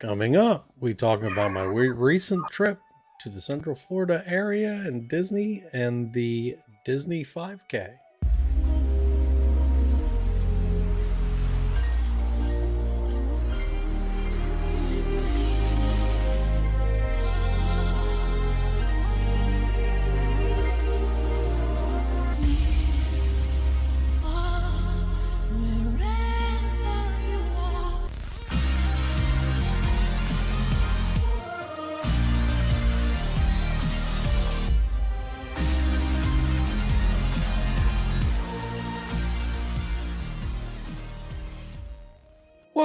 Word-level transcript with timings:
Coming 0.00 0.34
up, 0.34 0.72
we 0.80 0.94
talk 0.94 1.22
about 1.22 1.52
my 1.52 1.62
recent 1.62 2.42
trip 2.50 2.80
to 3.20 3.28
the 3.28 3.42
Central 3.42 3.74
Florida 3.76 4.24
area 4.26 4.72
and 4.72 5.06
Disney 5.10 5.62
and 5.74 6.10
the 6.14 6.56
Disney 6.86 7.22
5K. 7.22 7.96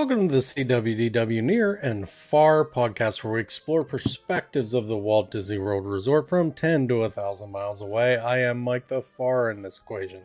Welcome 0.06 0.30
to 0.30 0.36
the 0.36 0.42
See 0.44 0.64
WDW 0.64 1.42
Near 1.42 1.74
and 1.74 2.08
Far 2.08 2.64
podcast, 2.64 3.24
where 3.24 3.34
we 3.34 3.40
explore 3.40 3.84
perspectives 3.84 4.76
of 4.76 4.86
the 4.86 4.96
Walt 4.96 5.32
Disney 5.32 5.58
World 5.58 5.88
Resort 5.88 6.30
from 6.30 6.52
10 6.52 6.88
to 6.90 7.00
1,000 7.00 7.52
miles 7.52 7.82
away. 7.82 8.16
I 8.16 8.38
am 8.42 8.60
Mike 8.60 8.88
the 8.88 9.02
Far 9.02 9.50
in 9.50 9.64
this 9.64 9.80
equation. 9.80 10.22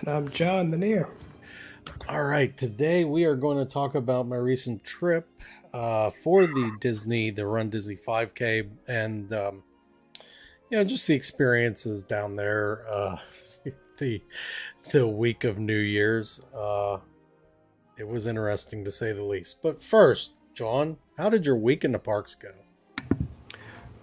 And 0.00 0.08
I'm 0.10 0.28
John 0.28 0.70
the 0.70 0.76
Near. 0.76 1.08
All 2.10 2.24
right, 2.24 2.54
today 2.54 3.04
we 3.04 3.24
are 3.24 3.36
going 3.36 3.56
to 3.56 3.64
talk 3.64 3.94
about 3.94 4.28
my 4.28 4.36
recent 4.36 4.84
trip 4.84 5.26
uh, 5.72 6.10
for 6.22 6.46
the 6.46 6.76
Disney, 6.78 7.30
the 7.30 7.46
Run 7.46 7.70
Disney 7.70 7.96
5K, 7.96 8.68
and 8.86 9.32
um, 9.32 9.62
you 10.68 10.76
know 10.76 10.84
just 10.84 11.06
the 11.06 11.14
experiences 11.14 12.04
down 12.04 12.36
there. 12.36 12.84
Uh, 12.86 13.16
the 13.96 14.22
the 14.92 15.06
week 15.06 15.44
of 15.44 15.58
New 15.58 15.78
Year's. 15.78 16.42
Uh, 16.54 16.98
it 18.00 18.08
was 18.08 18.26
interesting 18.26 18.82
to 18.82 18.90
say 18.90 19.12
the 19.12 19.22
least. 19.22 19.62
But 19.62 19.82
first, 19.82 20.30
John, 20.54 20.96
how 21.18 21.28
did 21.28 21.44
your 21.44 21.56
week 21.56 21.84
in 21.84 21.92
the 21.92 21.98
parks 21.98 22.34
go? 22.34 22.48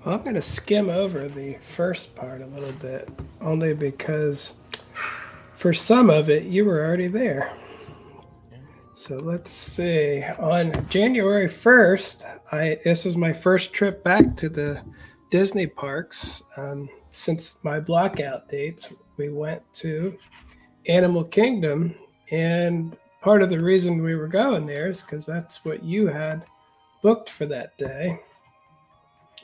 Well, 0.06 0.14
I'm 0.16 0.22
going 0.22 0.36
to 0.36 0.42
skim 0.42 0.88
over 0.88 1.28
the 1.28 1.58
first 1.62 2.16
part 2.16 2.42
a 2.42 2.46
little 2.46 2.72
bit, 2.74 3.10
only 3.42 3.74
because 3.74 4.54
for 5.56 5.74
some 5.74 6.12
of 6.12 6.30
it 6.30 6.44
you 6.44 6.64
were 6.64 6.86
already 6.86 7.08
there. 7.08 7.52
So 8.94 9.16
let's 9.16 9.50
see. 9.50 10.24
On 10.38 10.88
January 10.90 11.48
1st, 11.48 12.40
I 12.52 12.78
this 12.84 13.04
was 13.04 13.18
my 13.18 13.34
first 13.34 13.74
trip 13.74 14.04
back 14.04 14.36
to 14.38 14.48
the 14.48 14.80
Disney 15.32 15.66
parks 15.66 16.44
um, 16.56 16.88
since 17.10 17.58
my 17.64 17.80
blockout 17.80 18.48
dates. 18.48 18.94
We 19.18 19.30
went 19.30 19.62
to 19.76 20.18
Animal 20.88 21.24
Kingdom, 21.24 21.96
and 22.32 22.96
part 23.22 23.44
of 23.44 23.50
the 23.50 23.60
reason 23.60 24.04
we 24.04 24.16
were 24.16 24.28
going 24.28 24.66
there 24.66 24.88
is 24.88 25.02
because 25.02 25.26
that's 25.26 25.64
what 25.66 25.84
you 25.84 26.08
had 26.08 26.46
booked 27.02 27.30
for 27.30 27.46
that 27.46 27.78
day. 27.78 28.20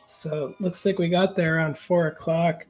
So 0.05 0.55
looks 0.59 0.85
like 0.85 0.99
we 0.99 1.09
got 1.09 1.35
there 1.35 1.57
around 1.57 1.77
four 1.77 2.07
o'clock. 2.07 2.65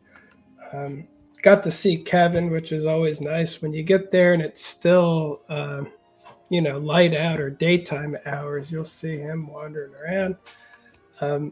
Um, 0.71 1.07
got 1.41 1.61
to 1.63 1.71
see 1.71 1.97
Kevin, 1.97 2.49
which 2.49 2.71
is 2.71 2.85
always 2.85 3.21
nice 3.21 3.61
when 3.61 3.73
you 3.73 3.83
get 3.83 4.11
there 4.11 4.33
and 4.33 4.41
it's 4.41 4.65
still, 4.65 5.41
uh, 5.49 5.83
you 6.49 6.61
know, 6.61 6.77
light 6.79 7.15
out 7.15 7.39
or 7.39 7.49
daytime 7.49 8.15
hours. 8.25 8.71
You'll 8.71 8.85
see 8.85 9.17
him 9.17 9.47
wandering 9.47 9.93
around. 9.95 10.37
Um, 11.21 11.51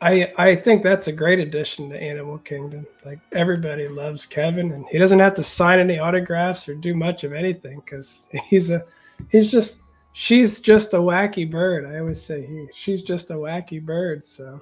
I 0.00 0.32
I 0.36 0.56
think 0.56 0.82
that's 0.82 1.08
a 1.08 1.12
great 1.12 1.40
addition 1.40 1.90
to 1.90 2.00
Animal 2.00 2.38
Kingdom. 2.38 2.86
Like 3.04 3.18
everybody 3.32 3.88
loves 3.88 4.26
Kevin, 4.26 4.72
and 4.72 4.86
he 4.90 4.98
doesn't 4.98 5.18
have 5.18 5.34
to 5.34 5.44
sign 5.44 5.80
any 5.80 5.98
autographs 5.98 6.68
or 6.68 6.74
do 6.74 6.94
much 6.94 7.24
of 7.24 7.32
anything 7.32 7.80
because 7.80 8.28
he's 8.48 8.70
a 8.70 8.84
he's 9.30 9.50
just 9.50 9.80
she's 10.12 10.60
just 10.60 10.94
a 10.94 10.98
wacky 10.98 11.50
bird. 11.50 11.84
I 11.84 11.98
always 11.98 12.22
say 12.22 12.46
he 12.46 12.68
she's 12.72 13.02
just 13.02 13.30
a 13.30 13.34
wacky 13.34 13.84
bird. 13.84 14.24
So 14.24 14.60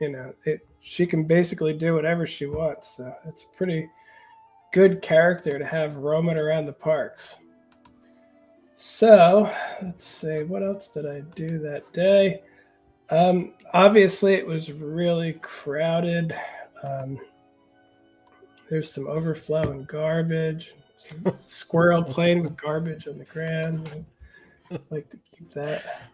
you 0.00 0.10
know 0.10 0.34
it 0.44 0.66
she 0.80 1.06
can 1.06 1.24
basically 1.24 1.74
do 1.74 1.94
whatever 1.94 2.26
she 2.26 2.46
wants. 2.46 2.96
So 2.96 3.14
it's 3.26 3.44
a 3.44 3.56
pretty 3.56 3.88
good 4.72 5.02
character 5.02 5.58
to 5.58 5.66
have 5.66 5.96
roaming 5.96 6.38
around 6.38 6.66
the 6.66 6.72
parks. 6.72 7.36
So 8.76 9.52
let's 9.82 10.04
see 10.04 10.42
what 10.42 10.62
else 10.62 10.88
did 10.88 11.06
I 11.06 11.20
do 11.36 11.58
that 11.58 11.92
day. 11.92 12.42
Um, 13.12 13.52
obviously, 13.74 14.34
it 14.34 14.46
was 14.46 14.72
really 14.72 15.34
crowded. 15.34 16.34
Um, 16.82 17.20
there's 18.70 18.90
some 18.90 19.06
overflowing 19.06 19.84
garbage. 19.84 20.74
Squirrel 21.46 22.02
playing 22.02 22.42
with 22.42 22.56
garbage 22.56 23.06
on 23.06 23.18
the 23.18 23.26
ground. 23.26 24.06
I 24.70 24.78
like 24.88 25.10
to 25.10 25.18
keep 25.30 25.52
that. 25.52 26.08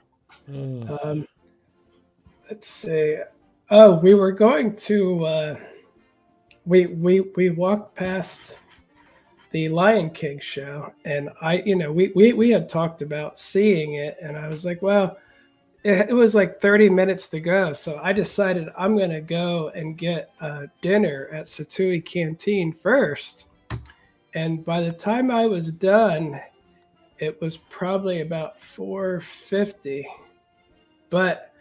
Hmm. 0.46 0.90
Um, 1.04 1.28
let's 2.50 2.66
see. 2.66 3.18
Oh, 3.70 3.94
we 3.94 4.14
were 4.14 4.32
going 4.32 4.74
to. 4.74 5.24
Uh, 5.24 5.56
we 6.66 6.86
we 6.86 7.20
we 7.36 7.50
walked 7.50 7.94
past 7.94 8.56
the 9.52 9.68
Lion 9.68 10.10
King 10.10 10.40
show, 10.40 10.92
and 11.04 11.30
I, 11.40 11.62
you 11.64 11.76
know, 11.76 11.92
we 11.92 12.10
we 12.16 12.32
we 12.32 12.50
had 12.50 12.68
talked 12.68 13.02
about 13.02 13.38
seeing 13.38 13.94
it, 13.94 14.16
and 14.20 14.36
I 14.36 14.48
was 14.48 14.64
like, 14.64 14.82
well 14.82 15.16
it, 15.88 16.14
was 16.14 16.34
like 16.34 16.60
30 16.60 16.88
minutes 16.90 17.28
to 17.30 17.40
go. 17.40 17.72
So 17.72 17.98
I 18.02 18.12
decided 18.12 18.68
I'm 18.76 18.96
going 18.96 19.10
to 19.10 19.20
go 19.20 19.68
and 19.70 19.96
get 19.96 20.30
dinner 20.82 21.28
at 21.32 21.46
Satu'li 21.46 22.04
Canteen 22.04 22.72
first. 22.72 23.46
And 24.34 24.64
by 24.64 24.82
the 24.82 24.92
time 24.92 25.30
I 25.30 25.46
was 25.46 25.72
done, 25.72 26.40
it 27.18 27.40
was 27.40 27.56
probably 27.56 28.20
about 28.20 28.60
450. 28.60 30.06
But 31.10 31.52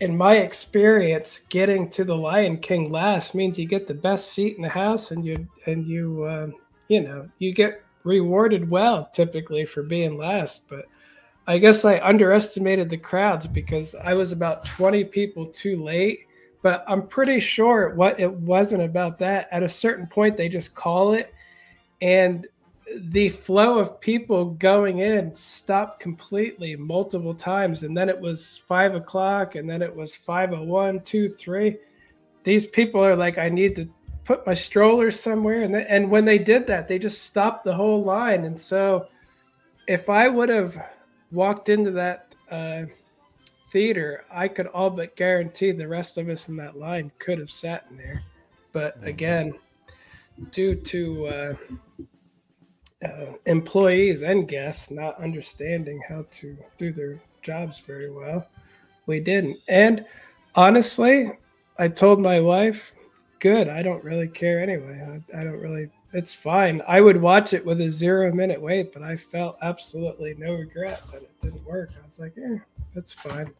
in 0.00 0.16
my 0.16 0.36
experience, 0.36 1.40
getting 1.48 1.88
to 1.90 2.04
the 2.04 2.16
Lion 2.16 2.58
King 2.58 2.90
last 2.92 3.34
means 3.34 3.58
you 3.58 3.66
get 3.66 3.86
the 3.86 3.94
best 3.94 4.32
seat 4.32 4.56
in 4.56 4.62
the 4.62 4.68
house, 4.68 5.10
and 5.10 5.24
you 5.24 5.48
and 5.66 5.86
you 5.86 6.22
uh, 6.24 6.48
you 6.88 7.00
know 7.00 7.28
you 7.38 7.52
get 7.52 7.82
rewarded 8.04 8.70
well 8.70 9.10
typically 9.12 9.64
for 9.64 9.82
being 9.82 10.16
last. 10.16 10.68
But 10.68 10.84
I 11.46 11.58
guess 11.58 11.84
I 11.84 12.00
underestimated 12.00 12.90
the 12.90 12.96
crowds 12.96 13.46
because 13.46 13.94
I 13.94 14.14
was 14.14 14.32
about 14.32 14.66
20 14.66 15.04
people 15.04 15.46
too 15.46 15.82
late. 15.82 16.26
But 16.62 16.84
I'm 16.88 17.06
pretty 17.06 17.38
sure 17.38 17.94
what 17.94 18.18
it 18.18 18.32
wasn't 18.32 18.82
about 18.82 19.18
that. 19.20 19.46
At 19.52 19.62
a 19.62 19.68
certain 19.68 20.06
point, 20.06 20.36
they 20.36 20.48
just 20.48 20.74
call 20.74 21.12
it, 21.12 21.32
and 22.00 22.46
the 22.96 23.28
flow 23.28 23.78
of 23.78 24.00
people 24.00 24.46
going 24.46 24.98
in 24.98 25.34
stopped 25.34 26.00
completely 26.00 26.74
multiple 26.74 27.34
times. 27.34 27.82
And 27.82 27.96
then 27.96 28.08
it 28.08 28.18
was 28.18 28.60
five 28.66 28.94
o'clock, 28.94 29.54
and 29.54 29.68
then 29.68 29.82
it 29.82 29.94
was 29.94 30.16
501, 30.16 31.00
2, 31.00 31.28
3. 31.28 31.76
These 32.42 32.66
people 32.66 33.04
are 33.04 33.16
like, 33.16 33.38
I 33.38 33.48
need 33.48 33.76
to 33.76 33.88
put 34.24 34.46
my 34.46 34.54
stroller 34.54 35.10
somewhere. 35.10 35.62
And, 35.62 35.76
and 35.76 36.10
when 36.10 36.24
they 36.24 36.38
did 36.38 36.66
that, 36.66 36.88
they 36.88 36.98
just 36.98 37.22
stopped 37.22 37.64
the 37.64 37.74
whole 37.74 38.02
line. 38.02 38.44
And 38.44 38.58
so 38.58 39.06
if 39.86 40.08
I 40.08 40.28
would 40.28 40.48
have 40.48 40.76
walked 41.32 41.68
into 41.68 41.90
that 41.92 42.34
uh, 42.50 42.84
theater, 43.72 44.24
I 44.30 44.48
could 44.48 44.66
all 44.68 44.90
but 44.90 45.16
guarantee 45.16 45.72
the 45.72 45.88
rest 45.88 46.18
of 46.18 46.28
us 46.28 46.48
in 46.48 46.56
that 46.56 46.78
line 46.78 47.12
could 47.18 47.38
have 47.38 47.50
sat 47.50 47.86
in 47.90 47.96
there. 47.96 48.22
But 48.72 48.98
mm-hmm. 48.98 49.08
again, 49.08 49.54
due 50.50 50.74
to 50.74 51.26
uh, 51.26 51.54
uh, 53.04 53.32
employees 53.46 54.22
and 54.22 54.48
guests 54.48 54.90
not 54.90 55.18
understanding 55.18 56.00
how 56.08 56.26
to 56.30 56.56
do 56.78 56.92
their 56.92 57.20
jobs 57.42 57.80
very 57.80 58.10
well, 58.10 58.48
we 59.06 59.20
didn't. 59.20 59.58
And 59.68 60.04
honestly, 60.54 61.30
I 61.78 61.88
told 61.88 62.20
my 62.20 62.40
wife, 62.40 62.92
good, 63.40 63.68
I 63.68 63.82
don't 63.82 64.02
really 64.02 64.28
care 64.28 64.60
anyway. 64.60 65.22
I, 65.32 65.40
I 65.40 65.44
don't 65.44 65.60
really 65.60 65.90
it's 66.16 66.32
fine. 66.32 66.80
I 66.88 67.02
would 67.02 67.20
watch 67.20 67.52
it 67.52 67.62
with 67.62 67.78
a 67.82 67.90
zero 67.90 68.32
minute 68.32 68.60
wait, 68.60 68.90
but 68.94 69.02
I 69.02 69.16
felt 69.16 69.58
absolutely 69.60 70.34
no 70.38 70.54
regret 70.54 71.02
that 71.12 71.22
it 71.22 71.40
didn't 71.42 71.64
work. 71.66 71.90
I 72.02 72.06
was 72.06 72.18
like, 72.18 72.32
yeah, 72.36 72.56
that's 72.94 73.12
fine. 73.12 73.52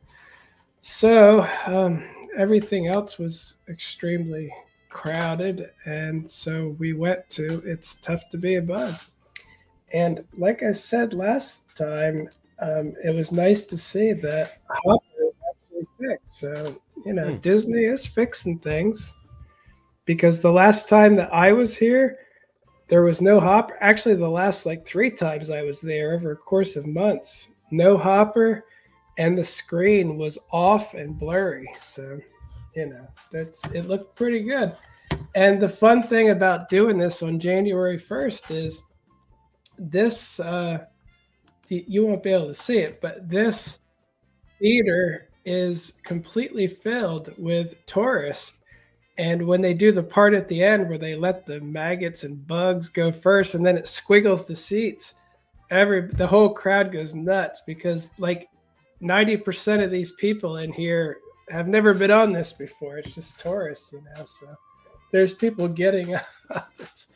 So 0.80 1.46
um, 1.66 2.02
everything 2.34 2.86
else 2.86 3.18
was 3.18 3.56
extremely 3.68 4.50
crowded, 4.88 5.70
and 5.84 6.28
so 6.28 6.74
we 6.78 6.94
went 6.94 7.28
to 7.30 7.62
It's 7.66 7.96
Tough 7.96 8.30
to 8.30 8.38
Be 8.38 8.54
a 8.54 8.62
Bug. 8.62 8.94
And 9.92 10.24
like 10.38 10.62
I 10.62 10.72
said 10.72 11.12
last 11.12 11.76
time, 11.76 12.26
um, 12.58 12.94
it 13.04 13.14
was 13.14 13.32
nice 13.32 13.64
to 13.66 13.76
see 13.76 14.14
that 14.14 14.62
Hopper 14.70 15.04
is 15.28 15.36
actually 15.50 15.86
fixed. 16.00 16.38
So 16.38 16.80
you 17.04 17.12
know, 17.12 17.32
hmm. 17.32 17.36
Disney 17.36 17.84
is 17.84 18.06
fixing 18.06 18.58
things 18.60 19.12
because 20.06 20.40
the 20.40 20.52
last 20.52 20.88
time 20.88 21.16
that 21.16 21.34
I 21.34 21.52
was 21.52 21.76
here 21.76 22.18
there 22.88 23.02
was 23.02 23.20
no 23.20 23.40
hopper. 23.40 23.76
Actually, 23.80 24.14
the 24.14 24.28
last 24.28 24.66
like 24.66 24.86
three 24.86 25.10
times 25.10 25.50
I 25.50 25.62
was 25.62 25.80
there 25.80 26.14
over 26.14 26.32
a 26.32 26.36
course 26.36 26.76
of 26.76 26.86
months, 26.86 27.48
no 27.70 27.96
hopper. 27.96 28.64
and 29.18 29.36
the 29.36 29.44
screen 29.44 30.18
was 30.18 30.38
off 30.52 30.94
and 30.94 31.18
blurry. 31.18 31.66
So, 31.80 32.18
you 32.74 32.86
know, 32.86 33.06
that's 33.32 33.64
it 33.66 33.86
looked 33.86 34.14
pretty 34.14 34.40
good. 34.44 34.76
And 35.34 35.60
the 35.60 35.68
fun 35.68 36.02
thing 36.02 36.30
about 36.30 36.68
doing 36.68 36.98
this 36.98 37.22
on 37.22 37.38
January 37.40 37.98
1st 37.98 38.50
is 38.50 38.82
this 39.78 40.40
uh 40.40 40.84
you 41.68 42.06
won't 42.06 42.22
be 42.22 42.30
able 42.32 42.46
to 42.46 42.54
see 42.54 42.78
it, 42.78 43.00
but 43.00 43.28
this 43.28 43.80
theater 44.60 45.30
is 45.44 45.94
completely 46.04 46.66
filled 46.66 47.32
with 47.38 47.74
tourists. 47.86 48.60
And 49.18 49.46
when 49.46 49.62
they 49.62 49.72
do 49.74 49.92
the 49.92 50.02
part 50.02 50.34
at 50.34 50.48
the 50.48 50.62
end 50.62 50.88
where 50.88 50.98
they 50.98 51.14
let 51.14 51.46
the 51.46 51.60
maggots 51.60 52.24
and 52.24 52.46
bugs 52.46 52.88
go 52.88 53.10
first 53.10 53.54
and 53.54 53.64
then 53.64 53.76
it 53.78 53.88
squiggles 53.88 54.44
the 54.44 54.56
seats, 54.56 55.14
every 55.70 56.08
the 56.08 56.26
whole 56.26 56.52
crowd 56.52 56.92
goes 56.92 57.14
nuts 57.14 57.62
because 57.66 58.10
like 58.18 58.48
90% 59.02 59.82
of 59.82 59.90
these 59.90 60.12
people 60.12 60.58
in 60.58 60.72
here 60.72 61.18
have 61.48 61.68
never 61.68 61.94
been 61.94 62.10
on 62.10 62.32
this 62.32 62.52
before. 62.52 62.98
It's 62.98 63.14
just 63.14 63.40
tourists, 63.40 63.92
you 63.92 64.02
know. 64.02 64.24
So 64.26 64.54
there's 65.12 65.32
people 65.32 65.68
getting 65.68 66.14
up. 66.50 66.72
It's, 66.78 67.06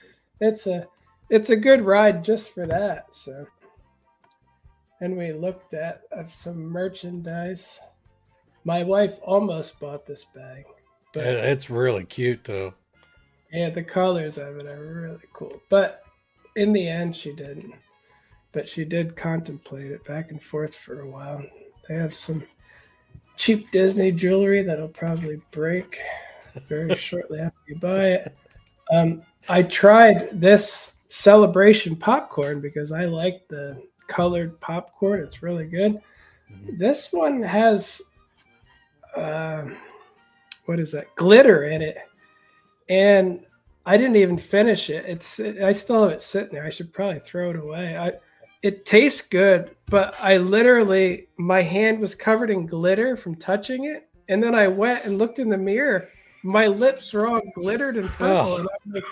it's 0.41 0.67
a 0.67 0.87
it's 1.29 1.51
a 1.51 1.57
good 1.57 1.83
ride 1.83 2.25
just 2.25 2.55
for 2.55 2.67
that. 2.67 3.15
So 3.15 3.47
and 5.01 5.17
we 5.17 5.33
looked 5.33 5.75
at 5.75 6.03
some 6.29 6.63
merchandise. 6.63 7.81
My 8.65 8.83
wife 8.83 9.19
almost 9.23 9.81
bought 9.81 10.07
this 10.07 10.25
bag. 10.25 10.65
But 11.13 11.27
it's 11.27 11.71
really 11.71 12.05
cute 12.05 12.45
though. 12.45 12.75
Yeah, 13.53 13.71
the 13.71 13.83
colors 13.83 14.39
of 14.39 14.59
it 14.59 14.67
are 14.67 15.03
really 15.09 15.27
cool. 15.33 15.61
But 15.69 16.05
in 16.57 16.73
the 16.73 16.89
end 16.89 17.17
she 17.17 17.33
didn't. 17.33 17.75
But 18.53 18.69
she 18.69 18.85
did 18.85 19.17
contemplate 19.17 19.91
it 19.91 20.05
back 20.05 20.31
and 20.31 20.43
forth 20.43 20.75
for 20.75 21.01
a 21.01 21.09
while. 21.09 21.43
They 21.89 21.95
have 21.97 22.15
some 22.15 22.45
cheap 23.37 23.71
Disney 23.71 24.13
jewelry 24.13 24.63
that'll 24.63 24.89
probably 24.89 25.41
break 25.51 25.99
very 26.69 26.95
shortly 26.97 27.41
after 27.41 27.59
you 27.67 27.79
buy 27.79 28.09
it. 28.09 28.37
Um, 28.93 29.23
I 29.49 29.63
tried 29.63 30.41
this 30.41 30.97
celebration 31.07 31.97
popcorn 31.97 32.61
because 32.61 32.93
I 32.93 33.07
like 33.07 33.47
the 33.49 33.83
colored 34.09 34.61
popcorn. 34.61 35.21
It's 35.21 35.43
really 35.43 35.67
good. 35.67 36.01
Mm-hmm. 36.53 36.77
This 36.77 37.13
one 37.13 37.43
has 37.43 38.03
uh, 39.17 39.65
what 40.71 40.79
is 40.79 40.93
that? 40.93 41.13
Glitter 41.17 41.65
in 41.65 41.83
it, 41.83 41.97
and 42.89 43.45
I 43.85 43.97
didn't 43.97 44.15
even 44.15 44.39
finish 44.39 44.89
it. 44.89 45.05
It's 45.05 45.41
I 45.41 45.73
still 45.73 46.05
have 46.05 46.13
it 46.13 46.23
sitting 46.23 46.53
there. 46.53 46.65
I 46.65 46.71
should 46.71 46.93
probably 46.93 47.19
throw 47.19 47.51
it 47.51 47.57
away. 47.57 47.99
I 47.99 48.13
it 48.63 48.87
tastes 48.87 49.21
good, 49.21 49.75
but 49.87 50.15
I 50.21 50.37
literally 50.37 51.27
my 51.39 51.61
hand 51.61 51.99
was 51.99 52.15
covered 52.15 52.51
in 52.51 52.67
glitter 52.67 53.17
from 53.17 53.35
touching 53.35 53.87
it, 53.87 54.09
and 54.29 54.41
then 54.41 54.55
I 54.55 54.69
went 54.69 55.05
and 55.05 55.19
looked 55.19 55.41
in 55.41 55.49
the 55.49 55.59
mirror. 55.59 56.09
My 56.45 56.69
lips 56.69 57.13
were 57.13 57.27
all 57.27 57.43
glittered 57.57 57.97
and 57.97 58.09
purple, 58.11 58.53
oh. 58.53 58.57
and 58.59 58.69
I'm 58.87 58.93
like, 58.93 59.05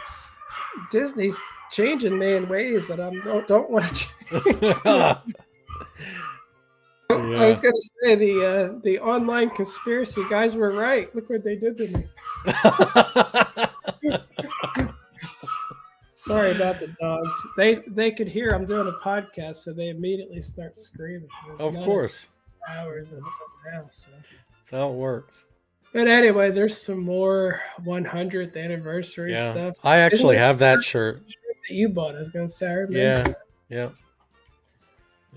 Disney's 0.93 1.37
changing 1.73 2.17
me 2.17 2.37
in 2.37 2.49
ways 2.49 2.87
that 2.87 3.01
I 3.01 3.11
don't, 3.11 3.49
don't 3.49 3.69
want 3.69 4.09
to 4.31 5.21
change. 5.25 5.35
yeah. 7.11 7.43
I 7.43 7.49
was 7.49 7.61
going 7.61 7.75
to 7.75 7.91
say 8.03 8.15
the 8.15 8.45
uh, 8.45 8.79
the 8.83 8.99
online 8.99 9.51
conspiracy 9.51 10.23
guys 10.29 10.55
were 10.55 10.73
right. 10.73 11.15
Look 11.15 11.31
what 11.31 11.43
they 11.43 11.57
did 11.57 11.79
to 11.79 11.89
me. 11.89 12.05
Sorry 16.17 16.51
about 16.51 16.81
the 16.81 16.89
dogs. 17.01 17.35
They 17.57 17.77
they 17.87 18.11
could 18.11 18.29
hear 18.29 18.51
I'm 18.51 18.67
doing 18.67 18.89
a 18.89 18.93
podcast, 18.93 19.57
so 19.57 19.73
they 19.73 19.89
immediately 19.89 20.43
start 20.43 20.79
screaming. 20.79 21.29
There's 21.47 21.61
of 21.61 21.75
course. 21.85 22.29
Hours 22.69 23.05
until 23.05 23.23
now, 23.73 23.89
so. 23.91 24.11
That's 24.59 24.71
how 24.73 24.91
it 24.91 24.97
works. 24.97 25.47
But 25.95 26.07
anyway, 26.07 26.51
there's 26.51 26.79
some 26.79 27.01
more 27.01 27.63
100th 27.81 28.63
anniversary 28.63 29.33
yeah. 29.33 29.53
stuff. 29.53 29.77
I 29.83 29.97
actually 29.97 30.37
have 30.37 30.59
that 30.59 30.83
shirt 30.85 31.23
shirt. 31.27 31.57
that 31.69 31.75
you 31.75 31.89
bought. 31.89 32.15
I 32.15 32.19
was 32.19 32.29
going 32.29 32.47
to 32.47 32.53
say. 32.53 32.85
Yeah, 32.91 33.33
yeah. 33.71 33.89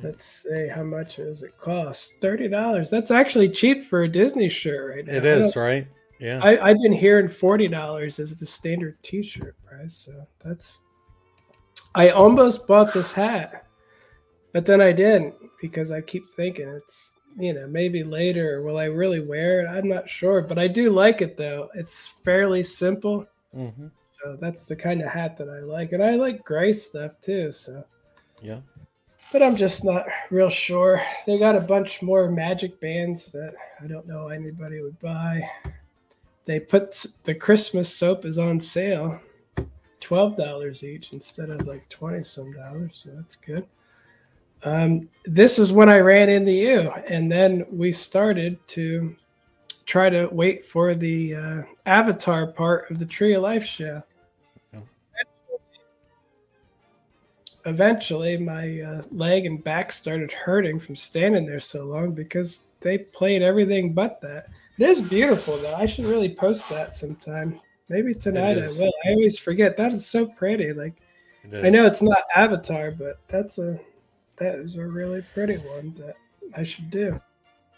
Let's 0.01 0.25
say 0.25 0.67
how 0.67 0.83
much 0.83 1.17
does 1.17 1.43
it 1.43 1.57
cost? 1.59 2.13
Thirty 2.21 2.47
dollars. 2.47 2.89
That's 2.89 3.11
actually 3.11 3.49
cheap 3.49 3.83
for 3.83 4.03
a 4.03 4.07
Disney 4.07 4.49
shirt 4.49 4.95
right 4.95 5.05
now. 5.05 5.13
It 5.13 5.25
is, 5.25 5.55
right? 5.55 5.87
Yeah. 6.19 6.39
I, 6.41 6.69
I've 6.69 6.81
been 6.81 6.93
hearing 6.93 7.27
forty 7.27 7.67
dollars 7.67 8.19
as 8.19 8.39
the 8.39 8.45
standard 8.45 9.01
T-shirt 9.03 9.55
price, 9.65 9.95
so 9.95 10.25
that's. 10.43 10.79
I 11.93 12.09
almost 12.09 12.67
bought 12.67 12.93
this 12.93 13.11
hat, 13.11 13.67
but 14.53 14.65
then 14.65 14.81
I 14.81 14.91
didn't 14.91 15.35
because 15.61 15.91
I 15.91 16.01
keep 16.01 16.29
thinking 16.29 16.67
it's 16.69 17.17
you 17.37 17.53
know 17.53 17.67
maybe 17.67 18.03
later 18.03 18.61
will 18.61 18.77
I 18.77 18.85
really 18.85 19.19
wear 19.19 19.61
it? 19.61 19.67
I'm 19.67 19.87
not 19.87 20.09
sure, 20.09 20.41
but 20.41 20.57
I 20.57 20.67
do 20.67 20.89
like 20.89 21.21
it 21.21 21.37
though. 21.37 21.69
It's 21.75 22.07
fairly 22.07 22.63
simple. 22.63 23.27
Mm-hmm. 23.55 23.87
So 24.23 24.37
that's 24.39 24.65
the 24.65 24.75
kind 24.75 25.01
of 25.01 25.09
hat 25.09 25.37
that 25.37 25.49
I 25.49 25.59
like, 25.59 25.91
and 25.91 26.03
I 26.03 26.15
like 26.15 26.43
gray 26.43 26.73
stuff 26.73 27.13
too. 27.21 27.51
So 27.51 27.83
yeah, 28.41 28.59
but 29.31 29.41
I'm 29.41 29.55
just 29.55 29.83
not 29.83 30.05
real 30.29 30.49
sure. 30.49 31.01
They 31.25 31.39
got 31.39 31.55
a 31.55 31.61
bunch 31.61 32.01
more 32.01 32.29
magic 32.29 32.79
bands 32.79 33.31
that 33.31 33.53
I 33.81 33.87
don't 33.87 34.07
know 34.07 34.27
anybody 34.27 34.81
would 34.81 34.99
buy. 34.99 35.41
They 36.45 36.59
put 36.59 37.05
the 37.23 37.33
Christmas 37.33 37.93
soap 37.93 38.25
is 38.25 38.37
on 38.37 38.59
sale, 38.59 39.21
twelve 39.99 40.35
dollars 40.35 40.83
each 40.83 41.13
instead 41.13 41.49
of 41.49 41.67
like 41.67 41.87
twenty 41.89 42.23
some 42.23 42.51
dollars. 42.51 43.01
So 43.03 43.11
that's 43.15 43.35
good. 43.35 43.65
Um, 44.63 45.09
this 45.25 45.57
is 45.57 45.71
when 45.71 45.89
I 45.89 45.99
ran 45.99 46.29
into 46.29 46.51
you, 46.51 46.91
and 47.07 47.31
then 47.31 47.65
we 47.71 47.91
started 47.91 48.59
to 48.69 49.15
try 49.85 50.09
to 50.09 50.27
wait 50.31 50.65
for 50.65 50.93
the 50.93 51.35
uh, 51.35 51.61
Avatar 51.85 52.47
part 52.47 52.91
of 52.91 52.99
the 52.99 53.05
Tree 53.05 53.33
of 53.33 53.41
Life 53.41 53.65
show. 53.65 54.03
Eventually 57.65 58.37
my 58.37 58.81
uh, 58.81 59.01
leg 59.11 59.45
and 59.45 59.63
back 59.63 59.91
started 59.91 60.31
hurting 60.31 60.79
from 60.79 60.95
standing 60.95 61.45
there 61.45 61.59
so 61.59 61.85
long 61.85 62.13
because 62.13 62.61
they 62.79 62.97
played 62.97 63.41
everything 63.41 63.93
but 63.93 64.21
that. 64.21 64.47
It 64.77 64.89
is 64.89 65.01
beautiful 65.01 65.57
though. 65.57 65.75
I 65.75 65.85
should 65.85 66.05
really 66.05 66.33
post 66.33 66.67
that 66.69 66.93
sometime. 66.93 67.59
Maybe 67.89 68.13
tonight 68.13 68.57
I 68.57 68.67
will. 68.67 68.93
I 69.05 69.09
always 69.09 69.37
forget. 69.37 69.77
That 69.77 69.91
is 69.91 70.05
so 70.05 70.25
pretty. 70.25 70.73
Like 70.73 70.95
I 71.53 71.69
know 71.69 71.85
it's 71.85 72.01
not 72.01 72.23
Avatar, 72.35 72.91
but 72.91 73.17
that's 73.27 73.57
a 73.57 73.79
that 74.37 74.59
is 74.59 74.77
a 74.77 74.85
really 74.85 75.23
pretty 75.33 75.57
one 75.57 75.93
that 75.99 76.15
I 76.55 76.63
should 76.63 76.89
do. 76.89 77.19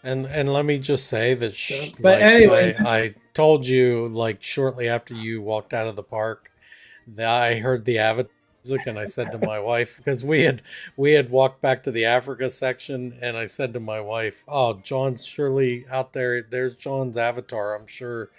And 0.02 0.26
and 0.26 0.52
let 0.52 0.64
me 0.64 0.78
just 0.78 1.08
say 1.08 1.34
that. 1.34 1.54
Sh- 1.54 1.90
but 2.00 2.20
like, 2.20 2.22
anyway, 2.22 2.76
I, 2.78 2.96
I 2.98 3.14
told 3.34 3.66
you 3.66 4.08
like 4.08 4.42
shortly 4.42 4.88
after 4.88 5.14
you 5.14 5.42
walked 5.42 5.74
out 5.74 5.88
of 5.88 5.96
the 5.96 6.02
park 6.02 6.50
that 7.08 7.28
I 7.28 7.56
heard 7.56 7.84
the 7.84 7.98
Avatar 7.98 8.33
music 8.64 8.86
and 8.86 8.98
I 8.98 9.04
said 9.04 9.30
to 9.32 9.38
my 9.38 9.58
wife 9.58 9.98
because 9.98 10.24
we 10.24 10.42
had 10.42 10.62
we 10.96 11.12
had 11.12 11.30
walked 11.30 11.60
back 11.60 11.82
to 11.84 11.90
the 11.90 12.04
Africa 12.06 12.48
section 12.48 13.18
and 13.20 13.36
I 13.36 13.46
said 13.46 13.72
to 13.74 13.80
my 13.80 14.00
wife, 14.00 14.42
"Oh, 14.48 14.74
John's 14.82 15.24
surely 15.24 15.86
out 15.90 16.12
there. 16.12 16.42
There's 16.42 16.74
John's 16.74 17.16
avatar. 17.16 17.74
I'm 17.74 17.86
sure 17.86 18.30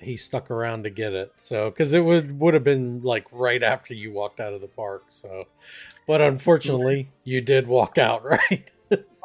he 0.00 0.16
stuck 0.16 0.50
around 0.50 0.84
to 0.84 0.90
get 0.90 1.12
it." 1.12 1.32
So 1.36 1.70
because 1.70 1.92
it 1.92 2.00
would 2.00 2.38
would 2.40 2.54
have 2.54 2.64
been 2.64 3.02
like 3.02 3.26
right 3.30 3.62
after 3.62 3.94
you 3.94 4.12
walked 4.12 4.40
out 4.40 4.54
of 4.54 4.60
the 4.60 4.68
park. 4.68 5.04
So, 5.08 5.46
but 6.06 6.22
unfortunately, 6.22 7.10
you 7.24 7.40
did 7.40 7.66
walk 7.66 7.98
out 7.98 8.24
right. 8.50 8.72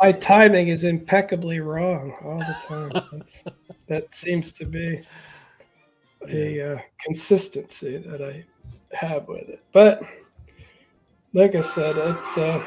my 0.01 0.11
timing 0.11 0.69
is 0.69 0.83
impeccably 0.83 1.59
wrong 1.59 2.13
all 2.21 2.39
the 2.39 2.57
time. 2.65 2.91
That's, 3.11 3.43
that 3.87 4.15
seems 4.15 4.51
to 4.53 4.65
be 4.65 5.01
a 6.29 6.73
uh, 6.73 6.79
consistency 7.05 7.97
that 7.97 8.21
I 8.21 8.43
have 8.93 9.27
with 9.27 9.49
it. 9.49 9.63
But 9.71 10.01
like 11.33 11.55
I 11.55 11.61
said, 11.61 11.97
it's 11.97 12.37
uh, 12.37 12.63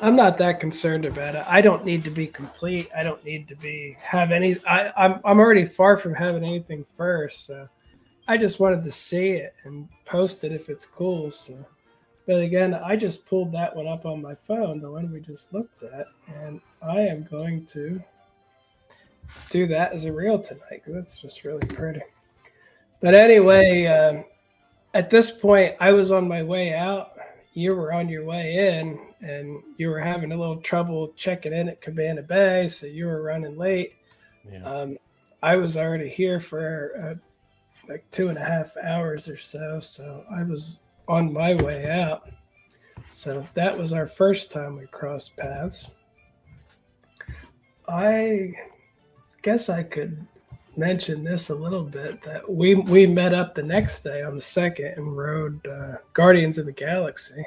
I'm 0.00 0.14
not 0.14 0.38
that 0.38 0.60
concerned 0.60 1.04
about 1.04 1.34
it. 1.34 1.44
I 1.46 1.60
don't 1.60 1.84
need 1.84 2.04
to 2.04 2.10
be 2.10 2.26
complete. 2.26 2.88
I 2.96 3.02
don't 3.02 3.24
need 3.24 3.48
to 3.48 3.56
be 3.56 3.96
have 4.00 4.30
any. 4.30 4.56
I, 4.66 4.92
I'm 4.96 5.20
I'm 5.24 5.40
already 5.40 5.66
far 5.66 5.96
from 5.96 6.14
having 6.14 6.44
anything 6.44 6.84
first. 6.96 7.46
So 7.46 7.68
I 8.28 8.36
just 8.36 8.60
wanted 8.60 8.84
to 8.84 8.92
see 8.92 9.30
it 9.30 9.54
and 9.64 9.88
post 10.04 10.44
it 10.44 10.52
if 10.52 10.68
it's 10.68 10.86
cool. 10.86 11.30
So, 11.30 11.66
but 12.26 12.40
again, 12.40 12.74
I 12.74 12.94
just 12.94 13.26
pulled 13.26 13.52
that 13.52 13.74
one 13.74 13.86
up 13.86 14.06
on 14.06 14.22
my 14.22 14.34
phone, 14.34 14.80
the 14.80 14.90
one 14.90 15.10
we 15.10 15.20
just 15.20 15.52
looked 15.52 15.82
at, 15.82 16.06
and 16.28 16.60
I 16.82 17.00
am 17.00 17.24
going 17.24 17.66
to 17.66 18.02
do 19.50 19.66
that 19.66 19.92
as 19.92 20.04
a 20.04 20.12
reel 20.12 20.38
tonight 20.38 20.82
because 20.84 20.96
it's 20.96 21.20
just 21.20 21.44
really 21.44 21.66
pretty. 21.66 22.02
But 23.00 23.14
anyway, 23.14 23.86
um, 23.86 24.24
at 24.94 25.10
this 25.10 25.30
point, 25.30 25.76
I 25.80 25.92
was 25.92 26.10
on 26.10 26.28
my 26.28 26.42
way 26.42 26.72
out. 26.72 27.12
You 27.52 27.74
were 27.74 27.92
on 27.92 28.08
your 28.08 28.24
way 28.24 28.78
in, 28.78 28.98
and 29.20 29.62
you 29.76 29.88
were 29.88 29.98
having 29.98 30.32
a 30.32 30.36
little 30.36 30.58
trouble 30.58 31.12
checking 31.16 31.52
in 31.52 31.68
at 31.68 31.80
Cabana 31.80 32.22
Bay, 32.22 32.68
so 32.68 32.86
you 32.86 33.06
were 33.06 33.22
running 33.22 33.56
late. 33.56 33.94
Yeah. 34.50 34.62
Um, 34.62 34.98
I 35.42 35.56
was 35.56 35.76
already 35.76 36.08
here 36.08 36.40
for 36.40 36.92
uh, 36.96 37.90
like 37.90 38.04
two 38.10 38.28
and 38.28 38.38
a 38.38 38.44
half 38.44 38.76
hours 38.76 39.28
or 39.28 39.36
so, 39.36 39.80
so 39.80 40.24
I 40.30 40.42
was 40.42 40.80
on 41.06 41.32
my 41.32 41.54
way 41.54 41.90
out. 41.90 42.30
So 43.10 43.46
that 43.54 43.76
was 43.76 43.92
our 43.92 44.06
first 44.06 44.52
time 44.52 44.76
we 44.76 44.86
crossed 44.86 45.36
paths. 45.36 45.90
I 47.88 48.52
guess 49.42 49.68
I 49.68 49.82
could 49.82 50.26
mention 50.78 51.24
this 51.24 51.50
a 51.50 51.54
little 51.54 51.82
bit 51.82 52.22
that 52.22 52.48
we 52.48 52.76
we 52.76 53.06
met 53.06 53.34
up 53.34 53.54
the 53.54 53.62
next 53.62 54.02
day 54.02 54.22
on 54.22 54.34
the 54.34 54.40
second 54.40 54.94
and 54.96 55.16
rode 55.16 55.66
uh, 55.66 55.96
Guardians 56.12 56.56
of 56.56 56.66
the 56.66 56.72
Galaxy. 56.72 57.44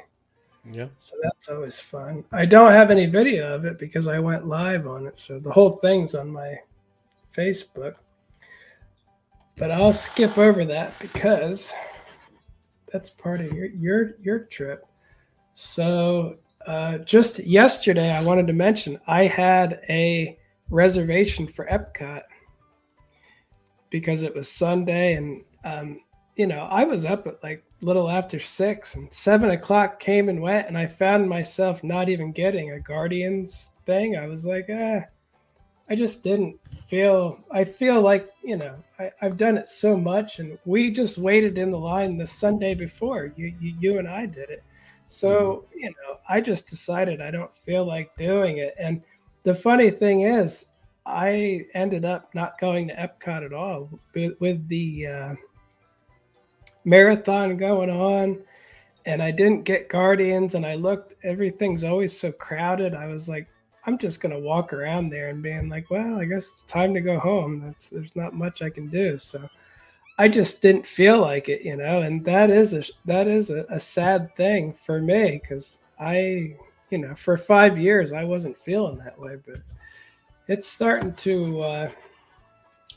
Yeah. 0.70 0.88
So 1.00 1.16
that's 1.24 1.50
always 1.50 1.80
fun. 1.80 2.24
I 2.32 2.46
don't 2.46 2.74
have 2.74 2.92
any 2.92 3.08
video 3.08 3.56
of 3.56 3.66
it 3.66 3.80
because 3.80 4.08
I 4.08 4.20
went 4.20 4.48
live 4.48 4.86
on 4.86 5.08
it, 5.08 5.18
so 5.18 5.40
the 5.40 5.52
whole 5.52 5.78
thing's 5.78 6.14
on 6.14 6.30
my 6.30 6.56
Facebook. 7.36 7.96
But 9.56 9.72
I'll 9.72 9.94
skip 9.94 10.38
over 10.38 10.66
that 10.66 10.94
because 11.00 11.74
that's 12.92 13.10
part 13.10 13.42
of 13.42 13.52
your 13.54 13.68
your 13.68 14.16
your 14.22 14.40
trip. 14.40 14.86
So 15.56 16.38
uh, 16.68 17.00
just 17.00 17.40
yesterday, 17.40 18.12
I 18.12 18.22
wanted 18.22 18.48
to 18.48 18.54
mention 18.54 19.00
I 19.08 19.26
had 19.26 19.80
a 19.90 20.38
reservation 20.70 21.48
for 21.48 21.66
Epcot 21.66 22.22
because 23.92 24.24
it 24.24 24.34
was 24.34 24.52
Sunday, 24.52 25.14
and 25.14 25.44
um, 25.64 26.00
you 26.36 26.48
know 26.48 26.68
I 26.72 26.84
was 26.84 27.06
up 27.06 27.28
at 27.28 27.44
like 27.44 27.64
little 27.82 28.10
after 28.10 28.40
six, 28.40 28.96
and 28.96 29.14
seven 29.14 29.52
o'clock 29.52 30.00
came 30.00 30.30
and 30.30 30.42
went, 30.42 30.68
and 30.68 30.76
I 30.76 30.88
found 30.88 31.30
myself 31.30 31.84
not 31.84 32.10
even 32.10 32.32
getting 32.32 32.72
a 32.72 32.80
Guardians 32.80 33.70
thing. 33.86 34.18
I 34.18 34.26
was 34.26 34.44
like, 34.44 34.68
ah, 34.72 35.02
I 35.88 35.96
just 35.96 36.24
didn't 36.24 36.60
feel. 36.88 37.40
I 37.52 37.64
feel 37.64 38.02
like 38.02 38.28
you 38.44 38.58
know 38.58 38.84
I, 38.98 39.12
I've 39.22 39.38
done 39.38 39.58
it 39.58 39.70
so 39.70 39.96
much, 39.96 40.40
and 40.40 40.58
we 40.66 40.90
just 40.90 41.20
waited 41.20 41.60
in 41.60 41.70
the 41.70 41.78
line 41.80 42.18
the 42.18 42.26
Sunday 42.26 42.74
before. 42.74 43.32
You 43.36 43.54
you, 43.60 43.76
you 43.80 44.00
and 44.00 44.08
I 44.08 44.26
did 44.26 44.50
it. 44.50 44.64
So, 45.12 45.66
you 45.76 45.90
know, 45.90 46.20
I 46.30 46.40
just 46.40 46.70
decided 46.70 47.20
I 47.20 47.32
don't 47.32 47.54
feel 47.54 47.84
like 47.84 48.16
doing 48.16 48.60
it. 48.60 48.74
And 48.80 49.04
the 49.44 49.54
funny 49.54 49.90
thing 49.90 50.22
is, 50.22 50.68
I 51.06 51.66
ended 51.74 52.06
up 52.06 52.34
not 52.36 52.60
going 52.60 52.88
to 52.88 52.96
Epcot 52.96 53.46
at 53.46 53.54
all 53.54 54.00
with, 54.14 54.40
with 54.40 54.68
the 54.68 55.08
uh, 55.08 55.36
marathon 56.86 57.58
going 57.58 57.90
on. 57.90 58.44
And 59.06 59.22
I 59.22 59.32
didn't 59.32 59.64
get 59.64 59.90
Guardians, 59.90 60.54
and 60.54 60.64
I 60.64 60.76
looked, 60.76 61.16
everything's 61.24 61.84
always 61.84 62.18
so 62.18 62.32
crowded. 62.32 62.94
I 62.94 63.08
was 63.08 63.28
like, 63.28 63.48
I'm 63.88 63.98
just 63.98 64.22
to 64.22 64.40
walk 64.40 64.74
around 64.74 65.10
there 65.10 65.30
and 65.30 65.42
being 65.42 65.70
like, 65.70 65.90
well, 65.90 66.20
I 66.20 66.26
guess 66.26 66.48
it's 66.48 66.64
time 66.66 66.94
to 66.94 67.02
go 67.02 67.18
home. 67.18 67.62
That's, 67.62 67.90
there's 67.90 68.16
not 68.16 68.36
much 68.36 68.62
I 68.62 68.70
can 68.70 68.90
do. 68.90 69.18
So, 69.18 69.50
I 70.22 70.28
just 70.28 70.62
didn't 70.62 70.86
feel 70.86 71.20
like 71.20 71.50
it, 71.50 71.64
you 71.64 71.78
know, 71.78 72.04
and 72.04 72.24
that 72.26 72.52
is 72.52 72.74
a 72.74 72.84
that 73.06 73.28
is 73.28 73.50
a, 73.50 73.66
a 73.70 73.80
sad 73.80 74.36
thing 74.36 74.72
for 74.72 75.02
me 75.02 75.42
because 75.42 75.80
I, 76.00 76.56
you 76.92 77.00
know, 77.00 77.16
for 77.16 77.38
five 77.38 77.80
years 77.80 78.14
I 78.14 78.24
wasn't 78.24 78.64
feeling 78.64 79.00
that 79.00 79.18
way, 79.18 79.38
but 79.44 79.62
it's 80.52 80.68
starting 80.68 81.14
to. 81.14 81.62
Uh, 81.62 81.92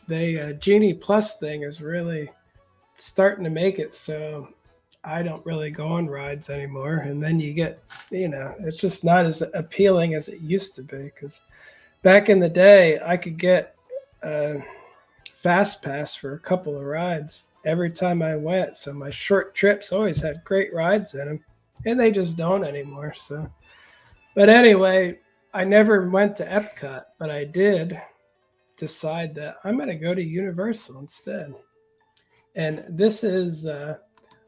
the 0.07 0.41
uh, 0.41 0.53
Genie 0.55 0.93
Plus 0.93 1.39
thing 1.39 1.63
is 1.63 1.81
really 1.81 2.29
starting 2.99 3.43
to 3.45 3.51
make 3.51 3.79
it 3.79 3.95
so 3.95 4.49
I 5.03 5.23
don't 5.23 5.45
really 5.47 5.71
go 5.71 5.87
on 5.87 6.07
rides 6.07 6.51
anymore, 6.51 6.97
and 6.97 7.23
then 7.23 7.41
you 7.41 7.55
get, 7.55 7.83
you 8.11 8.29
know, 8.29 8.55
it's 8.61 8.79
just 8.79 9.03
not 9.03 9.25
as 9.25 9.43
appealing 9.55 10.15
as 10.15 10.29
it 10.29 10.41
used 10.41 10.75
to 10.75 10.83
be 10.83 11.05
because 11.05 11.41
back 12.03 12.29
in 12.29 12.39
the 12.39 12.49
day 12.49 12.99
I 13.05 13.17
could 13.17 13.39
get. 13.39 13.77
Uh, 14.23 14.61
fast 15.45 15.83
pass 15.83 16.15
for 16.15 16.33
a 16.33 16.39
couple 16.39 16.75
of 16.75 16.83
rides 16.83 17.51
every 17.67 17.91
time 17.91 18.23
I 18.23 18.35
went. 18.35 18.79
So 18.79 18.95
my 18.95 19.11
short 19.11 19.55
trips 19.55 19.93
always 19.93 20.19
had 20.23 20.43
great 20.43 20.73
rides 20.73 21.13
in 21.13 21.27
them, 21.27 21.45
and 21.85 22.01
they 22.01 22.11
just 22.11 22.39
don't 22.39 22.65
anymore. 22.65 23.13
So, 23.13 23.47
but 24.35 24.49
anyway, 24.49 25.19
I 25.55 25.63
never 25.63 26.11
went 26.11 26.37
to 26.37 26.45
Epcot, 26.45 27.05
but 27.19 27.31
I 27.31 27.45
did 27.45 28.01
decide 28.77 29.37
that 29.37 29.57
I'm 29.63 29.77
going 29.77 29.89
to 29.89 29.95
go 29.95 30.13
to 30.13 30.23
Universal 30.23 30.99
instead. 30.99 31.55
And 32.57 32.85
this 32.89 33.23
is 33.23 33.67
uh, 33.67 33.99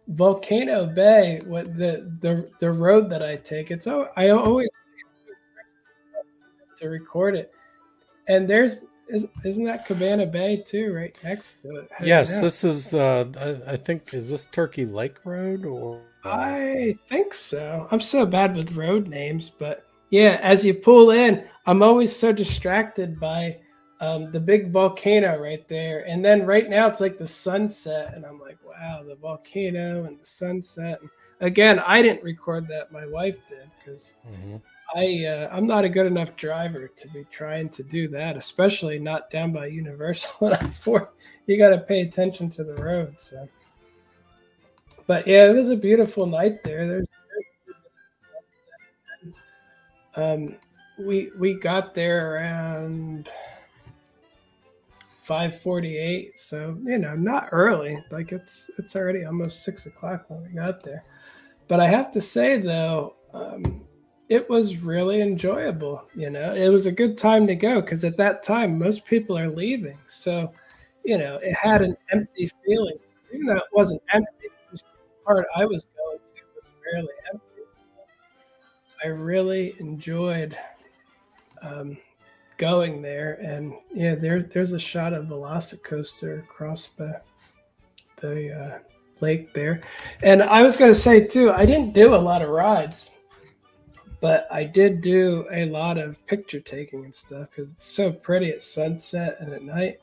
Volcano 0.08 0.84
Bay. 0.84 1.40
What 1.46 1.76
the 1.76 2.12
the 2.20 2.50
the 2.60 2.70
road 2.70 3.08
that 3.10 3.22
I 3.22 3.36
take? 3.36 3.70
It's 3.70 3.86
oh, 3.86 4.08
I 4.16 4.30
always 4.30 4.68
to 6.76 6.88
record 6.88 7.34
it, 7.34 7.52
and 8.28 8.48
there's 8.48 8.84
is, 9.08 9.26
isn't 9.44 9.64
that 9.64 9.86
Cabana 9.86 10.26
Bay 10.26 10.62
too, 10.66 10.92
right 10.92 11.16
next 11.22 11.62
to 11.62 11.76
it? 11.76 11.90
Yes, 12.02 12.40
this 12.40 12.64
is. 12.64 12.94
Uh, 12.94 13.26
I, 13.38 13.72
I, 13.72 13.76
think 13.76 14.12
is 14.12 14.30
this 14.30 14.46
Turkey 14.46 14.84
Lake 14.84 15.24
Road 15.24 15.64
or? 15.64 16.02
I 16.24 16.96
think 17.08 17.32
so. 17.32 17.86
I'm 17.92 18.00
so 18.00 18.26
bad 18.26 18.56
with 18.56 18.72
road 18.72 19.06
names, 19.06 19.48
but 19.48 19.86
yeah, 20.10 20.38
as 20.42 20.64
you 20.64 20.74
pull 20.74 21.10
in, 21.10 21.46
I'm 21.66 21.82
always 21.82 22.14
so 22.14 22.32
distracted 22.32 23.18
by 23.18 23.58
um, 24.00 24.30
the 24.30 24.40
big 24.40 24.70
volcano 24.70 25.38
right 25.38 25.66
there, 25.68 26.06
and 26.06 26.24
then 26.24 26.44
right 26.44 26.68
now 26.68 26.86
it's 26.86 27.00
like 27.00 27.18
the 27.18 27.26
sunset, 27.26 28.14
and 28.14 28.24
I'm 28.24 28.40
like, 28.40 28.58
wow, 28.64 29.02
the 29.06 29.16
volcano 29.16 30.04
and 30.04 30.20
the 30.20 30.26
sunset. 30.26 31.00
And 31.00 31.10
again, 31.40 31.78
I 31.80 32.02
didn't 32.02 32.22
record 32.22 32.68
that; 32.68 32.92
my 32.92 33.06
wife 33.06 33.36
did 33.48 33.70
because. 33.78 34.14
Mm-hmm 34.28 34.56
I 34.94 35.24
uh, 35.24 35.48
I'm 35.52 35.66
not 35.66 35.84
a 35.84 35.88
good 35.88 36.06
enough 36.06 36.36
driver 36.36 36.88
to 36.88 37.08
be 37.08 37.24
trying 37.24 37.68
to 37.70 37.82
do 37.82 38.08
that, 38.08 38.36
especially 38.36 38.98
not 38.98 39.30
down 39.30 39.52
by 39.52 39.66
Universal. 39.66 40.56
You 41.46 41.58
got 41.58 41.68
to 41.68 41.78
pay 41.78 42.00
attention 42.00 42.50
to 42.50 42.64
the 42.64 42.74
road. 42.74 43.20
So, 43.20 43.48
but 45.06 45.28
yeah, 45.28 45.48
it 45.48 45.54
was 45.54 45.68
a 45.68 45.76
beautiful 45.76 46.26
night 46.26 46.64
there. 46.64 46.88
There's, 46.88 47.05
um, 50.16 50.56
we 50.98 51.30
we 51.38 51.54
got 51.54 51.94
there 51.94 52.34
around 52.34 53.28
5:48, 55.26 56.38
so 56.38 56.78
you 56.84 56.98
know, 56.98 57.14
not 57.14 57.48
early. 57.52 58.02
Like 58.10 58.32
it's 58.32 58.70
it's 58.78 58.96
already 58.96 59.24
almost 59.24 59.62
six 59.62 59.86
o'clock 59.86 60.24
when 60.28 60.42
we 60.42 60.50
got 60.50 60.82
there. 60.82 61.04
But 61.68 61.80
I 61.80 61.88
have 61.88 62.12
to 62.12 62.20
say 62.20 62.58
though. 62.58 63.16
Um, 63.32 63.86
it 64.28 64.48
was 64.50 64.78
really 64.78 65.20
enjoyable. 65.20 66.04
You 66.14 66.30
know, 66.30 66.54
it 66.54 66.68
was 66.68 66.86
a 66.86 66.92
good 66.92 67.16
time 67.16 67.46
to 67.46 67.54
go 67.54 67.80
because 67.80 68.04
at 68.04 68.16
that 68.16 68.42
time 68.42 68.78
most 68.78 69.04
people 69.04 69.38
are 69.38 69.48
leaving. 69.48 69.98
So, 70.06 70.52
you 71.04 71.18
know, 71.18 71.38
it 71.42 71.54
had 71.54 71.82
an 71.82 71.96
empty 72.10 72.50
feeling, 72.64 72.98
even 73.32 73.46
though 73.46 73.56
it 73.56 73.70
wasn't 73.72 74.02
empty. 74.12 74.32
it 74.42 74.52
the 74.70 74.82
part 75.24 75.46
I 75.54 75.64
was 75.64 75.86
going 75.96 76.18
to 76.18 76.34
was 76.54 76.64
fairly 76.84 77.14
empty. 77.32 77.45
I 79.06 79.10
really 79.10 79.76
enjoyed 79.78 80.58
um, 81.62 81.96
going 82.58 83.02
there, 83.02 83.38
and 83.40 83.72
yeah, 83.94 84.16
there 84.16 84.42
there's 84.42 84.72
a 84.72 84.80
shot 84.80 85.12
of 85.12 85.26
Velocicoaster 85.26 86.42
across 86.42 86.88
the 86.88 87.20
the 88.16 88.52
uh, 88.52 88.78
lake 89.20 89.54
there. 89.54 89.80
And 90.24 90.42
I 90.42 90.62
was 90.62 90.76
to 90.76 90.92
say 90.92 91.24
too, 91.24 91.52
I 91.52 91.64
didn't 91.66 91.92
do 91.92 92.16
a 92.16 92.16
lot 92.16 92.42
of 92.42 92.48
rides 92.48 93.12
but 94.20 94.46
I 94.50 94.64
did 94.64 95.02
do 95.02 95.46
a 95.52 95.66
lot 95.66 95.98
of 95.98 96.26
picture 96.26 96.58
taking 96.58 97.04
and 97.04 97.14
stuff 97.14 97.50
because 97.50 97.70
it's 97.70 97.86
so 97.86 98.10
pretty 98.10 98.50
at 98.50 98.62
sunset 98.62 99.36
and 99.38 99.52
at 99.52 99.62
night. 99.62 100.00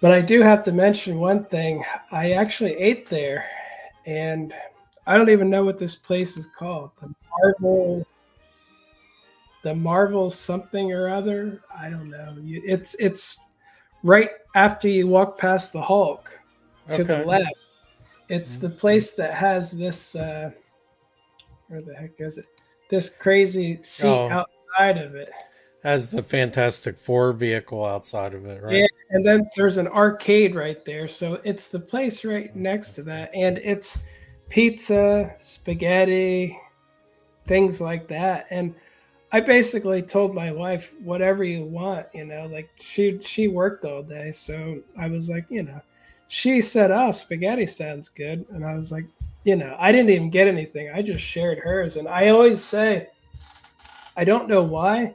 But 0.00 0.12
I 0.12 0.20
do 0.20 0.40
have 0.40 0.64
to 0.64 0.72
mention 0.72 1.18
one 1.18 1.44
thing. 1.44 1.84
I 2.10 2.32
actually 2.32 2.74
ate 2.74 3.10
there, 3.10 3.44
and 4.06 4.54
I 5.06 5.18
don't 5.18 5.28
even 5.28 5.50
know 5.50 5.64
what 5.64 5.78
this 5.78 5.94
place 5.94 6.38
is 6.38 6.46
called. 6.56 6.92
Marvel, 7.40 8.06
the 9.62 9.74
Marvel 9.74 10.30
something 10.30 10.92
or 10.92 11.08
other. 11.08 11.60
I 11.76 11.90
don't 11.90 12.10
know. 12.10 12.34
It's 12.40 12.94
it's 12.98 13.38
right 14.02 14.30
after 14.54 14.88
you 14.88 15.06
walk 15.06 15.38
past 15.38 15.72
the 15.72 15.82
Hulk 15.82 16.30
to 16.90 17.02
okay. 17.02 17.02
the 17.04 17.24
left. 17.24 17.54
It's 18.28 18.56
mm-hmm. 18.56 18.66
the 18.66 18.70
place 18.74 19.14
that 19.14 19.34
has 19.34 19.70
this. 19.70 20.14
Uh, 20.14 20.50
where 21.68 21.82
the 21.82 21.94
heck 21.94 22.12
is 22.18 22.38
it? 22.38 22.46
this 22.92 23.08
crazy 23.08 23.82
seat 23.82 24.06
oh, 24.06 24.28
outside 24.28 24.98
of 24.98 25.14
it. 25.16 25.30
Has 25.82 26.10
the 26.10 26.22
Fantastic 26.22 26.96
Four 26.96 27.32
vehicle 27.32 27.84
outside 27.84 28.34
of 28.34 28.44
it, 28.46 28.62
right? 28.62 28.76
Yeah, 28.76 28.86
and 29.10 29.26
then 29.26 29.50
there's 29.56 29.78
an 29.78 29.88
arcade 29.88 30.54
right 30.54 30.84
there. 30.84 31.08
So 31.08 31.40
it's 31.42 31.66
the 31.66 31.80
place 31.80 32.24
right 32.24 32.54
next 32.54 32.92
to 32.92 33.02
that. 33.04 33.34
And 33.34 33.58
it's 33.58 33.98
pizza, 34.48 35.34
spaghetti, 35.40 36.56
things 37.46 37.80
like 37.80 38.08
that. 38.08 38.46
And 38.50 38.74
I 39.32 39.40
basically 39.40 40.02
told 40.02 40.34
my 40.34 40.52
wife, 40.52 40.94
whatever 41.00 41.42
you 41.42 41.64
want, 41.64 42.06
you 42.12 42.26
know, 42.26 42.46
like 42.46 42.70
she 42.76 43.18
she 43.22 43.48
worked 43.48 43.84
all 43.84 44.02
day. 44.02 44.30
So 44.32 44.82
I 45.00 45.08
was 45.08 45.28
like, 45.28 45.46
you 45.48 45.62
know, 45.62 45.80
she 46.28 46.60
said, 46.60 46.90
Oh, 46.90 47.10
spaghetti 47.12 47.66
sounds 47.66 48.08
good. 48.08 48.44
And 48.50 48.64
I 48.64 48.74
was 48.74 48.92
like, 48.92 49.06
you 49.44 49.56
know, 49.56 49.74
I 49.78 49.90
didn't 49.90 50.10
even 50.10 50.30
get 50.30 50.48
anything. 50.48 50.90
I 50.90 51.02
just 51.02 51.24
shared 51.24 51.58
hers. 51.58 51.96
And 51.96 52.08
I 52.08 52.28
always 52.28 52.62
say, 52.62 53.08
I 54.16 54.24
don't 54.24 54.48
know 54.48 54.62
why, 54.62 55.14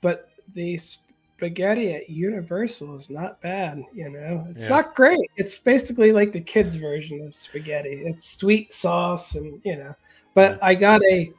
but 0.00 0.28
the 0.54 0.78
spaghetti 0.78 1.94
at 1.94 2.10
Universal 2.10 2.96
is 2.96 3.10
not 3.10 3.40
bad. 3.40 3.82
You 3.92 4.10
know, 4.10 4.46
it's 4.50 4.64
yeah. 4.64 4.70
not 4.70 4.94
great. 4.94 5.30
It's 5.36 5.58
basically 5.58 6.12
like 6.12 6.32
the 6.32 6.40
kids' 6.40 6.74
version 6.74 7.24
of 7.26 7.34
spaghetti. 7.34 8.02
It's 8.04 8.38
sweet 8.38 8.72
sauce 8.72 9.34
and, 9.36 9.60
you 9.64 9.76
know, 9.76 9.94
but 10.34 10.62
I 10.62 10.74
got 10.74 11.02
a, 11.04 11.32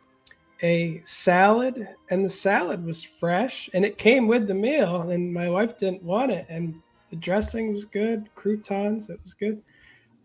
a 0.63 1.01
salad, 1.05 1.87
and 2.09 2.23
the 2.23 2.29
salad 2.29 2.83
was 2.83 3.03
fresh, 3.03 3.69
and 3.73 3.83
it 3.85 3.97
came 3.97 4.27
with 4.27 4.47
the 4.47 4.53
meal. 4.53 5.09
And 5.09 5.33
my 5.33 5.49
wife 5.49 5.77
didn't 5.77 6.03
want 6.03 6.31
it, 6.31 6.45
and 6.49 6.81
the 7.09 7.17
dressing 7.17 7.73
was 7.73 7.85
good, 7.85 8.29
croutons, 8.33 9.09
it 9.09 9.19
was 9.21 9.33
good. 9.33 9.61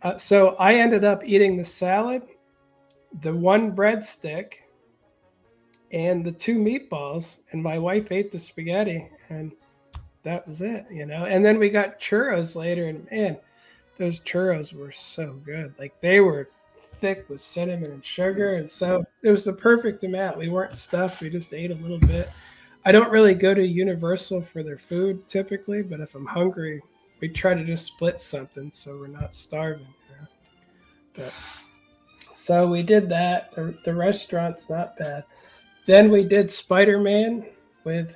Uh, 0.02 0.16
so 0.16 0.54
I 0.56 0.76
ended 0.76 1.04
up 1.04 1.22
eating 1.24 1.56
the 1.56 1.64
salad, 1.64 2.22
the 3.20 3.34
one 3.34 3.74
breadstick, 3.74 4.54
and 5.90 6.24
the 6.24 6.32
two 6.32 6.58
meatballs, 6.58 7.38
and 7.50 7.62
my 7.62 7.78
wife 7.78 8.12
ate 8.12 8.30
the 8.30 8.38
spaghetti, 8.38 9.08
and 9.28 9.52
that 10.22 10.46
was 10.46 10.60
it, 10.60 10.86
you 10.90 11.06
know. 11.06 11.24
And 11.24 11.44
then 11.44 11.58
we 11.58 11.68
got 11.68 11.98
churros 11.98 12.54
later, 12.54 12.86
and 12.86 13.10
man, 13.10 13.38
those 13.96 14.20
churros 14.20 14.72
were 14.72 14.92
so 14.92 15.40
good. 15.44 15.74
Like 15.78 16.00
they 16.00 16.20
were 16.20 16.50
thick 17.00 17.28
with 17.28 17.40
cinnamon 17.40 17.90
and 17.90 18.04
sugar, 18.04 18.54
and 18.54 18.70
so 18.70 19.04
it 19.22 19.30
was 19.30 19.44
the 19.44 19.52
perfect 19.52 20.04
amount. 20.04 20.36
We 20.38 20.48
weren't 20.48 20.74
stuffed; 20.74 21.20
we 21.20 21.30
just 21.30 21.52
ate 21.52 21.70
a 21.70 21.74
little 21.74 21.98
bit. 21.98 22.30
I 22.84 22.92
don't 22.92 23.10
really 23.10 23.34
go 23.34 23.54
to 23.54 23.66
Universal 23.66 24.42
for 24.42 24.62
their 24.62 24.78
food 24.78 25.26
typically, 25.28 25.82
but 25.82 26.00
if 26.00 26.14
I'm 26.14 26.26
hungry, 26.26 26.80
we 27.20 27.28
try 27.28 27.54
to 27.54 27.64
just 27.64 27.86
split 27.86 28.20
something 28.20 28.70
so 28.72 28.96
we're 28.98 29.08
not 29.08 29.34
starving. 29.34 29.86
You 30.10 30.16
know? 30.16 30.26
But 31.14 31.32
so 32.32 32.66
we 32.66 32.82
did 32.82 33.08
that. 33.10 33.52
The, 33.52 33.76
the 33.84 33.94
restaurant's 33.94 34.70
not 34.70 34.96
bad. 34.96 35.24
Then 35.86 36.10
we 36.10 36.24
did 36.24 36.50
Spider 36.50 36.98
Man 37.00 37.46
with 37.84 38.14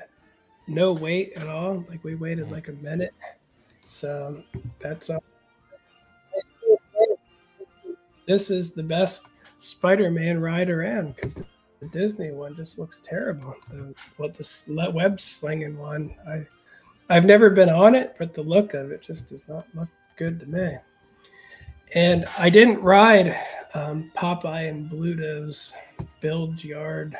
no 0.68 0.92
wait 0.92 1.32
at 1.36 1.48
all. 1.48 1.84
Like 1.88 2.04
we 2.04 2.14
waited 2.14 2.46
mm. 2.46 2.52
like 2.52 2.68
a 2.68 2.72
minute. 2.74 3.14
So 3.84 4.42
that's 4.78 5.10
all. 5.10 5.22
This 8.26 8.50
is 8.50 8.70
the 8.70 8.82
best 8.82 9.28
Spider 9.58 10.10
Man 10.10 10.40
ride 10.40 10.70
around 10.70 11.14
because 11.14 11.34
the, 11.34 11.44
the, 11.80 11.88
Disney 11.88 12.32
one 12.32 12.54
just 12.56 12.78
looks 12.78 13.00
terrible. 13.00 13.54
The 13.70 13.94
what 14.16 14.34
the 14.34 14.90
web 14.92 15.20
slinging 15.20 15.78
one, 15.78 16.14
I 16.28 16.46
I've 17.08 17.24
never 17.24 17.50
been 17.50 17.68
on 17.68 17.94
it, 17.94 18.14
but 18.18 18.34
the 18.34 18.42
look 18.42 18.74
of 18.74 18.90
it 18.90 19.02
just 19.02 19.28
does 19.28 19.46
not 19.48 19.66
look 19.74 19.88
good 20.16 20.40
to 20.40 20.46
me. 20.46 20.76
And 21.94 22.26
I 22.38 22.48
didn't 22.48 22.80
ride 22.80 23.38
um, 23.74 24.10
Popeye 24.16 24.68
and 24.68 24.88
Bluto's 24.88 25.74
Bilge-Rat 26.20 27.12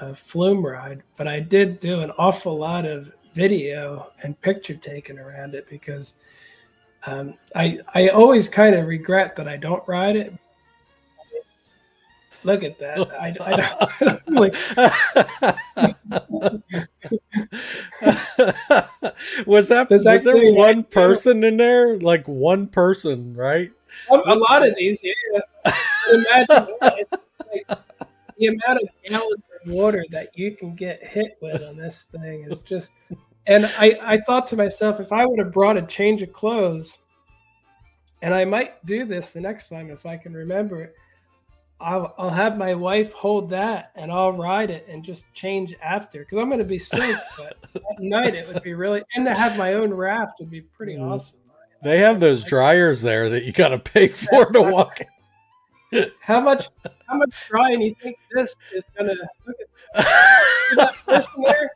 uh, 0.00 0.14
flume 0.14 0.64
ride, 0.64 1.02
but 1.16 1.28
I 1.28 1.40
did 1.40 1.80
do 1.80 2.00
an 2.00 2.10
awful 2.18 2.56
lot 2.56 2.84
of 2.84 3.12
video 3.34 4.10
and 4.24 4.40
picture 4.40 4.74
taking 4.74 5.18
around 5.18 5.54
it 5.54 5.68
because 5.68 6.16
um, 7.06 7.34
I 7.54 7.78
I 7.94 8.08
always 8.08 8.48
kind 8.48 8.74
of 8.74 8.86
regret 8.86 9.36
that 9.36 9.48
I 9.48 9.56
don't 9.56 9.86
ride 9.86 10.16
it. 10.16 10.34
Look 12.44 12.62
at 12.62 12.78
that! 12.78 13.10
I, 13.20 13.34
I 13.40 13.56
don't, 14.00 14.28
like. 14.30 14.54
was 19.46 19.68
that 19.68 19.88
was 19.90 20.04
there 20.04 20.52
one 20.54 20.84
person 20.84 21.42
in 21.42 21.56
there? 21.56 21.98
Like 21.98 22.26
one 22.28 22.68
person, 22.68 23.34
right? 23.34 23.72
A, 24.10 24.14
a 24.14 24.36
lot 24.36 24.66
of 24.66 24.74
these, 24.76 25.02
yeah. 25.02 25.72
Imagine 26.12 26.74
like, 26.80 27.08
the 28.38 28.46
amount 28.46 28.82
of 28.82 28.88
gallons 29.04 29.50
of 29.60 29.70
water 29.70 30.04
that 30.10 30.38
you 30.38 30.52
can 30.52 30.74
get 30.74 31.02
hit 31.02 31.38
with 31.42 31.62
on 31.62 31.76
this 31.76 32.04
thing 32.04 32.44
is 32.44 32.62
just. 32.62 32.92
And 33.48 33.66
I, 33.78 33.98
I 34.02 34.18
thought 34.18 34.46
to 34.48 34.56
myself, 34.56 35.00
if 35.00 35.12
I 35.12 35.26
would 35.26 35.38
have 35.38 35.52
brought 35.52 35.76
a 35.76 35.82
change 35.82 36.22
of 36.22 36.32
clothes, 36.32 36.98
and 38.22 38.34
I 38.34 38.44
might 38.44 38.84
do 38.86 39.04
this 39.04 39.32
the 39.32 39.40
next 39.40 39.68
time 39.68 39.90
if 39.90 40.06
I 40.06 40.16
can 40.16 40.34
remember 40.34 40.82
it 40.82 40.94
I'll, 41.80 42.12
I'll 42.18 42.30
have 42.30 42.58
my 42.58 42.74
wife 42.74 43.12
hold 43.12 43.50
that 43.50 43.92
and 43.94 44.10
I'll 44.10 44.32
ride 44.32 44.70
it 44.70 44.86
and 44.88 45.04
just 45.04 45.32
change 45.32 45.76
after 45.80 46.20
because 46.20 46.38
I'm 46.38 46.48
going 46.48 46.58
to 46.58 46.64
be 46.64 46.78
sick. 46.78 47.16
but 47.38 47.56
at 47.74 48.00
night 48.00 48.34
it 48.34 48.48
would 48.48 48.62
be 48.62 48.74
really, 48.74 49.02
and 49.14 49.24
to 49.26 49.34
have 49.34 49.56
my 49.56 49.74
own 49.74 49.94
raft 49.94 50.40
would 50.40 50.50
be 50.50 50.62
pretty 50.62 50.96
mm. 50.96 51.08
awesome. 51.08 51.38
They 51.82 51.98
have 52.00 52.18
those 52.18 52.42
dryers 52.42 53.02
there 53.02 53.28
that 53.30 53.44
you 53.44 53.52
got 53.52 53.68
to 53.68 53.78
pay 53.78 54.08
for 54.08 54.46
to 54.46 54.62
walk. 54.62 55.00
how 56.20 56.40
much? 56.40 56.68
How 57.08 57.16
much 57.16 57.34
drying 57.48 57.80
you 57.80 57.94
think 58.02 58.16
this 58.32 58.54
is 58.74 58.84
going 58.96 59.10
to? 59.10 59.28
Look 59.46 59.56
at 59.94 60.76
that 60.76 60.94
person 61.06 61.42
there. 61.44 61.70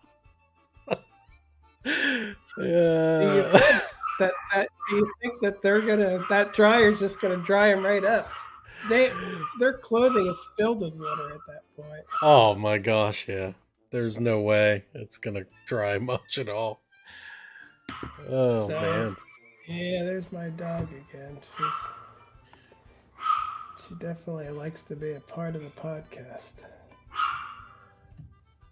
Yeah. 1.84 2.22
Do 2.58 3.42
that, 4.18 4.32
that 4.52 4.68
do 4.88 4.96
you 4.96 5.12
think 5.20 5.40
that 5.42 5.62
they're 5.62 5.80
gonna 5.80 6.24
that 6.28 6.52
dryer's 6.52 6.98
just 6.98 7.20
gonna 7.20 7.38
dry 7.38 7.68
them 7.70 7.84
right 7.84 8.04
up? 8.04 8.30
they 8.88 9.12
their 9.58 9.74
clothing 9.74 10.26
is 10.26 10.46
filled 10.56 10.80
with 10.80 10.94
water 10.94 11.32
at 11.32 11.40
that 11.46 11.62
point. 11.76 12.04
Oh 12.20 12.54
my 12.54 12.78
gosh, 12.78 13.26
yeah. 13.28 13.52
There's 13.90 14.18
no 14.18 14.40
way 14.40 14.84
it's 14.94 15.18
gonna 15.18 15.44
dry 15.66 15.98
much 15.98 16.38
at 16.38 16.48
all. 16.48 16.82
Oh 18.28 18.68
so, 18.68 18.80
man. 18.80 19.16
Yeah, 19.68 20.04
there's 20.04 20.32
my 20.32 20.48
dog 20.50 20.88
again. 21.10 21.38
She's 21.56 21.88
she 23.88 23.94
definitely 23.94 24.48
likes 24.50 24.82
to 24.84 24.96
be 24.96 25.12
a 25.12 25.20
part 25.20 25.56
of 25.56 25.62
the 25.62 25.70
podcast. 25.70 26.64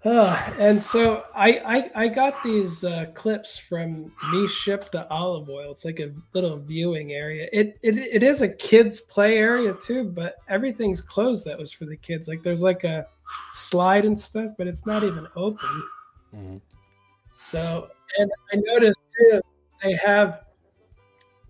Uh, 0.02 0.50
and 0.58 0.82
so 0.82 1.24
I, 1.34 1.90
I, 1.94 2.04
I 2.04 2.08
got 2.08 2.42
these 2.42 2.84
uh, 2.84 3.06
clips 3.14 3.58
from 3.58 4.10
me 4.32 4.48
ship 4.48 4.90
the 4.90 5.06
olive 5.10 5.50
oil. 5.50 5.72
It's 5.72 5.84
like 5.84 6.00
a 6.00 6.12
little 6.32 6.56
viewing 6.58 7.12
area. 7.12 7.48
It, 7.52 7.78
it 7.82 7.98
it 7.98 8.22
is 8.22 8.40
a 8.40 8.48
kids 8.48 8.98
play 9.00 9.36
area 9.36 9.74
too, 9.74 10.04
but 10.04 10.36
everything's 10.48 11.02
closed. 11.02 11.44
That 11.44 11.58
was 11.58 11.70
for 11.70 11.84
the 11.84 11.98
kids. 11.98 12.28
Like 12.28 12.42
there's 12.42 12.62
like 12.62 12.84
a 12.84 13.06
slide 13.52 14.06
and 14.06 14.18
stuff, 14.18 14.52
but 14.56 14.66
it's 14.66 14.86
not 14.86 15.04
even 15.04 15.26
open. 15.36 15.82
Mm-hmm. 16.34 16.56
So 17.36 17.88
and 18.16 18.30
I 18.54 18.56
noticed 18.56 18.98
too 19.18 19.42
they 19.82 19.92
have 19.96 20.44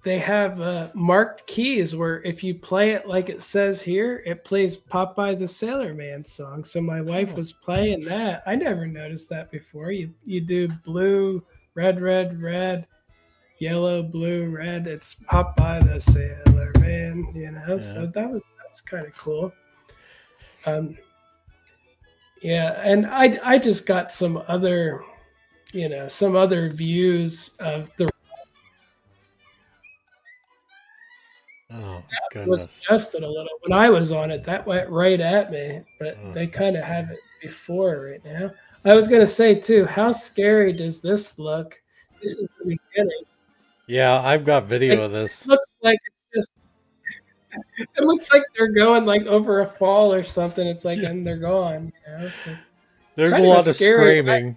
they 0.03 0.19
have 0.19 0.61
uh, 0.61 0.89
marked 0.95 1.47
keys 1.47 1.95
where 1.95 2.23
if 2.23 2.43
you 2.43 2.55
play 2.55 2.93
it 2.93 3.07
like 3.07 3.29
it 3.29 3.43
says 3.43 3.83
here, 3.83 4.23
it 4.25 4.45
plays 4.45 4.77
Popeye 4.77 5.39
the 5.39 5.47
Sailor 5.47 5.93
Man 5.93 6.25
song. 6.25 6.65
So 6.65 6.81
my 6.81 7.03
wife 7.03 7.31
oh. 7.33 7.37
was 7.37 7.53
playing 7.53 8.05
that. 8.07 8.43
I 8.47 8.55
never 8.55 8.87
noticed 8.87 9.29
that 9.29 9.51
before. 9.51 9.93
You 9.93 10.13
you 10.25 10.41
do 10.41 10.69
blue, 10.69 11.43
red, 11.75 12.01
red, 12.01 12.41
red, 12.41 12.87
yellow, 13.59 14.03
blue, 14.03 14.49
red. 14.49 14.87
It's 14.87 15.17
Popeye 15.31 15.85
the 15.87 16.01
Sailor 16.01 16.73
Man, 16.79 17.31
you 17.35 17.51
know. 17.51 17.77
Yeah. 17.77 17.81
So 17.81 18.07
that 18.07 18.31
was 18.31 18.43
that 18.43 18.71
was 18.71 18.81
kind 18.81 19.05
of 19.05 19.15
cool. 19.15 19.53
Um, 20.65 20.97
yeah, 22.41 22.81
and 22.83 23.07
I 23.07 23.39
I 23.45 23.59
just 23.59 23.85
got 23.85 24.13
some 24.13 24.43
other, 24.49 25.05
you 25.73 25.91
know, 25.91 26.09
some 26.09 26.37
other 26.37 26.71
views 26.71 27.51
of 27.59 27.91
the 27.99 28.09
Oh, 31.73 32.03
that 32.35 32.47
was 32.49 32.65
adjusted 32.65 33.23
a 33.23 33.29
little. 33.29 33.51
When 33.63 33.79
I 33.79 33.91
was 33.91 34.11
on 34.11 34.31
it, 34.31 34.45
that 34.45 34.67
went 34.67 34.89
right 34.91 35.21
at 35.21 35.53
me, 35.53 35.83
but 35.99 36.19
oh. 36.25 36.33
they 36.33 36.47
kind 36.47 36.77
of 36.77 36.85
have 36.85 37.11
it 37.11 37.21
before 37.41 38.11
right 38.11 38.25
now. 38.25 38.51
I 38.85 38.95
was 38.95 39.09
going 39.09 39.21
to 39.21 39.27
say, 39.27 39.55
too, 39.55 39.85
how 39.85 40.11
scary 40.11 40.73
does 40.73 41.01
this 41.01 41.39
look? 41.39 41.81
This 42.21 42.33
is 42.33 42.49
the 42.59 42.65
beginning. 42.65 43.23
Yeah, 43.87 44.21
I've 44.21 44.45
got 44.45 44.65
video 44.67 45.03
of 45.03 45.13
this. 45.13 45.43
It 45.43 45.49
looks 45.49 45.77
like 45.83 45.99
it's 46.05 46.35
just. 46.35 46.51
It 47.79 48.05
looks 48.05 48.33
like 48.33 48.45
they're 48.57 48.73
going 48.73 49.07
like 49.07 49.23
over 49.23 49.61
a 49.61 49.67
fall 49.67 50.13
or 50.15 50.23
something. 50.23 50.65
It's 50.65 50.85
like, 50.85 51.01
and 51.01 51.27
they're 51.27 51.37
gone. 51.37 51.93
You 52.07 52.13
know? 52.13 52.31
so, 52.45 52.57
there's 53.17 53.35
a 53.35 53.43
lot 53.43 53.67
of 53.67 53.75
screaming. 53.75 54.57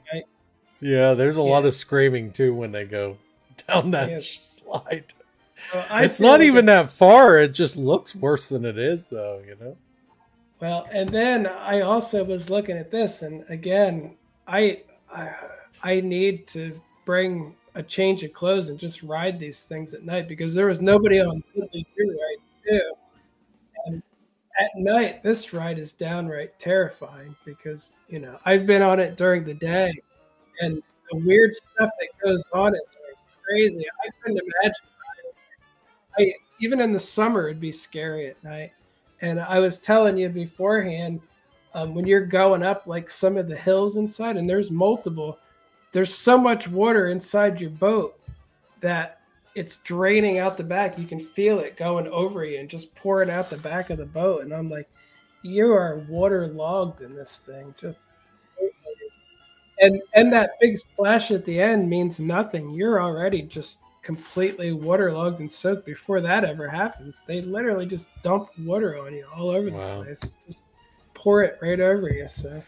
Yeah, 0.79 1.15
there's 1.15 1.37
a 1.37 1.41
yeah. 1.41 1.49
lot 1.49 1.65
of 1.65 1.73
screaming 1.73 2.31
too 2.31 2.53
when 2.53 2.71
they 2.71 2.85
go 2.85 3.17
down 3.67 3.91
that 3.91 4.11
yeah. 4.11 4.17
slide. 4.21 5.13
It's 5.73 6.19
not 6.19 6.39
like 6.39 6.47
even 6.47 6.65
that 6.65 6.89
far. 6.89 7.39
It 7.39 7.53
just 7.53 7.77
looks 7.77 8.15
worse 8.15 8.49
than 8.49 8.65
it 8.65 8.77
is, 8.77 9.07
though. 9.07 9.41
You 9.45 9.55
know. 9.59 9.77
Well, 10.59 10.87
and 10.91 11.09
then 11.09 11.47
I 11.47 11.81
also 11.81 12.23
was 12.23 12.49
looking 12.49 12.77
at 12.77 12.89
this, 12.89 13.21
and 13.21 13.43
again, 13.49 14.15
I 14.47 14.83
I, 15.13 15.33
I 15.83 16.01
need 16.01 16.47
to 16.47 16.79
bring 17.05 17.55
a 17.75 17.83
change 17.83 18.23
of 18.23 18.33
clothes 18.33 18.69
and 18.69 18.79
just 18.79 19.03
ride 19.03 19.39
these 19.39 19.63
things 19.63 19.93
at 19.93 20.03
night 20.03 20.27
because 20.27 20.53
there 20.53 20.67
was 20.67 20.79
nobody 20.79 21.19
on 21.19 21.43
Disney 21.53 21.85
rides 21.97 22.41
too. 22.65 22.93
And 23.85 24.03
at 24.59 24.69
night, 24.75 25.23
this 25.23 25.53
ride 25.53 25.79
is 25.79 25.93
downright 25.93 26.57
terrifying 26.59 27.35
because 27.43 27.93
you 28.07 28.19
know 28.19 28.37
I've 28.45 28.65
been 28.65 28.81
on 28.81 28.99
it 28.99 29.17
during 29.17 29.43
the 29.43 29.53
day, 29.53 29.93
and 30.61 30.81
the 31.11 31.17
weird 31.19 31.53
stuff 31.55 31.89
that 31.99 32.07
goes 32.23 32.43
on 32.53 32.75
it 32.75 32.81
is 33.11 33.17
crazy. 33.45 33.85
I 34.05 34.09
couldn't 34.21 34.39
imagine 34.39 34.75
Even 36.59 36.79
in 36.81 36.93
the 36.93 36.99
summer, 36.99 37.47
it'd 37.47 37.59
be 37.59 37.71
scary 37.71 38.27
at 38.27 38.43
night. 38.43 38.71
And 39.21 39.39
I 39.39 39.59
was 39.59 39.79
telling 39.79 40.17
you 40.17 40.29
beforehand, 40.29 41.21
um, 41.73 41.95
when 41.95 42.05
you're 42.05 42.25
going 42.25 42.63
up 42.63 42.87
like 42.87 43.09
some 43.09 43.37
of 43.37 43.47
the 43.47 43.55
hills 43.55 43.97
inside, 43.97 44.37
and 44.37 44.49
there's 44.49 44.69
multiple, 44.69 45.39
there's 45.91 46.13
so 46.13 46.37
much 46.37 46.67
water 46.67 47.09
inside 47.09 47.59
your 47.59 47.71
boat 47.71 48.19
that 48.81 49.21
it's 49.55 49.77
draining 49.77 50.39
out 50.39 50.57
the 50.57 50.63
back. 50.63 50.97
You 50.97 51.05
can 51.05 51.19
feel 51.19 51.59
it 51.59 51.77
going 51.77 52.07
over 52.07 52.43
you 52.45 52.59
and 52.59 52.69
just 52.69 52.93
pouring 52.95 53.29
out 53.29 53.49
the 53.49 53.57
back 53.57 53.89
of 53.89 53.97
the 53.97 54.05
boat. 54.05 54.43
And 54.43 54.53
I'm 54.53 54.69
like, 54.69 54.89
you 55.41 55.71
are 55.71 56.05
waterlogged 56.09 57.01
in 57.01 57.15
this 57.15 57.37
thing. 57.37 57.73
Just 57.77 57.99
and 59.79 60.01
and 60.13 60.31
that 60.33 60.51
big 60.59 60.77
splash 60.77 61.31
at 61.31 61.45
the 61.45 61.61
end 61.61 61.89
means 61.89 62.19
nothing. 62.19 62.71
You're 62.71 63.01
already 63.01 63.41
just 63.41 63.79
completely 64.03 64.73
waterlogged 64.73 65.39
and 65.39 65.51
soaked 65.51 65.85
before 65.85 66.21
that 66.21 66.43
ever 66.43 66.67
happens. 66.67 67.23
They 67.25 67.41
literally 67.41 67.85
just 67.85 68.09
dump 68.21 68.49
water 68.59 68.99
on 68.99 69.13
you 69.13 69.25
all 69.33 69.49
over 69.49 69.71
wow. 69.71 69.99
the 69.99 70.03
place. 70.03 70.19
Just 70.45 70.63
pour 71.13 71.41
it 71.41 71.57
right 71.61 71.79
over 71.79 72.09
you. 72.09 72.27
So 72.27 72.61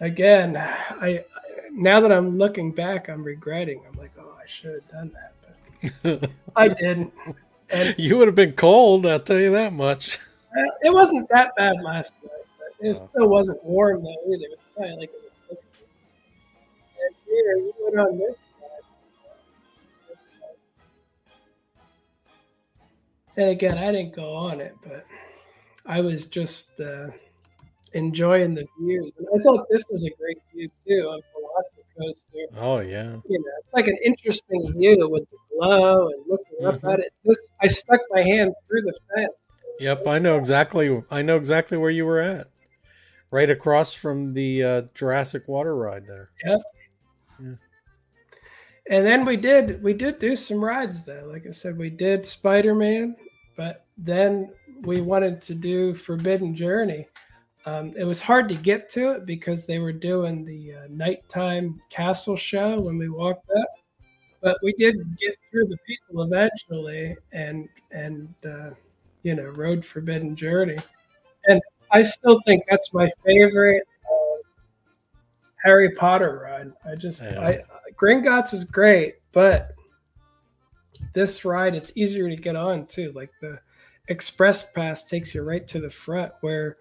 again, 0.00 0.56
I 0.56 1.24
now 1.72 2.00
that 2.00 2.12
I'm 2.12 2.36
looking 2.38 2.70
back, 2.70 3.08
I'm 3.08 3.24
regretting. 3.24 3.80
I'm 3.88 3.98
like, 3.98 4.12
oh, 4.18 4.36
I 4.40 4.46
should 4.46 4.74
have 4.74 4.90
done 4.90 5.12
that, 5.14 5.90
but 6.02 6.30
I 6.56 6.68
didn't. 6.68 7.12
And 7.70 7.94
you 7.98 8.18
would 8.18 8.28
have 8.28 8.34
been 8.34 8.52
cold, 8.52 9.06
I'll 9.06 9.18
tell 9.18 9.40
you 9.40 9.52
that 9.52 9.72
much. 9.72 10.18
Uh, 10.56 10.70
it 10.82 10.92
wasn't 10.92 11.26
that 11.30 11.56
bad 11.56 11.80
last 11.82 12.12
night, 12.22 12.44
but 12.58 12.86
it 12.86 12.98
oh. 13.00 13.08
still 13.08 13.28
wasn't 13.28 13.64
warm 13.64 14.04
though 14.04 14.16
either. 14.26 14.44
It 14.44 14.50
was 14.50 14.58
probably 14.76 14.96
like 14.96 15.10
in 15.10 15.20
the 15.48 15.54
60s. 15.54 15.60
And 17.00 17.14
here 17.26 17.56
we 17.56 17.72
went 17.80 18.06
on 18.06 18.18
this 18.18 18.36
And 23.36 23.50
again, 23.50 23.78
I 23.78 23.92
didn't 23.92 24.14
go 24.14 24.34
on 24.34 24.60
it, 24.60 24.74
but 24.82 25.06
I 25.86 26.00
was 26.00 26.26
just 26.26 26.78
uh, 26.80 27.08
enjoying 27.94 28.54
the 28.54 28.66
views. 28.80 29.12
And 29.18 29.26
I 29.34 29.42
thought 29.42 29.66
this 29.70 29.84
was 29.90 30.04
a 30.04 30.10
great 30.10 30.38
view 30.54 30.68
too 30.86 31.08
of 31.08 31.22
Velocicoaster. 31.34 32.58
Oh 32.58 32.80
yeah. 32.80 33.16
You 33.28 33.38
know, 33.38 33.52
it's 33.58 33.72
like 33.72 33.86
an 33.86 33.98
interesting 34.04 34.72
view 34.72 35.08
with 35.08 35.28
the 35.30 35.36
glow 35.56 36.08
and 36.08 36.24
looking 36.28 36.58
mm-hmm. 36.60 36.86
up 36.86 36.92
at 36.92 37.00
it. 37.00 37.12
This, 37.24 37.38
I 37.60 37.68
stuck 37.68 38.00
my 38.10 38.20
hand 38.20 38.54
through 38.68 38.82
the 38.82 38.98
fence. 39.14 39.32
Yep, 39.80 40.06
I 40.06 40.18
know 40.18 40.36
exactly. 40.36 41.02
I 41.10 41.22
know 41.22 41.36
exactly 41.36 41.78
where 41.78 41.90
you 41.90 42.06
were 42.06 42.20
at. 42.20 42.48
Right 43.30 43.48
across 43.48 43.94
from 43.94 44.34
the 44.34 44.62
uh, 44.62 44.82
Jurassic 44.94 45.48
Water 45.48 45.74
ride 45.74 46.06
there. 46.06 46.28
Yep. 46.44 46.60
And 48.88 49.06
then 49.06 49.24
we 49.24 49.36
did 49.36 49.82
we 49.82 49.94
did 49.94 50.18
do 50.18 50.34
some 50.34 50.62
rides 50.62 51.04
though. 51.04 51.28
Like 51.30 51.46
I 51.46 51.52
said, 51.52 51.78
we 51.78 51.90
did 51.90 52.26
Spider 52.26 52.74
Man, 52.74 53.16
but 53.56 53.86
then 53.96 54.52
we 54.82 55.00
wanted 55.00 55.40
to 55.42 55.54
do 55.54 55.94
Forbidden 55.94 56.54
Journey. 56.54 57.06
Um, 57.64 57.92
it 57.96 58.04
was 58.04 58.20
hard 58.20 58.48
to 58.48 58.56
get 58.56 58.90
to 58.90 59.12
it 59.12 59.24
because 59.24 59.66
they 59.66 59.78
were 59.78 59.92
doing 59.92 60.44
the 60.44 60.74
uh, 60.74 60.86
nighttime 60.90 61.80
castle 61.90 62.36
show 62.36 62.80
when 62.80 62.98
we 62.98 63.08
walked 63.08 63.48
up. 63.50 63.68
But 64.40 64.58
we 64.64 64.72
did 64.72 64.96
get 65.20 65.36
through 65.48 65.66
the 65.66 65.76
people 65.86 66.22
eventually, 66.22 67.16
and 67.32 67.68
and 67.92 68.34
uh, 68.44 68.70
you 69.22 69.36
know 69.36 69.52
rode 69.56 69.84
Forbidden 69.84 70.34
Journey, 70.34 70.78
and 71.46 71.62
I 71.92 72.02
still 72.02 72.40
think 72.44 72.64
that's 72.68 72.92
my 72.92 73.08
favorite 73.24 73.86
uh, 74.04 74.42
Harry 75.62 75.90
Potter 75.90 76.40
ride. 76.44 76.72
I 76.84 76.96
just 76.96 77.22
yeah. 77.22 77.40
I 77.40 77.60
Gringotts 78.02 78.52
is 78.52 78.64
great, 78.64 79.14
but 79.30 79.74
this 81.14 81.44
ride 81.44 81.76
it's 81.76 81.92
easier 81.94 82.28
to 82.28 82.34
get 82.34 82.56
on 82.56 82.86
too. 82.86 83.12
Like 83.14 83.30
the 83.40 83.60
express 84.08 84.72
pass 84.72 85.04
takes 85.04 85.34
you 85.34 85.42
right 85.42 85.66
to 85.68 85.78
the 85.78 85.90
front 85.90 86.32
where 86.40 86.78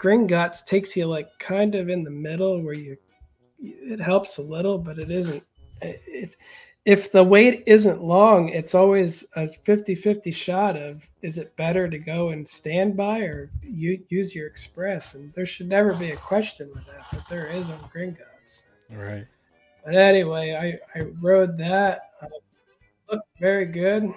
Gringotts 0.00 0.64
takes 0.64 0.96
you 0.96 1.06
like 1.06 1.28
kind 1.40 1.74
of 1.74 1.88
in 1.88 2.04
the 2.04 2.10
middle 2.10 2.62
where 2.62 2.74
you 2.74 2.96
it 3.58 4.00
helps 4.00 4.38
a 4.38 4.42
little, 4.42 4.78
but 4.78 4.98
it 4.98 5.10
isn't. 5.10 5.42
If 5.80 6.36
if 6.84 7.12
the 7.12 7.22
wait 7.22 7.62
isn't 7.66 8.02
long, 8.02 8.48
it's 8.48 8.74
always 8.74 9.24
a 9.36 9.46
50-50 9.46 10.34
shot 10.34 10.76
of 10.76 11.06
is 11.22 11.38
it 11.38 11.56
better 11.56 11.88
to 11.88 11.98
go 11.98 12.30
and 12.30 12.48
stand 12.48 12.96
by 12.96 13.20
or 13.20 13.50
you 13.62 14.02
use 14.08 14.34
your 14.34 14.48
express? 14.48 15.14
And 15.14 15.32
there 15.34 15.46
should 15.46 15.68
never 15.68 15.94
be 15.94 16.10
a 16.10 16.16
question 16.16 16.70
with 16.74 16.84
that, 16.86 17.06
but 17.12 17.28
there 17.28 17.46
is 17.46 17.70
on 17.70 17.78
Gringotts. 17.94 18.62
Right. 18.90 19.26
But 19.84 19.94
anyway, 19.96 20.80
I, 20.94 20.98
I 20.98 21.02
rode 21.20 21.58
that. 21.58 22.10
Uh, 22.20 22.26
looked 23.10 23.28
very 23.40 23.66
good. 23.66 24.12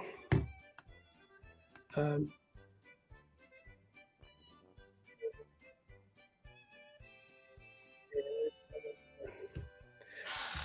Um, 1.95 2.31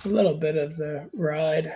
a 0.05 0.07
little 0.07 0.33
bit 0.33 0.57
of 0.57 0.77
the 0.77 1.09
ride. 1.13 1.75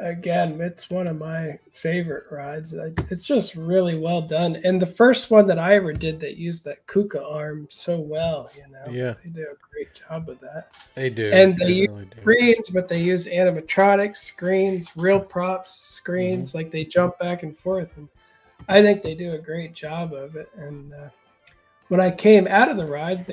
Again, 0.00 0.60
it's 0.60 0.90
one 0.90 1.06
of 1.06 1.18
my 1.18 1.58
favorite 1.72 2.24
rides. 2.30 2.72
It's 3.10 3.26
just 3.26 3.54
really 3.54 3.96
well 3.96 4.22
done. 4.22 4.60
And 4.64 4.80
the 4.80 4.86
first 4.86 5.30
one 5.30 5.46
that 5.46 5.58
I 5.58 5.74
ever 5.74 5.92
did 5.92 6.20
that 6.20 6.36
used 6.36 6.64
that 6.64 6.86
Kuka 6.86 7.24
arm 7.24 7.66
so 7.70 7.98
well, 7.98 8.50
you 8.56 8.64
know. 8.72 8.92
Yeah. 8.92 9.14
They 9.24 9.30
do 9.30 9.42
a 9.42 9.56
great 9.72 9.94
job 9.94 10.28
with 10.28 10.40
that. 10.40 10.72
They 10.94 11.10
do. 11.10 11.30
And 11.32 11.58
they, 11.58 11.66
they 11.66 11.72
use 11.72 11.90
really 11.90 12.08
screens, 12.20 12.68
but 12.70 12.88
they 12.88 13.02
use 13.02 13.26
animatronics, 13.26 14.16
screens, 14.16 14.88
real 14.96 15.20
props, 15.20 15.74
screens, 15.74 16.50
mm-hmm. 16.50 16.58
like 16.58 16.70
they 16.70 16.84
jump 16.84 17.18
back 17.18 17.42
and 17.42 17.56
forth. 17.58 17.96
And 17.96 18.08
I 18.68 18.82
think 18.82 19.02
they 19.02 19.14
do 19.14 19.32
a 19.32 19.38
great 19.38 19.74
job 19.74 20.12
of 20.12 20.36
it. 20.36 20.48
And 20.56 20.92
uh, 20.92 21.08
when 21.88 22.00
I 22.00 22.10
came 22.10 22.46
out 22.46 22.68
of 22.68 22.76
the 22.76 22.86
ride, 22.86 23.26
they 23.26 23.32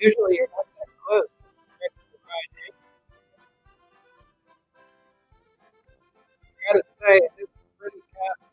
usually 0.00 0.36
you're 0.36 0.48
not 0.56 0.66
that 0.78 0.88
close. 1.06 1.28
I 6.46 6.72
gotta 6.72 6.82
say, 7.00 7.20
this 7.36 7.48
is 7.48 7.56
pretty 7.78 7.98
fast. 8.14 8.44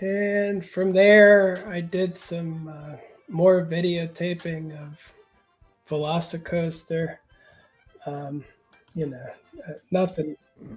And 0.00 0.64
from 0.64 0.92
there, 0.92 1.66
I 1.68 1.80
did 1.80 2.16
some 2.16 2.68
uh, 2.68 2.96
more 3.28 3.64
videotaping 3.64 4.72
of 4.82 5.12
Velocicoaster. 5.88 7.18
Um, 8.06 8.44
you 8.94 9.06
know, 9.06 9.26
uh, 9.68 9.74
nothing, 9.90 10.36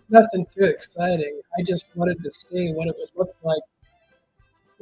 nothing 0.10 0.46
too 0.56 0.66
exciting. 0.66 1.42
I 1.60 1.64
just 1.64 1.88
wanted 1.96 2.24
to 2.24 2.32
see 2.32 2.74
what 2.74 2.88
it 2.88 2.96
would 2.98 3.10
look 3.18 3.36
like 3.44 3.62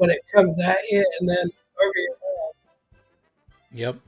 when 0.02 0.10
it 0.10 0.22
comes 0.34 0.60
at 0.60 0.80
you 0.90 1.06
and 1.20 1.30
then 1.30 1.38
over 1.38 1.94
your 1.96 2.16
head. 2.16 3.02
Yep. 3.72 4.00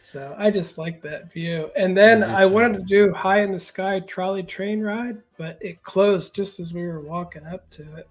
So 0.00 0.32
I 0.38 0.48
just 0.48 0.78
like 0.78 1.02
that 1.02 1.32
view. 1.32 1.72
And 1.74 1.96
then 1.96 2.22
I 2.22 2.46
wanted 2.46 2.74
to 2.74 2.84
do 2.84 3.12
high 3.12 3.40
in 3.40 3.50
the 3.50 3.58
sky 3.58 3.98
trolley 3.98 4.44
train 4.44 4.80
ride, 4.80 5.20
but 5.36 5.58
it 5.60 5.82
closed 5.82 6.36
just 6.36 6.60
as 6.60 6.72
we 6.72 6.86
were 6.86 7.00
walking 7.00 7.44
up 7.46 7.68
to 7.70 7.82
it. 7.96 8.08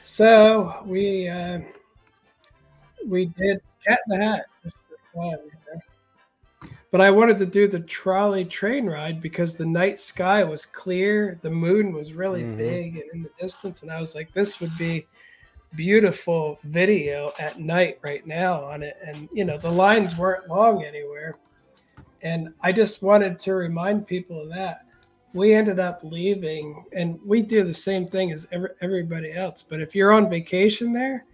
So 0.00 0.82
we 0.86 1.28
uh, 1.28 1.60
we 3.06 3.26
did 3.26 3.60
cat 3.86 3.98
in 4.08 4.18
the 4.18 4.24
hat 4.24 4.46
just 4.62 4.78
for 4.88 5.20
fun. 5.20 5.38
You 5.44 5.50
know? 5.74 6.70
But 6.90 7.02
I 7.02 7.10
wanted 7.10 7.36
to 7.38 7.46
do 7.46 7.68
the 7.68 7.80
trolley 7.80 8.46
train 8.46 8.86
ride 8.86 9.20
because 9.20 9.54
the 9.54 9.66
night 9.66 9.98
sky 9.98 10.42
was 10.44 10.64
clear, 10.64 11.38
the 11.42 11.50
moon 11.50 11.92
was 11.92 12.14
really 12.14 12.42
mm-hmm. 12.42 12.56
big 12.56 12.96
and 12.96 13.10
in 13.12 13.22
the 13.22 13.30
distance, 13.38 13.82
and 13.82 13.90
I 13.90 14.00
was 14.00 14.14
like, 14.14 14.32
this 14.32 14.60
would 14.60 14.74
be 14.78 15.06
beautiful 15.76 16.58
video 16.64 17.32
at 17.38 17.60
night 17.60 17.98
right 18.02 18.26
now 18.26 18.64
on 18.64 18.82
it. 18.82 18.94
And, 19.06 19.28
you 19.32 19.44
know, 19.44 19.58
the 19.58 19.70
lines 19.70 20.16
weren't 20.16 20.48
long 20.48 20.84
anywhere. 20.84 21.34
And 22.22 22.54
I 22.62 22.72
just 22.72 23.02
wanted 23.02 23.38
to 23.40 23.54
remind 23.54 24.06
people 24.06 24.40
of 24.40 24.48
that. 24.50 24.86
We 25.34 25.52
ended 25.52 25.80
up 25.80 26.00
leaving, 26.04 26.84
and 26.92 27.18
we 27.26 27.42
do 27.42 27.64
the 27.64 27.74
same 27.74 28.06
thing 28.06 28.30
as 28.30 28.46
every, 28.52 28.70
everybody 28.80 29.32
else. 29.32 29.64
But 29.68 29.80
if 29.80 29.94
you're 29.94 30.12
on 30.12 30.30
vacation 30.30 30.92
there, 30.92 31.24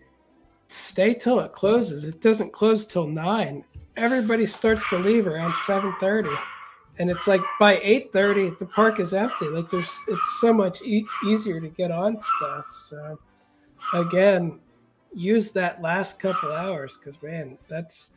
stay 0.69 1.13
till 1.13 1.39
it 1.41 1.53
closes. 1.53 2.05
It 2.05 2.23
doesn't 2.23 2.53
close 2.53 2.87
till 2.87 3.07
nine. 3.07 3.63
Everybody 3.97 4.47
starts 4.47 4.89
to 4.89 4.99
leave 4.99 5.27
around 5.27 5.55
seven 5.55 5.95
thirty, 6.01 6.35
and 6.99 7.11
it's 7.11 7.27
like 7.27 7.43
by 7.59 7.79
eight 7.83 8.11
thirty 8.11 8.51
the 8.59 8.65
park 8.65 9.01
is 9.01 9.13
empty. 9.13 9.49
Like 9.49 9.69
there's, 9.69 9.95
it's 10.09 10.39
so 10.41 10.55
much 10.55 10.81
e- 10.81 11.05
easier 11.27 11.61
to 11.61 11.69
get 11.69 11.91
on 11.91 12.19
stuff. 12.19 12.65
So 12.75 13.19
again, 13.93 14.59
use 15.13 15.51
that 15.53 15.83
last 15.83 16.21
couple 16.21 16.53
hours 16.53 16.97
because 16.97 17.21
man, 17.23 17.59
that's 17.69 18.11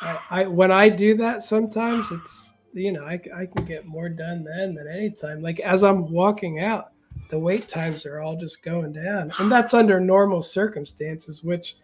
I, 0.00 0.18
I, 0.30 0.46
when 0.46 0.70
I 0.70 0.88
do 0.88 1.16
that 1.16 1.42
sometimes 1.42 2.10
it's 2.10 2.54
you 2.72 2.92
know 2.92 3.04
I, 3.04 3.20
I 3.34 3.46
can 3.46 3.64
get 3.64 3.86
more 3.86 4.08
done 4.08 4.44
then 4.44 4.74
than 4.74 4.88
anytime. 4.88 5.42
Like 5.42 5.60
as 5.60 5.84
I'm 5.84 6.10
walking 6.10 6.60
out, 6.60 6.92
the 7.28 7.38
wait 7.38 7.68
times 7.68 8.06
are 8.06 8.20
all 8.20 8.36
just 8.36 8.62
going 8.62 8.92
down, 8.92 9.32
and 9.38 9.50
that's 9.50 9.74
under 9.74 10.00
normal 10.00 10.42
circumstances, 10.42 11.42
which 11.42 11.76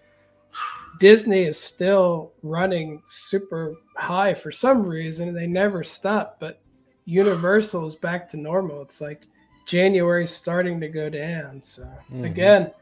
Disney 0.98 1.42
is 1.42 1.58
still 1.58 2.32
running 2.42 3.02
super 3.08 3.74
high 3.96 4.32
for 4.32 4.50
some 4.50 4.86
reason. 4.86 5.34
They 5.34 5.46
never 5.46 5.84
stop, 5.84 6.38
but 6.40 6.60
Universal 7.04 7.86
is 7.86 7.94
back 7.94 8.28
to 8.30 8.36
normal. 8.36 8.82
It's 8.82 9.00
like 9.00 9.22
January 9.66 10.26
starting 10.26 10.80
to 10.80 10.88
go 10.88 11.10
down. 11.10 11.60
So 11.60 11.82
mm-hmm. 11.82 12.24
again 12.24 12.72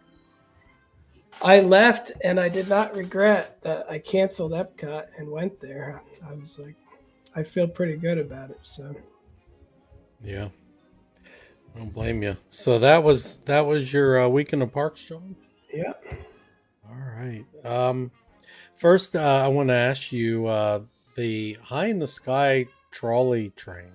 I 1.42 1.60
left 1.60 2.12
and 2.22 2.40
I 2.40 2.48
did 2.48 2.68
not 2.68 2.96
regret 2.96 3.58
that 3.62 3.90
I 3.90 3.98
canceled 3.98 4.52
Epcot 4.52 5.06
and 5.18 5.30
went 5.30 5.60
there. 5.60 6.02
I 6.26 6.32
was 6.34 6.58
like, 6.58 6.76
I 7.36 7.42
feel 7.42 7.66
pretty 7.66 7.96
good 7.96 8.18
about 8.18 8.50
it. 8.50 8.58
So 8.62 8.94
yeah, 10.22 10.48
I 11.74 11.78
don't 11.78 11.92
blame 11.92 12.22
you. 12.22 12.36
So 12.50 12.78
that 12.78 13.02
was 13.02 13.38
that 13.38 13.66
was 13.66 13.92
your 13.92 14.22
uh, 14.24 14.28
week 14.28 14.52
in 14.52 14.60
the 14.60 14.66
parks, 14.66 15.02
John. 15.02 15.36
Yeah. 15.72 15.92
All 16.88 16.94
right. 16.94 17.44
Um, 17.64 18.10
first, 18.74 19.16
uh, 19.16 19.42
I 19.44 19.48
want 19.48 19.68
to 19.68 19.74
ask 19.74 20.12
you 20.12 20.46
uh, 20.46 20.80
the 21.16 21.58
high 21.62 21.86
in 21.86 21.98
the 21.98 22.06
sky 22.06 22.66
trolley 22.90 23.50
train. 23.56 23.90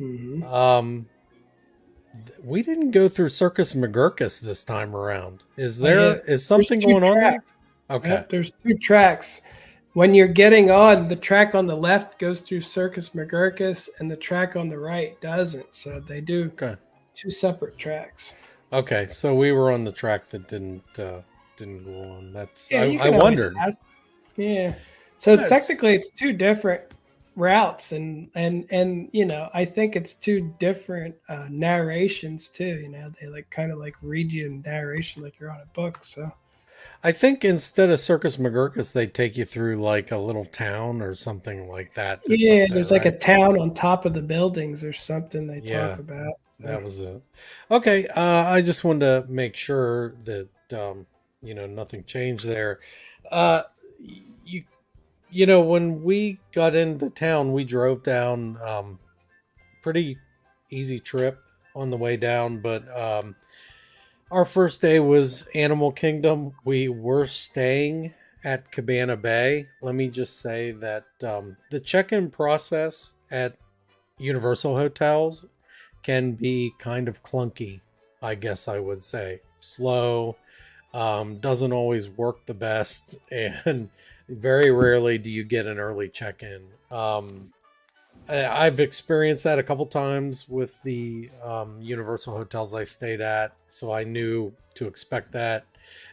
Mm-hmm. 0.00 0.42
Um, 0.44 1.06
we 2.42 2.62
didn't 2.62 2.90
go 2.92 3.08
through 3.08 3.28
Circus 3.30 3.74
McGurkus 3.74 4.40
this 4.40 4.64
time 4.64 4.94
around. 4.94 5.42
Is 5.56 5.78
there 5.78 6.20
is. 6.20 6.46
Something 6.46 6.80
going 6.80 7.02
on 7.04 7.18
there? 7.20 7.44
Okay. 7.90 8.24
There's 8.28 8.52
two 8.52 8.76
tracks. 8.78 9.42
When 9.92 10.12
you're 10.14 10.26
getting 10.28 10.70
on, 10.70 11.06
the 11.08 11.16
track 11.16 11.54
on 11.54 11.66
the 11.66 11.76
left 11.76 12.18
goes 12.18 12.40
through 12.40 12.62
Circus 12.62 13.10
McGurkus, 13.10 13.88
and 14.00 14.10
the 14.10 14.16
track 14.16 14.56
on 14.56 14.68
the 14.68 14.78
right 14.78 15.20
doesn't. 15.20 15.72
So 15.74 16.00
they 16.00 16.20
do 16.20 16.50
Okay. 16.60 16.76
two 17.14 17.30
separate 17.30 17.78
tracks. 17.78 18.32
Okay. 18.72 19.06
So 19.06 19.34
we 19.34 19.52
were 19.52 19.70
on 19.70 19.84
the 19.84 19.92
track 19.92 20.26
that 20.28 20.48
didn't 20.48 20.98
uh, 20.98 21.20
didn't 21.56 21.84
go 21.84 22.10
on. 22.16 22.32
That's 22.32 22.70
you 22.70 22.78
I, 22.78 23.06
I 23.06 23.10
wondered. 23.10 23.54
ask- 23.60 23.78
Yeah. 24.36 24.74
So 25.18 25.36
That's- 25.36 25.48
technically, 25.48 25.94
it's 25.94 26.08
two 26.10 26.32
different 26.32 26.82
routes, 27.36 27.92
and 27.92 28.30
and 28.34 28.66
and 28.70 29.08
you 29.12 29.24
know, 29.24 29.48
I 29.54 29.64
think 29.64 29.96
it's 29.96 30.14
two 30.14 30.54
different 30.58 31.14
uh, 31.28 31.46
narrations 31.50 32.48
too. 32.48 32.80
You 32.80 32.88
know, 32.88 33.12
they 33.20 33.28
like 33.28 33.50
kind 33.50 33.72
of 33.72 33.78
like 33.78 33.94
read 34.02 34.32
you 34.32 34.46
in 34.46 34.62
narration 34.62 35.22
like 35.22 35.38
you're 35.38 35.50
on 35.50 35.60
a 35.60 35.66
book. 35.74 36.04
So 36.04 36.30
I 37.02 37.12
think 37.12 37.44
instead 37.44 37.90
of 37.90 38.00
Circus 38.00 38.36
McGurkus, 38.38 38.92
they 38.92 39.06
take 39.06 39.36
you 39.36 39.44
through 39.44 39.82
like 39.82 40.10
a 40.10 40.18
little 40.18 40.46
town 40.46 41.02
or 41.02 41.14
something 41.14 41.68
like 41.68 41.94
that. 41.94 42.22
yeah, 42.26 42.64
there, 42.66 42.66
there's 42.76 42.90
like 42.90 43.04
a 43.04 43.16
town 43.16 43.58
on 43.58 43.74
top 43.74 44.06
of 44.06 44.14
the 44.14 44.22
buildings 44.22 44.82
or 44.82 44.92
something 44.92 45.46
they 45.46 45.60
Yeah. 45.60 45.88
talk 45.88 45.98
about. 45.98 46.34
So. 46.48 46.64
That 46.66 46.82
was 46.82 47.00
it. 47.00 47.22
Okay, 47.70 48.06
uh, 48.08 48.44
I 48.46 48.62
just 48.62 48.84
wanted 48.84 49.26
to 49.26 49.30
make 49.30 49.54
sure 49.54 50.14
that 50.24 50.48
um, 50.72 51.06
you 51.42 51.54
know 51.54 51.66
nothing 51.66 52.04
changed 52.04 52.46
there. 52.46 52.80
Uh, 53.30 53.62
you 54.44 54.62
you 55.34 55.46
know 55.46 55.60
when 55.60 56.04
we 56.04 56.38
got 56.52 56.76
into 56.76 57.10
town, 57.10 57.52
we 57.52 57.64
drove 57.64 58.04
down. 58.04 58.56
Um, 58.62 59.00
pretty 59.82 60.16
easy 60.70 61.00
trip 61.00 61.42
on 61.74 61.90
the 61.90 61.96
way 61.96 62.16
down, 62.16 62.60
but 62.60 62.84
um, 62.96 63.34
our 64.30 64.44
first 64.44 64.80
day 64.80 65.00
was 65.00 65.44
Animal 65.52 65.90
Kingdom. 65.90 66.52
We 66.64 66.88
were 66.88 67.26
staying 67.26 68.14
at 68.44 68.70
Cabana 68.70 69.16
Bay. 69.16 69.66
Let 69.82 69.96
me 69.96 70.08
just 70.08 70.40
say 70.40 70.70
that 70.70 71.04
um, 71.24 71.56
the 71.70 71.80
check-in 71.80 72.30
process 72.30 73.14
at 73.32 73.58
Universal 74.18 74.76
hotels 74.76 75.46
can 76.04 76.32
be 76.32 76.72
kind 76.78 77.08
of 77.08 77.24
clunky, 77.24 77.80
I 78.22 78.36
guess 78.36 78.68
I 78.68 78.78
would 78.78 79.02
say. 79.02 79.40
Slow, 79.58 80.36
um, 80.92 81.38
doesn't 81.38 81.72
always 81.72 82.08
work 82.08 82.46
the 82.46 82.54
best, 82.54 83.18
and 83.32 83.90
very 84.28 84.70
rarely 84.70 85.18
do 85.18 85.30
you 85.30 85.44
get 85.44 85.66
an 85.66 85.78
early 85.78 86.08
check 86.08 86.42
in. 86.42 86.62
Um, 86.90 87.52
I- 88.28 88.66
I've 88.66 88.80
experienced 88.80 89.44
that 89.44 89.58
a 89.58 89.62
couple 89.62 89.86
times 89.86 90.48
with 90.48 90.82
the 90.82 91.30
um, 91.42 91.80
Universal 91.80 92.36
hotels 92.36 92.74
I 92.74 92.84
stayed 92.84 93.20
at, 93.20 93.52
so 93.70 93.92
I 93.92 94.04
knew 94.04 94.52
to 94.74 94.86
expect 94.86 95.32
that. 95.32 95.64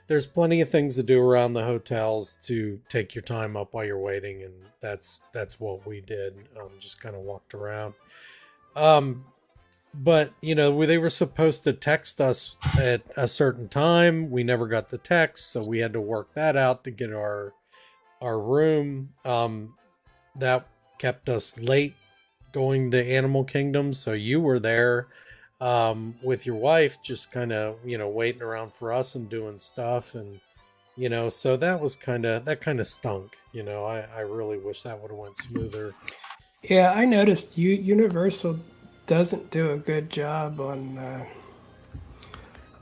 There's 0.07 0.27
plenty 0.27 0.59
of 0.59 0.69
things 0.69 0.95
to 0.95 1.03
do 1.03 1.21
around 1.21 1.53
the 1.53 1.63
hotels 1.63 2.37
to 2.43 2.79
take 2.89 3.15
your 3.15 3.21
time 3.21 3.55
up 3.55 3.73
while 3.73 3.85
you're 3.85 3.97
waiting, 3.97 4.43
and 4.43 4.53
that's 4.81 5.21
that's 5.31 5.59
what 5.59 5.85
we 5.85 6.01
did. 6.01 6.35
Um, 6.59 6.71
just 6.79 6.99
kind 6.99 7.15
of 7.15 7.21
walked 7.21 7.53
around. 7.53 7.93
Um, 8.75 9.23
but 9.93 10.33
you 10.41 10.55
know 10.55 10.85
they 10.85 10.97
were 10.97 11.09
supposed 11.09 11.63
to 11.63 11.73
text 11.73 12.21
us 12.21 12.57
at 12.79 13.01
a 13.17 13.27
certain 13.27 13.67
time 13.67 14.29
we 14.31 14.43
never 14.43 14.65
got 14.67 14.87
the 14.87 14.97
text 14.97 15.51
so 15.51 15.61
we 15.63 15.79
had 15.79 15.91
to 15.91 15.99
work 15.99 16.33
that 16.33 16.55
out 16.55 16.83
to 16.83 16.91
get 16.91 17.11
our 17.11 17.53
our 18.21 18.39
room 18.39 19.09
um 19.25 19.73
that 20.35 20.67
kept 20.97 21.29
us 21.29 21.57
late 21.57 21.95
going 22.51 22.91
to 22.91 23.03
animal 23.03 23.43
kingdom 23.43 23.93
so 23.93 24.13
you 24.13 24.39
were 24.39 24.59
there 24.59 25.07
um 25.59 26.15
with 26.23 26.45
your 26.45 26.55
wife 26.55 26.97
just 27.03 27.31
kind 27.31 27.51
of 27.51 27.77
you 27.85 27.97
know 27.97 28.09
waiting 28.09 28.41
around 28.41 28.73
for 28.73 28.91
us 28.91 29.15
and 29.15 29.29
doing 29.29 29.57
stuff 29.57 30.15
and 30.15 30.39
you 30.95 31.09
know 31.09 31.29
so 31.29 31.55
that 31.55 31.79
was 31.79 31.95
kind 31.95 32.25
of 32.25 32.43
that 32.45 32.61
kind 32.61 32.79
of 32.79 32.87
stunk 32.87 33.37
you 33.53 33.63
know 33.63 33.85
i 33.85 33.99
i 34.15 34.19
really 34.19 34.57
wish 34.57 34.83
that 34.83 34.99
would 34.99 35.11
have 35.11 35.19
went 35.19 35.37
smoother. 35.37 35.93
Yeah, 36.63 36.91
I 36.91 37.05
noticed 37.05 37.57
you 37.57 37.71
Universal 37.71 38.59
doesn't 39.07 39.49
do 39.49 39.71
a 39.71 39.77
good 39.77 40.09
job 40.09 40.59
on 40.59 40.97
uh, 40.97 41.25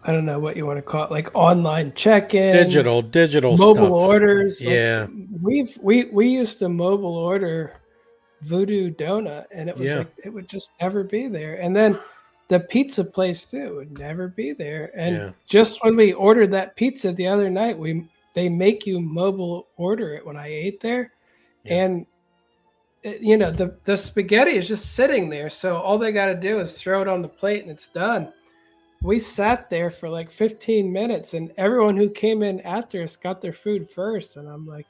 I 0.04 0.12
don't 0.14 0.26
know 0.26 0.40
what 0.40 0.56
you 0.56 0.66
want 0.66 0.78
to 0.78 0.82
call 0.82 1.04
it, 1.04 1.12
like 1.12 1.30
online 1.36 1.94
check-in, 1.94 2.54
digital 2.54 3.02
digital 3.02 3.58
mobile 3.58 3.86
stuff. 3.88 3.92
orders. 3.92 4.62
Like, 4.62 4.74
Yeah. 4.74 5.08
we've 5.42 5.78
we 5.82 6.06
we 6.06 6.28
used 6.30 6.60
to 6.60 6.70
mobile 6.70 7.16
order 7.18 7.74
Voodoo 8.42 8.90
Doughnut, 8.90 9.48
and 9.54 9.68
it 9.70 9.78
was 9.78 9.90
Yeah. 9.90 9.98
like 10.00 10.12
it 10.24 10.30
would 10.30 10.48
just 10.48 10.72
never 10.82 11.04
be 11.04 11.28
there. 11.28 11.56
And 11.56 11.76
then 11.76 12.00
the 12.48 12.60
pizza 12.62 13.04
place 13.04 13.46
too 13.46 13.76
would 13.76 14.00
never 14.00 14.30
be 14.30 14.54
there. 14.54 14.92
And 14.96 15.16
Yeah. 15.16 15.30
just 15.46 15.84
when 15.84 15.96
we 15.98 16.14
ordered 16.14 16.52
that 16.54 16.76
pizza 16.78 17.12
the 17.12 17.28
other 17.28 17.50
night, 17.50 17.78
we 17.78 18.06
they 18.36 18.48
make 18.48 18.86
you 18.88 19.02
mobile 19.02 19.68
order 19.76 20.14
it 20.14 20.26
when 20.26 20.38
I 20.38 20.48
ate 20.48 20.80
there, 20.80 21.12
Yeah. 21.66 21.84
and 21.84 22.06
it- 23.04 23.22
you 23.22 23.36
know 23.38 23.52
the 23.52 23.76
the 23.84 23.98
spaghetti 23.98 24.52
is 24.52 24.68
just 24.68 24.94
sitting 24.96 25.30
there. 25.30 25.50
So 25.50 25.78
all 25.78 25.98
they 25.98 26.14
got 26.14 26.28
to 26.28 26.36
do 26.36 26.60
is 26.60 26.74
throw 26.80 27.02
it 27.02 27.08
on 27.10 27.22
the 27.22 27.28
plate 27.28 27.64
and 27.64 27.70
it's 27.72 27.90
done. 27.90 28.32
We 29.02 29.20
sat 29.20 29.70
there 29.70 29.92
for 29.92 30.10
like 30.10 30.32
15 30.32 30.92
minutes, 30.92 31.34
and 31.34 31.52
everyone 31.58 31.98
who 31.98 32.10
came 32.10 32.44
in 32.44 32.60
after 32.62 33.02
us 33.04 33.16
got 33.16 33.42
their 33.42 33.54
food 33.54 33.90
first. 33.90 34.36
And 34.38 34.48
I'm 34.48 34.66
like, 34.68 34.88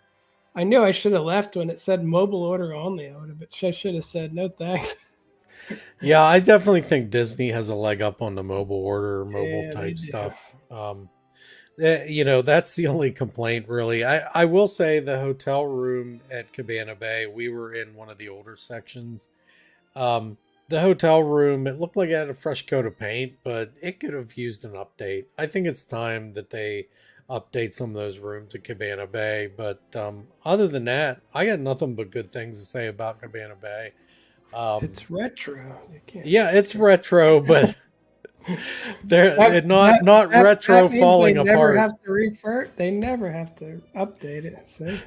I 0.55 0.63
knew 0.63 0.83
I 0.83 0.91
should 0.91 1.13
have 1.13 1.23
left 1.23 1.55
when 1.55 1.69
it 1.69 1.79
said 1.79 2.03
mobile 2.03 2.43
order 2.43 2.73
only. 2.73 3.09
I 3.09 3.17
would 3.17 3.29
have, 3.29 3.43
I 3.63 3.71
should 3.71 3.95
have 3.95 4.05
said 4.05 4.33
no 4.33 4.49
thanks. 4.49 4.95
Yeah, 6.01 6.23
I 6.23 6.39
definitely 6.39 6.81
think 6.81 7.09
Disney 7.09 7.49
has 7.49 7.69
a 7.69 7.75
leg 7.75 8.01
up 8.01 8.21
on 8.21 8.35
the 8.35 8.43
mobile 8.43 8.77
order, 8.77 9.25
mobile 9.25 9.65
Yeah, 9.65 9.71
type 9.71 9.99
stuff. 9.99 10.55
Um, 10.71 11.09
eh, 11.81 12.05
you 12.07 12.23
know, 12.25 12.41
that's 12.41 12.75
the 12.75 12.87
only 12.87 13.11
complaint, 13.11 13.67
really. 13.69 14.05
I, 14.05 14.19
I 14.33 14.45
will 14.45 14.67
say 14.67 14.99
the 14.99 15.19
hotel 15.19 15.65
room 15.65 16.21
at 16.31 16.53
Cabana 16.53 16.95
Bay, 16.95 17.27
we 17.27 17.49
were 17.49 17.73
in 17.73 17.95
one 17.95 18.09
of 18.09 18.17
the 18.17 18.29
older 18.29 18.55
sections. 18.55 19.29
Um, 19.95 20.37
the 20.69 20.81
hotel 20.81 21.21
room, 21.21 21.67
it 21.67 21.79
looked 21.79 21.97
like 21.97 22.09
it 22.09 22.13
had 22.13 22.29
a 22.29 22.33
fresh 22.33 22.65
coat 22.65 22.85
of 22.85 22.97
paint, 22.97 23.33
but 23.43 23.73
it 23.81 23.99
could 23.99 24.13
have 24.13 24.37
used 24.37 24.63
an 24.63 24.73
update. 24.73 25.25
I 25.37 25.47
think 25.47 25.67
it's 25.67 25.83
time 25.83 26.33
that 26.33 26.51
they 26.51 26.87
update 27.29 27.73
some 27.73 27.89
of 27.89 27.95
those 27.95 28.19
rooms 28.19 28.55
at 28.55 28.63
Cabana 28.63 29.07
Bay. 29.07 29.49
But 29.55 29.81
um, 29.95 30.27
other 30.45 30.67
than 30.67 30.85
that, 30.85 31.21
I 31.33 31.45
got 31.45 31.59
nothing 31.59 31.95
but 31.95 32.11
good 32.11 32.31
things 32.31 32.59
to 32.59 32.65
say 32.65 32.87
about 32.87 33.21
Cabana 33.21 33.55
Bay. 33.55 33.93
Um, 34.53 34.83
it's 34.83 35.11
retro. 35.11 35.79
Yeah, 36.13 36.51
it's 36.51 36.75
retro, 36.75 37.39
but 37.39 37.75
they're 39.03 39.35
That- 39.35 39.65
not 39.65 39.87
that- 39.99 40.03
not 40.03 40.31
that- 40.31 40.43
retro 40.43 40.89
falling 40.89 41.35
they 41.35 41.41
apart. 41.51 41.75
Never 41.75 41.77
have 41.77 42.01
to 42.03 42.11
refer. 42.11 42.69
They 42.75 42.91
never 42.91 43.29
have 43.31 43.55
to 43.57 43.81
update 43.95 44.45
it. 44.45 44.67
See? 44.67 44.99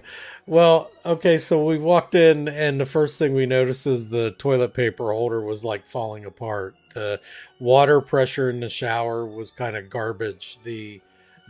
Well, 0.46 0.90
okay, 1.06 1.38
so 1.38 1.64
we 1.64 1.78
walked 1.78 2.14
in, 2.14 2.48
and 2.48 2.80
the 2.80 2.86
first 2.86 3.18
thing 3.18 3.34
we 3.34 3.46
noticed 3.46 3.86
is 3.86 4.08
the 4.08 4.32
toilet 4.32 4.74
paper 4.74 5.12
holder 5.12 5.40
was 5.40 5.64
like 5.64 5.86
falling 5.86 6.24
apart. 6.24 6.74
The 6.94 7.20
water 7.60 8.00
pressure 8.00 8.50
in 8.50 8.60
the 8.60 8.68
shower 8.68 9.24
was 9.24 9.50
kind 9.50 9.76
of 9.76 9.88
garbage. 9.88 10.58
The, 10.64 11.00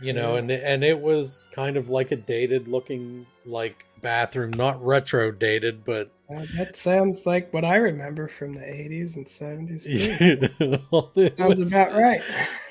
you 0.01 0.13
know, 0.13 0.33
Yeah. 0.33 0.39
and 0.39 0.51
and 0.51 0.83
it 0.83 0.99
was 0.99 1.47
kind 1.53 1.75
of 1.77 1.89
like 1.89 2.11
a 2.11 2.15
dated 2.15 2.67
looking 2.67 3.25
like 3.45 3.85
bathroom, 4.03 4.51
not 4.51 4.83
retro 4.85 5.31
dated, 5.31 5.83
but 5.83 6.11
Uh, 6.33 6.45
that 6.55 6.75
sounds 6.75 7.25
like 7.27 7.53
what 7.53 7.63
I 7.65 7.75
remember 7.75 8.27
from 8.27 8.55
the 8.55 8.61
80s 8.61 9.17
and 9.17 9.25
70s. 9.27 9.83
Too. 9.83 10.47
you 10.65 10.79
know, 10.91 11.11
Sounds 11.37 11.59
was- 11.59 11.71
about 11.71 11.93
right. 11.93 12.21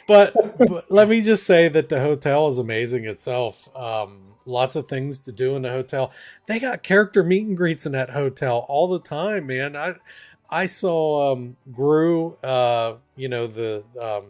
but, 0.09 0.33
but 0.59 0.91
let 0.91 1.09
me 1.09 1.21
just 1.21 1.45
say 1.45 1.69
that 1.69 1.89
the 1.89 2.01
hotel 2.01 2.49
is 2.49 2.59
amazing 2.59 3.05
itself. 3.05 3.69
Um, 3.77 4.35
lots 4.47 4.75
of 4.75 4.89
things 4.89 5.21
to 5.25 5.33
do 5.33 5.55
in 5.55 5.63
the 5.63 5.71
hotel. 5.71 6.13
They 6.47 6.59
got 6.59 6.83
character 6.83 7.23
meet 7.23 7.47
and 7.47 7.57
greets 7.57 7.87
in 7.87 7.93
that 7.93 8.11
hotel 8.11 8.65
all 8.69 8.89
the 8.89 8.99
time, 9.01 9.47
man. 9.47 9.77
I 9.77 9.95
I 10.51 10.67
saw 10.67 11.33
um, 11.33 11.57
Gru, 11.71 12.33
uh, 12.43 12.95
you 13.17 13.29
know 13.29 13.47
the 13.47 13.85
um, 14.01 14.25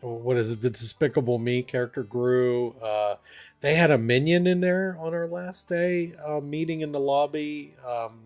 what 0.00 0.36
is 0.36 0.52
it? 0.52 0.60
The 0.62 0.70
Despicable 0.70 1.38
Me 1.38 1.62
character 1.62 2.02
Gru. 2.02 2.70
Uh, 2.80 3.16
they 3.60 3.74
had 3.74 3.90
a 3.90 3.98
minion 3.98 4.46
in 4.46 4.60
there 4.60 4.96
on 4.98 5.14
our 5.14 5.26
last 5.26 5.68
day 5.68 6.14
uh, 6.24 6.40
meeting 6.40 6.80
in 6.80 6.92
the 6.92 7.00
lobby. 7.00 7.74
Um, 7.86 8.20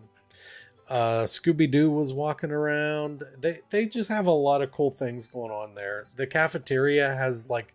uh, 0.89 1.23
Scooby 1.23 1.69
Doo 1.69 1.89
was 1.89 2.13
walking 2.13 2.51
around. 2.51 3.23
They 3.39 3.61
they 3.69 3.85
just 3.85 4.09
have 4.09 4.27
a 4.27 4.31
lot 4.31 4.61
of 4.61 4.71
cool 4.71 4.91
things 4.91 5.27
going 5.27 5.51
on 5.51 5.75
there. 5.75 6.07
The 6.15 6.27
cafeteria 6.27 7.15
has 7.15 7.49
like 7.49 7.73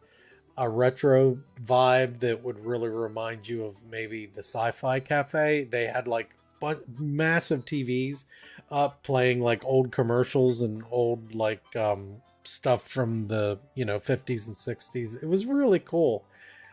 a 0.57 0.68
retro 0.68 1.38
vibe 1.64 2.20
that 2.20 2.42
would 2.44 2.64
really 2.64 2.88
remind 2.88 3.49
you 3.49 3.64
of 3.64 3.77
maybe 3.90 4.27
the 4.27 4.42
Sci-Fi 4.42 5.01
Cafe. 5.01 5.64
They 5.64 5.87
had 5.87 6.07
like 6.07 6.31
but 6.61 6.85
massive 6.99 7.64
TVs 7.64 8.27
up 8.70 9.03
playing 9.03 9.40
like 9.40 9.64
old 9.64 9.90
commercials 9.90 10.61
and 10.61 10.85
old 10.90 11.35
like 11.35 11.75
um, 11.75 12.16
stuff 12.44 12.87
from 12.87 13.27
the 13.27 13.59
you 13.75 13.85
know 13.85 13.99
50s 13.99 14.46
and 14.46 14.55
60s. 14.55 15.23
It 15.23 15.27
was 15.27 15.46
really 15.46 15.81
cool. 15.81 16.25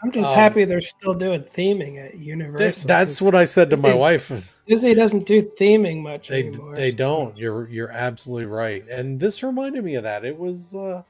I'm 0.04 0.12
just 0.12 0.30
Um, 0.30 0.36
happy 0.36 0.64
they're 0.66 0.80
still 0.82 1.16
doing 1.16 1.42
theming 1.42 1.98
at 1.98 2.12
Th- 2.12 2.22
Universal. 2.24 2.88
that's 2.88 3.20
what 3.22 3.34
I 3.34 3.46
said 3.46 3.70
to 3.72 3.78
my 3.78 3.96
wife. 3.96 4.56
Disney 4.68 4.94
doesn't 4.94 5.26
do 5.26 5.42
theming 5.42 6.04
much 6.04 6.28
They 6.28 6.48
anymore. 6.48 6.76
they 6.76 6.92
so- 6.92 6.98
don't. 6.98 7.38
You're 7.38 7.68
you're 7.70 7.92
absolutely 7.92 8.46
right. 8.46 8.88
And 8.90 9.20
this 9.20 9.42
reminded 9.42 9.84
me 9.84 9.96
of 9.96 10.04
that. 10.04 10.24
It 10.24 10.38
was 10.38 10.76
uh, 10.76 11.02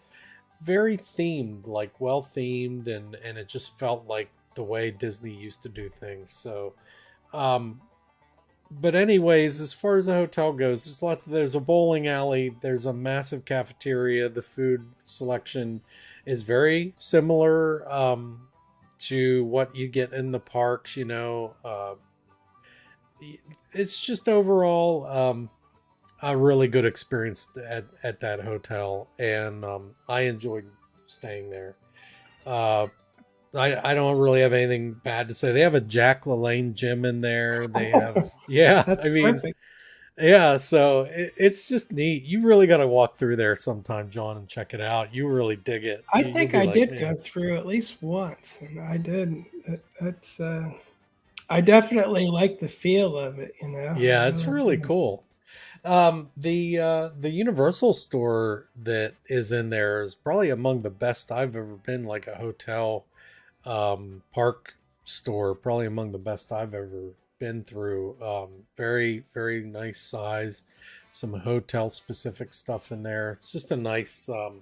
very 0.61 0.97
themed, 0.97 1.67
like 1.67 1.99
well 1.99 2.21
themed, 2.23 2.87
and 2.87 3.15
and 3.15 3.37
it 3.37 3.47
just 3.49 3.77
felt 3.77 4.07
like 4.07 4.29
the 4.55 4.63
way 4.63 4.89
Disney 4.91 5.33
used 5.33 5.61
to 5.63 5.69
do 5.69 5.89
things. 5.89 6.31
So, 6.31 6.73
um, 7.33 7.81
but 8.71 8.95
anyways, 8.95 9.59
as 9.61 9.71
far 9.73 9.97
as 9.97 10.05
the 10.07 10.13
hotel 10.13 10.53
goes, 10.53 10.85
there's 10.85 11.03
lots. 11.03 11.25
Of, 11.25 11.33
there's 11.33 11.55
a 11.55 11.59
bowling 11.59 12.07
alley. 12.07 12.55
There's 12.61 12.85
a 12.85 12.93
massive 12.93 13.43
cafeteria. 13.45 14.29
The 14.29 14.41
food 14.41 14.85
selection 15.03 15.81
is 16.25 16.43
very 16.43 16.93
similar 16.97 17.89
um, 17.91 18.46
to 18.99 19.43
what 19.45 19.75
you 19.75 19.87
get 19.87 20.13
in 20.13 20.31
the 20.31 20.39
parks. 20.39 20.97
You 20.97 21.05
know, 21.05 21.55
uh, 21.63 21.95
it's 23.73 23.99
just 23.99 24.29
overall 24.29 25.05
um, 25.07 25.49
a 26.21 26.35
really 26.35 26.67
good 26.67 26.85
experience 26.85 27.49
at, 27.67 27.85
at 28.03 28.19
that 28.21 28.41
hotel, 28.41 29.07
and 29.19 29.63
um, 29.63 29.91
I 30.07 30.21
enjoyed 30.21 30.65
staying 31.07 31.49
there. 31.49 31.75
Uh, 32.45 32.87
I 33.53 33.91
I 33.91 33.93
don't 33.93 34.17
really 34.17 34.41
have 34.41 34.53
anything 34.53 34.93
bad 34.93 35.27
to 35.29 35.33
say. 35.33 35.51
They 35.51 35.61
have 35.61 35.75
a 35.75 35.81
Jack 35.81 36.25
LaLanne 36.25 36.73
gym 36.73 37.05
in 37.05 37.21
there. 37.21 37.67
They 37.67 37.89
have 37.89 38.31
yeah. 38.47 38.83
I 39.03 39.09
mean 39.09 39.35
perfect. 39.35 39.59
Yeah. 40.17 40.57
So 40.57 41.01
it, 41.09 41.33
it's 41.37 41.67
just 41.67 41.91
neat. 41.91 42.23
You 42.23 42.41
really 42.41 42.67
got 42.67 42.77
to 42.77 42.87
walk 42.87 43.17
through 43.17 43.35
there 43.35 43.55
sometime, 43.55 44.09
John, 44.09 44.37
and 44.37 44.47
check 44.47 44.73
it 44.73 44.81
out. 44.81 45.13
You 45.13 45.27
really 45.27 45.55
dig 45.57 45.85
it. 45.85 46.03
I 46.13 46.21
You- 46.21 46.33
think 46.33 46.53
I 46.53 46.63
like, 46.65 46.73
did 46.73 46.91
"Man." 46.91 46.99
go 46.99 47.15
through 47.21 47.57
at 47.57 47.65
least 47.65 48.01
once, 48.01 48.57
and 48.61 48.79
I 48.79 48.97
did. 48.97 49.43
That, 49.67 49.79
that's. 50.01 50.39
Uh, 50.39 50.71
I 51.49 51.61
definitely 51.61 52.27
like 52.27 52.59
the 52.59 52.67
feel 52.67 53.17
of 53.17 53.39
it. 53.39 53.53
You 53.61 53.69
know. 53.69 53.95
Yeah, 53.97 54.27
it's 54.27 54.45
really 54.45 54.77
cool. 54.77 55.23
Um, 55.85 56.29
the 56.35 56.79
uh, 56.79 57.09
the 57.19 57.29
Universal 57.29 57.93
store 57.93 58.67
that 58.83 59.13
is 59.29 59.51
in 59.53 59.69
there 59.69 60.01
is 60.01 60.15
probably 60.15 60.49
among 60.49 60.81
the 60.81 60.89
best 60.89 61.31
I've 61.31 61.55
ever 61.55 61.75
been. 61.85 62.03
Like 62.03 62.27
a 62.27 62.35
hotel 62.35 63.05
um, 63.65 64.21
park 64.33 64.73
store, 65.05 65.55
probably 65.55 65.85
among 65.85 66.11
the 66.11 66.17
best 66.17 66.51
I've 66.51 66.73
ever 66.73 67.13
been 67.39 67.63
through. 67.63 68.15
Um, 68.21 68.49
very 68.75 69.23
very 69.33 69.63
nice 69.63 70.01
size. 70.01 70.63
Some 71.11 71.33
hotel 71.33 71.89
specific 71.89 72.53
stuff 72.53 72.91
in 72.91 73.03
there. 73.03 73.33
It's 73.33 73.51
just 73.51 73.71
a 73.71 73.75
nice 73.75 74.29
um, 74.29 74.61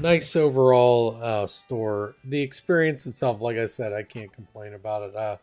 nice 0.00 0.36
overall 0.36 1.18
uh, 1.22 1.46
store. 1.46 2.14
The 2.24 2.40
experience 2.40 3.06
itself, 3.06 3.40
like 3.40 3.56
I 3.56 3.66
said, 3.66 3.92
I 3.92 4.02
can't 4.02 4.32
complain 4.32 4.74
about 4.74 5.02
it. 5.02 5.16
Uh, 5.16 5.36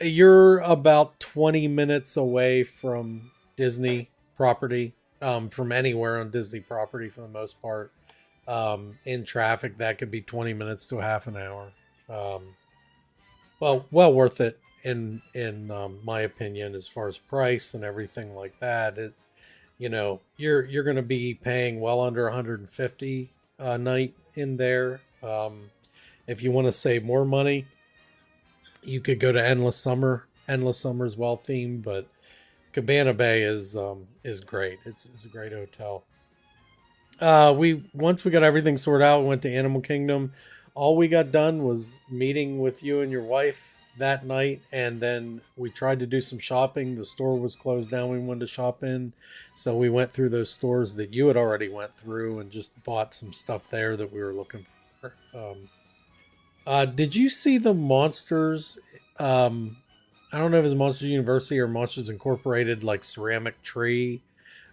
you're 0.00 0.58
about 0.58 1.18
20 1.20 1.68
minutes 1.68 2.16
away 2.16 2.64
from 2.64 3.30
Disney 3.56 4.08
property, 4.36 4.94
um, 5.20 5.48
from 5.48 5.70
anywhere 5.70 6.18
on 6.18 6.30
Disney 6.30 6.60
property 6.60 7.08
for 7.08 7.20
the 7.20 7.28
most 7.28 7.60
part. 7.62 7.92
Um, 8.48 8.98
in 9.04 9.24
traffic, 9.24 9.78
that 9.78 9.98
could 9.98 10.10
be 10.10 10.20
20 10.20 10.52
minutes 10.54 10.88
to 10.88 10.98
half 10.98 11.28
an 11.28 11.36
hour. 11.36 11.70
Um, 12.08 12.56
well, 13.60 13.86
well 13.92 14.12
worth 14.12 14.40
it 14.40 14.58
in 14.82 15.22
in 15.34 15.70
um, 15.70 15.98
my 16.04 16.20
opinion, 16.20 16.74
as 16.74 16.88
far 16.88 17.08
as 17.08 17.16
price 17.16 17.74
and 17.74 17.84
everything 17.84 18.34
like 18.34 18.58
that. 18.60 18.98
It, 18.98 19.14
you 19.78 19.88
know, 19.88 20.20
you're 20.36 20.64
you're 20.64 20.84
going 20.84 20.96
to 20.96 21.02
be 21.02 21.34
paying 21.34 21.80
well 21.80 22.00
under 22.00 22.24
150 22.24 23.30
a 23.58 23.78
night 23.78 24.14
in 24.34 24.56
there. 24.56 25.00
Um, 25.22 25.70
if 26.26 26.42
you 26.42 26.50
want 26.50 26.66
to 26.66 26.72
save 26.72 27.04
more 27.04 27.24
money, 27.24 27.66
you 28.82 29.00
could 29.00 29.20
go 29.20 29.32
to 29.32 29.44
Endless 29.44 29.76
Summer. 29.76 30.26
Endless 30.48 30.78
Summer 30.78 31.04
is 31.04 31.16
well 31.16 31.38
themed, 31.38 31.82
but 31.82 32.06
Cabana 32.72 33.14
Bay 33.14 33.42
is 33.42 33.76
um, 33.76 34.06
is 34.24 34.40
great. 34.40 34.78
It's 34.84 35.06
it's 35.06 35.24
a 35.24 35.28
great 35.28 35.52
hotel. 35.52 36.04
Uh, 37.20 37.54
we 37.56 37.84
once 37.92 38.24
we 38.24 38.30
got 38.30 38.42
everything 38.42 38.78
sorted 38.78 39.04
out, 39.04 39.20
we 39.20 39.28
went 39.28 39.42
to 39.42 39.54
Animal 39.54 39.80
Kingdom. 39.80 40.32
All 40.74 40.96
we 40.96 41.08
got 41.08 41.30
done 41.30 41.64
was 41.64 42.00
meeting 42.10 42.58
with 42.58 42.82
you 42.82 43.02
and 43.02 43.12
your 43.12 43.22
wife 43.22 43.78
that 43.98 44.26
night, 44.26 44.62
and 44.72 44.98
then 44.98 45.40
we 45.56 45.70
tried 45.70 45.98
to 46.00 46.06
do 46.06 46.20
some 46.20 46.38
shopping. 46.38 46.94
The 46.96 47.04
store 47.04 47.38
was 47.38 47.54
closed 47.54 47.90
down. 47.90 48.08
We 48.08 48.18
wanted 48.18 48.40
to 48.40 48.46
shop 48.46 48.82
in, 48.82 49.12
so 49.54 49.76
we 49.76 49.90
went 49.90 50.10
through 50.10 50.30
those 50.30 50.50
stores 50.50 50.94
that 50.94 51.12
you 51.12 51.26
had 51.26 51.36
already 51.36 51.68
went 51.68 51.94
through 51.94 52.40
and 52.40 52.50
just 52.50 52.80
bought 52.84 53.14
some 53.14 53.32
stuff 53.32 53.68
there 53.68 53.96
that 53.96 54.12
we 54.12 54.20
were 54.20 54.32
looking 54.32 54.64
for. 55.00 55.12
Um, 55.34 55.68
uh, 56.66 56.86
did 56.86 57.14
you 57.14 57.28
see 57.28 57.58
the 57.58 57.74
monsters? 57.74 58.78
Um, 59.18 59.76
I 60.32 60.38
don't 60.38 60.50
know 60.50 60.58
if 60.58 60.64
it's 60.64 60.74
Monsters 60.74 61.08
University 61.08 61.60
or 61.60 61.68
Monsters 61.68 62.08
Incorporated, 62.08 62.84
like 62.84 63.04
ceramic 63.04 63.60
tree, 63.62 64.22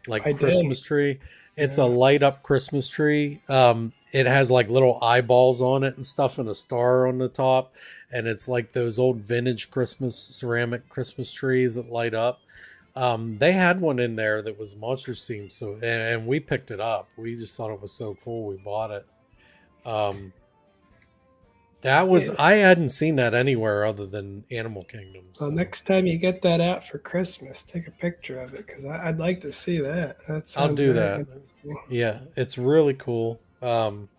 like 0.08 0.26
I 0.26 0.32
did. 0.32 0.40
Christmas 0.40 0.82
tree. 0.82 1.20
It's 1.58 1.78
a 1.78 1.86
light 1.86 2.24
up 2.24 2.42
Christmas 2.42 2.88
tree. 2.88 3.42
Um, 3.50 3.92
it 4.14 4.26
has 4.26 4.50
like 4.50 4.70
little 4.70 4.98
eyeballs 5.02 5.62
on 5.62 5.84
it 5.84 5.98
and 5.98 6.06
stuff, 6.06 6.40
and 6.40 6.48
a 6.48 6.56
star 6.56 7.08
on 7.08 7.18
the 7.18 7.28
top. 7.28 7.74
And 8.12 8.28
it's 8.28 8.48
like 8.48 8.72
those 8.72 8.98
old 9.00 9.18
vintage 9.18 9.70
Christmas 9.70 10.16
ceramic 10.18 10.88
Christmas 10.90 11.32
trees 11.32 11.76
that 11.76 11.92
light 11.92 12.14
up. 12.14 12.40
Um, 12.96 13.38
they 13.38 13.52
had 13.52 13.80
one 13.80 14.00
in 14.00 14.16
there 14.16 14.42
that 14.42 14.58
was 14.58 14.76
monster 14.76 15.12
themed, 15.14 15.52
so 15.52 15.74
and, 15.76 15.84
and 15.84 16.28
we 16.28 16.40
picked 16.40 16.72
it 16.72 16.80
up. 16.80 17.08
We 17.18 17.36
just 17.36 17.56
thought 17.56 17.72
it 17.72 17.80
was 17.82 17.92
so 17.92 18.18
cool. 18.24 18.48
We 18.48 18.58
bought 18.58 18.92
it. 18.92 19.06
Um, 19.86 20.34
that 21.82 22.08
was 22.08 22.30
Yeah. 22.30 22.36
I 22.40 22.54
hadn't 22.56 22.90
seen 22.90 23.16
that 23.18 23.34
anywhere 23.34 23.86
other 23.86 24.06
than 24.06 24.44
Animal 24.52 24.84
Kingdom. 24.84 25.24
Well, 25.40 25.50
so- 25.50 25.56
next 25.56 25.86
time 25.86 26.08
you 26.08 26.18
get 26.18 26.42
that 26.42 26.60
out 26.60 26.84
for 26.86 26.98
Christmas, 26.98 27.64
take 27.64 27.88
a 27.88 27.92
picture 27.92 28.40
of 28.42 28.54
it 28.54 28.66
because 28.68 28.84
I'd 28.86 29.18
like 29.20 29.40
to 29.42 29.54
see 29.54 29.80
that. 29.82 30.18
That's 30.28 30.58
I'll 30.58 30.76
do 30.76 30.92
that. 30.94 31.26
Yeah, 31.90 32.20
it's 32.36 32.58
really 32.58 32.96
cool. 32.96 33.40
Um, 33.62 34.10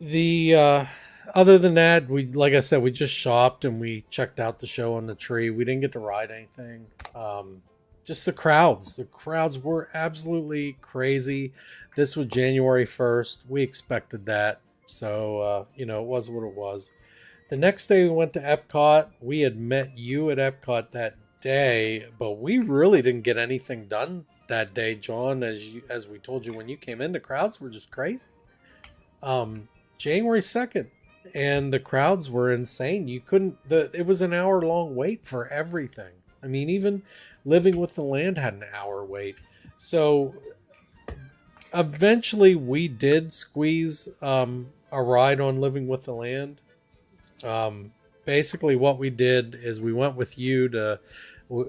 the 0.00 0.54
uh, 0.54 0.84
other 1.34 1.58
than 1.58 1.74
that, 1.74 2.08
we 2.08 2.26
like 2.26 2.54
I 2.54 2.60
said, 2.60 2.82
we 2.82 2.90
just 2.90 3.14
shopped 3.14 3.64
and 3.64 3.80
we 3.80 4.04
checked 4.10 4.40
out 4.40 4.58
the 4.58 4.66
show 4.66 4.94
on 4.94 5.06
the 5.06 5.14
tree. 5.14 5.50
We 5.50 5.64
didn't 5.64 5.80
get 5.80 5.92
to 5.92 5.98
ride 5.98 6.30
anything. 6.30 6.86
Um, 7.14 7.62
just 8.04 8.24
the 8.24 8.32
crowds. 8.32 8.96
The 8.96 9.04
crowds 9.04 9.58
were 9.58 9.88
absolutely 9.92 10.76
crazy. 10.80 11.52
This 11.96 12.16
was 12.16 12.26
January 12.28 12.86
first. 12.86 13.44
We 13.48 13.62
expected 13.62 14.26
that, 14.26 14.60
so 14.86 15.38
uh, 15.38 15.64
you 15.74 15.86
know 15.86 16.02
it 16.02 16.06
was 16.06 16.30
what 16.30 16.46
it 16.46 16.54
was. 16.54 16.90
The 17.48 17.56
next 17.56 17.86
day 17.86 18.04
we 18.04 18.10
went 18.10 18.32
to 18.34 18.40
Epcot. 18.40 19.08
We 19.20 19.40
had 19.40 19.56
met 19.56 19.96
you 19.96 20.30
at 20.30 20.38
Epcot 20.38 20.90
that 20.92 21.16
day, 21.40 22.06
but 22.18 22.32
we 22.32 22.58
really 22.58 23.02
didn't 23.02 23.22
get 23.22 23.36
anything 23.36 23.86
done 23.86 24.24
that 24.48 24.74
day, 24.74 24.94
John. 24.94 25.42
As 25.42 25.68
you 25.68 25.82
as 25.88 26.06
we 26.06 26.18
told 26.18 26.46
you 26.46 26.52
when 26.52 26.68
you 26.68 26.76
came 26.76 27.00
in, 27.00 27.12
the 27.12 27.20
crowds 27.20 27.60
were 27.60 27.70
just 27.70 27.90
crazy. 27.90 28.26
Um, 29.22 29.68
January 29.98 30.42
second, 30.42 30.90
and 31.34 31.72
the 31.72 31.80
crowds 31.80 32.30
were 32.30 32.52
insane. 32.52 33.08
You 33.08 33.20
couldn't. 33.20 33.56
The 33.68 33.90
it 33.92 34.06
was 34.06 34.22
an 34.22 34.32
hour 34.32 34.62
long 34.62 34.94
wait 34.94 35.26
for 35.26 35.48
everything. 35.48 36.12
I 36.42 36.46
mean, 36.46 36.70
even 36.70 37.02
Living 37.44 37.76
with 37.76 37.94
the 37.94 38.02
Land 38.02 38.38
had 38.38 38.54
an 38.54 38.64
hour 38.74 39.04
wait. 39.04 39.36
So 39.76 40.34
eventually, 41.72 42.54
we 42.54 42.88
did 42.88 43.32
squeeze 43.32 44.08
um, 44.22 44.68
a 44.92 45.02
ride 45.02 45.40
on 45.40 45.60
Living 45.60 45.86
with 45.86 46.02
the 46.02 46.14
Land. 46.14 46.60
Um, 47.44 47.92
basically, 48.24 48.76
what 48.76 48.98
we 48.98 49.10
did 49.10 49.54
is 49.62 49.80
we 49.80 49.92
went 49.92 50.16
with 50.16 50.38
you 50.38 50.68
to, 50.70 50.98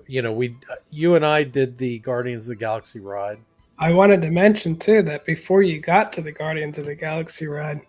you 0.08 0.22
know, 0.22 0.34
we 0.34 0.56
you 0.90 1.16
and 1.16 1.26
I 1.26 1.44
did 1.44 1.78
the 1.78 2.00
Guardians 2.00 2.46
of 2.46 2.50
the 2.50 2.56
Galaxy 2.56 3.00
ride. 3.00 3.40
I 3.80 3.94
wanted 3.94 4.24
to 4.24 4.32
mention 4.32 4.78
too 4.78 5.04
that 5.04 5.26
before 5.26 5.62
you 5.62 5.80
got 5.80 6.12
to 6.14 6.22
the 6.22 6.32
Guardians 6.32 6.80
of 6.80 6.86
the 6.86 6.96
Galaxy 6.96 7.46
ride, 7.46 7.82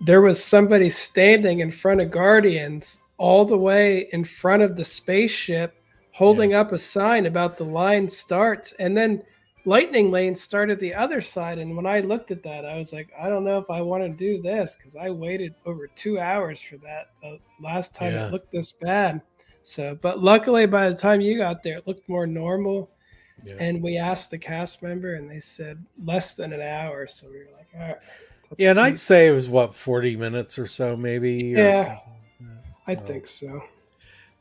there 0.00 0.20
was 0.20 0.42
somebody 0.42 0.90
standing 0.90 1.60
in 1.60 1.72
front 1.72 2.00
of 2.00 2.10
Guardians 2.10 2.98
all 3.18 3.44
the 3.44 3.56
way 3.56 4.08
in 4.12 4.24
front 4.24 4.62
of 4.62 4.76
the 4.76 4.84
spaceship 4.84 5.74
holding 6.12 6.54
up 6.54 6.72
a 6.72 6.78
sign 6.78 7.26
about 7.26 7.56
the 7.56 7.64
line 7.64 8.08
starts 8.08 8.72
and 8.78 8.96
then 8.96 9.22
lightning 9.64 10.10
lane 10.10 10.34
started 10.34 10.78
the 10.78 10.94
other 10.94 11.20
side 11.20 11.58
and 11.58 11.74
when 11.76 11.86
i 11.86 11.98
looked 12.00 12.30
at 12.30 12.42
that 12.42 12.64
i 12.64 12.78
was 12.78 12.92
like 12.92 13.10
i 13.18 13.28
don't 13.28 13.44
know 13.44 13.58
if 13.58 13.68
i 13.68 13.80
want 13.82 14.02
to 14.02 14.08
do 14.08 14.40
this 14.40 14.76
because 14.76 14.94
i 14.96 15.10
waited 15.10 15.54
over 15.64 15.88
two 15.88 16.20
hours 16.20 16.60
for 16.60 16.76
that 16.76 17.10
the 17.20 17.38
last 17.60 17.94
time 17.94 18.12
Yeah. 18.12 18.26
it 18.26 18.32
looked 18.32 18.52
this 18.52 18.70
bad 18.72 19.20
so 19.62 19.98
but 20.00 20.22
luckily 20.22 20.66
by 20.66 20.88
the 20.88 20.94
time 20.94 21.20
you 21.20 21.36
got 21.36 21.62
there 21.62 21.78
it 21.78 21.86
looked 21.86 22.08
more 22.08 22.26
normal 22.26 22.90
Yeah. 23.44 23.56
and 23.60 23.82
we 23.82 23.98
asked 23.98 24.30
the 24.30 24.38
cast 24.38 24.82
member, 24.82 25.14
and 25.14 25.28
they 25.28 25.40
said 25.40 25.84
less 26.02 26.34
than 26.34 26.52
an 26.54 26.62
hour. 26.62 27.06
So 27.06 27.28
we 27.28 27.38
were 27.38 27.50
like, 27.56 27.68
all 27.74 27.80
right. 27.80 27.98
Yeah, 28.58 28.70
and 28.70 28.80
I'd 28.80 28.98
say 28.98 29.28
it 29.28 29.32
was 29.32 29.48
what 29.48 29.74
forty 29.74 30.16
minutes 30.16 30.58
or 30.58 30.66
so, 30.66 30.96
maybe. 30.96 31.56
or 31.56 31.72
Yeah, 31.72 31.72
something. 31.72 32.12
Yeah, 32.40 32.46
I 32.86 32.94
think 32.94 33.26
so. 33.28 33.62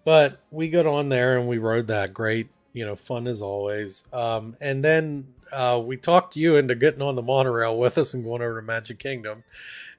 but 0.04 0.40
we 0.52 0.70
got 0.70 0.86
on 0.86 1.10
there 1.10 1.38
and 1.38 1.48
we 1.48 1.58
rode 1.58 1.88
that 1.88 2.14
great, 2.14 2.50
you 2.74 2.86
know, 2.86 2.96
fun 2.96 3.28
as 3.28 3.42
always. 3.42 4.06
Um, 4.14 4.56
and 4.62 4.84
then 4.84 5.28
uh, 5.52 5.82
we 5.84 5.98
talked 5.98 6.36
you 6.36 6.58
into 6.58 6.76
getting 6.76 7.02
on 7.02 7.16
the 7.16 7.22
monorail 7.22 7.78
with 7.78 7.98
us 7.98 8.14
and 8.14 8.24
going 8.24 8.42
over 8.42 8.60
to 8.62 8.66
Magic 8.66 9.00
Kingdom, 9.00 9.44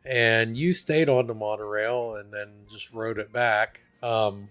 and 0.04 0.56
you 0.56 0.72
stayed 0.74 1.08
on 1.08 1.26
the 1.26 1.34
monorail 1.34 2.16
and 2.16 2.32
then 2.32 2.48
just 2.70 2.92
rode 2.92 3.18
it 3.18 3.32
back. 3.32 3.80
Um, 4.02 4.50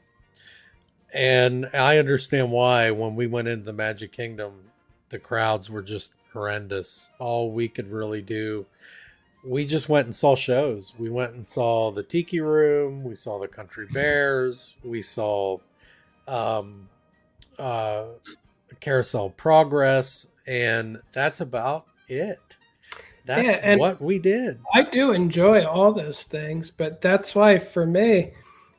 and 1.14 1.70
I 1.74 1.98
understand 1.98 2.52
why 2.52 2.92
when 2.92 3.16
we 3.16 3.28
went 3.28 3.48
into 3.48 3.66
the 3.66 3.74
Magic 3.74 4.12
Kingdom, 4.12 4.72
the 5.10 5.20
crowds 5.20 5.70
were 5.70 5.82
just 5.84 6.16
horrendous. 6.34 7.10
All 7.20 7.52
we 7.52 7.70
could 7.70 7.90
really 7.90 8.22
do, 8.22 8.66
we 9.46 9.66
just 9.66 9.90
went 9.90 10.06
and 10.06 10.16
saw 10.16 10.36
shows. 10.36 10.94
We 10.98 11.10
went 11.10 11.34
and 11.34 11.46
saw 11.46 11.92
the 11.92 12.04
Tiki 12.04 12.40
Room, 12.40 13.04
we 13.04 13.16
saw 13.16 13.40
the 13.40 13.48
Country 13.48 13.88
Bears, 13.88 14.76
we 14.84 15.02
saw 15.02 15.60
um, 16.28 16.90
uh, 17.60 18.06
Carousel 18.80 19.32
Progress, 19.32 20.28
and 20.48 21.02
that's 21.12 21.42
about 21.42 21.86
it. 22.08 22.40
That's 23.26 23.54
Yeah, 23.54 23.76
what 23.78 24.02
we 24.02 24.20
did. 24.20 24.60
I 24.74 24.84
do 24.84 25.12
enjoy 25.12 25.66
all 25.66 25.92
those 25.92 26.24
things, 26.24 26.72
but 26.72 27.02
that's 27.02 27.34
why 27.36 27.58
for 27.60 27.86
me, 27.86 28.34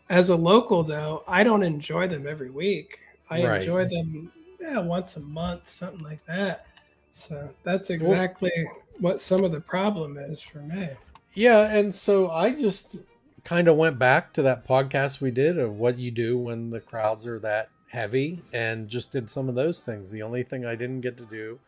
as 0.08 0.28
a 0.28 0.36
local 0.36 0.82
though, 0.82 1.24
I 1.26 1.42
don't 1.44 1.62
enjoy 1.62 2.06
them 2.08 2.26
every 2.26 2.50
week. 2.50 2.98
I 3.30 3.40
Right. 3.40 3.60
enjoy 3.60 3.86
them 3.86 4.32
yeah, 4.60 4.78
once 4.78 5.16
a 5.16 5.20
month, 5.20 5.68
something 5.68 6.02
like 6.02 6.24
that. 6.26 6.66
So 7.12 7.50
that's 7.64 7.90
exactly 7.90 8.52
what 9.00 9.20
some 9.20 9.44
of 9.44 9.52
the 9.52 9.60
problem 9.60 10.16
is 10.16 10.40
for 10.40 10.58
me. 10.58 10.88
Yeah, 11.34 11.70
and 11.70 11.94
so 11.94 12.30
I 12.30 12.52
just 12.52 12.98
kind 13.44 13.68
of 13.68 13.76
went 13.76 13.98
back 13.98 14.32
to 14.32 14.42
that 14.42 14.66
podcast 14.66 15.20
we 15.20 15.30
did 15.30 15.58
of 15.58 15.78
what 15.78 15.98
you 15.98 16.10
do 16.10 16.36
when 16.38 16.70
the 16.70 16.80
crowds 16.80 17.26
are 17.26 17.38
that 17.38 17.68
heavy 17.88 18.42
and 18.52 18.88
just 18.88 19.12
did 19.12 19.30
some 19.30 19.48
of 19.48 19.54
those 19.54 19.82
things. 19.82 20.10
The 20.10 20.22
only 20.22 20.42
thing 20.42 20.66
I 20.66 20.74
didn't 20.74 21.02
get 21.02 21.16
to 21.18 21.24
do, 21.24 21.58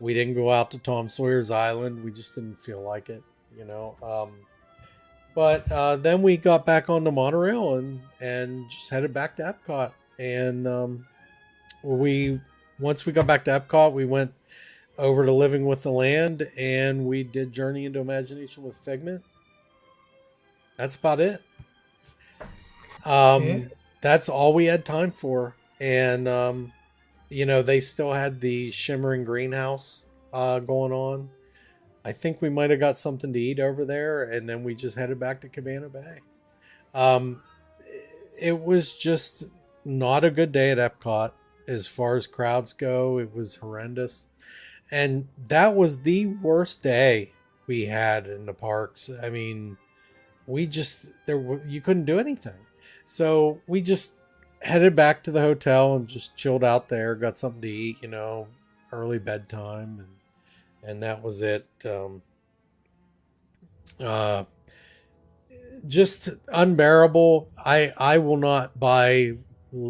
we 0.00 0.14
didn't 0.14 0.34
go 0.34 0.50
out 0.50 0.70
to 0.72 0.78
Tom 0.78 1.08
Sawyer's 1.08 1.50
Island. 1.50 2.04
We 2.04 2.12
just 2.12 2.34
didn't 2.34 2.58
feel 2.58 2.82
like 2.82 3.08
it, 3.08 3.22
you 3.56 3.64
know. 3.64 3.96
Um, 4.02 4.32
but 5.34 5.70
uh, 5.70 5.96
then 5.96 6.22
we 6.22 6.36
got 6.36 6.64
back 6.64 6.88
on 6.88 7.04
the 7.04 7.12
monorail 7.12 7.74
and 7.74 8.00
and 8.20 8.70
just 8.70 8.88
headed 8.88 9.12
back 9.12 9.36
to 9.36 9.54
Epcot. 9.54 9.92
And 10.18 10.66
um, 10.66 11.06
we 11.82 12.40
once 12.78 13.04
we 13.04 13.12
got 13.12 13.26
back 13.26 13.44
to 13.44 13.50
Epcot, 13.50 13.92
we 13.92 14.04
went 14.04 14.32
over 14.98 15.24
to 15.26 15.32
Living 15.32 15.66
with 15.66 15.82
the 15.82 15.90
Land, 15.90 16.48
and 16.56 17.06
we 17.06 17.22
did 17.22 17.52
Journey 17.52 17.84
into 17.84 18.00
Imagination 18.00 18.62
with 18.62 18.76
Figment. 18.76 19.22
That's 20.76 20.96
about 20.96 21.20
it. 21.20 21.42
Um, 23.04 23.44
Yeah. 23.44 23.58
that's 24.00 24.28
all 24.28 24.52
we 24.52 24.66
had 24.66 24.84
time 24.84 25.10
for, 25.10 25.54
and 25.80 26.26
um, 26.28 26.72
you 27.28 27.46
know 27.46 27.62
they 27.62 27.80
still 27.80 28.12
had 28.12 28.40
the 28.40 28.70
shimmering 28.70 29.24
greenhouse 29.24 30.06
uh, 30.32 30.58
going 30.58 30.92
on. 30.92 31.30
I 32.04 32.12
think 32.12 32.40
we 32.40 32.50
might 32.50 32.70
have 32.70 32.80
got 32.80 32.98
something 32.98 33.32
to 33.32 33.38
eat 33.38 33.58
over 33.60 33.84
there, 33.84 34.24
and 34.24 34.48
then 34.48 34.62
we 34.64 34.74
just 34.74 34.96
headed 34.96 35.18
back 35.18 35.40
to 35.42 35.48
Cabana 35.48 35.88
Bay. 35.88 36.20
Um, 36.94 37.42
it 38.38 38.58
was 38.60 38.92
just 38.92 39.44
not 39.84 40.24
a 40.24 40.30
good 40.30 40.52
day 40.52 40.70
at 40.70 40.78
Epcot 40.78 41.32
as 41.66 41.86
far 41.86 42.16
as 42.16 42.26
crowds 42.26 42.72
go. 42.72 43.18
It 43.18 43.34
was 43.34 43.56
horrendous, 43.56 44.26
and 44.90 45.28
that 45.48 45.74
was 45.74 46.02
the 46.02 46.26
worst 46.26 46.82
day 46.82 47.32
we 47.66 47.86
had 47.86 48.26
in 48.26 48.46
the 48.46 48.52
parks. 48.54 49.10
I 49.22 49.30
mean, 49.30 49.76
we 50.46 50.66
just 50.66 51.10
there 51.26 51.60
you 51.66 51.80
couldn't 51.80 52.04
do 52.04 52.18
anything, 52.18 52.58
so 53.04 53.60
we 53.66 53.82
just 53.82 54.16
headed 54.60 54.96
back 54.96 55.22
to 55.24 55.30
the 55.30 55.40
hotel 55.40 55.96
and 55.96 56.08
just 56.08 56.36
chilled 56.36 56.64
out 56.64 56.88
there. 56.88 57.14
Got 57.14 57.38
something 57.38 57.62
to 57.62 57.68
eat, 57.68 57.98
you 58.02 58.08
know, 58.08 58.46
early 58.92 59.18
bedtime, 59.18 59.98
and 60.00 60.90
and 60.90 61.02
that 61.02 61.22
was 61.22 61.42
it. 61.42 61.66
Um, 61.84 62.22
uh, 64.00 64.44
just 65.88 66.30
unbearable. 66.48 67.48
I 67.56 67.92
I 67.96 68.18
will 68.18 68.36
not 68.36 68.78
buy 68.78 69.36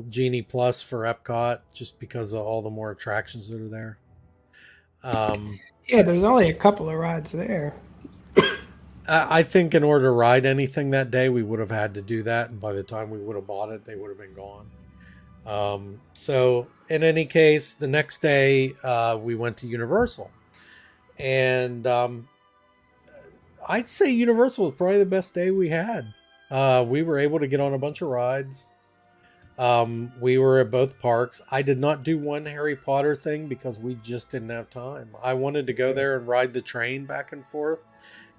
Genie 0.08 0.42
Plus 0.42 0.82
for 0.82 1.00
Epcot 1.00 1.60
just 1.74 1.98
because 1.98 2.32
of 2.32 2.40
all 2.40 2.62
the 2.62 2.70
more 2.70 2.90
attractions 2.90 3.48
that 3.48 3.60
are 3.60 3.68
there. 3.68 3.98
Um, 5.06 5.58
Yeah, 5.88 6.02
there's 6.02 6.24
only 6.24 6.50
a 6.50 6.54
couple 6.54 6.90
of 6.90 6.96
rides 6.96 7.32
there. 7.32 7.76
I 9.08 9.44
think 9.44 9.74
in 9.76 9.84
order 9.84 10.06
to 10.06 10.10
ride 10.10 10.44
anything 10.46 10.90
that 10.90 11.12
day, 11.12 11.28
we 11.28 11.44
would 11.44 11.60
have 11.60 11.70
had 11.70 11.94
to 11.94 12.02
do 12.02 12.24
that, 12.24 12.50
and 12.50 12.60
by 12.60 12.72
the 12.72 12.82
time 12.82 13.08
we 13.08 13.18
would 13.18 13.36
have 13.36 13.46
bought 13.46 13.70
it, 13.70 13.84
they 13.84 13.94
would 13.94 14.08
have 14.08 14.18
been 14.18 14.34
gone. 14.34 14.66
Um, 15.46 16.00
so, 16.12 16.66
in 16.88 17.04
any 17.04 17.24
case, 17.24 17.74
the 17.74 17.86
next 17.86 18.18
day 18.18 18.72
uh, 18.82 19.16
we 19.22 19.36
went 19.36 19.56
to 19.58 19.68
Universal, 19.68 20.28
and 21.20 21.86
um, 21.86 22.28
I'd 23.68 23.86
say 23.86 24.10
Universal 24.10 24.66
was 24.66 24.74
probably 24.74 24.98
the 24.98 25.06
best 25.06 25.34
day 25.34 25.52
we 25.52 25.68
had. 25.68 26.12
Uh, 26.50 26.84
we 26.86 27.04
were 27.04 27.18
able 27.18 27.38
to 27.38 27.46
get 27.46 27.60
on 27.60 27.74
a 27.74 27.78
bunch 27.78 28.02
of 28.02 28.08
rides. 28.08 28.70
Um, 29.58 30.12
we 30.20 30.36
were 30.36 30.60
at 30.60 30.70
both 30.70 30.98
parks. 30.98 31.40
I 31.50 31.62
did 31.62 31.78
not 31.78 32.02
do 32.02 32.18
one 32.18 32.44
Harry 32.44 32.76
Potter 32.76 33.14
thing 33.14 33.48
because 33.48 33.78
we 33.78 33.94
just 33.96 34.30
didn't 34.30 34.50
have 34.50 34.68
time. 34.68 35.08
I 35.22 35.32
wanted 35.32 35.66
to 35.68 35.72
go 35.72 35.92
there 35.94 36.16
and 36.16 36.28
ride 36.28 36.52
the 36.52 36.60
train 36.60 37.06
back 37.06 37.32
and 37.32 37.46
forth, 37.46 37.86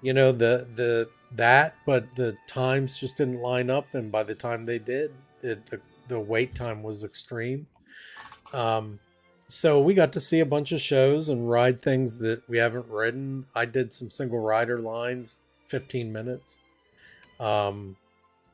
you 0.00 0.12
know, 0.12 0.30
the 0.30 0.68
the 0.74 1.08
that, 1.32 1.74
but 1.84 2.14
the 2.14 2.36
times 2.46 2.98
just 2.98 3.16
didn't 3.16 3.40
line 3.40 3.68
up, 3.68 3.94
and 3.94 4.12
by 4.12 4.22
the 4.22 4.34
time 4.34 4.64
they 4.64 4.78
did, 4.78 5.12
it, 5.42 5.66
the 5.66 5.80
the 6.06 6.20
wait 6.20 6.54
time 6.54 6.82
was 6.82 7.02
extreme. 7.02 7.66
Um, 8.52 9.00
so 9.48 9.80
we 9.80 9.94
got 9.94 10.12
to 10.12 10.20
see 10.20 10.40
a 10.40 10.46
bunch 10.46 10.72
of 10.72 10.80
shows 10.80 11.28
and 11.28 11.50
ride 11.50 11.82
things 11.82 12.18
that 12.20 12.48
we 12.48 12.58
haven't 12.58 12.86
ridden. 12.88 13.46
I 13.54 13.64
did 13.64 13.92
some 13.92 14.10
single 14.10 14.38
rider 14.38 14.78
lines, 14.78 15.42
15 15.66 16.12
minutes. 16.12 16.58
Um, 17.40 17.96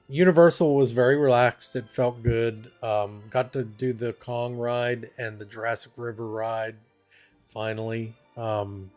Universal 0.09 0.74
was 0.74 0.92
very 0.92 1.16
relaxed. 1.16 1.76
It 1.76 1.90
felt 1.90 2.22
good. 2.22 2.70
Um, 2.82 3.22
got 3.30 3.52
to 3.55 3.64
do 3.64 3.92
the 3.92 4.12
Kong 4.14 4.55
ride 4.57 5.11
and 5.18 5.38
the 5.38 5.46
Jurassic 5.46 5.92
River 5.96 6.28
ride 6.28 6.76
finally. 7.48 8.14
Um, 8.36 8.90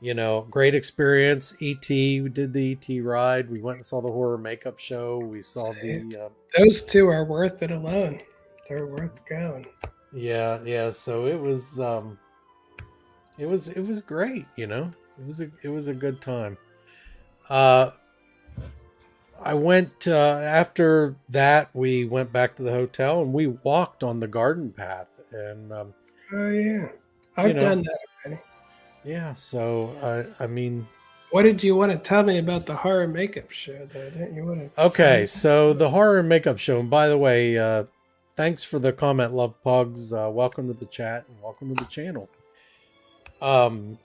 you 0.00 0.14
know, 0.14 0.46
great 0.50 0.74
experience. 0.74 1.54
ET, 1.62 1.88
we 1.88 2.28
did 2.28 2.52
the 2.52 2.72
ET 2.72 3.00
ride. 3.02 3.48
We 3.48 3.60
went 3.60 3.76
and 3.76 3.86
saw 3.86 4.00
the 4.00 4.10
horror 4.10 4.36
makeup 4.36 4.78
show. 4.80 5.22
We 5.28 5.42
saw 5.42 5.72
the 5.80 6.26
uh, 6.26 6.28
Those 6.58 6.82
two 6.82 7.08
are 7.08 7.24
worth 7.24 7.62
it 7.62 7.70
alone. 7.70 8.20
They're 8.68 8.86
worth 8.86 9.24
going. 9.26 9.66
yeah, 10.12 10.58
yeah. 10.64 10.90
So 10.90 11.26
it 11.26 11.40
was, 11.40 11.78
um, 11.80 12.18
it 13.38 13.46
was, 13.46 13.68
it 13.68 13.86
was 13.86 14.02
great. 14.02 14.46
You 14.56 14.66
know, 14.66 14.90
it 15.18 15.26
was 15.26 15.40
a, 15.40 15.50
it 15.62 15.68
was 15.68 15.86
a 15.86 15.94
good 15.94 16.20
time. 16.20 16.58
Uh, 17.48 17.92
I 19.44 19.54
went 19.54 20.06
uh, 20.08 20.12
after 20.42 21.16
that. 21.30 21.70
We 21.74 22.04
went 22.04 22.32
back 22.32 22.56
to 22.56 22.62
the 22.62 22.70
hotel 22.70 23.22
and 23.22 23.32
we 23.32 23.48
walked 23.48 24.04
on 24.04 24.20
the 24.20 24.28
garden 24.28 24.70
path. 24.72 25.08
And 25.32 25.72
um, 25.72 25.94
Oh 26.32 26.48
yeah, 26.50 26.88
I've 27.36 27.54
know. 27.54 27.60
done 27.60 27.82
that 27.82 27.98
already. 28.26 28.42
yeah, 29.04 29.34
so 29.34 29.96
I, 30.40 30.44
I 30.44 30.46
mean, 30.46 30.86
What 31.30 31.42
did 31.42 31.62
you 31.62 31.74
want 31.76 31.92
to 31.92 31.98
tell 31.98 32.22
me 32.22 32.38
about 32.38 32.66
the 32.66 32.74
horror 32.76 33.06
makeup 33.06 33.50
show, 33.50 33.86
though? 33.92 34.10
Didn't 34.10 34.34
you 34.34 34.44
want 34.44 34.74
to? 34.74 34.82
Okay, 34.82 35.26
so 35.26 35.72
the 35.72 35.90
horror 35.90 36.22
makeup 36.22 36.58
show. 36.58 36.80
And 36.80 36.88
by 36.90 37.08
the 37.08 37.18
way, 37.18 37.58
uh, 37.58 37.84
thanks 38.36 38.62
for 38.64 38.78
the 38.78 38.92
comment, 38.92 39.32
Love 39.34 39.54
Pugs. 39.62 40.12
Uh, 40.12 40.28
welcome 40.30 40.68
to 40.68 40.74
the 40.74 40.86
chat 40.86 41.24
and 41.28 41.40
welcome 41.42 41.74
to 41.74 41.82
the 41.84 41.90
channel. 41.90 42.28
Um, 43.40 43.98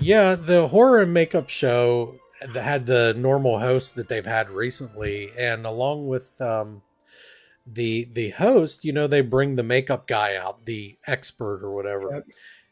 yeah, 0.00 0.34
the 0.34 0.66
horror 0.68 1.02
and 1.02 1.12
makeup 1.12 1.48
show 1.50 2.14
had 2.54 2.86
the 2.86 3.14
normal 3.14 3.58
host 3.58 3.94
that 3.96 4.08
they've 4.08 4.26
had 4.26 4.50
recently, 4.50 5.30
and 5.38 5.66
along 5.66 6.08
with 6.08 6.40
um, 6.40 6.82
the 7.66 8.08
the 8.12 8.30
host, 8.30 8.84
you 8.84 8.92
know, 8.92 9.06
they 9.06 9.20
bring 9.20 9.56
the 9.56 9.62
makeup 9.62 10.06
guy 10.06 10.36
out, 10.36 10.64
the 10.66 10.96
expert 11.06 11.62
or 11.62 11.72
whatever. 11.72 12.10
Yep. 12.14 12.26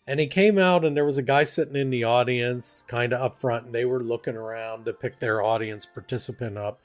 And 0.06 0.18
he 0.18 0.26
came 0.26 0.58
out, 0.58 0.84
and 0.84 0.96
there 0.96 1.04
was 1.04 1.18
a 1.18 1.22
guy 1.22 1.44
sitting 1.44 1.76
in 1.76 1.90
the 1.90 2.04
audience, 2.04 2.82
kind 2.88 3.12
of 3.12 3.20
up 3.20 3.40
front, 3.40 3.66
and 3.66 3.74
they 3.74 3.84
were 3.84 4.02
looking 4.02 4.34
around 4.34 4.84
to 4.86 4.92
pick 4.92 5.20
their 5.20 5.42
audience 5.42 5.86
participant 5.86 6.58
up. 6.58 6.80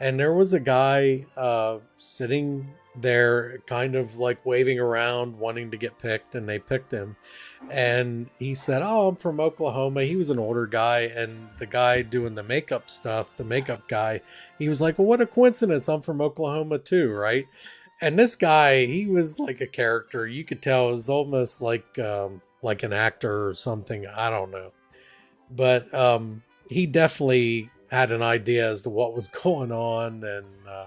And 0.00 0.18
there 0.18 0.32
was 0.32 0.54
a 0.54 0.60
guy 0.60 1.26
uh, 1.36 1.78
sitting 1.98 2.70
there, 3.00 3.58
kind 3.66 3.94
of 3.94 4.16
like 4.16 4.44
waving 4.44 4.78
around, 4.78 5.38
wanting 5.38 5.70
to 5.70 5.76
get 5.76 5.98
picked, 5.98 6.34
and 6.34 6.48
they 6.48 6.58
picked 6.58 6.92
him. 6.92 7.16
And 7.70 8.28
he 8.38 8.54
said, 8.54 8.82
Oh, 8.82 9.08
I'm 9.08 9.16
from 9.16 9.40
Oklahoma. 9.40 10.04
He 10.04 10.16
was 10.16 10.30
an 10.30 10.38
older 10.38 10.66
guy, 10.66 11.02
and 11.02 11.48
the 11.58 11.66
guy 11.66 12.02
doing 12.02 12.34
the 12.34 12.42
makeup 12.42 12.88
stuff, 12.88 13.36
the 13.36 13.44
makeup 13.44 13.88
guy, 13.88 14.20
he 14.58 14.68
was 14.68 14.80
like, 14.80 14.98
Well, 14.98 15.08
what 15.08 15.20
a 15.20 15.26
coincidence. 15.26 15.88
I'm 15.88 16.02
from 16.02 16.20
Oklahoma 16.20 16.78
too, 16.78 17.10
right? 17.12 17.46
And 18.00 18.18
this 18.18 18.34
guy, 18.34 18.86
he 18.86 19.06
was 19.06 19.38
like 19.38 19.60
a 19.60 19.66
character. 19.66 20.26
You 20.26 20.44
could 20.44 20.62
tell 20.62 20.88
it 20.88 20.92
was 20.92 21.10
almost 21.10 21.60
like 21.60 21.98
um, 21.98 22.40
like 22.62 22.82
an 22.82 22.92
actor 22.92 23.48
or 23.48 23.54
something. 23.54 24.06
I 24.06 24.30
don't 24.30 24.50
know, 24.50 24.72
but 25.50 25.92
um, 25.94 26.42
he 26.68 26.86
definitely 26.86 27.70
had 27.90 28.12
an 28.12 28.22
idea 28.22 28.70
as 28.70 28.82
to 28.82 28.90
what 28.90 29.14
was 29.14 29.28
going 29.42 29.72
on, 29.72 30.24
and 30.24 30.46
uh, 30.66 30.86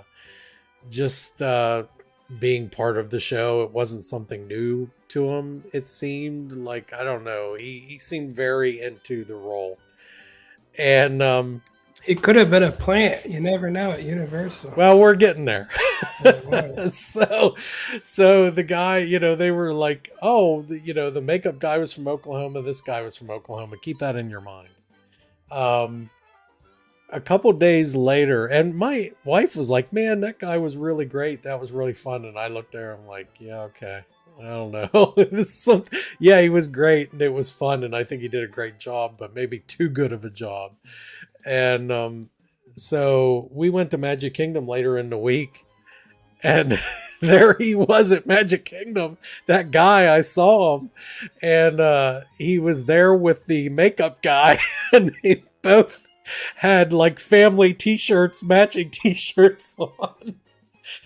just 0.89 1.41
uh, 1.41 1.83
being 2.39 2.69
part 2.69 2.97
of 2.97 3.09
the 3.09 3.19
show. 3.19 3.63
It 3.63 3.71
wasn't 3.71 4.05
something 4.05 4.47
new 4.47 4.89
to 5.09 5.29
him. 5.29 5.63
It 5.73 5.87
seemed 5.87 6.51
like 6.53 6.93
I 6.93 7.03
don't 7.03 7.23
know. 7.23 7.55
He 7.55 7.79
he 7.87 7.97
seemed 7.97 8.33
very 8.33 8.81
into 8.81 9.23
the 9.23 9.35
role, 9.35 9.77
and 10.77 11.21
um, 11.21 11.61
It 12.05 12.21
could 12.21 12.35
have 12.35 12.49
been 12.49 12.63
a 12.63 12.71
plant. 12.71 13.25
You 13.25 13.39
never 13.39 13.69
know 13.69 13.91
at 13.91 14.03
Universal. 14.03 14.73
well, 14.75 14.99
we're 14.99 15.15
getting 15.15 15.45
there. 15.45 15.69
So, 16.89 17.55
so 18.01 18.49
the 18.49 18.63
guy, 18.63 18.99
you 18.99 19.19
know, 19.19 19.35
they 19.35 19.51
were 19.51 19.73
like, 19.73 20.11
oh, 20.21 20.61
the, 20.63 20.79
you 20.79 20.93
know, 20.93 21.09
the 21.09 21.21
makeup 21.21 21.59
guy 21.59 21.77
was 21.77 21.93
from 21.93 22.07
Oklahoma. 22.07 22.61
This 22.61 22.81
guy 22.81 23.01
was 23.01 23.15
from 23.15 23.29
Oklahoma. 23.29 23.77
Keep 23.81 23.99
that 23.99 24.15
in 24.15 24.29
your 24.29 24.41
mind. 24.41 24.69
Um, 25.51 26.09
a 27.13 27.21
couple 27.21 27.51
days 27.53 27.95
later, 27.95 28.45
and 28.47 28.75
my 28.75 29.11
wife 29.23 29.55
was 29.55 29.69
like, 29.69 29.93
"Man, 29.93 30.21
that 30.21 30.39
guy 30.39 30.57
was 30.57 30.75
really 30.75 31.05
great. 31.05 31.43
That 31.43 31.61
was 31.61 31.71
really 31.71 31.93
fun." 31.93 32.25
And 32.25 32.37
I 32.37 32.47
looked 32.47 32.71
there, 32.73 32.93
I'm 32.93 33.07
like, 33.07 33.29
"Yeah, 33.39 33.61
okay." 33.63 34.01
I 34.39 34.45
don't 34.45 34.71
know. 34.71 35.43
Some- 35.43 35.85
yeah, 36.19 36.41
he 36.41 36.49
was 36.49 36.67
great 36.67 37.11
and 37.11 37.21
it 37.21 37.33
was 37.33 37.49
fun, 37.49 37.83
and 37.83 37.95
I 37.95 38.03
think 38.03 38.21
he 38.21 38.27
did 38.27 38.43
a 38.43 38.47
great 38.47 38.79
job, 38.79 39.15
but 39.17 39.35
maybe 39.35 39.59
too 39.59 39.89
good 39.89 40.11
of 40.11 40.25
a 40.25 40.29
job. 40.29 40.73
And 41.45 41.91
um, 41.91 42.29
so 42.75 43.47
we 43.51 43.69
went 43.69 43.91
to 43.91 43.97
Magic 43.97 44.33
Kingdom 44.33 44.67
later 44.67 44.97
in 44.97 45.09
the 45.09 45.17
week, 45.17 45.65
and 46.41 46.79
there 47.21 47.55
he 47.59 47.75
was 47.75 48.11
at 48.11 48.25
Magic 48.25 48.65
Kingdom. 48.65 49.17
That 49.45 49.71
guy, 49.71 50.15
I 50.15 50.21
saw 50.21 50.79
him, 50.79 50.89
and 51.41 51.79
uh, 51.79 52.21
he 52.37 52.59
was 52.59 52.85
there 52.85 53.13
with 53.13 53.45
the 53.45 53.69
makeup 53.69 54.21
guy, 54.21 54.59
and 54.93 55.15
they 55.23 55.43
both 55.61 56.07
had 56.57 56.93
like 56.93 57.19
family 57.19 57.73
T-shirts, 57.73 58.43
matching 58.43 58.89
T-shirts 58.91 59.75
on. 59.79 60.35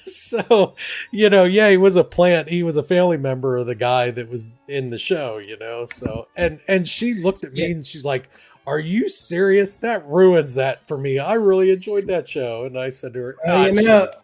So, 0.06 0.76
you 1.12 1.30
know, 1.30 1.44
yeah, 1.44 1.70
he 1.70 1.78
was 1.78 1.96
a 1.96 2.04
plant. 2.04 2.50
He 2.50 2.64
was 2.64 2.78
a 2.78 2.84
family 2.84 3.18
member 3.18 3.58
of 3.58 3.66
the 3.68 3.76
guy 3.76 4.12
that 4.12 4.30
was 4.30 4.48
in 4.68 4.90
the 4.90 4.98
show, 4.98 5.38
you 5.38 5.58
know. 5.60 5.86
So, 5.86 6.28
and 6.36 6.60
and 6.68 6.88
she 6.88 7.14
looked 7.14 7.44
at 7.44 7.54
me 7.54 7.62
Yeah. 7.66 7.72
and 7.76 7.86
she's 7.86 8.06
like, 8.06 8.30
"Are 8.66 8.80
you 8.80 9.10
serious? 9.10 9.76
That 9.76 10.06
ruins 10.08 10.56
that 10.56 10.88
for 10.88 10.98
me. 10.98 11.20
I 11.20 11.34
really 11.34 11.72
enjoyed 11.72 12.08
that 12.08 12.28
show." 12.28 12.64
And 12.66 12.78
I 12.80 12.90
said 12.90 13.14
to 13.14 13.20
her, 13.20 13.36
"Ah, 13.46 13.66
you 13.68 13.84
know, 13.84 14.04
up." 14.06 14.24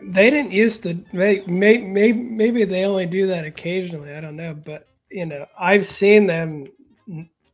they 0.00 0.30
didn't 0.30 0.52
used 0.52 0.82
to 0.84 0.98
make 1.12 1.46
may, 1.46 1.78
may, 1.78 2.12
maybe 2.12 2.64
they 2.64 2.84
only 2.84 3.04
do 3.04 3.26
that 3.26 3.44
occasionally 3.44 4.10
i 4.14 4.18
don't 4.18 4.34
know 4.34 4.54
but 4.54 4.86
you 5.10 5.26
know 5.26 5.44
i've 5.58 5.84
seen 5.84 6.26
them 6.26 6.66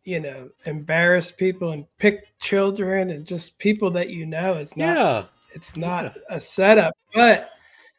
you 0.07 0.20
know 0.20 0.48
embarrass 0.66 1.32
people 1.32 1.72
and 1.72 1.84
pick 1.98 2.26
children 2.40 3.11
and 3.11 3.26
just 3.26 3.59
people 3.59 3.90
that 3.90 4.09
you 4.09 4.24
know 4.24 4.54
it's 4.54 4.76
not 4.76 4.96
yeah, 4.96 5.24
it's 5.52 5.76
not 5.76 6.16
a 6.30 6.38
setup 6.38 6.94
but 7.12 7.50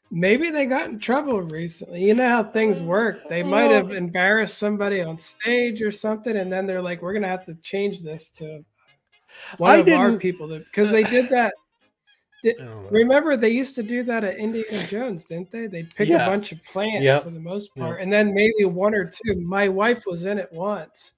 maybe 0.09 0.49
they 0.49 0.65
got 0.65 0.87
in 0.89 0.97
trouble 0.97 1.41
recently 1.41 2.01
you 2.01 2.13
know 2.13 2.29
how 2.29 2.43
things 2.43 2.81
work 2.81 3.27
they 3.27 3.43
might 3.43 3.71
have 3.71 3.91
embarrassed 3.91 4.57
somebody 4.57 5.01
on 5.01 5.17
stage 5.17 5.81
or 5.81 5.91
something 5.91 6.37
and 6.37 6.49
then 6.49 6.65
they're 6.65 6.81
like 6.81 7.01
we're 7.01 7.13
gonna 7.13 7.27
have 7.27 7.45
to 7.45 7.55
change 7.55 8.01
this 8.01 8.29
to 8.29 8.63
one 9.57 9.71
I 9.71 9.77
of 9.79 9.85
didn't- 9.85 10.19
people 10.19 10.47
because 10.47 10.89
they 10.89 11.03
did 11.03 11.29
that 11.29 11.53
I 12.45 12.53
don't. 12.59 12.67
Oh, 12.69 12.87
remember, 12.91 13.35
they 13.35 13.49
used 13.49 13.73
to 13.75 13.83
do 13.83 14.03
that 14.03 14.23
at 14.23 14.37
Indiana 14.37 14.85
Jones, 14.87 15.25
didn't 15.25 15.49
they? 15.49 15.65
They'd 15.65 15.89
pick 15.95 16.07
Yeah. 16.07 16.23
a 16.23 16.29
bunch 16.29 16.51
of 16.51 16.63
plants 16.63 17.03
Yep. 17.03 17.23
for 17.23 17.31
the 17.31 17.39
most 17.39 17.71
Yep. 17.75 17.83
part, 17.83 17.99
and 18.01 18.13
then 18.13 18.31
maybe 18.31 18.63
one 18.63 18.93
or 18.93 19.05
two. 19.05 19.41
My 19.41 19.67
wife 19.67 20.03
was 20.05 20.23
in 20.23 20.37
it 20.37 20.47
once, 20.53 21.13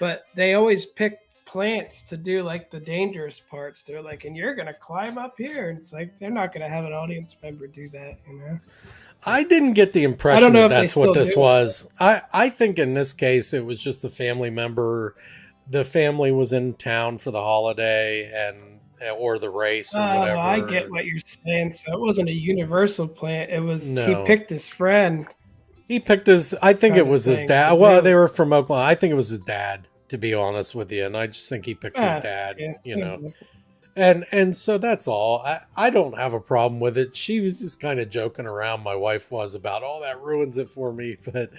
but 0.00 0.24
they 0.34 0.54
always 0.54 0.86
pick 0.86 1.18
plants 1.44 2.02
to 2.02 2.16
do 2.16 2.42
like 2.42 2.70
the 2.70 2.80
dangerous 2.80 3.38
parts. 3.38 3.82
They're 3.82 4.02
like, 4.02 4.24
and 4.24 4.36
you're 4.36 4.54
gonna 4.54 4.74
climb 4.74 5.18
up 5.18 5.34
here, 5.38 5.70
and 5.70 5.78
it's 5.78 5.92
like 5.92 6.18
they're 6.18 6.30
not 6.30 6.52
gonna 6.52 6.68
have 6.68 6.84
an 6.84 6.92
audience 6.92 7.36
member 7.42 7.66
do 7.66 7.88
that, 7.90 8.18
you 8.28 8.38
know? 8.38 8.58
I 9.26 9.42
didn't 9.42 9.72
get 9.74 9.92
the 9.92 10.04
impression 10.04 10.36
I 10.36 10.40
don't 10.40 10.52
know 10.52 10.68
that 10.68 10.84
if 10.84 10.94
that's 10.94 10.96
what 10.96 11.14
this 11.14 11.34
do 11.34 11.40
was. 11.40 11.88
I, 11.98 12.22
I 12.32 12.50
think 12.50 12.78
in 12.78 12.94
this 12.94 13.12
case 13.12 13.54
it 13.54 13.64
was 13.64 13.82
just 13.82 14.04
a 14.04 14.10
family 14.10 14.50
member. 14.50 15.14
The 15.70 15.84
family 15.84 16.30
was 16.30 16.52
in 16.52 16.74
town 16.74 17.18
for 17.18 17.30
the 17.30 17.40
holiday 17.40 18.30
and 18.34 18.80
eh, 19.00 19.10
or 19.10 19.38
the 19.38 19.48
race 19.48 19.94
or 19.94 20.00
Oh, 20.00 20.18
whatever. 20.18 20.38
I 20.38 20.60
get 20.60 20.90
what 20.90 21.06
you're 21.06 21.20
saying. 21.20 21.72
So 21.72 21.94
it 21.94 22.00
wasn't 22.00 22.28
a 22.28 22.34
universal 22.34 23.08
plant. 23.08 23.50
It 23.50 23.60
was 23.60 23.90
No. 23.90 24.06
he 24.06 24.26
picked 24.26 24.50
his 24.50 24.68
friend. 24.68 25.26
He 25.88 26.00
picked 26.00 26.26
his. 26.26 26.54
I 26.62 26.72
think 26.72 26.96
it 26.96 27.06
was 27.06 27.24
his 27.24 27.44
dad. 27.44 27.72
Well, 27.72 28.00
they 28.02 28.14
were 28.14 28.28
from 28.28 28.52
Oklahoma. 28.52 28.86
I 28.86 28.94
think 28.94 29.10
it 29.12 29.16
was 29.16 29.28
his 29.28 29.40
dad, 29.40 29.86
to 30.08 30.18
be 30.18 30.34
honest 30.34 30.74
with 30.74 30.90
you. 30.90 31.04
And 31.04 31.16
I 31.16 31.26
just 31.26 31.48
think 31.48 31.66
he 31.66 31.74
picked 31.74 31.98
Ah, 31.98 32.14
his 32.14 32.22
dad. 32.22 32.56
Yeah, 32.58 32.74
you 32.84 32.96
know, 32.96 33.32
and 33.96 34.24
and 34.32 34.56
so 34.56 34.78
that's 34.78 35.06
all. 35.06 35.40
I 35.40 35.60
I 35.76 35.90
don't 35.90 36.16
have 36.16 36.32
a 36.32 36.40
problem 36.40 36.80
with 36.80 36.96
it. 36.96 37.16
She 37.16 37.40
was 37.40 37.60
just 37.60 37.80
kind 37.80 38.00
of 38.00 38.08
joking 38.08 38.46
around. 38.46 38.82
My 38.82 38.96
wife 38.96 39.30
was 39.30 39.54
about, 39.54 39.82
oh, 39.84 40.00
that 40.02 40.22
ruins 40.22 40.56
it 40.56 40.72
for 40.72 40.92
me. 40.92 41.16
But 41.32 41.50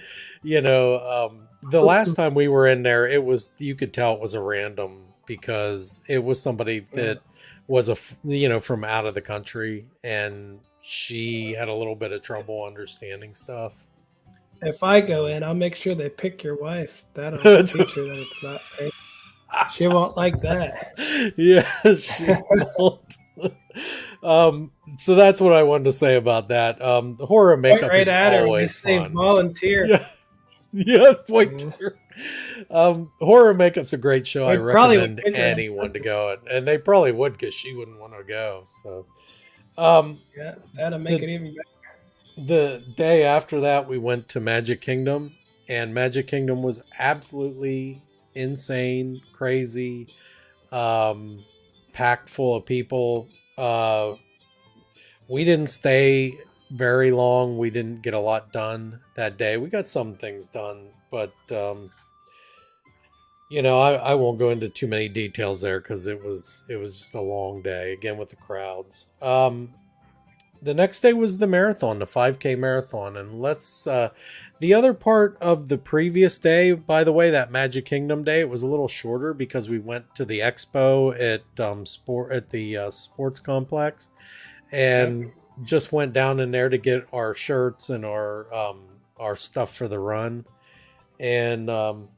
you 0.42 0.60
know, 0.60 0.98
um, 0.98 1.48
the 1.70 1.82
last 1.94 2.14
time 2.14 2.34
we 2.34 2.48
were 2.48 2.66
in 2.66 2.82
there, 2.82 3.06
it 3.06 3.24
was 3.24 3.50
you 3.58 3.74
could 3.74 3.94
tell 3.94 4.14
it 4.14 4.20
was 4.20 4.34
a 4.34 4.40
random 4.40 5.04
because 5.26 6.02
it 6.08 6.22
was 6.22 6.40
somebody 6.40 6.86
that 6.92 7.20
was 7.68 7.88
a 7.88 7.96
you 8.24 8.48
know 8.48 8.60
from 8.60 8.82
out 8.84 9.06
of 9.06 9.14
the 9.14 9.20
country, 9.20 9.86
and 10.02 10.58
she 10.82 11.52
had 11.52 11.68
a 11.68 11.74
little 11.74 11.96
bit 11.96 12.10
of 12.12 12.22
trouble 12.22 12.64
understanding 12.64 13.34
stuff. 13.34 13.86
If 14.62 14.82
I 14.82 15.00
go 15.00 15.26
in, 15.26 15.42
I'll 15.42 15.54
make 15.54 15.74
sure 15.74 15.94
they 15.94 16.08
pick 16.08 16.42
your 16.42 16.56
wife. 16.56 17.04
That'll 17.14 17.38
teach 17.64 17.92
her 17.94 18.02
that 18.02 18.18
it's 18.26 18.42
not. 18.42 18.60
Right. 18.80 18.92
She 19.72 19.86
won't 19.86 20.16
like 20.16 20.40
that. 20.42 20.92
yeah, 21.36 21.94
she 21.94 22.26
won't. 22.78 23.16
um, 24.22 24.70
so 24.98 25.14
that's 25.14 25.40
what 25.40 25.52
I 25.52 25.62
wanted 25.62 25.84
to 25.84 25.92
say 25.92 26.16
about 26.16 26.48
that. 26.48 26.82
Um, 26.82 27.16
the 27.16 27.26
horror 27.26 27.54
Point 27.54 27.62
makeup 27.62 27.90
right 27.90 28.00
is 28.02 28.08
at 28.08 28.32
her 28.32 28.44
always 28.46 28.76
say 28.76 28.98
fun. 28.98 29.12
volunteer. 29.12 29.86
Yeah, 29.86 30.06
yeah, 30.72 31.12
point 31.28 31.52
Mhm. 31.62 31.78
to. 31.78 31.94
Um, 32.70 33.12
horror 33.20 33.54
makeup's 33.54 33.92
a 33.92 33.98
great 33.98 34.26
show. 34.26 34.48
I 34.48 34.56
They 34.56 34.62
probably 34.62 34.96
recommend 34.96 35.36
anyone 35.36 35.92
to 35.92 36.00
go, 36.00 36.36
and 36.50 36.66
they 36.66 36.78
probably 36.78 37.12
would 37.12 37.32
because 37.34 37.54
she 37.54 37.74
wouldn't 37.74 38.00
want 38.00 38.14
to 38.18 38.24
go. 38.24 38.62
So, 38.64 39.06
um, 39.78 40.20
Yeah, 40.36 40.54
that'll 40.74 40.98
make 40.98 41.20
The- 41.20 41.26
it 41.26 41.30
even 41.34 41.46
better. 41.54 41.60
The 42.36 42.82
day 42.96 43.24
after 43.24 43.60
that 43.60 43.88
we 43.88 43.98
went 43.98 44.28
to 44.28 44.40
magic 44.40 44.80
kingdom 44.80 45.34
and 45.68 45.94
magic 45.94 46.26
kingdom 46.26 46.62
was 46.62 46.82
absolutely 46.98 48.02
insane 48.34 49.20
crazy 49.32 50.06
um 50.72 51.42
packed 51.92 52.28
full 52.28 52.56
of 52.56 52.66
people. 52.66 53.28
Uh 53.56 54.14
we 55.28 55.44
didn't 55.44 55.68
stay 55.68 56.38
very 56.70 57.10
long. 57.10 57.58
We 57.58 57.70
didn't 57.70 58.02
get 58.02 58.14
a 58.14 58.20
lot 58.20 58.52
done 58.52 59.00
that 59.16 59.38
day. 59.38 59.56
We 59.56 59.68
got 59.68 59.86
some 59.86 60.14
things 60.14 60.48
done 60.48 60.90
but 61.10 61.32
um 61.50 61.90
you 63.48 63.62
know 63.62 63.78
i, 63.78 63.94
I 63.94 64.14
won't 64.14 64.40
go 64.40 64.50
into 64.50 64.68
too 64.68 64.88
many 64.88 65.08
details 65.08 65.60
there 65.60 65.80
because 65.80 66.08
it 66.08 66.22
was 66.22 66.64
it 66.68 66.76
was 66.76 66.98
just 66.98 67.14
a 67.14 67.20
long 67.20 67.62
day 67.62 67.92
again 67.92 68.18
with 68.18 68.28
the 68.28 68.36
crowds. 68.36 69.06
Um 69.22 69.72
the 70.62 70.74
next 70.74 71.00
day 71.00 71.12
was 71.12 71.38
the 71.38 71.46
marathon, 71.46 71.98
the 71.98 72.06
5K 72.06 72.58
marathon, 72.58 73.16
and 73.16 73.40
let's. 73.40 73.86
Uh, 73.86 74.10
the 74.58 74.72
other 74.72 74.94
part 74.94 75.36
of 75.42 75.68
the 75.68 75.76
previous 75.76 76.38
day, 76.38 76.72
by 76.72 77.04
the 77.04 77.12
way, 77.12 77.30
that 77.30 77.50
Magic 77.50 77.84
Kingdom 77.84 78.22
day, 78.24 78.40
it 78.40 78.48
was 78.48 78.62
a 78.62 78.66
little 78.66 78.88
shorter 78.88 79.34
because 79.34 79.68
we 79.68 79.78
went 79.78 80.14
to 80.14 80.24
the 80.24 80.40
expo 80.40 81.14
at 81.20 81.60
um, 81.60 81.84
sport 81.84 82.32
at 82.32 82.48
the 82.48 82.76
uh, 82.76 82.90
sports 82.90 83.38
complex, 83.38 84.08
and 84.72 85.30
just 85.64 85.92
went 85.92 86.12
down 86.14 86.40
in 86.40 86.50
there 86.50 86.70
to 86.70 86.78
get 86.78 87.06
our 87.12 87.34
shirts 87.34 87.90
and 87.90 88.04
our 88.04 88.52
um, 88.54 88.80
our 89.18 89.36
stuff 89.36 89.74
for 89.74 89.88
the 89.88 89.98
run, 89.98 90.44
and 91.20 91.68
um, 91.68 92.08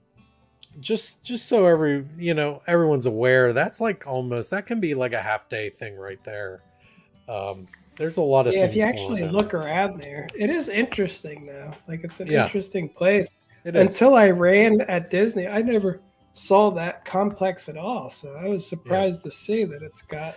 just 0.79 1.25
just 1.25 1.47
so 1.47 1.67
every 1.67 2.07
you 2.17 2.35
know 2.35 2.63
everyone's 2.69 3.07
aware, 3.07 3.53
that's 3.53 3.81
like 3.81 4.07
almost 4.07 4.51
that 4.51 4.67
can 4.67 4.79
be 4.79 4.95
like 4.95 5.13
a 5.13 5.23
half 5.23 5.49
day 5.49 5.71
thing 5.71 5.97
right 5.97 6.23
there. 6.23 6.63
Um, 7.29 7.67
there's 7.99 8.17
a 8.17 8.23
lot 8.23 8.47
of 8.47 8.55
Yeah, 8.55 8.61
things 8.61 8.71
if 8.71 8.77
you 8.77 8.83
actually 8.83 9.25
look 9.25 9.53
around 9.53 9.99
there, 9.99 10.29
it 10.35 10.49
is 10.49 10.69
interesting 10.69 11.47
though. 11.47 11.73
Like 11.87 12.05
it's 12.05 12.21
an 12.21 12.29
Yeah. 12.29 12.45
interesting 12.45 12.89
place. 12.89 13.35
It 13.65 13.77
is. 13.77 13.83
Until 13.83 14.15
I 14.15 14.31
ran 14.31 14.81
at 14.83 15.11
Disney, 15.11 15.47
I 15.49 15.61
never 15.63 16.01
saw 16.33 16.71
that 16.71 17.05
complex 17.05 17.69
at 17.69 17.77
all. 17.77 18.09
So 18.09 18.35
I 18.35 18.49
was 18.49 18.67
surprised 18.67 19.25
to 19.25 19.31
see 19.31 19.65
that 19.65 19.83
it's 19.83 20.03
got, 20.03 20.37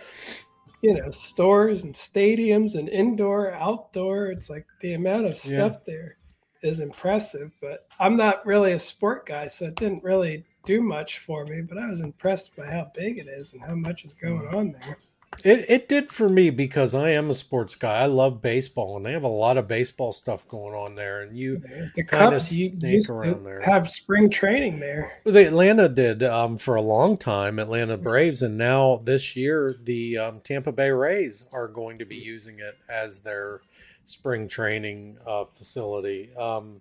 you 0.82 0.94
know, 0.94 1.10
stores 1.12 1.84
and 1.84 1.94
stadiums 1.94 2.74
and 2.74 2.88
indoor, 2.88 3.52
outdoor. 3.52 4.26
It's 4.26 4.50
like 4.50 4.66
the 4.80 4.94
amount 4.94 5.26
of 5.26 5.34
Yeah. 5.44 5.68
stuff 5.68 5.84
there 5.86 6.16
is 6.62 6.80
impressive. 6.80 7.52
But 7.60 7.86
I'm 8.00 8.16
not 8.16 8.44
really 8.44 8.72
a 8.72 8.80
sport 8.80 9.24
guy, 9.26 9.46
so 9.46 9.66
it 9.66 9.76
didn't 9.76 10.02
really 10.02 10.44
do 10.64 10.80
much 10.80 11.18
for 11.20 11.44
me. 11.44 11.62
But 11.62 11.78
I 11.78 11.88
was 11.88 12.00
impressed 12.00 12.56
by 12.56 12.66
how 12.66 12.90
big 12.92 13.20
it 13.20 13.28
is 13.28 13.52
and 13.52 13.62
how 13.62 13.76
much 13.76 14.04
is 14.04 14.14
going 14.14 14.48
mm. 14.48 14.54
on 14.54 14.72
there. 14.72 14.98
It 15.44 15.64
it 15.68 15.88
did 15.88 16.10
for 16.10 16.28
me 16.28 16.50
because 16.50 16.94
I 16.94 17.10
am 17.10 17.30
a 17.30 17.34
sports 17.34 17.74
guy. 17.74 18.00
I 18.00 18.06
love 18.06 18.42
baseball, 18.42 18.96
and 18.96 19.04
they 19.04 19.12
have 19.12 19.22
a 19.22 19.28
lot 19.28 19.56
of 19.58 19.66
baseball 19.66 20.12
stuff 20.12 20.46
going 20.46 20.74
on 20.74 20.94
there. 20.94 21.22
And 21.22 21.36
you 21.36 21.58
The 21.94 22.04
Cubs 22.04 22.52
you 22.52 22.70
used 22.80 23.10
around 23.10 23.44
there. 23.44 23.60
have 23.60 23.88
spring 23.88 24.30
training 24.30 24.78
there. 24.78 25.20
The 25.24 25.46
Atlanta 25.46 25.88
did 25.88 26.22
um, 26.22 26.58
for 26.58 26.76
a 26.76 26.82
long 26.82 27.16
time, 27.16 27.58
Atlanta 27.58 27.96
Braves, 27.96 28.42
and 28.42 28.56
now 28.56 29.00
this 29.04 29.34
year 29.34 29.74
the 29.82 30.18
um, 30.18 30.40
Tampa 30.40 30.70
Bay 30.70 30.90
Rays 30.90 31.46
are 31.52 31.68
going 31.68 31.98
to 31.98 32.04
be 32.04 32.16
using 32.16 32.58
it 32.60 32.78
as 32.88 33.20
their 33.20 33.62
spring 34.04 34.48
training 34.48 35.16
uh, 35.26 35.44
facility. 35.44 36.34
Um, 36.36 36.80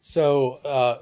so 0.00 0.52
uh, 0.64 0.98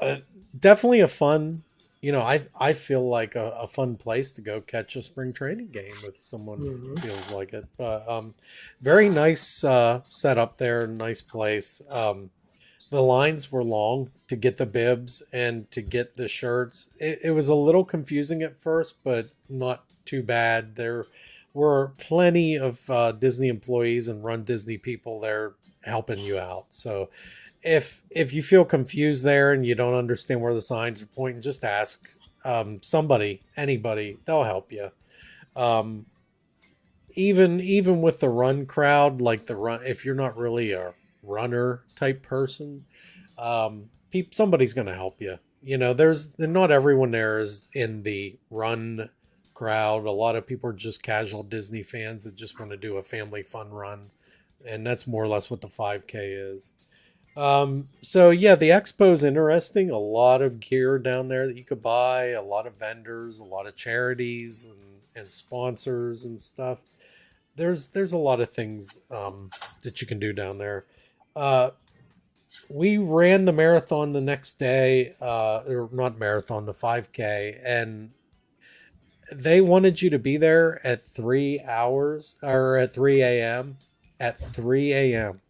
uh, 0.00 0.16
definitely 0.58 1.00
a 1.00 1.08
fun, 1.08 1.62
you 2.02 2.12
know, 2.12 2.20
I 2.20 2.42
I 2.60 2.72
feel 2.74 3.08
like 3.08 3.36
a, 3.36 3.50
a 3.60 3.66
fun 3.66 3.96
place 3.96 4.32
to 4.32 4.42
go 4.42 4.60
catch 4.60 4.96
a 4.96 5.02
spring 5.02 5.32
training 5.32 5.68
game 5.68 5.94
if 6.04 6.22
someone 6.22 6.58
Mhm. 6.60 7.00
feels 7.00 7.30
like 7.30 7.52
it. 7.54 7.64
But 7.78 8.06
um, 8.08 8.34
very 8.80 9.08
nice 9.08 9.64
uh, 9.64 10.02
setup 10.04 10.58
there, 10.58 10.86
nice 10.86 11.22
place. 11.22 11.80
Um, 11.88 12.30
the 12.90 13.00
lines 13.02 13.50
were 13.50 13.64
long 13.64 14.10
to 14.28 14.36
get 14.36 14.58
the 14.58 14.66
bibs 14.66 15.22
and 15.32 15.70
to 15.70 15.80
get 15.80 16.16
the 16.16 16.28
shirts. 16.28 16.90
It, 16.98 17.20
it 17.24 17.30
was 17.30 17.48
a 17.48 17.54
little 17.54 17.84
confusing 17.84 18.42
at 18.42 18.60
first, 18.60 19.02
but 19.04 19.26
not 19.48 19.84
too 20.04 20.22
bad. 20.22 20.74
There 20.74 21.04
were 21.54 21.92
plenty 22.00 22.56
of 22.56 22.90
uh, 22.90 23.12
Disney 23.12 23.48
employees 23.48 24.08
and 24.08 24.24
Run 24.24 24.42
Disney 24.44 24.76
people 24.76 25.20
there 25.20 25.52
helping 25.84 26.18
you 26.18 26.38
out. 26.38 26.66
So 26.70 27.08
if 27.62 28.02
if 28.10 28.32
you 28.32 28.42
feel 28.42 28.64
confused 28.64 29.24
there 29.24 29.52
and 29.52 29.64
you 29.64 29.74
don't 29.74 29.94
understand 29.94 30.40
where 30.40 30.54
the 30.54 30.60
signs 30.60 31.02
are 31.02 31.06
pointing, 31.06 31.42
just 31.42 31.64
ask 31.64 32.16
um, 32.44 32.80
somebody, 32.82 33.42
anybody. 33.56 34.18
They'll 34.24 34.44
help 34.44 34.72
you. 34.72 34.90
Um, 35.54 36.06
even 37.10 37.60
even 37.60 38.00
with 38.00 38.20
the 38.20 38.28
run 38.28 38.66
crowd, 38.66 39.20
like 39.20 39.46
the 39.46 39.56
run, 39.56 39.80
if 39.84 40.04
you're 40.04 40.14
not 40.14 40.36
really 40.36 40.72
a 40.72 40.92
runner 41.22 41.84
type 41.94 42.22
person, 42.22 42.84
um, 43.38 43.84
peop, 44.10 44.34
somebody's 44.34 44.74
going 44.74 44.86
to 44.86 44.94
help 44.94 45.20
you. 45.20 45.38
You 45.62 45.78
know, 45.78 45.94
there's 45.94 46.36
not 46.38 46.72
everyone 46.72 47.12
there 47.12 47.38
is 47.38 47.70
in 47.74 48.02
the 48.02 48.36
run 48.50 49.08
crowd. 49.54 50.06
A 50.06 50.10
lot 50.10 50.34
of 50.34 50.46
people 50.46 50.70
are 50.70 50.74
just 50.74 51.02
casual 51.02 51.44
Disney 51.44 51.84
fans 51.84 52.24
that 52.24 52.34
just 52.34 52.58
want 52.58 52.72
to 52.72 52.76
do 52.76 52.96
a 52.96 53.02
family 53.02 53.44
fun 53.44 53.70
run, 53.70 54.02
and 54.66 54.84
that's 54.84 55.06
more 55.06 55.22
or 55.22 55.28
less 55.28 55.50
what 55.50 55.60
the 55.60 55.68
5K 55.68 56.54
is. 56.54 56.72
Um, 57.36 57.88
so 58.02 58.30
yeah, 58.30 58.54
the 58.54 58.70
expo 58.70 59.12
is 59.12 59.24
interesting. 59.24 59.90
A 59.90 59.98
lot 59.98 60.42
of 60.42 60.60
gear 60.60 60.98
down 60.98 61.28
there 61.28 61.46
that 61.46 61.56
you 61.56 61.64
could 61.64 61.82
buy, 61.82 62.30
a 62.30 62.42
lot 62.42 62.66
of 62.66 62.74
vendors, 62.74 63.40
a 63.40 63.44
lot 63.44 63.66
of 63.66 63.74
charities 63.74 64.66
and, 64.66 65.06
and 65.16 65.26
sponsors 65.26 66.24
and 66.24 66.40
stuff. 66.40 66.78
There's 67.56 67.88
there's 67.88 68.12
a 68.12 68.18
lot 68.18 68.40
of 68.40 68.50
things 68.50 69.00
um, 69.10 69.50
that 69.82 70.00
you 70.00 70.06
can 70.06 70.18
do 70.18 70.32
down 70.32 70.58
there. 70.58 70.84
Uh, 71.34 71.70
we 72.68 72.98
ran 72.98 73.44
the 73.44 73.52
marathon 73.52 74.12
the 74.12 74.20
next 74.20 74.54
day, 74.54 75.12
uh, 75.20 75.62
or 75.66 75.88
not 75.92 76.18
marathon, 76.18 76.66
the 76.66 76.74
5K, 76.74 77.60
and 77.64 78.10
they 79.30 79.60
wanted 79.60 80.00
you 80.00 80.10
to 80.10 80.18
be 80.18 80.36
there 80.36 80.84
at 80.86 81.02
three 81.02 81.60
hours 81.60 82.36
or 82.42 82.76
at 82.76 82.92
3 82.92 83.22
a.m. 83.22 83.76
At 84.20 84.38
3 84.52 84.92
a.m. 84.92 85.40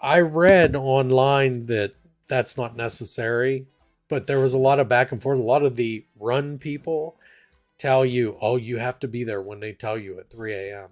I 0.00 0.20
read 0.20 0.76
online 0.76 1.66
that 1.66 1.92
that's 2.28 2.56
not 2.56 2.76
necessary, 2.76 3.66
but 4.08 4.26
there 4.26 4.40
was 4.40 4.54
a 4.54 4.58
lot 4.58 4.80
of 4.80 4.88
back 4.88 5.12
and 5.12 5.22
forth. 5.22 5.38
A 5.38 5.42
lot 5.42 5.62
of 5.62 5.76
the 5.76 6.04
run 6.18 6.58
people 6.58 7.16
tell 7.78 8.04
you, 8.04 8.36
oh, 8.40 8.56
you 8.56 8.78
have 8.78 8.98
to 9.00 9.08
be 9.08 9.24
there 9.24 9.42
when 9.42 9.60
they 9.60 9.72
tell 9.72 9.98
you 9.98 10.18
at 10.18 10.30
3 10.30 10.52
a.m. 10.54 10.88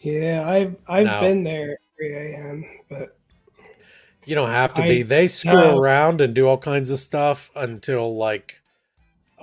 Yeah, 0.00 0.44
I've 0.48 0.76
I've 0.88 1.06
No. 1.06 1.20
been 1.20 1.44
there 1.44 1.72
at 1.72 1.78
3 1.96 2.12
a.m. 2.14 2.64
But 2.88 3.16
You 4.26 4.34
don't 4.34 4.50
have 4.50 4.74
to 4.74 4.82
I- 4.82 4.88
be. 4.88 5.02
They 5.02 5.28
screw 5.28 5.52
no. 5.52 5.78
around 5.78 6.20
and 6.20 6.34
do 6.34 6.46
all 6.48 6.58
kinds 6.58 6.90
of 6.90 6.98
stuff 6.98 7.50
until 7.54 8.16
like 8.16 8.60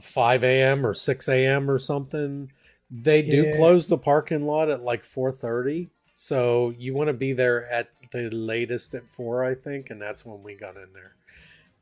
5 0.01 0.43
a.m. 0.43 0.85
or 0.85 0.93
6 0.93 1.27
a.m. 1.29 1.69
or 1.69 1.79
something. 1.79 2.51
They 2.91 3.21
do 3.21 3.43
Yeah. 3.45 3.55
close 3.55 3.87
the 3.87 3.97
parking 3.97 4.45
lot 4.45 4.69
at 4.69 4.81
like 4.83 5.03
4:30, 5.05 5.89
so 6.15 6.73
you 6.77 6.93
want 6.93 7.07
to 7.07 7.13
be 7.13 7.33
there 7.33 7.67
at 7.69 7.89
the 8.11 8.29
latest 8.29 8.93
at 8.93 9.13
four, 9.13 9.43
I 9.43 9.55
think, 9.55 9.89
and 9.89 10.01
that's 10.01 10.25
when 10.25 10.43
we 10.43 10.55
got 10.55 10.75
in 10.75 10.93
there. 10.93 11.15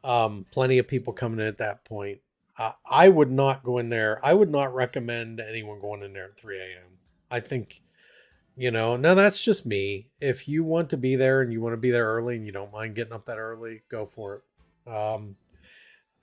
Um, 0.04 0.46
plenty 0.52 0.78
of 0.78 0.88
people 0.88 1.14
coming 1.14 1.40
in 1.40 1.48
at 1.48 1.58
that 1.58 1.84
point. 1.86 2.20
Uh, 2.58 2.72
I 2.90 3.10
would 3.10 3.32
not 3.32 3.64
go 3.64 3.78
in 3.78 3.90
there. 3.90 4.20
I 4.24 4.34
would 4.34 4.50
not 4.50 4.74
recommend 4.74 5.40
anyone 5.40 5.80
going 5.80 6.04
in 6.04 6.14
there 6.14 6.26
at 6.26 6.40
3 6.40 6.58
a.m. 6.58 6.98
I 7.30 7.40
think, 7.40 7.82
you 8.56 8.72
know, 8.72 8.96
now 8.96 9.14
that's 9.14 9.44
just 9.44 9.66
me. 9.66 10.08
If 10.20 10.48
you 10.48 10.64
want 10.64 10.90
to 10.92 10.98
be 10.98 11.16
there 11.16 11.42
and 11.42 11.52
you 11.52 11.62
want 11.62 11.74
to 11.74 11.78
be 11.78 11.92
there 11.92 12.08
early 12.08 12.36
and 12.36 12.46
you 12.46 12.52
don't 12.52 12.72
mind 12.72 12.96
getting 12.96 13.14
up 13.14 13.26
that 13.26 13.38
early, 13.38 13.84
go 13.90 14.06
for 14.06 14.36
it. 14.36 14.92
Um, 14.92 15.36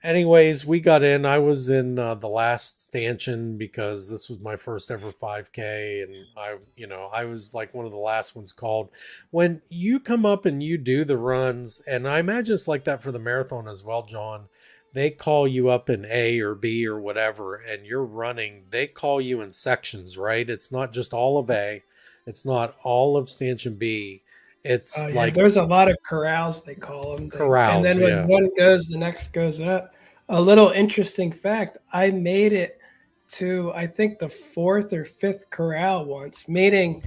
anyways, 0.05 0.65
we 0.65 0.79
got 0.79 1.03
in. 1.03 1.25
I 1.25 1.39
was 1.39 1.69
in 1.69 1.97
uh, 1.97 2.15
the 2.15 2.29
last 2.29 2.83
stanchion 2.83 3.57
because 3.57 4.09
this 4.09 4.29
was 4.29 4.39
my 4.39 4.55
first 4.55 4.91
ever 4.91 5.11
5K, 5.11 6.03
and 6.03 6.15
I, 6.37 6.57
you 6.77 6.87
know, 6.87 7.09
I 7.11 7.25
was 7.25 7.53
like 7.53 7.73
one 7.73 7.85
of 7.85 7.91
the 7.91 7.97
last 7.97 8.35
ones 8.35 8.51
called. 8.51 8.89
When 9.31 9.61
you 9.67 9.99
come 9.99 10.25
up 10.25 10.45
and 10.45 10.61
you 10.61 10.77
do 10.77 11.03
the 11.03 11.17
runs, 11.17 11.81
and 11.87 12.07
I 12.07 12.19
imagine 12.19 12.53
it's 12.53 12.67
like 12.67 12.83
that 12.85 13.03
for 13.03 13.11
the 13.11 13.19
marathon 13.19 13.67
as 13.67 13.83
well, 13.83 14.03
John. 14.03 14.45
They 14.93 15.09
call 15.11 15.45
you 15.45 15.67
up 15.67 15.89
in 15.89 16.05
A 16.09 16.39
or 16.39 16.55
B 16.55 16.87
or 16.87 17.01
whatever, 17.01 17.55
and 17.55 17.85
you're 17.85 18.05
running. 18.05 18.63
They 18.69 18.87
call 18.87 19.19
you 19.19 19.41
in 19.41 19.51
sections, 19.51 20.17
right? 20.17 20.49
It's 20.49 20.71
not 20.71 20.93
just 20.93 21.13
all 21.13 21.37
of 21.37 21.49
A. 21.51 21.83
It's 22.25 22.45
not 22.45 22.77
all 22.81 23.17
of 23.17 23.29
stanchion 23.29 23.75
B. 23.75 24.21
It's 24.63 24.97
uh, 24.97 25.07
yeah, 25.09 25.15
like 25.15 25.33
there's 25.33 25.57
a 25.57 25.63
lot 25.63 25.91
of 25.91 25.97
corrals 26.01 26.63
they 26.63 26.75
call 26.75 27.17
them. 27.17 27.29
Corrals, 27.29 27.75
and 27.75 27.85
then 27.85 28.01
when 28.01 28.09
yeah. 28.09 28.25
one 28.25 28.49
goes, 28.57 28.87
the 28.87 28.97
next 28.97 29.33
goes 29.33 29.59
up. 29.59 29.94
A 30.29 30.41
little 30.41 30.69
interesting 30.69 31.31
fact: 31.31 31.77
I 31.93 32.09
made 32.09 32.53
it 32.53 32.79
to 33.27 33.71
I 33.73 33.87
think 33.87 34.19
the 34.19 34.29
fourth 34.29 34.93
or 34.93 35.05
fifth 35.05 35.49
corral 35.49 36.05
once, 36.05 36.47
meaning 36.47 37.03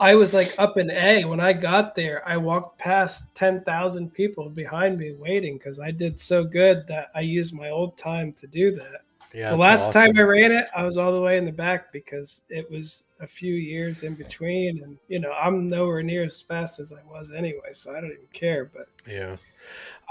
I 0.00 0.14
was 0.14 0.32
like 0.32 0.54
up 0.58 0.78
in 0.78 0.90
A. 0.90 1.24
When 1.24 1.40
I 1.40 1.52
got 1.52 1.94
there, 1.94 2.26
I 2.26 2.38
walked 2.38 2.78
past 2.78 3.34
ten 3.34 3.62
thousand 3.64 4.14
people 4.14 4.48
behind 4.48 4.98
me 4.98 5.12
waiting 5.12 5.58
because 5.58 5.78
I 5.78 5.90
did 5.90 6.18
so 6.18 6.42
good 6.42 6.86
that 6.88 7.08
I 7.14 7.20
used 7.20 7.54
my 7.54 7.68
old 7.68 7.98
time 7.98 8.32
to 8.34 8.46
do 8.46 8.74
that. 8.76 9.02
yeah. 9.34 9.50
the 9.50 9.56
last 9.56 9.92
time 9.92 10.16
I 10.16 10.22
ran 10.22 10.52
it, 10.52 10.66
I 10.74 10.84
was 10.84 10.96
all 10.96 11.12
the 11.12 11.20
way 11.20 11.36
in 11.36 11.44
the 11.44 11.52
back 11.52 11.92
because 11.92 12.42
it 12.48 12.68
was 12.70 13.04
a 13.20 13.26
few 13.26 13.54
years 13.54 14.02
in 14.02 14.14
between, 14.14 14.82
and 14.82 14.98
you 15.08 15.18
know 15.20 15.32
I'm 15.32 15.68
nowhere 15.68 16.02
near 16.02 16.24
as 16.24 16.40
fast 16.40 16.80
as 16.80 16.92
I 16.92 17.02
was 17.10 17.30
anyway, 17.30 17.72
so 17.72 17.90
I 17.94 18.00
don't 18.00 18.12
even 18.12 18.26
care. 18.32 18.70
But 18.74 18.86
yeah. 19.06 19.36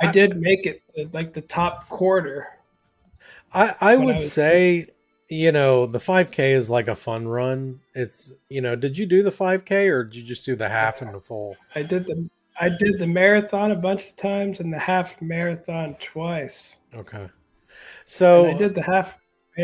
I 0.02 0.08
I- 0.08 0.12
did 0.12 0.38
make 0.38 0.66
it 0.66 0.82
to, 0.96 1.10
like 1.14 1.34
the 1.34 1.42
top 1.42 1.90
quarter. 1.90 2.48
I, 3.54 3.70
I 3.82 3.94
I 3.94 3.96
would 3.96 4.16
was- 4.16 4.32
say, 4.32 4.88
you 5.28 5.52
know, 5.52 5.86
the 5.86 6.00
5K 6.00 6.56
is 6.56 6.70
like 6.70 6.88
a 6.88 6.96
fun 6.96 7.28
run. 7.28 7.80
It's, 7.94 8.34
you 8.50 8.62
know, 8.62 8.76
did 8.76 8.98
you 8.98 9.06
do 9.06 9.22
the 9.24 9.32
5K 9.32 9.88
or 9.92 10.04
did 10.04 10.16
you 10.16 10.24
just 10.24 10.46
do 10.46 10.56
the 10.56 10.68
half 10.70 11.02
and 11.02 11.14
the 11.14 11.20
full? 11.20 11.56
I 11.76 11.84
did 11.84 12.06
the 12.06 12.30
I 12.62 12.70
did 12.78 13.00
the 13.00 13.08
marathon 13.08 13.72
a 13.72 13.76
bunch 13.76 14.10
of 14.10 14.16
times 14.18 14.60
and 14.60 14.74
the 14.74 14.78
half 14.80 15.22
marathon 15.22 15.96
twice. 16.02 16.78
Okay. 16.94 17.18
And 17.22 17.30
So, 18.06 18.48
I 18.48 18.54
did 18.58 18.76
the 18.76 18.82
half 18.82 19.14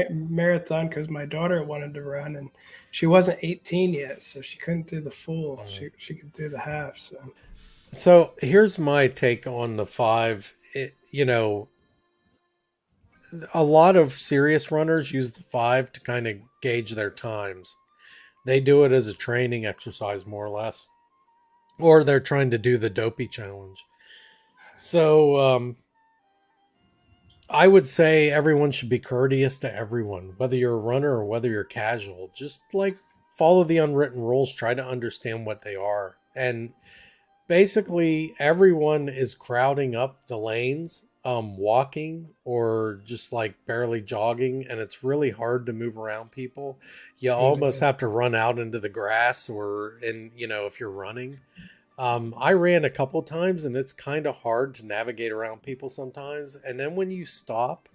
marathon 0.09 0.87
because 0.87 1.09
my 1.09 1.25
daughter 1.25 1.63
wanted 1.63 1.93
to 1.95 2.03
run, 2.03 2.37
and 2.37 2.49
she 2.91 3.05
wasn't 3.05 3.39
18 3.41 3.93
yet, 3.93 4.23
so 4.23 4.39
she 4.41 4.57
couldn't 4.57 4.87
do 4.87 5.01
the 5.01 5.11
full. 5.11 5.59
Oh. 5.61 5.65
She 5.67 5.89
she 5.97 6.13
could 6.13 6.31
do 6.33 6.47
the 6.47 6.59
half. 6.59 6.97
So 6.97 7.17
so 7.91 8.33
here's 8.39 8.77
my 8.77 9.07
take 9.07 9.47
on 9.47 9.77
the 9.77 9.85
five. 9.85 10.53
It, 10.73 10.95
you 11.11 11.25
know, 11.25 11.69
a 13.53 13.63
lot 13.63 13.95
of 13.95 14.13
serious 14.13 14.71
runners 14.71 15.11
use 15.11 15.31
the 15.31 15.43
five 15.43 15.91
to 15.93 15.99
kind 15.99 16.27
of 16.27 16.37
gauge 16.61 16.91
their 16.91 17.09
times. 17.09 17.75
They 18.45 18.59
do 18.59 18.83
it 18.83 18.91
as 18.91 19.07
a 19.07 19.13
training 19.13 19.65
exercise, 19.65 20.25
more 20.25 20.45
or 20.45 20.49
less, 20.49 20.87
or 21.79 22.03
they're 22.03 22.19
trying 22.19 22.51
to 22.51 22.57
do 22.57 22.77
the 22.77 22.89
dopey 22.89 23.27
challenge. 23.27 23.83
So, 24.75 25.39
um, 25.39 25.77
I 27.49 27.67
would 27.67 27.87
say 27.87 28.31
everyone 28.31 28.71
should 28.71 28.89
be 28.89 28.99
courteous 28.99 29.59
to 29.59 29.73
everyone, 29.73 30.33
whether 30.37 30.55
you're 30.55 30.73
a 30.73 30.77
runner 30.77 31.11
or 31.11 31.25
whether 31.25 31.49
you're 31.49 31.63
casual. 31.63 32.31
Just 32.35 32.61
like 32.73 32.97
follow 33.37 33.63
the 33.63 33.77
unwritten 33.77 34.21
rules, 34.21 34.51
try 34.51 34.73
to 34.73 34.85
understand 34.85 35.45
what 35.45 35.61
they 35.61 35.75
are. 35.75 36.17
And 36.35 36.73
basically, 37.47 38.35
everyone 38.39 39.09
is 39.09 39.35
crowding 39.35 39.95
up 39.95 40.27
the 40.27 40.37
lanes, 40.37 41.05
um, 41.23 41.57
walking 41.57 42.29
or 42.43 43.01
just 43.05 43.33
like 43.33 43.65
barely 43.65 44.01
jogging, 44.01 44.67
and 44.69 44.79
it's 44.79 45.03
really 45.03 45.31
hard 45.31 45.65
to 45.65 45.73
move 45.73 45.97
around 45.97 46.31
people. 46.31 46.79
You 47.17 47.33
almost 47.33 47.79
have 47.81 47.97
to 47.99 48.07
run 48.07 48.35
out 48.35 48.59
into 48.59 48.79
the 48.79 48.89
grass 48.89 49.49
or 49.49 49.97
in, 50.03 50.31
you 50.35 50.47
know, 50.47 50.65
if 50.67 50.79
you're 50.79 50.89
running. 50.91 51.39
Um, 51.97 52.35
I 52.37 52.53
ran 52.53 52.85
a 52.85 52.89
couple 52.89 53.23
times 53.23 53.63
and 53.63 53.75
it's 53.77 53.93
kind 53.93 54.27
of 54.27 54.35
hard 54.35 54.75
to 54.75 54.85
navigate 54.85 55.31
around 55.31 55.63
people 55.63 55.89
sometimes. 55.89 56.57
And 56.57 56.79
then 56.79 56.95
when 56.95 57.09
you 57.09 57.25
stop, 57.25 57.89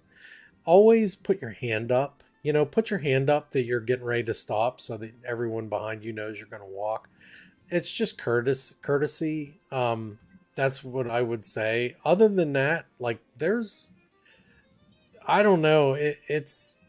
always 0.65 1.15
put 1.15 1.41
your 1.41 1.51
hand 1.51 1.91
up. 1.91 2.23
you 2.43 2.53
know, 2.53 2.65
put 2.65 2.89
your 2.89 2.99
hand 2.99 3.29
up 3.29 3.51
that 3.51 3.63
you're 3.63 3.79
getting 3.79 4.05
ready 4.05 4.23
to 4.23 4.33
stop 4.33 4.79
so 4.81 4.97
that 4.97 5.13
everyone 5.25 5.67
behind 5.67 6.03
you 6.03 6.11
knows 6.11 6.37
you're 6.39 6.47
going 6.47 6.61
to 6.61 6.67
walk. 6.67 7.07
It's 7.71 7.91
just 7.91 8.17
courteous, 8.17 8.75
courtesy. 8.81 9.59
Um, 9.71 10.19
that's 10.55 10.83
what 10.83 11.09
I 11.09 11.21
would 11.21 11.45
say. 11.45 11.95
Other 12.05 12.27
than 12.27 12.53
that, 12.53 12.85
like 12.99 13.19
there's, 13.37 13.89
I 15.25 15.41
don't 15.41 15.61
know. 15.61 15.93
It, 15.93 16.19
it's, 16.27 16.81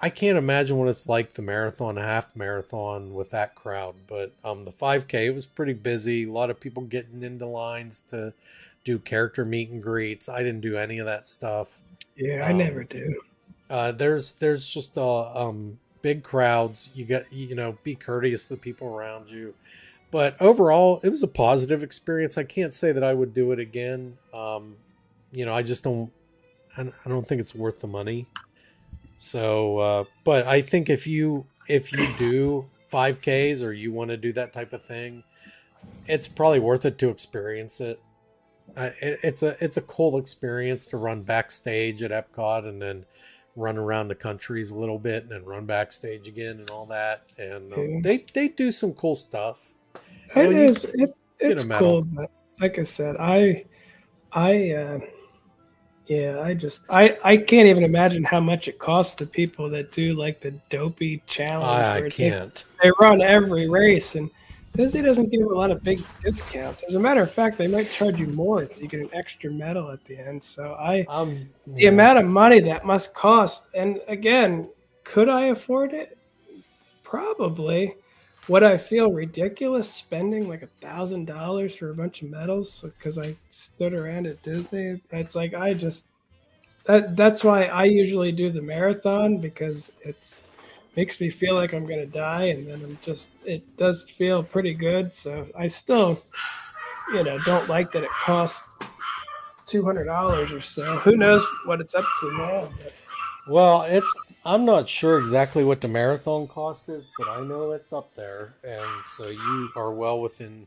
I 0.00 0.10
can't 0.10 0.36
imagine 0.36 0.76
what 0.76 0.88
it's 0.88 1.08
like 1.08 1.34
the 1.34 1.42
marathon, 1.42 1.96
half 1.96 2.34
marathon 2.36 3.14
with 3.14 3.30
that 3.30 3.54
crowd. 3.54 3.94
But 4.06 4.32
um, 4.44 4.64
the 4.64 4.72
5K 4.72 5.26
it 5.26 5.30
was 5.30 5.46
pretty 5.46 5.72
busy. 5.72 6.24
A 6.24 6.32
lot 6.32 6.50
of 6.50 6.60
people 6.60 6.82
getting 6.82 7.22
into 7.22 7.46
lines 7.46 8.02
to 8.08 8.34
do 8.84 8.98
character 8.98 9.44
meet 9.44 9.70
and 9.70 9.82
greets. 9.82 10.28
I 10.28 10.42
didn't 10.42 10.60
do 10.60 10.76
any 10.76 10.98
of 10.98 11.06
that 11.06 11.26
stuff. 11.26 11.80
Yeah, 12.16 12.46
I 12.46 12.50
um, 12.50 12.58
never 12.58 12.84
do. 12.84 13.20
Uh, 13.70 13.92
there's 13.92 14.34
there's 14.34 14.66
just 14.66 14.98
uh, 14.98 15.34
um, 15.34 15.78
big 16.02 16.22
crowds. 16.22 16.90
You 16.94 17.06
got 17.06 17.32
you 17.32 17.54
know 17.54 17.78
be 17.82 17.94
courteous 17.94 18.48
to 18.48 18.54
the 18.54 18.60
people 18.60 18.88
around 18.88 19.30
you. 19.30 19.54
But 20.14 20.40
overall, 20.40 21.00
it 21.02 21.08
was 21.08 21.24
a 21.24 21.26
positive 21.26 21.82
experience. 21.82 22.38
I 22.38 22.44
can't 22.44 22.72
say 22.72 22.92
that 22.92 23.02
I 23.02 23.12
would 23.12 23.34
do 23.34 23.50
it 23.50 23.58
again. 23.58 24.16
Um, 24.32 24.76
you 25.32 25.44
know, 25.44 25.52
I 25.52 25.64
just 25.64 25.82
don't. 25.82 26.08
I 26.76 26.92
don't 27.08 27.26
think 27.26 27.40
it's 27.40 27.52
worth 27.52 27.80
the 27.80 27.88
money. 27.88 28.28
So, 29.16 29.78
uh, 29.78 30.04
but 30.22 30.46
I 30.46 30.62
think 30.62 30.88
if 30.88 31.08
you 31.08 31.46
if 31.66 31.90
you 31.90 32.06
do 32.16 32.64
5Ks 32.92 33.64
or 33.64 33.72
you 33.72 33.90
want 33.90 34.10
to 34.10 34.16
do 34.16 34.32
that 34.34 34.52
type 34.52 34.72
of 34.72 34.84
thing, 34.84 35.24
it's 36.06 36.28
probably 36.28 36.60
worth 36.60 36.84
it 36.84 36.96
to 36.98 37.08
experience 37.08 37.80
it. 37.80 38.00
Uh, 38.76 38.90
it. 39.00 39.18
It's 39.24 39.42
a 39.42 39.56
it's 39.58 39.78
a 39.78 39.82
cool 39.82 40.18
experience 40.18 40.86
to 40.86 40.96
run 40.96 41.22
backstage 41.22 42.04
at 42.04 42.12
Epcot 42.12 42.68
and 42.68 42.80
then 42.80 43.04
run 43.56 43.76
around 43.78 44.06
the 44.06 44.14
countries 44.14 44.70
a 44.70 44.76
little 44.76 45.00
bit 45.00 45.24
and 45.24 45.32
then 45.32 45.44
run 45.44 45.66
backstage 45.66 46.28
again 46.28 46.60
and 46.60 46.70
all 46.70 46.86
that. 46.86 47.24
And 47.36 47.72
um, 47.72 48.02
they 48.02 48.24
they 48.32 48.46
do 48.46 48.70
some 48.70 48.92
cool 48.92 49.16
stuff. 49.16 49.74
It 50.36 50.52
is. 50.52 50.84
It, 50.94 51.14
it's 51.38 51.64
cool. 51.64 52.02
But 52.02 52.30
like 52.60 52.78
I 52.78 52.84
said, 52.84 53.16
I 53.18 53.64
I. 54.32 54.70
Uh, 54.70 54.98
yeah, 56.06 56.42
I 56.42 56.52
just 56.52 56.82
I 56.90 57.16
I 57.24 57.38
can't 57.38 57.66
even 57.66 57.82
imagine 57.82 58.24
how 58.24 58.40
much 58.40 58.68
it 58.68 58.78
costs 58.78 59.14
the 59.14 59.26
people 59.26 59.70
that 59.70 59.90
do 59.90 60.12
like 60.12 60.40
the 60.40 60.50
dopey 60.68 61.22
challenge. 61.26 62.04
I 62.04 62.14
can't. 62.14 62.64
Like 62.74 62.82
they 62.82 62.90
run 63.00 63.22
every 63.22 63.70
race, 63.70 64.14
and 64.14 64.30
Disney 64.76 65.02
doesn't 65.02 65.30
give 65.30 65.42
a 65.42 65.54
lot 65.54 65.70
of 65.70 65.82
big 65.82 66.00
discounts. 66.22 66.82
As 66.82 66.94
a 66.94 67.00
matter 67.00 67.22
of 67.22 67.30
fact, 67.30 67.56
they 67.56 67.68
might 67.68 67.88
charge 67.88 68.18
you 68.18 68.26
more 68.28 68.62
because 68.62 68.82
you 68.82 68.88
get 68.88 69.00
an 69.00 69.10
extra 69.12 69.50
medal 69.50 69.90
at 69.90 70.04
the 70.04 70.18
end. 70.18 70.42
So 70.42 70.74
I, 70.74 71.06
um, 71.08 71.48
the 71.66 71.84
yeah. 71.84 71.88
amount 71.90 72.18
of 72.18 72.26
money 72.26 72.60
that 72.60 72.84
must 72.84 73.14
cost, 73.14 73.68
and 73.74 74.00
again, 74.08 74.70
could 75.04 75.28
I 75.28 75.46
afford 75.46 75.92
it? 75.92 76.18
Probably. 77.02 77.94
Would 78.48 78.62
I 78.62 78.76
feel 78.76 79.10
ridiculous 79.10 79.90
spending 79.90 80.48
like 80.48 80.62
a 80.62 80.68
thousand 80.80 81.26
dollars 81.26 81.76
for 81.76 81.90
a 81.90 81.94
bunch 81.94 82.20
of 82.20 82.30
medals 82.30 82.82
because 82.82 83.18
I 83.18 83.36
stood 83.48 83.94
around 83.94 84.26
at 84.26 84.42
Disney? 84.42 85.00
It's 85.10 85.34
like 85.34 85.54
I 85.54 85.72
just 85.72 86.06
that 86.84 87.16
that's 87.16 87.42
why 87.42 87.64
I 87.64 87.84
usually 87.84 88.32
do 88.32 88.50
the 88.50 88.60
marathon 88.60 89.38
because 89.38 89.90
it's 90.02 90.44
makes 90.96 91.20
me 91.20 91.30
feel 91.30 91.54
like 91.54 91.72
I'm 91.72 91.86
gonna 91.86 92.06
die, 92.06 92.44
and 92.44 92.66
then 92.66 92.82
I'm 92.82 92.98
just 93.02 93.30
it 93.44 93.76
does 93.76 94.04
feel 94.04 94.42
pretty 94.42 94.74
good. 94.74 95.12
So 95.12 95.46
I 95.56 95.66
still, 95.66 96.22
you 97.12 97.24
know, 97.24 97.38
don't 97.40 97.68
like 97.68 97.92
that 97.92 98.04
it 98.04 98.10
costs 98.22 98.62
two 99.66 99.84
hundred 99.84 100.04
dollars 100.04 100.52
or 100.52 100.60
so. 100.60 100.98
Who 100.98 101.16
knows 101.16 101.44
what 101.64 101.80
it's 101.80 101.94
up 101.94 102.06
to 102.20 102.32
now? 102.36 102.68
But. 102.82 102.92
Well, 103.46 103.82
it's 103.82 104.10
I'm 104.46 104.66
not 104.66 104.88
sure 104.88 105.18
exactly 105.18 105.64
what 105.64 105.80
the 105.80 105.88
marathon 105.88 106.46
cost 106.46 106.90
is, 106.90 107.08
but 107.16 107.28
I 107.28 107.40
know 107.40 107.72
it's 107.72 107.94
up 107.94 108.14
there, 108.14 108.54
and 108.62 109.04
so 109.06 109.28
you 109.28 109.70
are 109.74 109.90
well 109.90 110.20
within. 110.20 110.66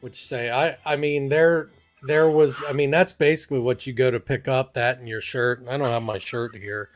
What 0.00 0.12
you 0.12 0.16
say 0.16 0.50
I 0.50 0.76
I 0.84 0.96
mean 0.96 1.28
there 1.28 1.68
there 2.02 2.30
was 2.30 2.62
I 2.66 2.72
mean 2.72 2.90
that's 2.90 3.12
basically 3.12 3.58
what 3.58 3.86
you 3.86 3.92
go 3.92 4.10
to 4.10 4.20
pick 4.20 4.48
up 4.48 4.74
that 4.74 4.98
in 4.98 5.06
your 5.06 5.20
shirt. 5.20 5.62
I 5.68 5.76
don't 5.76 5.90
have 5.90 6.02
my 6.02 6.18
shirt 6.18 6.54
here, 6.54 6.90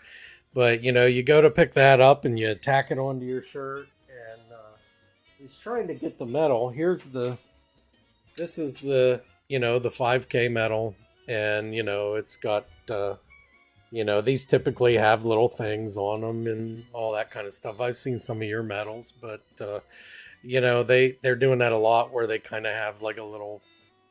but 0.54 0.82
you 0.82 0.92
know 0.92 1.06
you 1.06 1.22
go 1.22 1.40
to 1.40 1.50
pick 1.50 1.74
that 1.74 2.00
up 2.00 2.24
and 2.24 2.38
you 2.38 2.54
tack 2.54 2.90
it 2.90 2.98
onto 2.98 3.24
your 3.26 3.42
shirt. 3.42 3.88
And 4.08 4.52
uh, 4.52 4.76
he's 5.38 5.58
trying 5.58 5.86
to 5.88 5.94
get 5.94 6.18
the 6.18 6.26
medal. 6.26 6.70
Here's 6.70 7.06
the 7.06 7.38
this 8.36 8.58
is 8.58 8.80
the 8.80 9.22
you 9.48 9.58
know 9.58 9.78
the 9.78 9.90
5K 9.90 10.50
medal, 10.50 10.94
and 11.28 11.74
you 11.74 11.82
know 11.82 12.14
it's 12.14 12.36
got. 12.36 12.66
Uh, 12.90 13.14
you 13.94 14.02
know, 14.02 14.20
these 14.20 14.44
typically 14.44 14.96
have 14.96 15.24
little 15.24 15.46
things 15.46 15.96
on 15.96 16.22
them 16.22 16.48
and 16.48 16.84
all 16.92 17.12
that 17.12 17.30
kind 17.30 17.46
of 17.46 17.52
stuff. 17.52 17.80
I've 17.80 17.96
seen 17.96 18.18
some 18.18 18.42
of 18.42 18.48
your 18.48 18.64
medals, 18.64 19.12
but 19.20 19.44
uh, 19.60 19.78
you 20.42 20.60
know, 20.60 20.82
they 20.82 21.16
they're 21.22 21.36
doing 21.36 21.60
that 21.60 21.70
a 21.70 21.78
lot 21.78 22.12
where 22.12 22.26
they 22.26 22.40
kind 22.40 22.66
of 22.66 22.74
have 22.74 23.02
like 23.02 23.18
a 23.18 23.22
little 23.22 23.62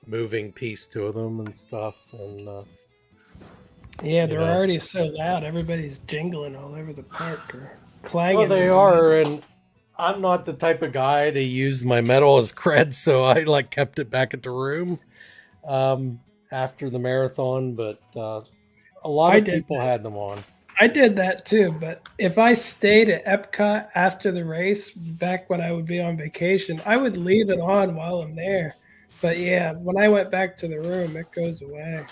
moving 0.07 0.53
piece 0.53 0.87
to 0.87 1.11
them 1.11 1.41
and 1.41 1.53
stuff 1.53 1.95
and 2.13 2.47
uh, 2.47 2.63
yeah, 4.01 4.25
they're 4.25 4.39
know. 4.39 4.53
already 4.53 4.79
so 4.79 5.05
loud. 5.05 5.43
Everybody's 5.43 5.99
jingling 5.99 6.55
all 6.55 6.73
over 6.73 6.93
the 6.93 7.03
park 7.03 7.53
or 7.53 7.77
clanging. 8.03 8.39
Well, 8.39 8.47
they 8.47 8.69
are, 8.69 9.19
and 9.19 9.43
I'm 9.97 10.21
not 10.21 10.45
the 10.45 10.53
type 10.53 10.81
of 10.81 10.93
guy 10.93 11.29
to 11.29 11.43
use 11.43 11.83
my 11.83 11.99
medal 11.99 12.37
as 12.37 12.53
cred, 12.53 12.93
so 13.05 13.25
I 13.25 13.43
like 13.43 13.69
kept 13.69 13.99
it 13.99 14.09
back 14.09 14.33
at 14.33 14.43
the 14.43 14.49
room 14.49 14.97
um, 15.67 16.21
after 16.51 16.89
the 16.89 16.99
marathon. 16.99 17.75
But 17.75 17.99
uh, 18.15 18.41
a 19.03 19.09
lot 19.09 19.37
of 19.37 19.45
people 19.45 19.77
that. 19.77 19.85
had 19.85 20.03
them 20.03 20.15
on. 20.15 20.39
I 20.79 20.87
did 20.87 21.15
that 21.17 21.45
too, 21.45 21.71
but 21.71 22.01
if 22.17 22.37
I 22.37 22.55
stayed 22.55 23.09
at 23.09 23.25
Epcot 23.25 23.89
after 23.93 24.31
the 24.31 24.43
race, 24.43 24.89
back 24.89 25.49
when 25.49 25.61
I 25.61 25.71
would 25.71 25.85
be 25.85 26.01
on 26.01 26.17
vacation, 26.17 26.81
I 26.85 26.97
would 26.97 27.15
leave 27.15 27.49
it 27.49 27.59
on 27.59 27.95
while 27.95 28.21
I'm 28.21 28.35
there. 28.35 28.75
But 29.21 29.37
yeah, 29.37 29.73
when 29.73 29.97
I 29.97 30.09
went 30.09 30.31
back 30.31 30.57
to 30.57 30.67
the 30.67 30.81
room, 30.81 31.15
it 31.15 31.31
goes 31.31 31.61
away. 31.61 32.05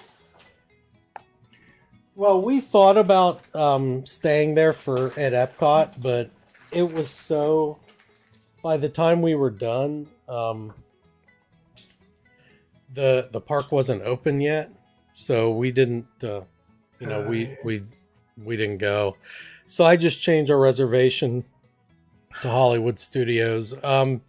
Well, 2.16 2.42
we 2.42 2.62
thought 2.62 2.98
about 2.98 3.44
um, 3.56 4.06
staying 4.06 4.54
there 4.56 4.74
for 4.74 5.08
at 5.20 5.34
Epcot, 5.34 6.02
but 6.02 6.30
it 6.72 6.94
was 6.94 7.10
so. 7.10 7.80
By 8.62 8.78
the 8.78 8.90
time 8.90 9.24
we 9.24 9.34
were 9.34 9.50
done, 9.50 10.08
um, 10.30 10.74
the 12.94 13.28
the 13.32 13.42
park 13.42 13.72
wasn't 13.72 14.04
open 14.04 14.40
yet, 14.40 14.70
so 15.14 15.52
we 15.52 15.72
didn't. 15.72 16.24
Uh, 16.24 16.42
you 17.02 17.08
know, 17.08 17.28
we 17.28 17.58
we 17.64 17.84
we 18.44 18.56
didn't 18.56 18.78
go. 18.78 19.18
So 19.66 19.86
I 19.86 19.98
just 19.98 20.22
changed 20.22 20.52
our 20.52 20.60
reservation 20.60 21.44
to 22.42 22.50
Hollywood 22.50 23.00
Studios. 23.00 23.76
Um, 23.84 24.22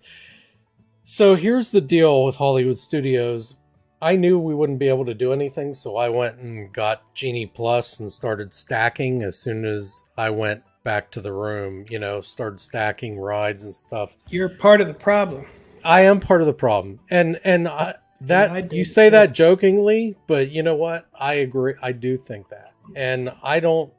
so 1.04 1.34
here's 1.34 1.70
the 1.70 1.80
deal 1.80 2.24
with 2.24 2.36
Hollywood 2.36 2.78
Studios. 2.78 3.56
I 4.00 4.16
knew 4.16 4.38
we 4.38 4.54
wouldn't 4.54 4.80
be 4.80 4.88
able 4.88 5.04
to 5.04 5.14
do 5.14 5.32
anything, 5.32 5.74
so 5.74 5.96
I 5.96 6.08
went 6.08 6.38
and 6.38 6.72
got 6.72 7.14
Genie 7.14 7.46
Plus 7.46 8.00
and 8.00 8.12
started 8.12 8.52
stacking 8.52 9.22
as 9.22 9.38
soon 9.38 9.64
as 9.64 10.02
I 10.16 10.30
went 10.30 10.62
back 10.82 11.10
to 11.12 11.20
the 11.20 11.32
room, 11.32 11.84
you 11.88 12.00
know, 12.00 12.20
started 12.20 12.58
stacking 12.58 13.18
rides 13.18 13.62
and 13.62 13.74
stuff. 13.74 14.16
You're 14.28 14.48
part 14.48 14.80
of 14.80 14.88
the 14.88 14.94
problem. 14.94 15.46
I 15.84 16.02
am 16.02 16.18
part 16.18 16.40
of 16.40 16.46
the 16.46 16.52
problem. 16.52 17.00
And 17.10 17.38
and 17.44 17.68
I, 17.68 17.94
that 18.26 18.72
you 18.72 18.84
say 18.84 19.08
that 19.08 19.34
jokingly, 19.34 20.16
but 20.26 20.50
you 20.50 20.62
know 20.62 20.74
what? 20.76 21.06
I 21.18 21.34
agree. 21.34 21.74
I 21.82 21.92
do 21.92 22.16
think 22.16 22.48
that, 22.50 22.72
and 22.94 23.32
I 23.42 23.60
don't. 23.60 23.92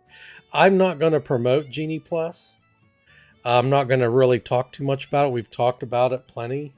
I'm 0.51 0.77
not 0.77 0.99
going 0.99 1.13
to 1.13 1.19
promote 1.19 1.69
Genie 1.69 1.99
Plus. 1.99 2.59
I'm 3.43 3.69
not 3.69 3.87
going 3.87 3.99
to 3.99 4.09
really 4.09 4.39
talk 4.39 4.71
too 4.71 4.83
much 4.83 5.07
about 5.07 5.27
it. 5.27 5.33
We've 5.33 5.49
talked 5.49 5.83
about 5.83 6.13
it 6.13 6.27
plenty, 6.27 6.73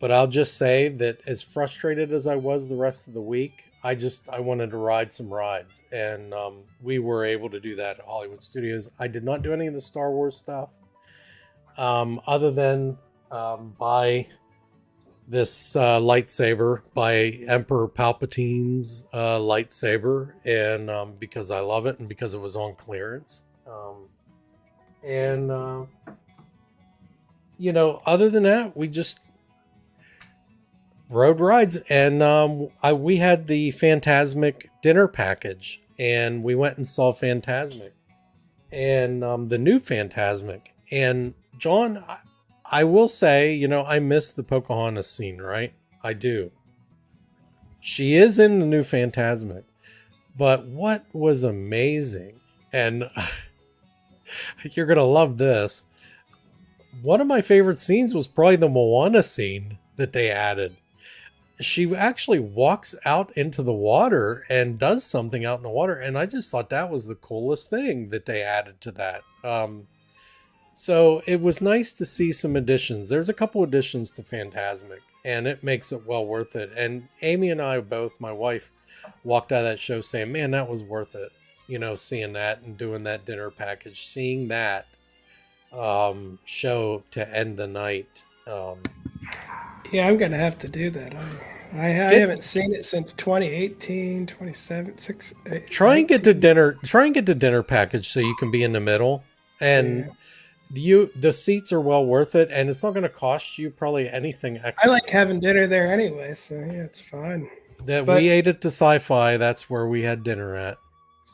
but 0.00 0.10
I'll 0.10 0.26
just 0.26 0.56
say 0.56 0.88
that 0.88 1.20
as 1.26 1.42
frustrated 1.42 2.12
as 2.12 2.26
I 2.26 2.36
was 2.36 2.68
the 2.68 2.76
rest 2.76 3.06
of 3.06 3.14
the 3.14 3.20
week, 3.20 3.70
I 3.84 3.94
just 3.94 4.28
I 4.28 4.40
wanted 4.40 4.70
to 4.70 4.76
ride 4.76 5.12
some 5.12 5.32
rides, 5.32 5.84
and 5.92 6.34
um, 6.34 6.62
we 6.82 6.98
were 6.98 7.24
able 7.24 7.48
to 7.50 7.60
do 7.60 7.76
that 7.76 8.00
at 8.00 8.04
Hollywood 8.04 8.42
Studios. 8.42 8.90
I 8.98 9.06
did 9.06 9.22
not 9.22 9.42
do 9.42 9.52
any 9.52 9.66
of 9.66 9.74
the 9.74 9.80
Star 9.80 10.10
Wars 10.10 10.36
stuff, 10.36 10.70
um, 11.76 12.20
other 12.26 12.50
than 12.50 12.98
um, 13.30 13.74
buy 13.78 14.26
this 15.28 15.76
uh, 15.76 16.00
lightsaber 16.00 16.80
by 16.94 17.14
Emperor 17.46 17.86
Palpatine's 17.86 19.04
uh, 19.12 19.38
lightsaber, 19.38 20.32
and 20.44 20.90
um, 20.90 21.12
because 21.18 21.50
I 21.50 21.60
love 21.60 21.86
it 21.86 21.98
and 21.98 22.08
because 22.08 22.34
it 22.34 22.40
was 22.40 22.56
on 22.56 22.74
clearance. 22.74 23.44
Um, 23.66 24.08
and 25.04 25.50
uh, 25.50 25.84
you 27.58 27.72
know, 27.72 28.02
other 28.06 28.30
than 28.30 28.44
that, 28.44 28.74
we 28.74 28.88
just 28.88 29.20
rode 31.10 31.40
rides, 31.40 31.76
and 31.90 32.22
um, 32.22 32.68
I, 32.82 32.94
we 32.94 33.16
had 33.16 33.46
the 33.46 33.72
Fantasmic 33.72 34.66
dinner 34.82 35.08
package, 35.08 35.82
and 35.98 36.42
we 36.42 36.54
went 36.54 36.78
and 36.78 36.88
saw 36.88 37.12
Fantasmic, 37.12 37.92
and 38.72 39.22
um, 39.22 39.48
the 39.48 39.58
new 39.58 39.78
Fantasmic, 39.78 40.62
and 40.90 41.34
John. 41.58 41.98
I, 42.08 42.18
I 42.70 42.84
will 42.84 43.08
say, 43.08 43.54
you 43.54 43.68
know, 43.68 43.84
I 43.84 43.98
miss 43.98 44.32
the 44.32 44.42
Pocahontas 44.42 45.10
scene, 45.10 45.40
right? 45.40 45.72
I 46.02 46.12
do. 46.12 46.50
She 47.80 48.14
is 48.14 48.38
in 48.38 48.58
the 48.58 48.66
new 48.66 48.82
Fantasmic. 48.82 49.64
But 50.36 50.66
what 50.66 51.04
was 51.12 51.42
amazing, 51.42 52.40
and 52.72 53.10
You're 54.72 54.86
gonna 54.86 55.04
love 55.04 55.38
this. 55.38 55.84
One 57.02 57.20
of 57.20 57.26
my 57.26 57.40
favorite 57.40 57.78
scenes 57.78 58.14
was 58.14 58.26
probably 58.26 58.56
the 58.56 58.68
Moana 58.68 59.22
scene 59.22 59.78
that 59.96 60.12
they 60.12 60.30
added. 60.30 60.76
She 61.60 61.94
actually 61.94 62.38
walks 62.38 62.94
out 63.04 63.36
into 63.36 63.62
the 63.62 63.72
water 63.72 64.46
and 64.48 64.78
does 64.78 65.04
something 65.04 65.44
out 65.44 65.58
in 65.58 65.64
the 65.64 65.68
water, 65.68 65.94
and 65.94 66.16
I 66.16 66.26
just 66.26 66.50
thought 66.50 66.70
that 66.70 66.90
was 66.90 67.06
the 67.06 67.16
coolest 67.16 67.70
thing 67.70 68.10
that 68.10 68.26
they 68.26 68.42
added 68.42 68.80
to 68.82 68.92
that. 68.92 69.22
Um, 69.42 69.88
so 70.80 71.22
it 71.26 71.40
was 71.40 71.60
nice 71.60 71.92
to 71.94 72.04
see 72.06 72.30
some 72.30 72.54
additions. 72.54 73.08
There's 73.08 73.28
a 73.28 73.34
couple 73.34 73.64
additions 73.64 74.12
to 74.12 74.22
Fantasmic, 74.22 75.00
and 75.24 75.48
it 75.48 75.64
makes 75.64 75.90
it 75.90 76.06
well 76.06 76.24
worth 76.24 76.54
it. 76.54 76.70
And 76.76 77.08
Amy 77.22 77.50
and 77.50 77.60
I 77.60 77.80
both, 77.80 78.12
my 78.20 78.30
wife, 78.30 78.70
walked 79.24 79.50
out 79.50 79.64
of 79.64 79.64
that 79.64 79.80
show 79.80 80.00
saying, 80.00 80.30
"Man, 80.30 80.52
that 80.52 80.68
was 80.68 80.84
worth 80.84 81.14
it." 81.16 81.32
You 81.66 81.78
know, 81.80 81.96
seeing 81.96 82.32
that 82.34 82.62
and 82.62 82.78
doing 82.78 83.02
that 83.02 83.24
dinner 83.26 83.50
package, 83.50 84.06
seeing 84.06 84.48
that 84.48 84.86
um, 85.72 86.38
show 86.44 87.02
to 87.10 87.28
end 87.28 87.56
the 87.56 87.66
night. 87.66 88.22
Um, 88.46 88.78
Yeah, 89.92 90.06
I'm 90.06 90.16
gonna 90.16 90.36
have 90.38 90.58
to 90.58 90.68
do 90.68 90.90
that. 90.90 91.14
I 91.14 91.28
I, 91.76 91.86
I 91.88 92.10
Get- 92.10 92.20
haven't 92.20 92.44
seen 92.44 92.72
it 92.72 92.84
since 92.86 93.12
2018, 93.12 94.26
27, 94.26 94.96
six. 94.98 95.34
eight- 95.50 95.68
try 95.68 95.96
and 95.98 96.08
get 96.08 96.24
to 96.24 96.32
dinner. 96.34 96.78
Try 96.84 97.04
and 97.06 97.14
get 97.14 97.26
to 97.26 97.34
dinner 97.34 97.62
package 97.62 98.08
so 98.08 98.20
you 98.20 98.34
can 98.38 98.50
be 98.50 98.62
in 98.62 98.72
the 98.72 98.80
middle 98.80 99.24
and. 99.60 99.98
Yeah. 100.06 100.12
You 100.72 101.10
the 101.16 101.32
seats 101.32 101.72
are 101.72 101.80
well 101.80 102.04
worth 102.04 102.34
it, 102.34 102.50
and 102.50 102.68
it's 102.68 102.82
not 102.82 102.92
going 102.92 103.04
to 103.04 103.08
cost 103.08 103.58
you 103.58 103.70
probably 103.70 104.08
anything 104.08 104.60
extra. 104.62 104.90
I 104.90 104.92
like 104.92 105.08
having 105.08 105.40
dinner 105.40 105.66
there 105.66 105.90
anyway, 105.92 106.34
so 106.34 106.54
yeah, 106.54 106.84
it's 106.84 107.00
fine. 107.00 107.48
that 107.86 108.06
but- 108.06 108.16
we 108.16 108.28
ate 108.28 108.46
at 108.46 108.60
the 108.60 108.68
sci-fi. 108.68 109.36
That's 109.36 109.70
where 109.70 109.86
we 109.86 110.02
had 110.02 110.22
dinner 110.22 110.56
at. 110.56 110.78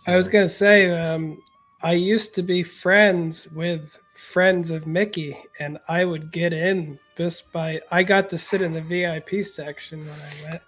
I 0.08 0.16
was 0.16 0.28
gonna 0.28 0.48
say, 0.48 0.90
um, 0.90 1.40
I 1.82 1.92
used 1.92 2.34
to 2.34 2.42
be 2.42 2.62
friends 2.62 3.48
with 3.52 4.00
friends 4.14 4.70
of 4.70 4.86
Mickey, 4.86 5.38
and 5.60 5.78
I 5.88 6.04
would 6.04 6.32
get 6.32 6.52
in 6.52 6.98
just 7.16 7.50
by 7.52 7.80
I 7.90 8.02
got 8.02 8.30
to 8.30 8.38
sit 8.38 8.62
in 8.62 8.72
the 8.72 8.80
VIP 8.80 9.44
section 9.44 10.00
when 10.00 10.14
I 10.14 10.50
went. 10.50 10.62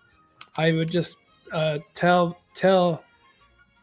I 0.56 0.72
would 0.72 0.90
just 0.90 1.16
uh, 1.52 1.78
tell 1.94 2.38
tell 2.54 3.02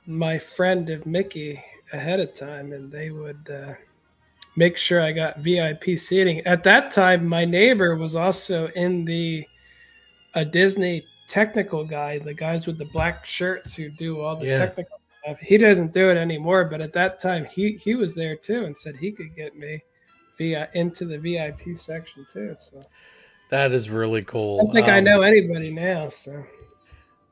my 0.05 0.37
friend 0.37 0.89
of 0.89 1.05
Mickey 1.05 1.63
ahead 1.91 2.19
of 2.19 2.33
time, 2.33 2.73
and 2.73 2.91
they 2.91 3.09
would 3.09 3.49
uh, 3.49 3.73
make 4.55 4.77
sure 4.77 5.01
I 5.01 5.11
got 5.11 5.39
VIP 5.39 5.97
seating. 5.97 6.39
At 6.41 6.63
that 6.63 6.91
time, 6.91 7.25
my 7.27 7.45
neighbor 7.45 7.95
was 7.95 8.15
also 8.15 8.67
in 8.69 9.05
the 9.05 9.45
a 10.35 10.43
Disney 10.45 11.03
technical 11.27 11.85
guy, 11.85 12.19
the 12.19 12.33
guys 12.33 12.67
with 12.67 12.77
the 12.77 12.85
black 12.85 13.25
shirts 13.25 13.75
who 13.75 13.89
do 13.89 14.19
all 14.19 14.35
the 14.35 14.47
Yeah. 14.47 14.59
technical 14.59 14.99
stuff. 15.23 15.39
He 15.39 15.57
doesn't 15.57 15.93
do 15.93 16.09
it 16.09 16.17
anymore, 16.17 16.65
but 16.65 16.81
at 16.81 16.93
that 16.93 17.19
time 17.19 17.45
he 17.45 17.73
he 17.73 17.95
was 17.95 18.13
there 18.15 18.35
too 18.35 18.65
and 18.65 18.75
said 18.77 18.95
he 18.95 19.11
could 19.11 19.35
get 19.35 19.55
me 19.55 19.81
via 20.37 20.69
into 20.73 21.05
the 21.05 21.17
VIP 21.17 21.75
section 21.77 22.25
too. 22.31 22.55
So 22.59 22.81
That 23.49 23.71
is 23.71 23.89
really 23.89 24.23
cool. 24.23 24.59
I 24.59 24.63
don't 24.63 24.73
think 24.73 24.87
I 24.87 24.97
Um, 24.99 25.03
know 25.05 25.21
anybody 25.21 25.71
now. 25.71 26.09
So 26.09 26.43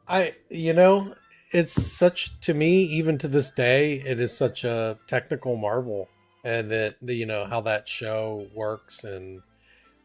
I 0.07 0.36
you 0.49 0.74
know 0.74 1.15
it's 1.51 1.74
such 1.74 2.39
to 2.41 2.53
me 2.53 2.84
even 2.84 3.17
to 3.17 3.28
this 3.28 3.51
day 3.51 3.95
it 4.05 4.19
is 4.19 4.36
such 4.36 4.63
a 4.63 4.97
technical 5.07 5.57
marvel 5.57 6.07
and 6.43 6.71
that 6.71 6.95
the, 7.01 7.13
you 7.15 7.25
know 7.25 7.45
how 7.45 7.61
that 7.61 7.87
show 7.87 8.47
works 8.53 9.03
and 9.03 9.41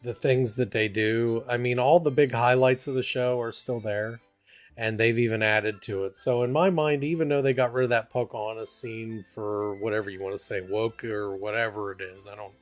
the 0.02 0.14
things 0.14 0.56
that 0.56 0.70
they 0.70 0.88
do. 0.88 1.44
I 1.48 1.56
mean 1.56 1.78
all 1.78 2.00
the 2.00 2.10
big 2.10 2.32
highlights 2.32 2.86
of 2.86 2.94
the 2.94 3.02
show 3.02 3.40
are 3.40 3.52
still 3.52 3.80
there 3.80 4.20
and 4.76 4.98
they've 4.98 5.18
even 5.18 5.42
added 5.42 5.82
to 5.82 6.04
it. 6.04 6.16
So 6.16 6.42
in 6.42 6.52
my 6.52 6.70
mind 6.70 7.04
even 7.04 7.28
though 7.28 7.42
they 7.42 7.52
got 7.54 7.72
rid 7.72 7.84
of 7.84 7.90
that 7.90 8.10
Pocahontas 8.10 8.70
scene 8.70 9.24
for 9.28 9.74
whatever 9.76 10.10
you 10.10 10.20
want 10.22 10.34
to 10.34 10.38
say 10.42 10.60
woke 10.60 11.04
or 11.04 11.36
whatever 11.36 11.92
it 11.92 12.00
is, 12.00 12.26
I 12.26 12.34
don't 12.36 12.54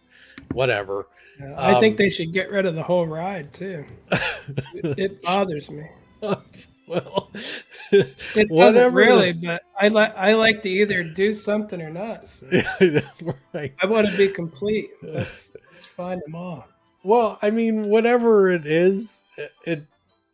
whatever. 0.53 1.07
uh, 1.43 1.55
I 1.57 1.81
think 1.81 1.95
Um, 1.95 1.97
they 1.97 2.11
should 2.11 2.33
get 2.33 2.51
rid 2.51 2.66
of 2.66 2.75
the 2.75 2.83
whole 2.83 3.07
ride 3.07 3.53
too. 3.53 3.85
It 4.97 5.22
bothers 5.22 5.70
me. 5.70 5.85
well, 6.89 7.30
It 7.93 8.51
Whatever 8.51 8.97
really, 8.97 9.32
but 9.32 9.62
I 9.78 9.89
like 9.89 10.14
I 10.16 10.35
like 10.35 10.62
to 10.62 10.68
either 10.68 11.03
do 11.03 11.32
something 11.32 11.80
or 11.80 11.91
not. 11.91 12.28
So 12.28 12.47
right. 13.55 13.74
I 13.80 13.87
want 13.87 14.09
to 14.09 14.16
be 14.16 14.28
complete. 14.28 14.91
That's 15.03 15.53
let's 15.72 15.87
find 15.87 16.20
them 16.26 16.35
all. 16.35 16.66
Well, 17.03 17.39
I 17.41 17.51
mean, 17.51 17.89
whatever 17.89 18.51
it 18.51 18.66
is, 18.66 19.22
it, 19.37 19.51
it, 19.64 19.87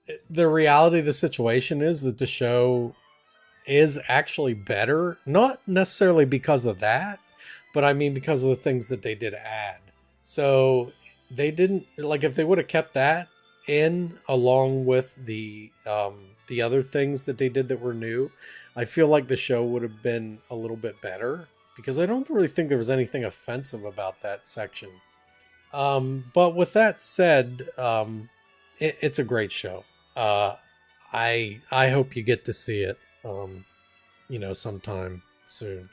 it 0.07 0.24
the 0.30 0.48
reality 0.48 1.01
of 1.01 1.05
the 1.05 1.12
situation 1.12 1.82
is 1.82 2.03
that 2.03 2.18
the 2.18 2.26
show 2.26 2.94
is 3.66 4.01
actually 4.09 4.55
better, 4.55 5.18
not 5.26 5.61
necessarily 5.68 6.24
because 6.24 6.64
of 6.66 6.80
that, 6.80 7.20
but 7.74 7.84
I 7.84 7.92
mean 7.92 8.14
because 8.14 8.42
of 8.42 8.51
the 8.51 8.57
things 8.57 8.88
that 8.88 9.03
they 9.03 9.14
did 9.14 9.34
add. 9.34 9.78
So 10.24 10.92
they 11.30 11.51
didn't 11.51 11.86
like 11.96 12.24
if 12.24 12.34
they 12.34 12.44
would 12.44 12.59
have 12.59 12.68
kept 12.68 12.94
that 12.94 13.28
in 13.68 14.18
along 14.28 14.84
with 14.84 15.14
the 15.24 15.70
um 15.86 16.30
the 16.51 16.61
other 16.61 16.82
things 16.82 17.24
that 17.24 17.38
they 17.38 17.48
did 17.48 17.68
that 17.68 17.80
were 17.80 17.94
new, 17.94 18.30
I 18.76 18.84
feel 18.84 19.07
like 19.07 19.28
the 19.28 19.36
show 19.36 19.64
would 19.64 19.82
have 19.82 20.03
been 20.03 20.40
a 20.51 20.55
little 20.55 20.76
bit 20.76 21.01
better 21.01 21.48
because 21.76 21.98
I 21.98 22.05
don't 22.05 22.28
really 22.28 22.48
think 22.48 22.68
there 22.68 22.76
was 22.76 22.90
anything 22.90 23.24
offensive 23.24 23.84
about 23.84 24.20
that 24.20 24.46
section. 24.46 24.90
Um, 25.72 26.24
but 26.34 26.57
with 26.57 26.72
that 26.72 27.01
said, 27.01 27.68
um, 27.78 28.28
it, 28.80 28.98
it's 29.01 29.20
a 29.20 29.24
great 29.24 29.53
show. 29.53 29.84
Uh, 30.16 30.57
I 31.12 31.61
I 31.70 31.88
hope 31.90 32.16
you 32.16 32.22
get 32.22 32.44
to 32.46 32.53
see 32.53 32.82
it. 32.82 32.98
Um, 33.24 33.64
you 34.28 34.40
know, 34.40 34.53
sometime 34.53 35.22
soon. 35.46 35.88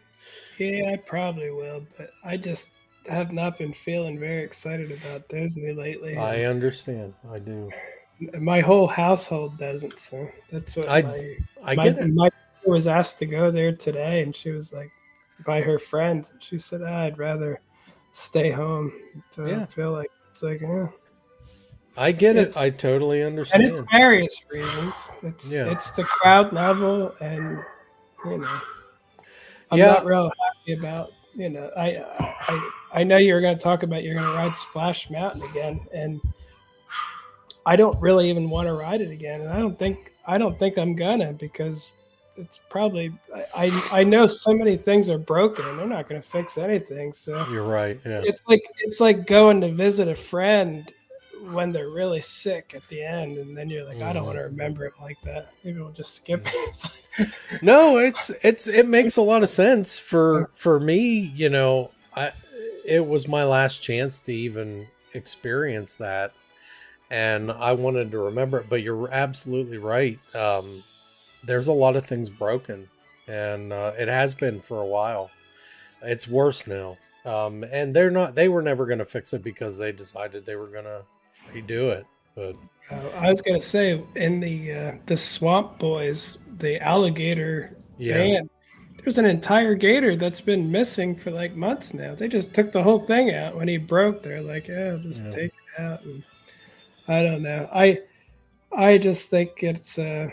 Yeah, 0.58 0.92
I 0.94 0.96
probably 0.98 1.52
will, 1.52 1.86
but 1.98 2.10
I 2.24 2.38
just 2.38 2.70
have 3.08 3.32
not 3.32 3.60
been 3.60 3.74
feeling 3.74 4.20
very 4.20 4.44
excited 4.44 4.92
about 4.92 5.30
Disney 5.30 5.72
lately. 5.74 6.18
I 6.18 6.46
understand. 6.46 7.14
I 7.32 7.38
do. 7.40 7.70
My 8.40 8.62
whole 8.62 8.88
household 8.88 9.58
doesn't, 9.58 10.00
so 10.00 10.28
that's 10.50 10.76
what 10.76 10.90
I- 10.90 11.02
my, 11.02 11.38
I 11.64 11.76
my, 11.76 11.84
get 11.84 11.98
it. 11.98 12.14
my 12.14 12.30
was 12.66 12.86
asked 12.88 13.18
to 13.20 13.26
go 13.26 13.50
there 13.50 13.72
today, 13.72 14.24
and 14.24 14.36
she 14.36 14.52
was 14.52 14.74
like, 14.74 14.92
by 15.46 15.62
her 15.62 15.80
friends, 15.80 16.32
and 16.32 16.44
she 16.44 16.58
said, 16.58 16.82
ah, 16.84 17.04
"I'd 17.04 17.18
rather 17.18 17.62
stay 18.12 18.50
home." 18.52 18.92
So 19.32 19.46
Yeah. 19.46 19.62
I 19.62 19.66
feel 19.68 19.92
like 19.94 20.12
it's 20.30 20.44
like, 20.44 20.60
yeah. 20.62 20.88
I 21.96 22.12
get 22.12 22.36
it. 22.36 22.58
I 22.58 22.70
totally 22.70 23.24
understand. 23.24 23.64
and 23.64 23.72
it's 23.72 23.82
various 23.92 24.40
reasons. 24.52 25.10
It's 25.24 25.52
Yeah. 25.52 25.72
it's 25.72 25.92
the 25.92 26.04
crowd 26.04 26.52
level, 26.54 27.14
and 27.22 27.60
you 28.26 28.38
know, 28.40 28.60
I'm 29.72 29.78
Yeah. 29.80 29.88
not 29.88 30.06
real 30.06 30.30
happy 30.30 30.74
about. 30.78 31.12
You 31.36 31.50
know, 31.50 31.72
I 31.78 31.98
I 32.20 32.70
I 32.94 33.04
know 33.04 33.18
you're 33.18 33.42
going 33.42 33.56
to 33.58 33.64
talk 33.64 33.84
about 33.84 34.04
you're 34.04 34.16
going 34.16 34.26
to 34.28 34.34
ride 34.34 34.56
Splash 34.56 35.10
Mountain 35.10 35.44
again, 35.44 35.80
and 35.94 36.20
I 37.68 37.76
don't 37.76 38.00
really 38.02 38.30
even 38.30 38.50
want 38.50 38.68
to 38.68 38.74
ride 38.74 39.02
it 39.02 39.12
again, 39.12 39.42
and 39.42 39.50
I 39.50 39.60
don't 39.60 39.78
think 39.78 40.14
I 40.26 40.38
don't 40.38 40.58
think 40.58 40.78
I'm 40.78 40.96
gonna 40.96 41.34
because 41.34 41.92
it's 42.38 42.62
probably 42.70 43.12
I 43.36 43.46
I, 43.56 44.00
I 44.00 44.04
know 44.06 44.26
so 44.26 44.54
many 44.54 44.78
things 44.78 45.10
are 45.10 45.18
broken 45.18 45.66
and 45.66 45.78
they're 45.78 45.86
not 45.86 46.08
going 46.08 46.22
to 46.22 46.28
fix 46.28 46.58
anything. 46.58 47.12
So 47.12 47.46
You're 47.50 47.64
right. 47.64 48.00
Yeah. 48.06 48.22
it's 48.24 48.42
like 48.48 48.62
it's 48.80 49.02
like 49.02 49.28
going 49.28 49.60
to 49.62 49.70
visit 49.70 50.08
a 50.08 50.16
friend 50.16 50.90
when 51.52 51.74
they're 51.74 51.90
really 51.90 52.22
sick 52.22 52.74
at 52.74 52.88
the 52.88 53.04
end, 53.04 53.38
and 53.38 53.56
then 53.56 53.70
you're 53.70 53.84
like, 53.84 54.02
I 54.02 54.14
don't 54.14 54.26
want 54.26 54.38
to 54.38 54.44
mm. 54.44 54.52
remember 54.52 54.86
it 54.86 54.94
like 55.02 55.22
that. 55.24 55.52
Maybe 55.64 55.80
we'll 55.80 55.92
just 55.92 56.16
skip 56.16 56.46
mm. 56.46 56.52
it. 56.54 57.30
no 57.62 57.98
it's 57.98 58.30
it's 58.44 58.68
it 58.68 58.88
makes 58.88 59.18
a 59.18 59.22
lot 59.22 59.44
of 59.44 59.50
sense 59.50 59.98
for 59.98 60.52
for 60.54 60.80
me 60.80 61.20
you 61.36 61.50
know 61.50 61.90
i 62.16 62.32
it 62.86 63.06
was 63.06 63.28
my 63.28 63.44
last 63.44 63.80
chance 63.80 64.22
to 64.22 64.32
even 64.32 64.88
experience 65.14 65.96
that 65.96 66.32
and 67.12 67.52
i 67.52 67.72
wanted 67.72 68.12
to 68.12 68.18
remember 68.20 68.60
it 68.60 68.70
but 68.70 68.82
you're 68.82 69.10
absolutely 69.12 69.78
right 69.78 70.20
um 70.36 70.84
there's 71.44 71.68
a 71.68 71.74
lot 71.74 71.96
of 71.96 72.06
things 72.06 72.30
broken 72.30 72.88
and 73.28 73.72
uh, 73.74 73.92
it 73.98 74.08
has 74.08 74.34
been 74.36 74.62
for 74.62 74.82
a 74.82 74.86
while 74.86 75.30
it's 76.04 76.28
worse 76.28 76.68
now 76.68 76.98
um 77.26 77.64
and 77.72 77.96
they're 77.96 78.12
not 78.12 78.36
they 78.36 78.50
were 78.50 78.62
never 78.62 78.86
going 78.86 79.00
to 79.00 79.06
fix 79.06 79.34
it 79.34 79.44
because 79.44 79.78
they 79.78 79.92
decided 79.92 80.46
they 80.46 80.56
were 80.56 80.68
going 80.68 80.86
to 80.86 81.02
redo 81.54 81.90
it 81.92 82.06
but 82.36 82.56
Uh, 82.90 83.10
I 83.16 83.30
was 83.30 83.42
gonna 83.42 83.62
say 83.62 84.02
in 84.16 84.40
the 84.40 84.74
uh, 84.74 84.92
the 85.06 85.18
Swamp 85.18 85.80
Boys, 85.80 86.38
the 86.58 86.80
alligator 86.82 87.76
yeah 87.98 88.16
band, 88.16 88.50
there's 88.98 89.18
an 89.18 89.26
entire 89.26 89.76
gator 89.76 90.16
that's 90.16 90.42
been 90.42 90.72
missing 90.72 91.16
for 91.16 91.32
like 91.32 91.56
months 91.56 91.94
now. 91.94 92.16
They 92.16 92.28
just 92.28 92.54
took 92.54 92.72
the 92.72 92.84
whole 92.84 93.00
thing 93.00 93.32
out 93.34 93.56
when 93.56 93.68
he 93.68 93.78
broke. 93.78 94.24
They're 94.24 94.42
like, 94.42 94.68
yeah, 94.68 94.98
just 95.02 95.24
Yeah. 95.24 95.32
take 95.32 95.52
it 95.78 95.82
out. 95.82 96.04
And 96.04 96.24
I 97.08 97.24
don't 97.24 97.42
know. 97.42 97.70
I 97.74 98.00
I 98.72 98.98
just 98.98 99.30
think 99.30 99.64
it's 99.64 99.98
uh 99.98 100.30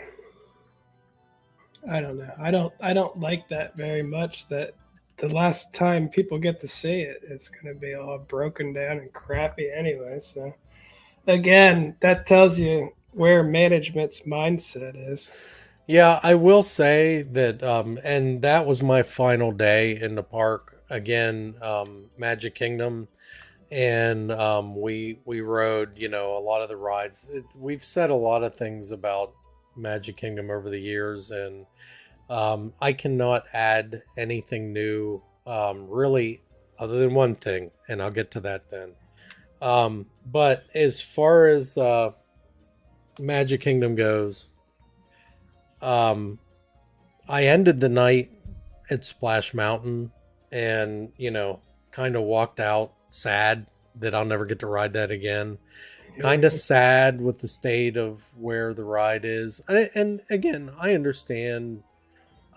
I 1.89 2.01
don't 2.01 2.17
know. 2.17 2.33
I 2.39 2.51
don't 2.51 2.73
I 2.81 2.93
don't 2.93 3.19
like 3.19 3.47
that 3.49 3.77
very 3.77 4.03
much. 4.03 4.47
That 4.49 4.73
the 5.17 5.29
last 5.29 5.73
time 5.73 6.09
people 6.09 6.37
get 6.37 6.59
to 6.61 6.67
see 6.67 7.01
it, 7.01 7.19
it's 7.23 7.49
gonna 7.49 7.75
be 7.75 7.95
all 7.95 8.17
broken 8.17 8.73
down 8.73 8.97
and 8.97 9.13
crappy 9.13 9.69
anyway. 9.71 10.19
So 10.19 10.53
again, 11.27 11.95
that 12.01 12.25
tells 12.25 12.59
you 12.59 12.91
where 13.11 13.43
management's 13.43 14.21
mindset 14.21 14.93
is. 14.95 15.31
Yeah, 15.87 16.19
I 16.23 16.33
will 16.35 16.63
say 16.63 17.21
that, 17.31 17.61
um, 17.63 17.99
and 18.03 18.41
that 18.41 18.65
was 18.65 18.81
my 18.81 19.03
final 19.03 19.51
day 19.51 19.99
in 19.99 20.15
the 20.15 20.23
park. 20.23 20.71
again, 20.89 21.55
um, 21.63 22.05
Magic 22.17 22.53
Kingdom, 22.53 23.07
and 23.71 24.31
um, 24.31 24.79
we 24.79 25.19
we 25.25 25.41
rode, 25.41 25.97
you 25.97 26.09
know, 26.09 26.37
a 26.37 26.39
lot 26.39 26.61
of 26.61 26.69
the 26.69 26.77
rides. 26.77 27.29
It, 27.33 27.45
we've 27.57 27.83
said 27.85 28.09
a 28.09 28.15
lot 28.15 28.43
of 28.43 28.55
things 28.55 28.91
about 28.91 29.33
Magic 29.75 30.17
Kingdom 30.17 30.49
over 30.49 30.69
the 30.69 30.79
years, 30.79 31.31
and 31.31 31.65
um, 32.29 32.73
I 32.81 32.93
cannot 32.93 33.45
add 33.53 34.03
anything 34.17 34.73
new, 34.73 35.21
um, 35.45 35.87
really, 35.89 36.41
other 36.79 36.99
than 36.99 37.13
one 37.13 37.35
thing, 37.35 37.71
and 37.87 38.01
I'll 38.01 38.11
get 38.11 38.31
to 38.31 38.39
that 38.41 38.69
then. 38.69 38.93
Um, 39.61 40.05
but 40.25 40.65
as 40.73 41.01
far 41.01 41.47
as 41.47 41.77
uh, 41.77 42.11
Magic 43.19 43.61
Kingdom 43.61 43.95
goes, 43.95 44.47
um, 45.81 46.39
I 47.27 47.45
ended 47.45 47.79
the 47.79 47.89
night 47.89 48.31
at 48.89 49.05
Splash 49.05 49.53
Mountain 49.53 50.11
and, 50.51 51.11
you 51.17 51.31
know, 51.31 51.61
kind 51.91 52.15
of 52.15 52.23
walked 52.23 52.59
out 52.59 52.93
sad 53.15 53.67
that 53.95 54.13
I'll 54.13 54.25
never 54.25 54.45
get 54.45 54.59
to 54.59 54.67
ride 54.67 54.93
that 54.93 55.11
again. 55.11 55.57
Kind 56.19 56.45
of 56.45 56.53
sad 56.53 57.19
with 57.19 57.39
the 57.39 57.47
state 57.47 57.97
of 57.97 58.23
where 58.37 58.73
the 58.73 58.83
ride 58.83 59.25
is. 59.25 59.61
And, 59.67 59.89
and 59.95 60.21
again, 60.29 60.71
I 60.79 60.93
understand 60.93 61.83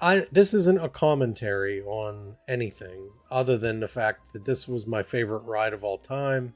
I 0.01 0.27
this 0.31 0.55
isn't 0.55 0.79
a 0.83 0.89
commentary 0.89 1.83
on 1.83 2.37
anything 2.47 3.09
other 3.33 3.59
than 3.59 3.81
the 3.81 3.89
fact 3.89 4.33
that 4.33 4.45
this 4.45 4.69
was 4.69 4.87
my 4.87 5.03
favorite 5.03 5.41
ride 5.41 5.73
of 5.73 5.83
all 5.83 5.99
time 5.99 6.55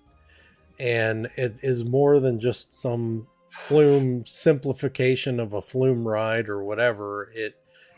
and 0.79 1.29
it 1.37 1.59
is 1.63 1.85
more 1.85 2.21
than 2.21 2.39
just 2.39 2.73
some 2.73 3.27
flume 3.51 4.25
simplification 4.25 5.41
of 5.41 5.55
a 5.55 5.61
flume 5.61 6.07
ride 6.07 6.49
or 6.49 6.63
whatever. 6.63 7.33
It 7.35 7.55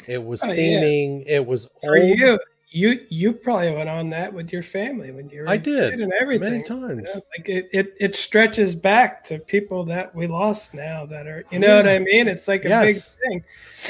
it 0.06 0.22
was 0.24 0.42
Oh, 0.42 0.48
yeah. 0.48 0.54
theming. 0.80 1.24
It 1.26 1.44
was 1.46 1.70
For 1.82 1.98
old 1.98 2.18
you, 2.18 2.38
you 2.74 3.06
you 3.08 3.32
probably 3.32 3.70
went 3.72 3.88
on 3.88 4.10
that 4.10 4.34
with 4.34 4.52
your 4.52 4.64
family 4.64 5.12
when 5.12 5.28
you 5.30 5.42
were 5.42 5.48
I 5.48 5.56
did, 5.56 6.00
and 6.00 6.12
everything. 6.12 6.50
many 6.50 6.58
you 6.58 6.64
times. 6.64 7.04
know? 7.04 7.20
Like 7.38 7.48
it, 7.48 7.68
it, 7.72 7.94
it 8.00 8.16
stretches 8.16 8.74
back 8.74 9.22
to 9.24 9.38
people 9.38 9.84
that 9.84 10.12
we 10.12 10.26
lost 10.26 10.74
now 10.74 11.06
that 11.06 11.28
are, 11.28 11.44
you 11.52 11.60
know 11.60 11.76
what 11.76 11.86
I 11.86 12.00
mean? 12.00 12.26
It's 12.26 12.48
like 12.48 12.64
a 12.64 12.68
Yes. 12.68 13.14
big 13.22 13.30
thing, 13.30 13.44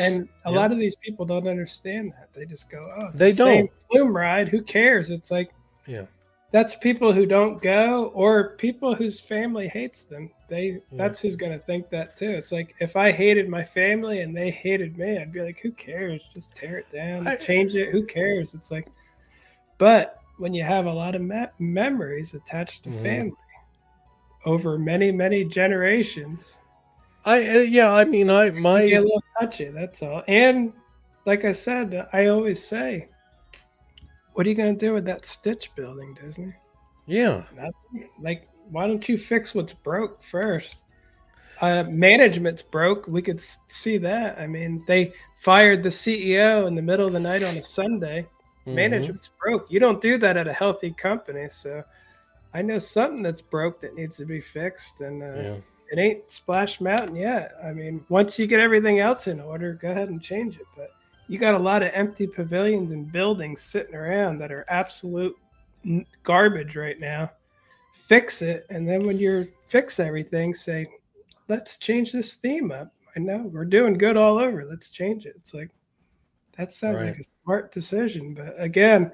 and 0.05 0.29
a 0.45 0.51
Yeah. 0.51 0.57
lot 0.59 0.71
of 0.71 0.79
these 0.79 0.97
people 0.97 1.25
don't 1.25 1.49
understand 1.49 2.13
that. 2.13 2.29
They 2.35 2.45
just 2.45 2.69
go, 2.69 2.95
"Oh, 3.01 3.11
They 3.15 3.31
the 3.33 3.37
don't. 3.39 3.71
flume 3.91 4.15
ride. 4.15 4.49
Who 4.49 4.61
cares?" 4.61 5.09
It's 5.09 5.31
like, 5.31 5.49
Yeah. 5.87 6.05
That's 6.55 6.77
people 6.77 7.13
who 7.13 7.27
don't 7.27 7.61
go 7.61 8.13
or 8.15 8.51
people 8.51 8.95
whose 8.95 9.19
family 9.19 9.67
hates 9.67 10.05
them. 10.05 10.31
They 10.47 10.67
Yeah. 10.67 10.79
that's 10.93 11.19
who's 11.19 11.35
gonna 11.35 11.59
think 11.59 11.91
that 11.91 12.17
too. 12.17 12.31
It's 12.31 12.53
like 12.53 12.77
if 12.79 12.95
I 12.95 13.11
hated 13.11 13.49
my 13.49 13.65
family 13.65 14.21
and 14.21 14.37
they 14.37 14.53
hated 14.53 14.97
me, 14.97 15.19
I'd 15.19 15.33
be 15.33 15.43
like, 15.43 15.59
who 15.59 15.73
cares? 15.73 16.31
Just 16.33 16.55
tear 16.55 16.79
it 16.79 16.87
down, 16.93 17.27
I- 17.27 17.35
change 17.35 17.75
it. 17.75 17.89
Who 17.91 18.07
cares? 18.07 18.55
It's 18.55 18.71
like, 18.71 18.87
but 19.79 20.21
when 20.39 20.55
you 20.55 20.63
have 20.63 20.87
a 20.87 20.93
lot 20.93 21.17
of 21.17 21.23
me- 21.23 21.49
memories 21.59 22.35
attached 22.35 22.85
to 22.85 22.91
Mhm. 22.91 23.03
family 23.03 23.37
over 24.45 24.79
many 24.79 25.11
many 25.11 25.45
generations, 25.45 26.61
I 27.25 27.39
uh, 27.49 27.59
yeah. 27.63 27.93
I 27.93 28.05
mean, 28.05 28.31
I 28.31 28.51
get 28.51 28.59
a 28.59 28.61
my 28.61 28.85
little 28.85 29.25
touchy. 29.41 29.71
That's 29.71 30.05
all. 30.05 30.23
And 30.29 30.73
like 31.27 31.45
I 31.45 31.51
said, 31.51 32.07
I 32.13 32.27
always 32.27 32.65
say, 32.65 33.09
what 34.35 34.47
are 34.47 34.49
you 34.49 34.55
gonna 34.55 34.75
do 34.75 34.93
with 34.93 35.05
that 35.07 35.25
Stitch 35.25 35.71
building, 35.75 36.15
Disney? 36.21 36.53
yeah. 37.07 37.43
Nothing. 37.55 38.09
Like, 38.21 38.49
why 38.71 38.87
don't 38.87 39.09
you 39.09 39.19
fix 39.19 39.55
what's 39.55 39.73
broke 39.73 40.23
first? 40.23 40.79
Uh, 41.61 41.85
management's 41.89 42.63
broke. 42.63 43.07
We 43.07 43.23
could 43.23 43.41
see 43.41 43.99
that. 43.99 44.39
I 44.39 44.47
mean, 44.47 44.85
they 44.87 45.13
fired 45.41 45.83
the 45.83 45.91
CEO 45.91 46.67
in 46.67 46.75
the 46.75 46.83
middle 46.83 47.07
of 47.07 47.13
the 47.13 47.21
night 47.21 47.43
on 47.45 47.57
a 47.57 47.63
Sunday. 47.63 48.27
Mhm. 48.67 48.75
Management's 48.75 49.31
broke. 49.43 49.71
You 49.71 49.79
don't 49.81 50.01
do 50.01 50.19
that 50.19 50.37
at 50.37 50.49
a 50.49 50.53
healthy 50.53 50.91
company. 50.93 51.49
So, 51.51 51.85
I 52.55 52.63
know 52.63 52.79
something 52.79 53.23
that's 53.23 53.43
broke 53.43 53.81
that 53.83 53.95
needs 53.95 54.17
to 54.17 54.25
be 54.25 54.41
fixed, 54.41 55.01
and 55.01 55.23
uh, 55.23 55.27
Yeah. 55.27 55.57
it 55.93 55.99
ain't 55.99 56.33
Splash 56.33 56.81
Mountain 56.81 57.17
yet. 57.17 57.53
I 57.63 57.73
mean, 57.73 58.05
once 58.09 58.39
you 58.39 58.47
get 58.47 58.61
everything 58.61 58.99
else 59.01 59.27
in 59.29 59.41
order, 59.41 59.75
go 59.75 59.91
ahead 59.91 60.09
and 60.09 60.23
change 60.23 60.57
it. 60.59 60.67
But 60.77 60.91
you 61.29 61.39
got 61.39 61.55
a 61.55 61.59
lot 61.59 61.83
of 61.83 61.91
empty 61.95 62.27
pavilions 62.27 62.93
and 62.93 63.11
buildings 63.11 63.61
sitting 63.61 63.95
around 63.95 64.39
that 64.39 64.53
are 64.53 64.65
absolute 64.69 65.37
garbage 66.23 66.77
right 66.77 66.99
now. 67.01 67.31
Fix 67.95 68.43
it, 68.43 68.67
and 68.69 68.87
then 68.87 69.07
when 69.07 69.19
you 69.19 69.49
fix 69.69 69.99
everything, 69.99 70.53
say, 70.53 70.87
"Let's 71.49 71.79
change 71.79 72.13
this 72.13 72.35
theme 72.35 72.71
up." 72.71 72.93
I 73.17 73.21
know 73.21 73.51
we're 73.53 73.65
doing 73.65 73.97
good 73.97 74.17
all 74.17 74.39
over. 74.39 74.65
Let's 74.65 74.91
change 74.91 75.25
it. 75.25 75.35
It's 75.37 75.55
like 75.55 75.71
that 76.57 76.73
sounds 76.73 76.99
like 76.99 77.19
a 77.19 77.25
smart 77.43 77.73
decision, 77.73 78.35
but 78.35 78.55
again. 78.59 79.11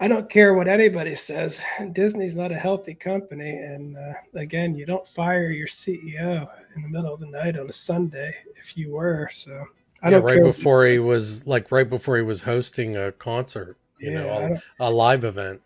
I 0.00 0.08
don't 0.08 0.28
care 0.28 0.54
what 0.54 0.66
anybody 0.66 1.14
says. 1.14 1.62
Disney's 1.92 2.34
not 2.34 2.50
a 2.50 2.56
healthy 2.56 2.92
company, 2.92 3.50
and 3.50 3.96
uh, 3.96 4.14
again, 4.34 4.74
you 4.74 4.84
don't 4.84 5.06
fire 5.06 5.52
your 5.52 5.68
CEO 5.68 6.48
in 6.74 6.82
the 6.82 6.88
middle 6.88 7.14
of 7.14 7.20
the 7.20 7.28
night 7.28 7.56
on 7.56 7.70
a 7.70 7.72
Sunday. 7.72 8.34
If 8.56 8.76
you 8.76 8.94
were, 8.94 9.30
so 9.32 9.64
I 10.02 10.10
yeah, 10.10 10.18
right 10.18 10.42
before 10.42 10.86
he 10.86 10.98
was 10.98 11.46
like 11.46 11.70
right 11.70 11.88
before 11.88 12.16
he 12.16 12.22
was 12.22 12.42
hosting 12.42 12.96
a 12.96 13.12
concert, 13.12 13.76
you 14.00 14.10
Yeah, 14.10 14.22
know, 14.22 14.60
a, 14.80 14.88
a 14.88 14.90
live 14.90 15.24
event. 15.24 15.60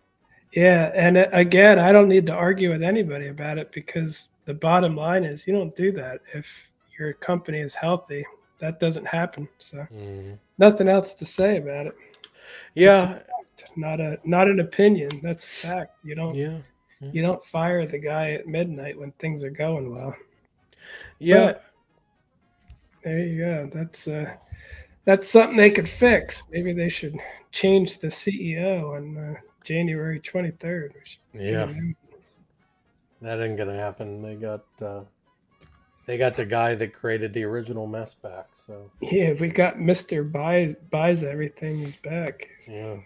Yeah, 0.53 0.91
and 0.95 1.16
uh, 1.18 1.28
again, 1.32 1.78
I 1.78 1.93
don't 1.93 2.09
need 2.09 2.26
to 2.26 2.34
argue 2.34 2.70
with 2.70 2.82
anybody 2.82 3.28
about 3.28 3.59
it 3.59 3.72
because 3.72 4.28
the 4.45 4.55
bottom 4.55 4.97
line 4.97 5.24
is 5.24 5.47
you 5.47 5.53
don't 5.53 5.74
do 5.76 5.93
that 5.93 6.20
if 6.34 6.47
your 6.99 7.12
company 7.14 7.61
is 7.61 7.74
healthy. 7.74 8.24
That 8.59 8.80
doesn't 8.80 9.07
happen. 9.07 9.49
So 9.59 9.87
Mhm. 9.93 10.39
nothing 10.59 10.89
else 10.89 11.12
to 11.14 11.26
say 11.26 11.59
about 11.59 11.87
it. 11.87 11.95
Yeah, 12.74 13.18
Not 13.76 14.01
a 14.01 14.18
not 14.24 14.49
an 14.49 14.61
opinion. 14.61 15.20
That's 15.22 15.45
a 15.45 15.66
fact. 15.68 15.93
You 16.05 16.14
don't 16.14 16.34
yeah, 16.34 16.59
you 17.12 17.22
don't 17.22 17.45
fire 17.45 17.87
the 17.87 17.99
guy 17.99 18.32
at 18.32 18.47
midnight 18.47 18.99
when 18.99 19.12
things 19.12 19.43
are 19.43 19.51
going 19.51 19.95
well. 19.95 20.14
yeah. 21.18 21.47
But 21.53 21.64
there 23.07 23.21
you 23.21 23.39
go. 23.39 23.71
That's 23.73 24.09
uh, 24.09 24.35
that's 25.05 25.31
something 25.31 25.57
they 25.57 25.71
could 25.71 25.89
fix. 25.89 26.43
Maybe 26.51 26.73
they 26.73 26.89
should 26.89 27.17
change 27.53 28.01
the 28.01 28.09
CEO 28.09 28.97
on 28.97 29.17
uh, 29.17 29.35
January 29.63 30.19
twenty 30.19 30.51
third. 30.51 30.93
Yeah, 31.33 31.73
that 33.23 33.41
ain't 33.41 33.57
gonna 33.57 33.77
happen. 33.77 34.23
They 34.23 34.35
got 34.35 34.65
uh, 34.83 35.03
they 36.07 36.19
got 36.19 36.35
the 36.35 36.45
guy 36.45 36.75
that 36.75 36.95
created 36.95 37.33
the 37.33 37.45
original 37.45 37.87
mess 37.87 38.13
back. 38.15 38.49
So 38.55 38.91
Yeah, 39.01 39.35
we 39.35 39.51
got 39.51 39.79
Mister 39.79 40.25
buys 40.25 40.75
buys 40.91 41.23
everything. 41.23 41.77
He's 41.79 41.97
back. 41.99 42.49
yeah, 42.69 42.97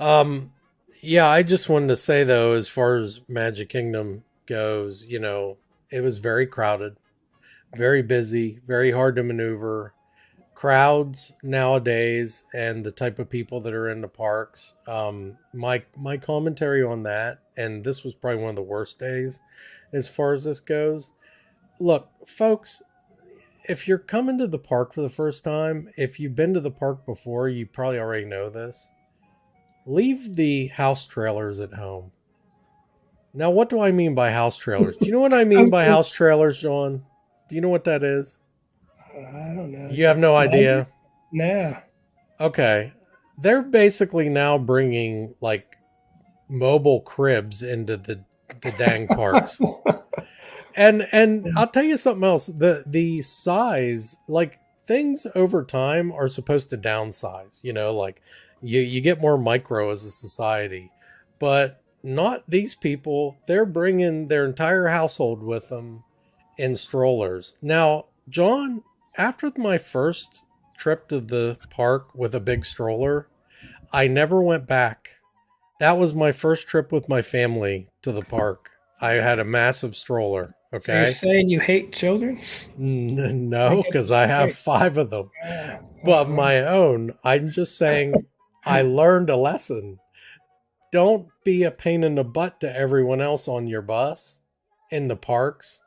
um, 0.00 0.50
yeah. 1.00 1.28
I 1.28 1.44
just 1.44 1.68
wanted 1.68 1.88
to 1.88 1.96
say 1.96 2.24
though, 2.24 2.54
as 2.54 2.66
far 2.66 2.96
as 2.96 3.20
Magic 3.28 3.68
Kingdom 3.68 4.24
goes, 4.46 5.06
you 5.08 5.20
know, 5.20 5.58
it 5.90 6.00
was 6.00 6.18
very 6.18 6.48
crowded, 6.48 6.96
very 7.76 8.02
busy, 8.02 8.60
very 8.66 8.90
hard 8.90 9.16
to 9.16 9.22
maneuver. 9.22 9.94
Crowds 10.54 11.34
nowadays 11.44 12.44
and 12.52 12.84
the 12.84 12.90
type 12.90 13.20
of 13.20 13.30
people 13.30 13.60
that 13.60 13.72
are 13.72 13.90
in 13.90 14.00
the 14.00 14.08
parks. 14.08 14.74
Um, 14.88 15.38
my 15.52 15.82
my 15.96 16.16
commentary 16.16 16.82
on 16.82 17.04
that, 17.04 17.42
and 17.56 17.84
this 17.84 18.02
was 18.02 18.14
probably 18.14 18.42
one 18.42 18.50
of 18.50 18.56
the 18.56 18.62
worst 18.62 18.98
days 18.98 19.38
as 19.92 20.08
far 20.08 20.32
as 20.32 20.44
this 20.44 20.58
goes. 20.58 21.12
Look, 21.78 22.10
folks, 22.26 22.82
if 23.68 23.86
you're 23.86 23.98
coming 23.98 24.38
to 24.38 24.46
the 24.46 24.58
park 24.58 24.92
for 24.92 25.02
the 25.02 25.08
first 25.08 25.44
time, 25.44 25.90
if 25.96 26.18
you've 26.18 26.34
been 26.34 26.54
to 26.54 26.60
the 26.60 26.70
park 26.70 27.06
before, 27.06 27.48
you 27.48 27.66
probably 27.66 27.98
already 27.98 28.24
know 28.24 28.50
this. 28.50 28.90
Leave 29.86 30.34
the 30.34 30.66
house 30.68 31.06
trailers 31.06 31.60
at 31.60 31.72
home. 31.72 32.10
Now, 33.34 33.50
what 33.50 33.68
do 33.68 33.80
I 33.80 33.92
mean 33.92 34.14
by 34.14 34.30
house 34.30 34.56
trailers? 34.56 34.96
Do 34.96 35.06
you 35.06 35.12
know 35.12 35.20
what 35.20 35.34
I 35.34 35.44
mean 35.44 35.70
by 35.70 35.84
house 35.86 36.10
trailers, 36.10 36.60
John? 36.60 37.04
Do 37.48 37.56
you 37.56 37.60
know 37.62 37.68
what 37.68 37.84
that 37.84 38.04
is? 38.04 38.40
Uh, 39.14 39.20
I 39.20 39.54
don't 39.54 39.72
know. 39.72 39.88
You 39.90 40.04
have 40.06 40.18
no 40.18 40.36
idea. 40.36 40.88
No. 41.32 41.76
Okay. 42.40 42.92
They're 43.38 43.62
basically 43.62 44.28
now 44.28 44.58
bringing 44.58 45.34
like 45.40 45.76
mobile 46.48 47.00
cribs 47.02 47.62
into 47.62 47.96
the 47.96 48.24
the 48.62 48.72
dang 48.72 49.06
parks. 49.08 49.60
and 50.74 51.06
and 51.12 51.46
I'll 51.56 51.68
tell 51.68 51.84
you 51.84 51.96
something 51.96 52.24
else. 52.24 52.46
The 52.46 52.84
the 52.86 53.22
size, 53.22 54.16
like 54.26 54.58
things 54.86 55.26
over 55.34 55.64
time 55.64 56.12
are 56.12 56.28
supposed 56.28 56.70
to 56.70 56.78
downsize, 56.78 57.62
you 57.62 57.72
know, 57.72 57.94
like 57.94 58.20
you 58.62 58.80
you 58.80 59.00
get 59.00 59.20
more 59.20 59.38
micro 59.38 59.90
as 59.90 60.04
a 60.04 60.10
society. 60.10 60.90
But 61.38 61.80
not 62.02 62.44
these 62.48 62.74
people. 62.74 63.36
They're 63.46 63.66
bringing 63.66 64.28
their 64.28 64.44
entire 64.44 64.88
household 64.88 65.42
with 65.42 65.68
them 65.68 66.04
in 66.58 66.76
strollers. 66.76 67.54
Now, 67.62 68.06
John, 68.28 68.82
after 69.16 69.50
my 69.56 69.78
first 69.78 70.46
trip 70.76 71.08
to 71.08 71.20
the 71.20 71.58
park 71.70 72.14
with 72.14 72.34
a 72.34 72.40
big 72.40 72.64
stroller, 72.64 73.28
I 73.92 74.06
never 74.06 74.42
went 74.42 74.66
back. 74.66 75.10
That 75.80 75.96
was 75.96 76.14
my 76.14 76.32
first 76.32 76.68
trip 76.68 76.92
with 76.92 77.08
my 77.08 77.22
family 77.22 77.88
to 78.02 78.12
the 78.12 78.22
park. 78.22 78.70
I 79.00 79.12
had 79.14 79.38
a 79.38 79.44
massive 79.44 79.96
stroller. 79.96 80.54
So 80.82 80.92
you're 80.92 81.12
saying 81.12 81.48
you 81.48 81.60
hate 81.60 81.92
children? 81.92 82.38
No, 82.76 83.82
because 83.82 84.12
I 84.12 84.26
have 84.26 84.54
five 84.54 84.98
of 84.98 85.08
them. 85.08 85.30
Ah, 85.42 85.78
But 86.04 86.28
my 86.28 86.60
own, 86.66 87.14
I'm 87.24 87.50
just 87.50 87.78
saying 87.78 88.12
I 88.66 88.82
learned 88.82 89.30
a 89.30 89.36
lesson 89.36 89.98
don't 90.90 91.28
be 91.44 91.64
a 91.64 91.70
pain 91.70 92.02
in 92.02 92.14
the 92.14 92.24
butt 92.24 92.60
to 92.60 92.76
everyone 92.76 93.20
else 93.20 93.48
on 93.48 93.66
your 93.66 93.82
bus, 93.82 94.40
in 94.90 95.08
the 95.08 95.16
parks, 95.16 95.82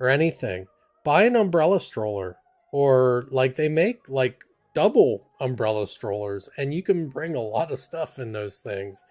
or 0.00 0.08
anything. 0.08 0.66
Buy 1.04 1.24
an 1.24 1.36
umbrella 1.36 1.80
stroller, 1.80 2.36
or 2.72 3.26
like 3.30 3.56
they 3.56 3.68
make 3.68 4.08
like 4.08 4.44
double 4.74 5.26
umbrella 5.40 5.86
strollers, 5.86 6.48
and 6.58 6.74
you 6.74 6.82
can 6.82 7.08
bring 7.08 7.34
a 7.34 7.40
lot 7.40 7.70
of 7.70 7.78
stuff 7.78 8.18
in 8.18 8.32
those 8.32 8.58
things. 8.58 9.04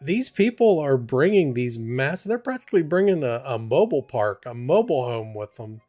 These 0.00 0.30
people 0.30 0.78
are 0.80 0.96
bringing 0.96 1.54
these 1.54 1.78
massive, 1.78 2.28
they're 2.28 2.38
practically 2.38 2.82
bringing 2.82 3.22
a, 3.22 3.42
a 3.44 3.58
mobile 3.58 4.02
park, 4.02 4.44
a 4.46 4.54
mobile 4.54 5.04
home 5.04 5.34
with 5.34 5.54
them 5.54 5.80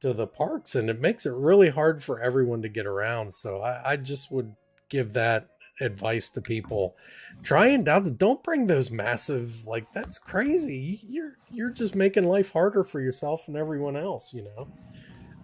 to 0.00 0.12
the 0.12 0.26
parks, 0.26 0.74
and 0.74 0.90
it 0.90 1.00
makes 1.00 1.26
it 1.26 1.32
really 1.32 1.70
hard 1.70 2.02
for 2.02 2.20
everyone 2.20 2.62
to 2.62 2.68
get 2.68 2.86
around. 2.86 3.32
So 3.32 3.60
I, 3.60 3.92
I 3.92 3.96
just 3.96 4.32
would 4.32 4.54
give 4.88 5.12
that 5.12 5.48
advice 5.82 6.30
to 6.30 6.40
people. 6.40 6.96
Try 7.42 7.68
and 7.68 7.84
down 7.84 8.02
don't 8.16 8.42
bring 8.42 8.66
those 8.66 8.90
massive 8.90 9.66
like 9.66 9.92
that's 9.92 10.18
crazy. 10.18 11.00
You're 11.08 11.36
you're 11.50 11.70
just 11.70 11.94
making 11.94 12.24
life 12.24 12.52
harder 12.52 12.84
for 12.84 13.00
yourself 13.00 13.48
and 13.48 13.56
everyone 13.56 13.96
else 13.96 14.32
you 14.32 14.46
know? 14.56 14.68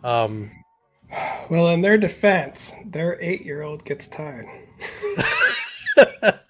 Um 0.08 0.50
well 1.50 1.68
in 1.68 1.80
their 1.80 1.98
defense 1.98 2.72
their 2.86 3.20
eight 3.20 3.44
year 3.44 3.62
old 3.62 3.84
gets 3.84 4.08
tired. 4.08 4.46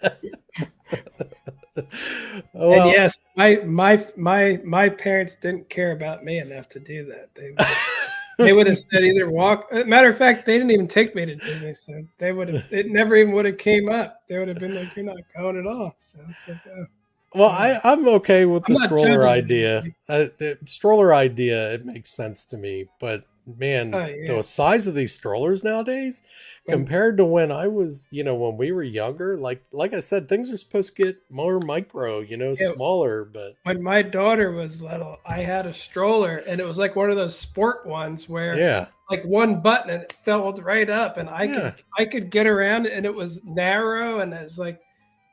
Well, 2.52 2.72
and 2.72 2.90
yes 2.90 3.18
my 3.36 3.56
my 3.64 4.04
my 4.16 4.60
my 4.64 4.88
parents 4.88 5.36
didn't 5.36 5.70
care 5.70 5.92
about 5.92 6.24
me 6.24 6.38
enough 6.38 6.68
to 6.70 6.80
do 6.80 7.04
that. 7.04 7.32
They 7.36 7.54
they 8.38 8.52
would 8.52 8.66
have 8.66 8.78
said 8.78 9.04
either 9.04 9.28
walk. 9.30 9.68
Uh, 9.72 9.84
matter 9.84 10.08
of 10.08 10.16
fact, 10.16 10.46
they 10.46 10.56
didn't 10.56 10.70
even 10.70 10.88
take 10.88 11.14
me 11.14 11.26
to 11.26 11.34
Disney, 11.34 11.74
so 11.74 11.92
they 12.18 12.32
would 12.32 12.48
have. 12.48 12.64
It 12.70 12.88
never 12.90 13.16
even 13.16 13.32
would 13.34 13.44
have 13.44 13.58
came 13.58 13.88
up. 13.88 14.22
They 14.28 14.38
would 14.38 14.48
have 14.48 14.58
been 14.58 14.74
like, 14.74 14.94
"You're 14.96 15.04
not 15.04 15.18
going 15.36 15.58
at 15.58 15.66
all." 15.66 15.96
So 16.06 16.20
it's 16.30 16.48
like, 16.48 16.58
uh, 16.66 16.84
well, 17.34 17.50
I 17.50 17.80
I'm 17.84 18.06
okay 18.08 18.44
with 18.46 18.64
the 18.64 18.76
stroller 18.76 19.26
idea. 19.26 19.84
Uh, 20.08 20.26
the 20.38 20.58
stroller 20.64 21.12
idea 21.12 21.74
it 21.74 21.84
makes 21.84 22.10
sense 22.10 22.46
to 22.46 22.56
me, 22.56 22.86
but 23.00 23.24
man, 23.56 23.94
oh, 23.94 24.06
yeah. 24.06 24.36
the 24.36 24.42
size 24.42 24.86
of 24.86 24.94
these 24.94 25.14
strollers 25.14 25.64
nowadays 25.64 26.22
oh. 26.68 26.72
compared 26.72 27.16
to 27.16 27.24
when 27.24 27.50
I 27.50 27.68
was, 27.68 28.08
you 28.10 28.24
know, 28.24 28.34
when 28.34 28.56
we 28.56 28.72
were 28.72 28.82
younger, 28.82 29.36
like 29.36 29.62
like 29.72 29.94
I 29.94 30.00
said, 30.00 30.28
things 30.28 30.52
are 30.52 30.56
supposed 30.56 30.96
to 30.96 31.04
get 31.04 31.22
more 31.30 31.60
micro, 31.60 32.20
you 32.20 32.36
know, 32.36 32.54
yeah. 32.58 32.72
smaller. 32.74 33.24
But 33.24 33.56
when 33.62 33.82
my 33.82 34.02
daughter 34.02 34.50
was 34.50 34.82
little, 34.82 35.18
I 35.24 35.38
had 35.38 35.66
a 35.66 35.72
stroller, 35.72 36.38
and 36.38 36.60
it 36.60 36.66
was 36.66 36.78
like 36.78 36.96
one 36.96 37.10
of 37.10 37.16
those 37.16 37.38
sport 37.38 37.86
ones 37.86 38.28
where, 38.28 38.58
yeah, 38.58 38.86
like 39.10 39.24
one 39.24 39.60
button 39.60 39.90
and 39.90 40.02
it 40.02 40.12
filled 40.24 40.62
right 40.62 40.90
up, 40.90 41.16
and 41.16 41.28
I 41.28 41.44
yeah. 41.44 41.52
could 41.52 41.74
I 41.98 42.04
could 42.04 42.30
get 42.30 42.46
around, 42.46 42.86
and 42.86 43.06
it 43.06 43.14
was 43.14 43.44
narrow, 43.44 44.20
and 44.20 44.32
it's 44.34 44.58
like 44.58 44.80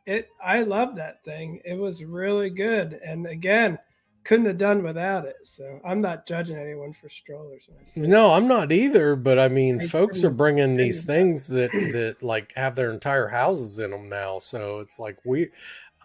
it. 0.05 0.30
I 0.43 0.63
love 0.63 0.95
that 0.95 1.24
thing. 1.24 1.61
It 1.66 1.78
was 1.78 2.03
really 2.03 2.49
good, 2.49 2.99
and 3.03 3.26
again 3.26 3.80
couldn't 4.26 4.48
have 4.48 4.58
done 4.58 4.84
without 4.84 5.26
it. 5.26 5.38
So 5.44 5.80
I'm 5.86 6.02
not 6.02 6.26
judging 6.26 6.58
anyone 6.58 6.94
for 6.94 7.08
strollers. 7.08 7.70
No, 7.96 8.34
I'm 8.34 8.48
not 8.48 8.72
either. 8.72 9.16
But 9.16 9.40
I 9.40 9.48
mean, 9.48 9.82
I 9.82 9.88
folks 9.88 10.24
are 10.24 10.32
bringing 10.32 10.76
these 10.76 11.06
things 11.06 11.48
that 11.48 11.72
that 11.72 12.18
like 12.22 12.52
have 12.56 12.76
their 12.76 12.92
entire 12.92 13.28
houses 13.28 13.80
in 13.80 13.92
them 13.92 14.10
now. 14.10 14.40
So 14.40 14.80
it's 14.80 15.00
like 15.00 15.18
we, 15.24 15.50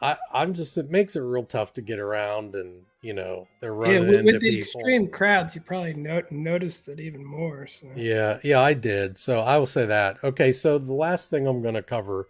I, 0.03 0.17
I'm 0.33 0.55
just 0.55 0.77
it 0.79 0.91
makes 0.91 1.17
it 1.17 1.21
real 1.21 1.45
tough 1.45 1.73
to 1.75 1.83
get 1.83 1.99
around, 1.99 2.55
and 2.55 2.83
you 3.01 3.15
know 3.15 3.49
they're 3.61 3.75
running 3.75 4.05
yeah, 4.05 4.11
with, 4.11 4.25
with 4.27 4.41
the 4.41 4.51
people. 4.51 4.81
extreme 4.81 5.09
crowds. 5.09 5.55
You 5.55 5.63
probably 5.63 5.95
not, 5.95 6.31
noticed 6.31 6.89
it 6.89 7.01
even 7.01 7.25
more. 7.25 7.67
So. 7.67 7.87
Yeah, 7.97 8.39
yeah, 8.45 8.61
I 8.61 8.75
did. 8.75 9.17
So 9.17 9.41
I 9.41 9.57
will 9.57 9.67
say 9.67 9.87
that. 9.87 10.23
Okay, 10.23 10.53
so 10.53 10.79
the 10.79 10.93
last 10.93 11.31
thing 11.31 11.47
I'm 11.47 11.63
going 11.63 11.75
to 11.75 11.83
cover 11.83 12.29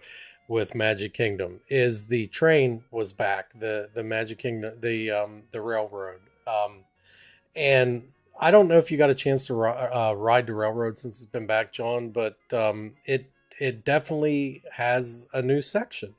with 0.51 0.75
Magic 0.75 1.15
Kingdom 1.15 1.61
is 1.69 2.09
the 2.09 2.27
train 2.27 2.83
was 2.91 3.13
back, 3.13 3.57
the 3.59 3.89
the 3.95 4.03
Magic 4.03 4.39
Kingdom, 4.39 4.75
the 4.81 5.09
um, 5.13 5.45
the 5.53 5.61
railroad, 5.61 6.21
um, 6.45 6.85
and 7.55 8.09
I 8.39 8.51
don't 8.51 8.67
know 8.67 8.77
if 8.77 8.91
you 8.91 8.99
got 8.99 9.11
a 9.11 9.15
chance 9.15 9.47
to 9.47 9.55
uh, 9.65 10.13
ride 10.17 10.49
the 10.49 10.55
railroad 10.55 10.99
since 10.99 11.19
it's 11.23 11.31
been 11.31 11.47
back, 11.47 11.73
John, 11.73 12.11
but 12.11 12.37
um, 12.53 12.95
it 13.07 13.31
it 13.61 13.85
definitely 13.85 14.65
has 14.73 15.29
a 15.33 15.41
new 15.41 15.61
section, 15.61 16.17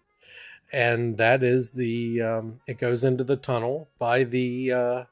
and 0.72 1.18
that 1.18 1.44
is 1.44 1.74
the 1.74 2.22
um, 2.22 2.62
it 2.68 2.80
goes 2.80 3.04
into 3.04 3.26
the 3.26 3.36
tunnel 3.36 3.90
by 4.00 4.24
the 4.24 4.72
uh, 4.72 5.04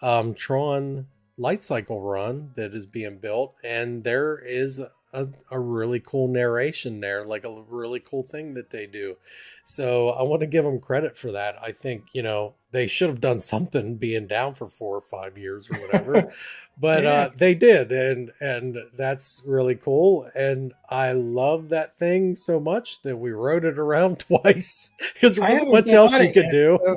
um, 0.00 0.32
Tron 0.32 1.06
light 1.36 1.62
cycle 1.62 2.00
run 2.00 2.52
that 2.56 2.74
is 2.74 2.86
being 2.86 3.18
built, 3.18 3.56
and 3.62 4.04
there 4.04 4.38
is 4.38 4.80
a, 5.14 5.28
a 5.50 5.58
really 5.58 6.00
cool 6.00 6.28
narration 6.28 7.00
there, 7.00 7.24
like 7.24 7.44
a 7.44 7.62
really 7.68 8.00
cool 8.00 8.22
thing 8.22 8.54
that 8.54 8.70
they 8.70 8.86
do. 8.86 9.16
So 9.64 10.10
I 10.10 10.22
want 10.22 10.40
to 10.40 10.46
give 10.46 10.64
them 10.64 10.80
credit 10.80 11.16
for 11.16 11.32
that. 11.32 11.56
I 11.62 11.72
think, 11.72 12.08
you 12.12 12.22
know, 12.22 12.54
they 12.72 12.86
should 12.86 13.08
have 13.08 13.20
done 13.20 13.38
something 13.38 13.96
being 13.96 14.26
down 14.26 14.54
for 14.54 14.68
four 14.68 14.96
or 14.96 15.00
five 15.00 15.38
years 15.38 15.70
or 15.70 15.78
whatever. 15.78 16.32
but 16.78 17.06
uh, 17.06 17.08
yeah. 17.08 17.14
uh, 17.14 17.30
they 17.36 17.54
did 17.54 17.92
and 17.92 18.32
and 18.40 18.76
that's 18.96 19.44
really 19.46 19.76
cool 19.76 20.28
and 20.34 20.72
i 20.90 21.12
love 21.12 21.68
that 21.68 21.96
thing 21.98 22.34
so 22.34 22.58
much 22.58 23.00
that 23.02 23.16
we 23.16 23.30
rode 23.30 23.64
it 23.64 23.78
around 23.78 24.18
twice 24.18 24.90
because 25.14 25.36
there 25.36 25.48
wasn't 25.48 25.70
much 25.70 25.88
else 25.88 26.12
you 26.14 26.32
could 26.32 26.46
yet, 26.46 26.50
do 26.50 26.78
so 26.84 26.96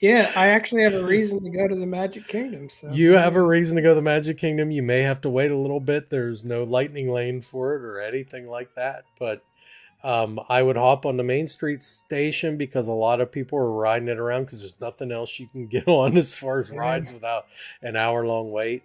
yeah, 0.00 0.30
I 0.36 0.48
actually 0.48 0.82
have 0.82 0.94
a 0.94 1.04
reason 1.06 1.42
to 1.42 1.50
go 1.50 1.66
to 1.66 1.74
the 1.74 1.86
Magic 1.86 2.28
Kingdom. 2.28 2.68
So 2.68 2.90
you 2.90 3.12
have 3.12 3.36
a 3.36 3.42
reason 3.42 3.76
to 3.76 3.82
go 3.82 3.90
to 3.90 3.94
the 3.94 4.02
Magic 4.02 4.38
Kingdom. 4.38 4.70
You 4.70 4.82
may 4.82 5.02
have 5.02 5.20
to 5.22 5.30
wait 5.30 5.50
a 5.50 5.56
little 5.56 5.80
bit. 5.80 6.10
There's 6.10 6.44
no 6.44 6.64
lightning 6.64 7.10
lane 7.10 7.40
for 7.40 7.74
it 7.74 7.82
or 7.82 8.00
anything 8.00 8.46
like 8.46 8.74
that. 8.74 9.04
But 9.18 9.42
um, 10.04 10.38
I 10.48 10.62
would 10.62 10.76
hop 10.76 11.06
on 11.06 11.16
the 11.16 11.22
Main 11.22 11.48
Street 11.48 11.82
station 11.82 12.56
because 12.56 12.88
a 12.88 12.92
lot 12.92 13.20
of 13.20 13.32
people 13.32 13.58
are 13.58 13.72
riding 13.72 14.08
it 14.08 14.18
around 14.18 14.44
because 14.44 14.60
there's 14.60 14.80
nothing 14.80 15.10
else 15.10 15.40
you 15.40 15.48
can 15.48 15.66
get 15.68 15.88
on 15.88 16.16
as 16.16 16.34
far 16.34 16.60
as 16.60 16.70
rides 16.70 17.12
without 17.12 17.46
an 17.82 17.96
hour 17.96 18.26
long 18.26 18.52
wait. 18.52 18.82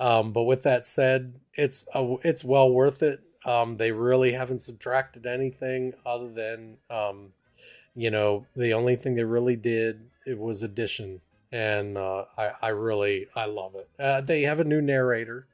Um, 0.00 0.32
but 0.32 0.42
with 0.42 0.64
that 0.64 0.86
said, 0.86 1.34
it's 1.54 1.86
a, 1.94 2.16
it's 2.22 2.42
well 2.42 2.70
worth 2.70 3.02
it. 3.02 3.20
Um, 3.44 3.76
they 3.76 3.92
really 3.92 4.32
haven't 4.32 4.62
subtracted 4.62 5.26
anything 5.26 5.92
other 6.06 6.30
than 6.30 6.78
um, 6.88 7.32
you 7.94 8.10
know 8.10 8.46
the 8.56 8.72
only 8.72 8.96
thing 8.96 9.14
they 9.14 9.22
really 9.22 9.54
did 9.54 10.00
it 10.26 10.38
was 10.38 10.62
addition, 10.62 11.20
and 11.52 11.96
uh, 11.96 12.24
I 12.36 12.50
I 12.62 12.68
really 12.68 13.28
I 13.34 13.46
love 13.46 13.74
it. 13.74 13.88
Uh, 13.98 14.20
they 14.20 14.42
have 14.42 14.60
a 14.60 14.64
new 14.64 14.80
narrator, 14.80 15.46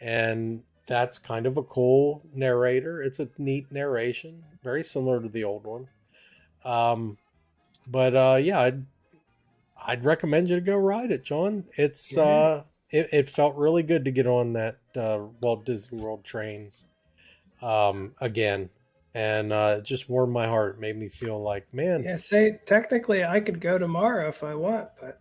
and 0.00 0.62
that's 0.86 1.18
kind 1.18 1.46
of 1.46 1.56
a 1.56 1.62
cool 1.62 2.22
narrator. 2.34 3.02
It's 3.02 3.20
a 3.20 3.28
neat 3.38 3.70
narration, 3.70 4.42
very 4.62 4.82
similar 4.82 5.20
to 5.20 5.28
the 5.28 5.44
old 5.44 5.64
one. 5.64 5.88
Um, 6.64 7.18
but 7.86 8.14
uh, 8.14 8.38
yeah, 8.40 8.60
I'd 8.60 8.84
I'd 9.86 10.04
recommend 10.04 10.48
you 10.50 10.56
to 10.56 10.60
go 10.60 10.76
ride 10.76 11.10
it, 11.10 11.24
John. 11.24 11.64
It's 11.76 12.16
yeah. 12.16 12.22
uh, 12.22 12.62
it, 12.90 13.08
it 13.12 13.30
felt 13.30 13.56
really 13.56 13.82
good 13.82 14.04
to 14.04 14.10
get 14.10 14.26
on 14.26 14.52
that 14.54 14.78
uh, 14.96 15.20
Walt 15.40 15.64
Disney 15.64 16.00
World 16.00 16.24
train 16.24 16.72
um, 17.62 18.14
again 18.20 18.70
and 19.14 19.52
uh, 19.52 19.76
it 19.78 19.84
just 19.84 20.08
warmed 20.08 20.32
my 20.32 20.46
heart. 20.46 20.80
Made 20.80 20.96
me 20.96 21.08
feel 21.08 21.40
like, 21.42 21.72
man. 21.74 22.02
Yeah, 22.02 22.16
say 22.16 22.60
technically 22.66 23.24
I 23.24 23.40
could 23.40 23.60
go 23.60 23.78
tomorrow 23.78 24.28
if 24.28 24.44
I 24.44 24.54
want, 24.54 24.88
but 25.00 25.20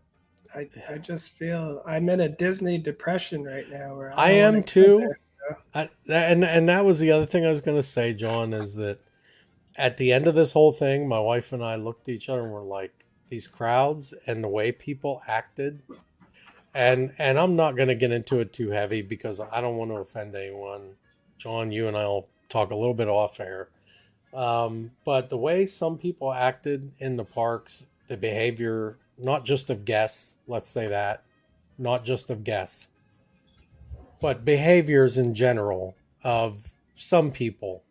I 0.54 0.68
I 0.90 0.98
just 0.98 1.30
feel 1.32 1.82
I'm 1.86 2.10
in 2.10 2.22
a 2.22 2.30
Disney 2.30 2.78
depression 2.78 3.44
right 3.44 3.70
now. 3.70 3.96
Where 3.96 4.18
I, 4.18 4.28
I 4.28 4.32
am 4.32 4.64
too. 4.64 5.00
There, 5.00 5.20
so. 5.24 5.58
I, 5.74 5.90
and 6.08 6.44
and 6.44 6.70
that 6.70 6.86
was 6.86 7.00
the 7.00 7.12
other 7.12 7.26
thing 7.26 7.46
I 7.46 7.50
was 7.50 7.62
going 7.62 7.78
to 7.78 7.84
say, 7.84 8.14
John, 8.14 8.54
is 8.54 8.76
that 8.76 9.00
at 9.76 9.98
the 9.98 10.12
end 10.12 10.28
of 10.28 10.36
this 10.36 10.54
whole 10.54 10.72
thing, 10.72 11.08
my 11.08 11.20
wife 11.20 11.54
and 11.54 11.64
I 11.64 11.76
looked 11.76 12.10
at 12.10 12.16
each 12.16 12.30
other 12.30 12.44
and 12.44 12.52
were 12.52 12.62
like, 12.62 13.06
these 13.30 13.48
crowds 13.48 14.14
and 14.28 14.44
the 14.44 14.48
way 14.48 14.72
people 14.72 15.22
acted. 15.28 15.82
And 16.74 17.14
and 17.18 17.40
I'm 17.40 17.56
not 17.56 17.76
going 17.76 17.88
to 17.88 17.96
get 17.96 18.12
into 18.12 18.40
it 18.40 18.54
too 18.54 18.70
heavy 18.70 19.02
because 19.02 19.40
I 19.40 19.62
don't 19.62 19.78
want 19.78 19.90
to 19.92 19.96
offend 19.96 20.36
anyone. 20.36 20.96
John, 21.40 21.72
you 21.72 21.88
and 21.88 21.98
I'll 21.98 22.28
talk 22.50 22.70
a 22.70 22.76
little 22.76 22.94
bit 22.94 23.08
off 23.08 23.40
air 23.40 23.70
um, 24.34 24.92
but 25.06 25.30
the 25.30 25.38
way 25.38 25.66
some 25.66 25.98
people 25.98 26.32
acted 26.32 26.92
in 27.00 27.18
the 27.18 27.24
parks, 27.24 27.88
the 28.08 28.18
behavior, 28.18 28.98
not 29.18 29.46
just 29.46 29.70
of 29.70 29.86
guests, 29.86 30.40
let's 30.48 30.70
say 30.70 30.88
that, 30.88 31.24
not 31.78 32.06
just 32.06 32.30
of 32.30 32.44
guests, 32.44 32.90
but 34.22 34.46
behaviors 34.46 35.18
in 35.18 35.34
general 35.34 35.96
of 36.24 36.74
some 36.96 37.32
people, 37.32 37.84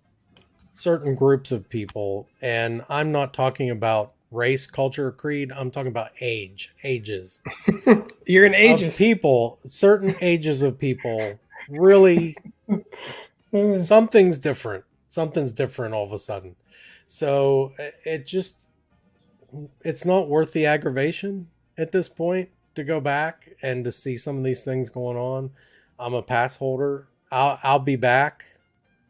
certain 0.72 1.14
groups 1.14 1.50
of 1.50 1.68
people. 1.68 2.28
And 2.40 2.84
I'm 2.88 3.10
not 3.10 3.34
talking 3.34 3.70
about 3.70 4.12
race, 4.30 4.66
culture, 4.66 5.10
creed. 5.10 5.50
I'm 5.52 5.70
talking 5.70 5.88
about 5.88 6.10
age, 6.20 6.74
ages. 6.84 7.40
You're 8.26 8.44
an 8.44 8.54
ages. 8.54 8.96
people, 8.96 9.58
certain 9.66 10.14
ages 10.20 10.62
of 10.62 10.78
people 10.78 11.38
really, 11.68 12.36
something's 13.78 14.38
different 14.38 14.84
something's 15.10 15.52
different 15.52 15.94
all 15.94 16.04
of 16.04 16.12
a 16.12 16.18
sudden. 16.18 16.56
So 17.06 17.72
it 18.04 18.26
just 18.26 18.68
it's 19.82 20.04
not 20.04 20.28
worth 20.28 20.52
the 20.52 20.66
aggravation 20.66 21.48
at 21.78 21.92
this 21.92 22.08
point 22.08 22.50
to 22.74 22.84
go 22.84 23.00
back 23.00 23.50
and 23.62 23.84
to 23.84 23.92
see 23.92 24.16
some 24.16 24.38
of 24.38 24.44
these 24.44 24.64
things 24.64 24.90
going 24.90 25.16
on. 25.16 25.50
I'm 25.98 26.14
a 26.14 26.22
pass 26.22 26.56
holder. 26.56 27.08
I'll 27.32 27.58
I'll 27.62 27.78
be 27.78 27.96
back, 27.96 28.44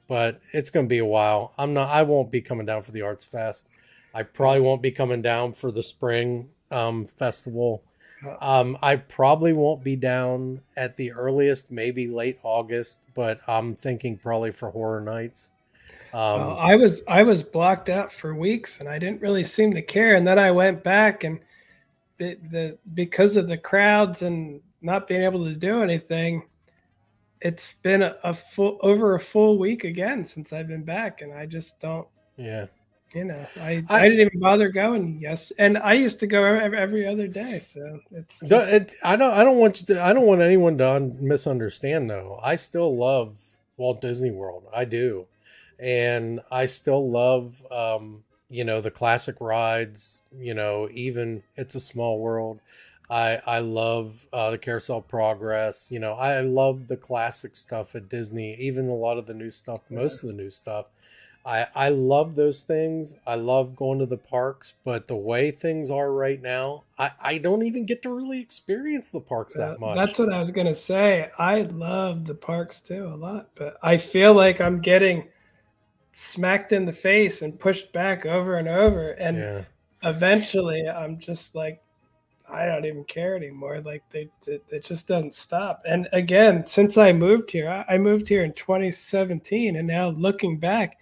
but 0.06 0.40
it's 0.52 0.70
going 0.70 0.86
to 0.86 0.88
be 0.88 0.98
a 0.98 1.04
while. 1.04 1.52
I'm 1.58 1.74
not 1.74 1.88
I 1.88 2.02
won't 2.02 2.30
be 2.30 2.40
coming 2.40 2.66
down 2.66 2.82
for 2.82 2.92
the 2.92 3.02
Arts 3.02 3.24
Fest. 3.24 3.68
I 4.14 4.22
probably 4.22 4.60
won't 4.60 4.82
be 4.82 4.90
coming 4.90 5.22
down 5.22 5.52
for 5.52 5.70
the 5.70 5.82
spring 5.82 6.48
um, 6.70 7.04
festival. 7.04 7.82
Uh, 8.24 8.36
Um, 8.40 8.78
I 8.82 8.96
probably 8.96 9.52
won't 9.52 9.84
be 9.84 9.96
down 9.96 10.60
at 10.76 10.96
the 10.96 11.12
earliest, 11.12 11.70
maybe 11.70 12.08
late 12.08 12.38
August, 12.42 13.06
but 13.14 13.40
I'm 13.46 13.74
thinking 13.76 14.16
probably 14.16 14.50
for 14.50 14.70
Horror 14.70 15.00
Nights. 15.00 15.52
Um, 16.12 16.40
Well, 16.40 16.58
I 16.58 16.76
was 16.76 17.02
I 17.08 17.22
was 17.22 17.42
blocked 17.42 17.88
out 17.88 18.12
for 18.12 18.34
weeks, 18.34 18.80
and 18.80 18.88
I 18.88 18.98
didn't 18.98 19.20
really 19.20 19.44
seem 19.44 19.72
to 19.74 19.82
care. 19.82 20.14
And 20.14 20.26
then 20.26 20.38
I 20.38 20.50
went 20.50 20.82
back, 20.82 21.24
and 21.24 21.38
it, 22.18 22.50
the 22.50 22.78
because 22.94 23.36
of 23.36 23.48
the 23.48 23.58
crowds 23.58 24.22
and 24.22 24.60
not 24.82 25.06
being 25.08 25.22
able 25.22 25.44
to 25.44 25.54
do 25.56 25.82
anything, 25.82 26.42
it's 27.40 27.74
been 27.74 28.02
a, 28.02 28.16
a 28.24 28.34
full 28.34 28.78
over 28.82 29.14
a 29.14 29.20
full 29.20 29.58
week 29.58 29.84
again 29.84 30.24
since 30.24 30.52
I've 30.52 30.68
been 30.68 30.84
back, 30.84 31.20
and 31.22 31.32
I 31.32 31.46
just 31.46 31.80
don't. 31.80 32.06
yeah. 32.36 32.66
You 33.14 33.24
know, 33.24 33.46
I, 33.58 33.82
I- 33.88 34.00
I, 34.00 34.08
didn't 34.10 34.26
even 34.26 34.38
bother 34.40 34.68
going. 34.68 35.18
Yes, 35.18 35.50
and 35.58 35.78
I 35.78 35.94
used 35.94 36.20
to 36.20 36.26
go 36.26 36.44
every, 36.44 36.76
every 36.76 37.06
other 37.06 37.26
day. 37.26 37.58
So 37.58 38.00
it's 38.10 38.40
Don't- 38.40 38.50
just, 38.50 38.70
it- 38.70 38.94
I 39.02 39.16
don't. 39.16 39.32
I 39.32 39.44
don't 39.44 39.56
want 39.58 39.80
you 39.80 39.86
to. 39.94 40.02
I 40.04 40.12
don't 40.12 40.26
want 40.26 40.42
anyone 40.42 40.76
to 40.76 40.90
un- 40.90 41.16
misunderstand. 41.18 42.10
Though 42.10 42.38
I 42.42 42.56
still 42.56 42.94
love 42.98 43.38
Walt 43.78 44.02
Disney 44.02 44.30
World. 44.30 44.64
I 44.76 44.84
do, 44.84 45.24
and 45.78 46.40
I 46.50 46.66
still 46.66 47.10
love, 47.10 47.64
um, 47.70 48.24
you 48.50 48.64
know, 48.64 48.80
the 48.80 48.90
classic 48.90 49.36
rides. 49.40 50.22
You 50.36 50.54
know, 50.54 50.88
even 50.92 51.42
It's 51.56 51.74
a 51.74 51.80
Small 51.80 52.18
World. 52.18 52.60
I 53.10 53.40
I 53.46 53.58
love 53.60 54.28
uh, 54.32 54.50
the 54.50 54.58
Carousel 54.58 55.02
Progress. 55.02 55.90
You 55.90 55.98
know, 55.98 56.14
I 56.14 56.40
love 56.40 56.88
the 56.88 56.96
classic 56.96 57.56
stuff 57.56 57.94
at 57.94 58.08
Disney. 58.08 58.54
Even 58.56 58.88
a 58.88 58.94
lot 58.94 59.18
of 59.18 59.26
the 59.26 59.34
new 59.34 59.50
stuff. 59.50 59.80
Most 59.90 60.22
of 60.22 60.28
the 60.28 60.34
new 60.34 60.50
stuff. 60.50 60.86
I, 61.48 61.66
I 61.74 61.88
love 61.88 62.34
those 62.34 62.60
things. 62.60 63.16
I 63.26 63.36
love 63.36 63.74
going 63.74 64.00
to 64.00 64.06
the 64.06 64.18
parks, 64.18 64.74
but 64.84 65.08
the 65.08 65.16
way 65.16 65.50
things 65.50 65.90
are 65.90 66.12
right 66.12 66.42
now, 66.42 66.84
I, 66.98 67.12
I 67.18 67.38
don't 67.38 67.62
even 67.62 67.86
get 67.86 68.02
to 68.02 68.10
really 68.10 68.38
experience 68.40 69.10
the 69.10 69.20
parks 69.20 69.56
that 69.56 69.80
much. 69.80 69.96
That's 69.96 70.18
what 70.18 70.30
I 70.30 70.40
was 70.40 70.50
gonna 70.50 70.74
say. 70.74 71.30
I 71.38 71.62
love 71.62 72.26
the 72.26 72.34
parks 72.34 72.82
too 72.82 73.06
a 73.06 73.16
lot, 73.16 73.48
but 73.54 73.78
I 73.82 73.96
feel 73.96 74.34
like 74.34 74.60
I'm 74.60 74.82
getting 74.82 75.28
smacked 76.18 76.72
in 76.72 76.84
the 76.84 76.92
face 76.92 77.42
and 77.42 77.60
pushed 77.60 77.92
back 77.92 78.26
over 78.26 78.56
and 78.56 78.66
over, 78.66 79.10
and 79.12 79.38
yeah. 79.38 79.64
eventually 80.02 80.88
I'm 80.88 81.18
just 81.20 81.54
like, 81.54 81.80
I 82.50 82.66
don't 82.66 82.86
even 82.86 83.04
care 83.04 83.36
anymore. 83.36 83.80
Like 83.80 84.02
they, 84.10 84.28
it, 84.46 84.64
it 84.68 84.84
just 84.84 85.06
doesn't 85.06 85.34
stop. 85.34 85.82
And 85.86 86.08
again, 86.12 86.66
since 86.66 86.98
I 86.98 87.12
moved 87.12 87.52
here, 87.52 87.68
I, 87.68 87.94
I 87.94 87.98
moved 87.98 88.26
here 88.26 88.42
in 88.42 88.52
2017, 88.52 89.76
and 89.76 89.86
now 89.86 90.08
looking 90.08 90.58
back, 90.58 90.98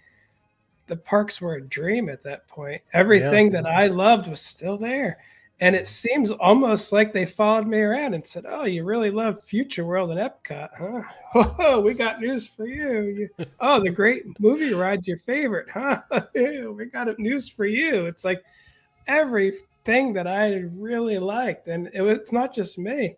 the 0.85 0.97
parks 0.97 1.41
were 1.41 1.55
a 1.55 1.61
dream 1.61 2.09
at 2.09 2.21
that 2.21 2.47
point. 2.47 2.83
Everything 2.93 3.49
that 3.51 3.65
I 3.65 3.87
loved 3.87 4.27
was 4.27 4.39
still 4.39 4.77
there. 4.77 5.17
And 5.59 5.75
it 5.75 5.87
seems 5.87 6.29
almost 6.31 6.91
like 6.91 7.13
they 7.13 7.25
followed 7.25 7.65
me 7.67 7.79
around 7.79 8.13
and 8.13 8.25
said, 8.25 8.45
"Oh, 8.47 8.65
you 8.65 8.83
really 8.83 9.09
love 9.09 9.43
Future 9.43 9.85
World 9.85 10.11
and 10.11 10.19
Epcot, 10.19 10.69
huh? 10.77 11.01
Oh, 11.59 11.81
we 11.81 11.93
got 11.93 12.21
news 12.21 12.47
for 12.47 12.67
you. 12.67 13.29
you 13.37 13.45
oh, 13.59 13.79
the 13.79 13.89
great 13.89 14.23
movie 14.39 14.73
ride's 14.73 15.07
your 15.07 15.17
favorite, 15.19 15.69
huh? 15.69 16.01
we 16.35 16.85
got 16.85 17.17
news 17.19 17.49
for 17.49 17.65
you." 17.65 18.05
It's 18.05 18.23
like 18.23 18.43
everything 19.07 20.13
that 20.13 20.27
I 20.27 20.65
really 20.75 21.17
liked, 21.17 21.67
and 21.67 21.89
it 21.93 22.01
was, 22.01 22.17
it's 22.19 22.31
not 22.31 22.53
just 22.53 22.77
me. 22.77 23.15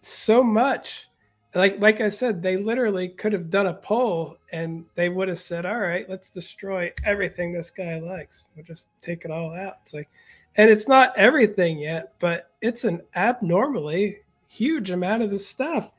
So 0.00 0.42
much, 0.42 1.08
like 1.54 1.80
like 1.80 2.00
I 2.02 2.10
said, 2.10 2.42
they 2.42 2.58
literally 2.58 3.08
could 3.08 3.32
have 3.32 3.48
done 3.48 3.68
a 3.68 3.74
poll, 3.74 4.36
and 4.52 4.84
they 4.96 5.08
would 5.08 5.28
have 5.28 5.38
said, 5.38 5.64
"All 5.64 5.80
right, 5.80 6.08
let's 6.10 6.28
destroy 6.28 6.92
everything 7.04 7.52
this 7.52 7.70
guy 7.70 7.98
likes. 8.00 8.44
We'll 8.54 8.66
just 8.66 8.88
take 9.00 9.24
it 9.24 9.30
all 9.30 9.54
out." 9.54 9.78
It's 9.82 9.94
like, 9.94 10.10
and 10.56 10.70
it's 10.70 10.88
not 10.88 11.16
everything 11.16 11.78
yet, 11.78 12.12
but 12.20 12.50
it's 12.60 12.84
an 12.84 13.02
abnormally 13.16 14.18
huge 14.48 14.90
amount 14.90 15.22
of 15.22 15.30
the 15.30 15.38
stuff 15.38 15.90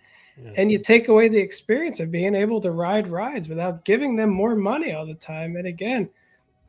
Yeah. 0.41 0.53
and 0.57 0.71
you 0.71 0.79
take 0.79 1.07
away 1.09 1.27
the 1.27 1.39
experience 1.39 1.99
of 1.99 2.11
being 2.11 2.35
able 2.35 2.61
to 2.61 2.71
ride 2.71 3.07
rides 3.07 3.47
without 3.49 3.83
giving 3.85 4.15
them 4.15 4.29
more 4.29 4.55
money 4.55 4.93
all 4.93 5.05
the 5.05 5.13
time. 5.15 5.55
And 5.57 5.67
again, 5.67 6.09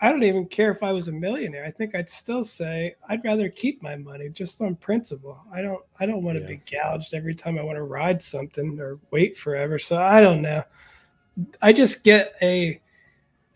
I 0.01 0.11
don't 0.11 0.25
even 0.25 0.47
care 0.47 0.71
if 0.71 0.83
I 0.83 0.93
was 0.93 1.09
a 1.09 1.13
millionaire. 1.13 1.65
I 1.65 1.71
think 1.71 1.95
I'd 1.95 2.11
still 2.11 2.45
say 2.45 2.97
I'd 3.09 3.25
rather 3.25 3.49
keep 3.49 3.83
my 3.83 3.97
money 3.97 4.29
just 4.29 4.61
on 4.61 4.75
principle. 4.77 5.39
I 5.53 5.63
don't 5.63 5.83
I 5.99 6.05
don't 6.07 6.23
want 6.23 6.37
to 6.39 6.43
Yeah. 6.43 6.51
be 6.51 6.61
gouged 6.71 7.15
every 7.15 7.35
time 7.35 7.59
I 7.59 7.63
want 7.63 7.77
to 7.77 7.83
ride 7.83 8.21
something 8.23 8.79
or 8.79 8.99
wait 9.11 9.39
forever. 9.39 9.79
So 9.79 9.97
I 9.97 10.21
don't 10.21 10.43
know. 10.43 10.63
I 11.63 11.73
just 11.73 12.05
get 12.05 12.35
a 12.43 12.81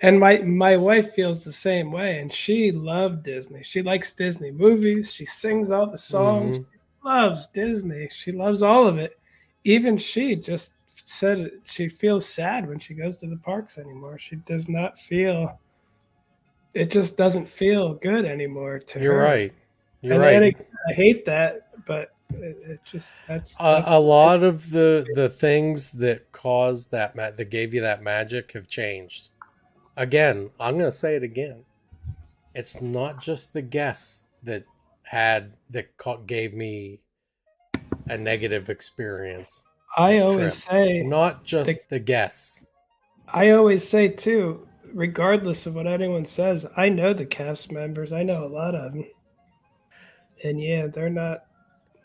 and 0.02 0.18
my 0.18 0.38
my 0.38 0.76
wife 0.76 1.12
feels 1.12 1.44
the 1.44 1.52
same 1.52 1.90
way 1.92 2.20
and 2.20 2.32
she 2.32 2.72
loved 2.72 3.22
Disney. 3.22 3.62
She 3.62 3.82
likes 3.82 4.12
Disney 4.12 4.50
movies. 4.50 5.12
She 5.12 5.24
sings 5.24 5.70
all 5.70 5.86
the 5.86 5.98
songs. 5.98 6.58
Mhm. 6.58 6.66
Loves 7.04 7.46
Disney. 7.48 8.08
She 8.10 8.32
loves 8.32 8.62
all 8.62 8.86
of 8.86 8.98
it 8.98 9.16
even 9.64 9.98
she 9.98 10.36
just 10.36 10.74
said 11.04 11.50
she 11.64 11.88
feels 11.88 12.26
sad 12.26 12.68
when 12.68 12.78
she 12.78 12.94
goes 12.94 13.16
to 13.18 13.26
the 13.26 13.36
parks 13.36 13.78
anymore. 13.78 14.18
She 14.18 14.36
does 14.36 14.68
not 14.68 14.98
feel 14.98 15.58
it 16.72 16.90
just 16.90 17.16
doesn't 17.16 17.48
feel 17.48 17.94
good 17.94 18.24
anymore 18.24 18.78
to 18.78 19.00
You're 19.00 19.14
her. 19.14 19.24
right. 19.24 19.52
You're 20.02 20.14
and, 20.14 20.22
right. 20.22 20.42
again, 20.42 20.66
I 20.88 20.92
hate 20.92 21.24
that, 21.26 21.84
but 21.84 22.12
it, 22.32 22.56
it 22.64 22.80
just 22.84 23.12
that's, 23.26 23.56
a, 23.56 23.62
that's 23.62 23.90
a 23.90 23.98
lot 23.98 24.42
of 24.44 24.70
the 24.70 25.04
the 25.14 25.28
things 25.28 25.92
that 25.92 26.30
caused 26.32 26.90
that 26.92 27.16
ma- 27.16 27.32
that 27.32 27.50
gave 27.50 27.74
you 27.74 27.80
that 27.82 28.02
magic 28.02 28.52
have 28.52 28.68
changed. 28.68 29.30
Again, 29.96 30.50
I'm 30.58 30.78
going 30.78 30.90
to 30.90 30.96
say 30.96 31.16
it 31.16 31.22
again. 31.22 31.64
It's 32.54 32.80
not 32.80 33.20
just 33.20 33.52
the 33.52 33.62
guests 33.62 34.24
that 34.42 34.64
had 35.02 35.52
that 35.70 35.88
gave 36.26 36.54
me 36.54 37.00
a 38.08 38.16
negative 38.16 38.70
experience. 38.70 39.64
I 39.96 40.18
always 40.18 40.64
trip. 40.64 40.72
say 40.72 41.02
Not 41.02 41.44
just 41.44 41.88
the 41.88 41.98
guests. 41.98 42.66
I 43.28 43.50
always 43.50 43.88
say 43.88 44.08
too, 44.08 44.66
regardless 44.92 45.66
of 45.66 45.74
what 45.74 45.86
anyone 45.86 46.24
says, 46.24 46.66
I 46.76 46.88
know 46.88 47.12
the 47.12 47.26
cast 47.26 47.72
members. 47.72 48.12
I 48.12 48.22
know 48.22 48.44
a 48.44 48.46
lot 48.46 48.74
of 48.74 48.92
them, 48.92 49.04
and 50.44 50.60
yeah, 50.60 50.86
they're 50.86 51.10
not. 51.10 51.44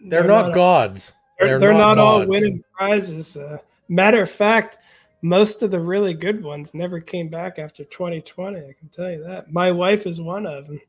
They're, 0.02 0.24
not, 0.24 0.54
gods. 0.54 1.14
They're, 1.40 1.58
they're 1.58 1.74
not, 1.74 1.98
all 1.98 2.20
gods. 2.20 2.30
winning 2.30 2.64
prizes. 2.76 3.38
Uh, 3.38 3.58
matter 3.88 4.22
of 4.22 4.30
fact, 4.30 4.78
most 5.26 5.64
of 5.64 5.72
the 5.72 5.80
really 5.80 6.14
good 6.14 6.44
ones 6.44 6.76
never 6.76 7.00
came 7.00 7.30
back 7.30 7.58
after 7.58 7.84
2020. 7.84 8.60
I 8.60 8.74
can 8.78 8.90
tell 8.90 9.10
you 9.12 9.24
that. 9.24 9.52
My 9.52 9.72
wife 9.72 10.06
is 10.06 10.22
one 10.22 10.46
of 10.46 10.68
them, 10.68 10.80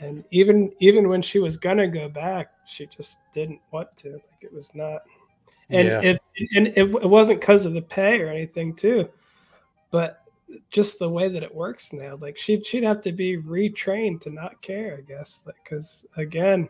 and 0.00 0.24
even 0.32 0.72
even 0.80 1.08
when 1.08 1.22
she 1.22 1.38
was 1.38 1.56
gonna 1.56 1.86
go 1.86 2.08
back, 2.08 2.48
she 2.66 2.86
just 2.86 3.18
didn't 3.32 3.60
want 3.70 3.96
to. 3.98 4.14
Like 4.14 4.42
it 4.42 4.52
was 4.52 4.74
not, 4.74 5.02
and 5.70 5.86
Yeah. 5.88 6.00
it 6.00 6.22
and 6.56 6.66
it, 6.68 6.78
it 6.78 7.08
wasn't 7.08 7.38
because 7.40 7.64
of 7.64 7.72
the 7.72 7.82
pay 7.82 8.20
or 8.20 8.28
anything 8.28 8.74
too, 8.74 9.08
but 9.92 10.22
just 10.70 10.98
the 10.98 11.08
way 11.08 11.28
that 11.28 11.44
it 11.44 11.54
works 11.54 11.92
now. 11.92 12.16
Like 12.16 12.36
she'd 12.36 12.66
she'd 12.66 12.82
have 12.82 13.00
to 13.02 13.12
be 13.12 13.36
retrained 13.36 14.20
to 14.22 14.30
not 14.30 14.60
care, 14.60 14.96
I 14.98 15.02
guess. 15.02 15.40
Because 15.46 16.04
again, 16.16 16.68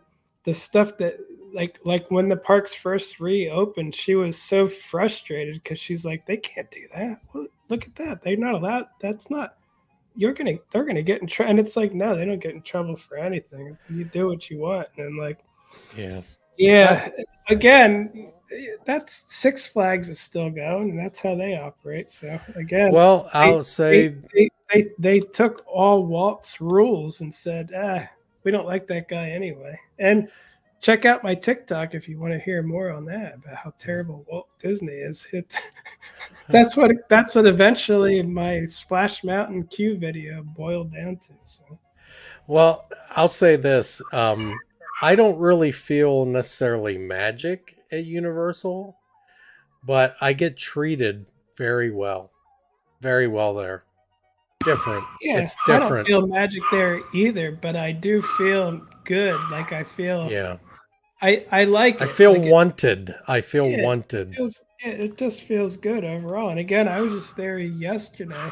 the 0.48 0.54
stuff 0.54 0.96
that 0.96 1.18
like 1.52 1.78
like 1.84 2.10
when 2.10 2.30
the 2.30 2.36
parks 2.36 2.72
first 2.72 3.20
reopened, 3.20 3.94
she 3.94 4.14
was 4.14 4.40
so 4.40 4.66
frustrated 4.66 5.62
because 5.62 5.78
she's 5.78 6.02
like, 6.02 6.24
they 6.24 6.38
can't 6.38 6.70
do 6.70 6.86
that. 6.94 7.20
Well, 7.34 7.46
look 7.68 7.84
at 7.84 7.94
that. 7.96 8.22
They're 8.22 8.38
not 8.38 8.54
allowed. 8.54 8.86
That's 8.98 9.28
not. 9.28 9.58
You're 10.16 10.32
gonna. 10.32 10.54
They're 10.70 10.86
gonna 10.86 11.02
get 11.02 11.20
in 11.20 11.26
trouble. 11.26 11.50
And 11.50 11.60
it's 11.60 11.76
like, 11.76 11.92
no, 11.92 12.16
they 12.16 12.24
don't 12.24 12.42
get 12.42 12.54
in 12.54 12.62
trouble 12.62 12.96
for 12.96 13.18
anything. 13.18 13.76
You 13.90 14.06
do 14.06 14.26
what 14.26 14.48
you 14.48 14.60
want. 14.60 14.88
And 14.96 15.18
like, 15.18 15.40
Yeah. 15.94 16.22
yeah, 16.56 17.10
again, 17.50 18.32
that's 18.86 19.26
Six 19.28 19.66
Flags 19.66 20.08
is 20.08 20.18
still 20.18 20.48
going, 20.48 20.90
and 20.92 20.98
that's 20.98 21.20
how 21.20 21.34
they 21.34 21.56
operate. 21.56 22.10
So 22.10 22.40
again, 22.56 22.90
Well, 22.90 23.28
I'll 23.34 23.58
they, 23.58 23.64
say 23.64 24.14
they, 24.32 24.50
they 24.72 24.90
they 24.98 25.20
took 25.20 25.62
all 25.66 26.06
Walt's 26.06 26.58
rules 26.58 27.20
and 27.20 27.32
said, 27.32 27.70
ah, 27.76 28.08
we 28.48 28.52
don't 28.52 28.66
like 28.66 28.86
that 28.86 29.08
guy 29.08 29.28
anyway. 29.28 29.78
And 29.98 30.26
check 30.80 31.04
out 31.04 31.22
my 31.22 31.34
TikTok 31.34 31.94
if 31.94 32.08
you 32.08 32.18
want 32.18 32.32
to 32.32 32.38
hear 32.38 32.62
more 32.62 32.90
on 32.90 33.04
that 33.04 33.34
about 33.34 33.56
how 33.56 33.74
terrible 33.78 34.24
Walt 34.26 34.48
Disney 34.58 34.94
is. 34.94 35.26
It 35.34 35.54
that's 36.48 36.74
what 36.74 36.90
that's 37.10 37.34
what 37.34 37.44
eventually 37.44 38.22
my 38.22 38.64
Splash 38.64 39.22
Mountain 39.22 39.64
Q 39.64 39.98
video 39.98 40.42
boiled 40.42 40.94
down 40.94 41.18
to. 41.18 41.32
So 41.44 41.78
Well, 42.46 42.88
I'll 43.10 43.28
say 43.28 43.56
this. 43.56 44.00
Um, 44.14 44.58
I 45.02 45.14
don't 45.14 45.38
really 45.38 45.70
feel 45.70 46.24
necessarily 46.24 46.96
magic 46.96 47.76
at 47.92 48.06
Universal, 48.06 48.96
but 49.84 50.16
I 50.22 50.32
get 50.32 50.56
treated 50.56 51.26
very 51.58 51.90
well. 51.90 52.30
Very 53.02 53.28
well 53.28 53.52
there. 53.52 53.84
Different. 54.64 55.04
yeah, 55.20 55.40
It's 55.40 55.56
I 55.66 55.72
don't 55.72 55.80
different. 55.82 56.08
feel 56.08 56.26
magic 56.26 56.62
there 56.70 57.00
either, 57.14 57.52
but 57.52 57.76
I 57.76 57.92
do 57.92 58.20
feel 58.20 58.80
good. 59.04 59.38
Like 59.50 59.72
I 59.72 59.84
feel, 59.84 60.30
Yeah. 60.30 60.56
I 61.22 61.46
I 61.50 61.64
like. 61.64 62.00
I 62.02 62.06
feel 62.06 62.32
Like, 62.32 62.42
it- 62.42 62.50
wanted. 62.50 63.14
I 63.26 63.40
feel 63.40 63.66
Yeah, 63.68 63.84
wanted. 63.84 64.34
feels 64.34 64.64
it, 64.84 65.00
it 65.00 65.16
just 65.16 65.42
feels 65.42 65.76
good 65.76 66.04
overall. 66.04 66.50
And 66.50 66.60
again, 66.60 66.86
I 66.88 67.00
was 67.00 67.12
just 67.12 67.36
there 67.36 67.58
yesterday, 67.58 68.50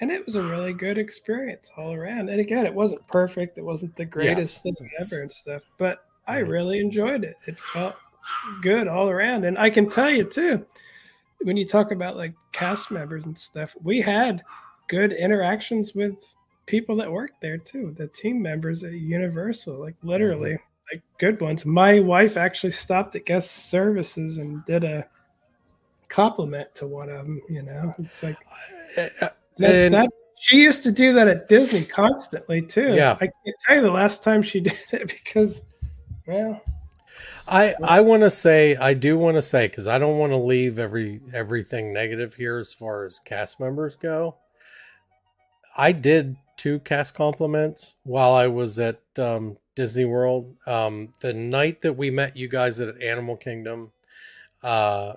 and 0.00 0.10
it 0.10 0.24
was 0.26 0.36
a 0.36 0.42
really 0.42 0.72
good 0.72 0.98
experience 0.98 1.70
all 1.76 1.92
around. 1.92 2.28
And 2.28 2.40
again, 2.40 2.66
it 2.66 2.74
wasn't 2.74 3.06
perfect; 3.08 3.58
it 3.58 3.64
wasn't 3.64 3.94
the 3.96 4.04
greatest 4.04 4.62
yes. 4.64 4.74
thing 4.74 4.90
ever 5.00 5.22
and 5.22 5.32
stuff, 5.32 5.62
but 5.78 6.04
I 6.26 6.38
mm-hmm. 6.40 6.50
really 6.50 6.80
enjoyed 6.80 7.24
it. 7.24 7.36
It 7.46 7.60
felt 7.60 7.94
good 8.62 8.88
all 8.88 9.08
around, 9.08 9.44
and 9.44 9.58
I 9.58 9.70
can 9.70 9.88
tell 9.88 10.10
you 10.10 10.24
too, 10.24 10.66
when 11.42 11.56
you 11.56 11.66
talk 11.66 11.92
about 11.92 12.16
like 12.16 12.34
cast 12.52 12.90
members 12.90 13.26
and 13.26 13.38
stuff, 13.38 13.76
we 13.82 14.00
had 14.00 14.42
good 14.88 15.12
interactions 15.12 15.94
with 15.94 16.34
people 16.66 16.96
that 16.96 17.10
work 17.10 17.32
there 17.40 17.58
too, 17.58 17.94
the 17.96 18.08
team 18.08 18.42
members 18.42 18.84
at 18.84 18.92
Universal, 18.92 19.78
like 19.80 19.94
literally, 20.02 20.52
mm-hmm. 20.52 20.94
like 20.96 21.02
good 21.18 21.40
ones. 21.40 21.64
My 21.64 22.00
wife 22.00 22.36
actually 22.36 22.72
stopped 22.72 23.14
at 23.16 23.24
guest 23.24 23.70
services 23.70 24.38
and 24.38 24.64
did 24.66 24.84
a 24.84 25.08
compliment 26.08 26.74
to 26.74 26.86
one 26.86 27.08
of 27.08 27.26
them. 27.26 27.40
You 27.48 27.62
know, 27.62 27.94
it's 27.98 28.22
like 28.22 28.36
that, 28.96 29.36
that, 29.58 30.10
she 30.38 30.60
used 30.60 30.82
to 30.82 30.92
do 30.92 31.14
that 31.14 31.28
at 31.28 31.48
Disney 31.48 31.84
constantly 31.84 32.60
too. 32.62 32.94
Yeah, 32.94 33.12
I 33.12 33.26
can't 33.26 33.56
tell 33.66 33.76
you 33.76 33.82
the 33.82 33.90
last 33.90 34.22
time 34.22 34.42
she 34.42 34.60
did 34.60 34.78
it 34.92 35.08
because, 35.08 35.62
well. 36.26 36.60
I 37.48 37.76
I 37.84 38.00
want 38.00 38.24
to 38.24 38.30
say 38.30 38.74
I 38.74 38.92
do 38.94 39.16
want 39.16 39.36
to 39.36 39.42
say 39.42 39.68
because 39.68 39.86
I 39.86 39.98
don't 39.98 40.18
want 40.18 40.32
to 40.32 40.36
leave 40.36 40.80
every 40.80 41.20
everything 41.32 41.92
negative 41.92 42.34
here 42.34 42.58
as 42.58 42.74
far 42.74 43.04
as 43.04 43.20
cast 43.20 43.60
members 43.60 43.94
go. 43.94 44.36
I 45.78 45.92
did 45.92 46.36
two 46.56 46.78
cast 46.80 47.14
compliments 47.14 47.96
while 48.04 48.34
I 48.34 48.46
was 48.46 48.78
at 48.78 49.00
um, 49.18 49.58
Disney 49.74 50.06
World. 50.06 50.56
Um, 50.66 51.12
the 51.20 51.34
night 51.34 51.82
that 51.82 51.92
we 51.92 52.10
met 52.10 52.34
you 52.34 52.48
guys 52.48 52.80
at 52.80 53.00
Animal 53.02 53.36
Kingdom, 53.36 53.92
uh, 54.62 55.14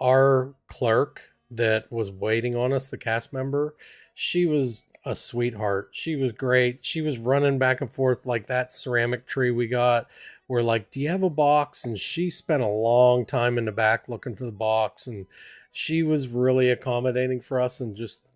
our 0.00 0.54
clerk 0.66 1.20
that 1.50 1.92
was 1.92 2.10
waiting 2.10 2.56
on 2.56 2.72
us, 2.72 2.88
the 2.88 2.96
cast 2.96 3.34
member, 3.34 3.74
she 4.14 4.46
was 4.46 4.86
a 5.04 5.14
sweetheart. 5.14 5.90
She 5.92 6.16
was 6.16 6.32
great. 6.32 6.84
She 6.84 7.02
was 7.02 7.18
running 7.18 7.58
back 7.58 7.82
and 7.82 7.92
forth 7.92 8.24
like 8.24 8.46
that 8.46 8.72
ceramic 8.72 9.26
tree 9.26 9.50
we 9.50 9.66
got. 9.66 10.08
We're 10.48 10.62
like, 10.62 10.90
Do 10.90 11.00
you 11.00 11.10
have 11.10 11.22
a 11.22 11.30
box? 11.30 11.84
And 11.84 11.98
she 11.98 12.30
spent 12.30 12.62
a 12.62 12.66
long 12.66 13.26
time 13.26 13.58
in 13.58 13.66
the 13.66 13.72
back 13.72 14.08
looking 14.08 14.34
for 14.34 14.46
the 14.46 14.52
box. 14.52 15.06
And 15.06 15.26
she 15.72 16.02
was 16.02 16.28
really 16.28 16.70
accommodating 16.70 17.40
for 17.40 17.60
us 17.60 17.80
and 17.80 17.94
just 17.94 18.26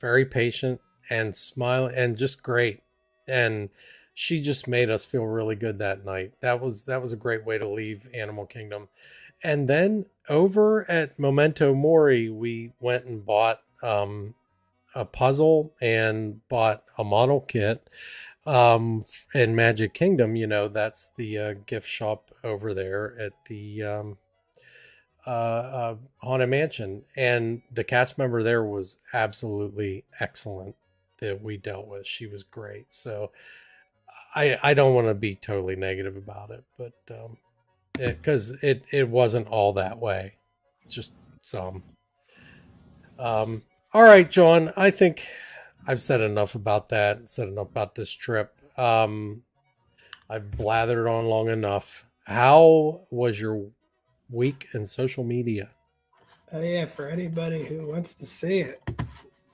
very 0.00 0.26
patient 0.26 0.80
and 1.10 1.34
smiling 1.34 1.94
and 1.94 2.16
just 2.16 2.42
great. 2.42 2.82
And 3.26 3.70
she 4.14 4.40
just 4.40 4.68
made 4.68 4.90
us 4.90 5.04
feel 5.04 5.24
really 5.24 5.56
good 5.56 5.78
that 5.78 6.04
night. 6.04 6.32
That 6.40 6.60
was 6.60 6.86
that 6.86 7.00
was 7.00 7.12
a 7.12 7.16
great 7.16 7.44
way 7.44 7.58
to 7.58 7.68
leave 7.68 8.08
Animal 8.14 8.46
Kingdom. 8.46 8.88
And 9.42 9.68
then 9.68 10.06
over 10.28 10.88
at 10.90 11.18
Memento 11.18 11.74
Mori, 11.74 12.30
we 12.30 12.72
went 12.80 13.04
and 13.04 13.24
bought 13.24 13.60
um, 13.82 14.34
a 14.94 15.04
puzzle 15.04 15.74
and 15.80 16.46
bought 16.48 16.84
a 16.96 17.04
model 17.04 17.40
kit. 17.40 17.88
Um, 18.46 19.04
in 19.34 19.54
Magic 19.54 19.94
Kingdom, 19.94 20.36
you 20.36 20.46
know, 20.46 20.68
that's 20.68 21.10
the 21.16 21.38
uh, 21.38 21.54
gift 21.66 21.88
shop 21.88 22.30
over 22.44 22.74
there 22.74 23.18
at 23.18 23.32
the 23.46 23.82
um, 23.82 24.18
uh, 25.26 25.30
uh, 25.30 25.96
Haunted 26.18 26.50
Mansion. 26.50 27.02
And 27.16 27.62
the 27.72 27.84
cast 27.84 28.18
member 28.18 28.42
there 28.42 28.62
was 28.62 28.98
absolutely 29.14 30.04
excellent 30.20 30.76
that 31.24 31.42
we 31.42 31.56
dealt 31.56 31.88
with. 31.88 32.06
She 32.06 32.26
was 32.26 32.42
great. 32.42 32.86
So 32.90 33.32
I 34.34 34.58
I 34.62 34.74
don't 34.74 34.94
want 34.94 35.08
to 35.08 35.14
be 35.14 35.34
totally 35.36 35.76
negative 35.76 36.16
about 36.16 36.50
it, 36.50 36.64
but 36.78 36.92
um, 37.10 37.36
because 37.92 38.50
it, 38.50 38.62
it, 38.62 38.84
it 38.90 39.08
wasn't 39.08 39.48
all 39.48 39.72
that 39.74 39.98
way, 39.98 40.34
just 40.88 41.14
some. 41.40 41.82
Um, 43.18 43.62
all 43.92 44.02
right, 44.02 44.28
John. 44.28 44.72
I 44.76 44.90
think 44.90 45.26
I've 45.86 46.02
said 46.02 46.20
enough 46.20 46.54
about 46.54 46.88
that. 46.90 47.28
Said 47.28 47.48
enough 47.48 47.68
about 47.70 47.94
this 47.94 48.10
trip. 48.10 48.60
Um, 48.76 49.42
I've 50.28 50.50
blathered 50.50 51.10
on 51.10 51.26
long 51.26 51.48
enough. 51.48 52.06
How 52.24 53.02
was 53.10 53.38
your 53.38 53.66
week 54.30 54.68
in 54.74 54.86
social 54.86 55.22
media? 55.22 55.70
Oh 56.52 56.60
yeah, 56.60 56.86
for 56.86 57.08
anybody 57.08 57.64
who 57.64 57.86
wants 57.86 58.14
to 58.14 58.26
see 58.26 58.60
it, 58.60 58.80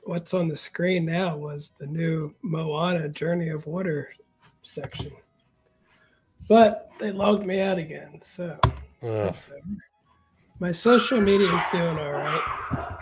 what's 0.04 0.34
on 0.34 0.48
the 0.48 0.56
screen 0.56 1.04
now 1.04 1.36
was 1.36 1.70
the 1.78 1.86
new 1.86 2.34
Moana 2.42 3.08
Journey 3.08 3.48
of 3.48 3.66
Water 3.66 4.12
section. 4.62 5.12
But 6.48 6.90
they 6.98 7.12
logged 7.12 7.46
me 7.46 7.60
out 7.60 7.78
again, 7.78 8.20
so 8.22 8.58
my 10.58 10.72
social 10.72 11.20
media 11.20 11.48
is 11.48 11.62
doing 11.72 11.98
all 11.98 12.12
right. 12.12 12.98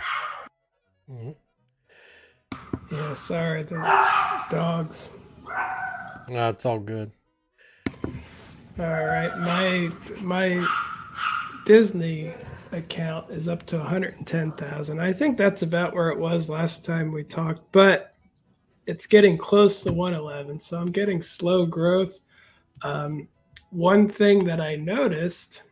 mm-hmm. 1.11 1.31
Yeah, 2.95 3.15
sorry, 3.15 3.63
the 3.65 3.77
dogs. 4.51 5.11
No, 6.29 6.49
it's 6.51 6.65
all 6.67 6.79
good. 6.79 7.11
All 8.79 9.05
right, 9.05 9.37
my 9.39 9.91
my 10.21 10.67
Disney 11.67 12.33
account 12.73 13.31
is 13.31 13.49
up 13.49 13.65
to 13.67 13.79
110,000. 13.79 15.01
I 15.01 15.13
think 15.13 15.37
that's 15.37 15.63
about 15.63 15.95
where 15.95 16.11
it 16.11 16.19
was 16.19 16.49
last 16.49 16.85
time 16.85 17.13
we 17.13 17.25
talked, 17.25 17.73
but 17.73 18.15
it's 18.87 19.07
getting 19.07 19.37
close 19.37 19.83
to 19.83 19.93
111. 19.93 20.61
So 20.61 20.79
I'm 20.79 20.91
getting 20.91 21.21
slow 21.21 21.67
growth. 21.67 22.21
Um, 22.83 23.29
one 23.71 24.09
thing 24.09 24.45
that 24.45 24.61
I 24.61 24.77
noticed, 24.77 25.63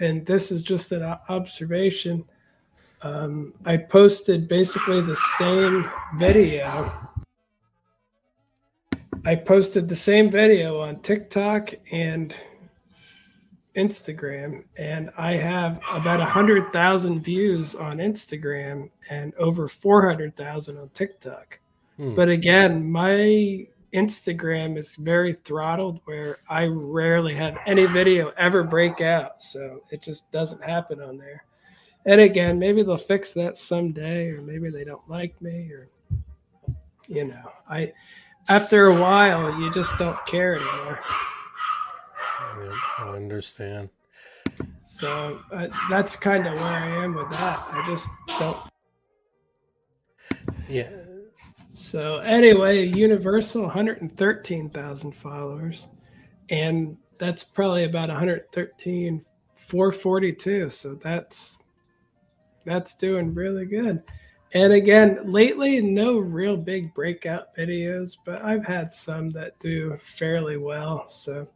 and 0.00 0.26
this 0.26 0.50
is 0.50 0.62
just 0.62 0.92
an 0.92 1.02
observation, 1.28 2.24
um, 3.02 3.52
I 3.64 3.76
posted 3.76 4.48
basically 4.48 5.00
the 5.00 5.16
same 5.38 5.88
video. 6.16 6.92
I 9.24 9.36
posted 9.36 9.88
the 9.88 9.96
same 9.96 10.30
video 10.30 10.80
on 10.80 11.00
TikTok 11.00 11.74
and 11.92 12.34
Instagram, 13.76 14.64
and 14.76 15.10
I 15.16 15.32
have 15.32 15.80
about 15.92 16.20
a 16.20 16.24
hundred 16.24 16.72
thousand 16.72 17.20
views 17.22 17.74
on 17.74 17.98
Instagram 17.98 18.90
and 19.10 19.34
over 19.34 19.68
four 19.68 20.06
hundred 20.06 20.36
thousand 20.36 20.78
on 20.78 20.88
TikTok. 20.90 21.58
Hmm. 21.96 22.14
But 22.14 22.28
again, 22.28 22.90
my 22.90 23.66
Instagram 23.92 24.76
is 24.76 24.96
very 24.96 25.34
throttled, 25.34 26.00
where 26.04 26.38
I 26.48 26.64
rarely 26.64 27.34
have 27.34 27.58
any 27.66 27.86
video 27.86 28.32
ever 28.36 28.62
break 28.62 29.00
out, 29.00 29.42
so 29.42 29.82
it 29.90 30.02
just 30.02 30.30
doesn't 30.32 30.62
happen 30.62 31.00
on 31.00 31.18
there. 31.18 31.44
And 32.06 32.20
again, 32.20 32.58
maybe 32.58 32.82
they'll 32.82 32.96
fix 32.96 33.32
that 33.34 33.56
someday, 33.56 34.28
or 34.30 34.40
maybe 34.40 34.70
they 34.70 34.84
don't 34.84 35.08
like 35.08 35.40
me, 35.42 35.70
or 35.72 35.88
you 37.08 37.26
know, 37.26 37.50
I 37.68 37.92
after 38.48 38.86
a 38.86 39.00
while 39.00 39.60
you 39.60 39.72
just 39.72 39.98
don't 39.98 40.24
care 40.26 40.56
anymore. 40.56 41.00
I 42.38 43.12
understand. 43.14 43.88
So 44.84 45.40
uh, 45.52 45.68
that's 45.90 46.16
kind 46.16 46.46
of 46.46 46.54
where 46.54 46.64
I 46.64 47.04
am 47.04 47.14
with 47.14 47.30
that. 47.30 47.66
I 47.70 47.84
just 47.88 48.08
don't. 48.38 48.58
Yeah. 50.68 50.90
So 51.74 52.18
anyway, 52.20 52.86
Universal 52.86 53.62
113,000 53.62 55.12
followers, 55.12 55.88
and 56.50 56.96
that's 57.18 57.44
probably 57.44 57.84
about 57.84 58.08
113 58.08 59.24
442. 59.56 60.70
So 60.70 60.94
that's 60.94 61.62
that's 62.64 62.94
doing 62.94 63.34
really 63.34 63.66
good. 63.66 64.02
And 64.54 64.72
again, 64.72 65.20
lately, 65.24 65.80
no 65.80 66.18
real 66.18 66.56
big 66.56 66.94
breakout 66.94 67.54
videos, 67.56 68.16
but 68.24 68.42
I've 68.42 68.64
had 68.64 68.92
some 68.92 69.30
that 69.30 69.58
do 69.58 69.98
fairly 70.02 70.56
well. 70.56 71.08
So 71.08 71.48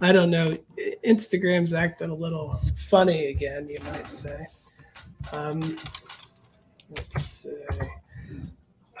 I 0.00 0.12
don't 0.12 0.30
know. 0.30 0.56
Instagram's 1.04 1.72
acting 1.72 2.10
a 2.10 2.14
little 2.14 2.60
funny 2.76 3.26
again, 3.26 3.68
you 3.68 3.78
might 3.92 4.10
say. 4.10 4.46
Um, 5.32 5.78
let's 6.90 7.22
see. 7.22 7.62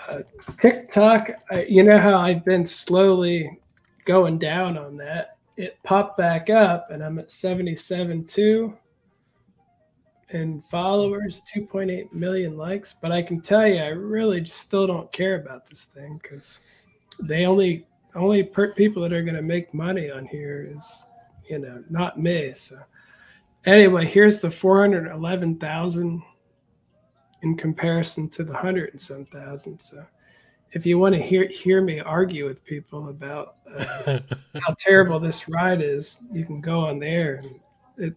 Uh, 0.08 0.20
TikTok, 0.58 1.30
uh, 1.52 1.62
you 1.68 1.82
know 1.82 1.98
how 1.98 2.18
I've 2.18 2.44
been 2.44 2.64
slowly 2.64 3.58
going 4.04 4.38
down 4.38 4.78
on 4.78 4.96
that. 4.96 5.36
It 5.56 5.78
popped 5.82 6.16
back 6.16 6.48
up, 6.48 6.90
and 6.90 7.02
I'm 7.02 7.18
at 7.18 7.28
77.2 7.28 8.76
and 10.30 10.64
followers, 10.64 11.42
2.8 11.54 12.12
million 12.12 12.56
likes. 12.56 12.94
But 13.00 13.12
I 13.12 13.22
can 13.22 13.40
tell 13.40 13.66
you, 13.66 13.80
I 13.80 13.88
really 13.88 14.44
still 14.44 14.86
don't 14.86 15.10
care 15.12 15.40
about 15.40 15.66
this 15.66 15.86
thing 15.86 16.18
because 16.22 16.60
they 17.20 17.46
only 17.46 17.86
only 18.16 18.42
per- 18.42 18.72
people 18.72 19.02
that 19.02 19.12
are 19.12 19.22
going 19.22 19.36
to 19.36 19.42
make 19.42 19.72
money 19.74 20.10
on 20.10 20.26
here 20.26 20.66
is, 20.68 21.06
you 21.48 21.58
know, 21.58 21.84
not 21.88 22.18
me. 22.18 22.52
So 22.54 22.76
anyway, 23.64 24.06
here's 24.06 24.40
the 24.40 24.50
411,000 24.50 26.22
in 27.42 27.56
comparison 27.56 28.28
to 28.30 28.44
the 28.44 28.54
hundred 28.54 28.90
and 28.92 29.00
some 29.00 29.24
thousand. 29.26 29.78
So 29.80 30.04
if 30.72 30.84
you 30.84 30.98
want 30.98 31.14
to 31.14 31.22
hear 31.22 31.46
hear 31.48 31.80
me 31.80 32.00
argue 32.00 32.46
with 32.46 32.64
people 32.64 33.08
about 33.08 33.56
uh, 33.78 34.18
how 34.54 34.74
terrible 34.78 35.20
this 35.20 35.48
ride 35.48 35.82
is, 35.82 36.18
you 36.32 36.44
can 36.44 36.60
go 36.60 36.80
on 36.80 36.98
there. 36.98 37.42
It, 37.96 38.14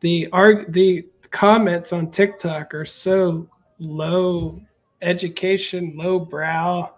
the 0.00 0.28
arg 0.32 0.72
the 0.72 1.06
comments 1.30 1.92
on 1.92 2.10
TikTok 2.10 2.74
are 2.74 2.84
so 2.84 3.48
low 3.78 4.60
education, 5.02 5.94
lowbrow. 5.96 6.92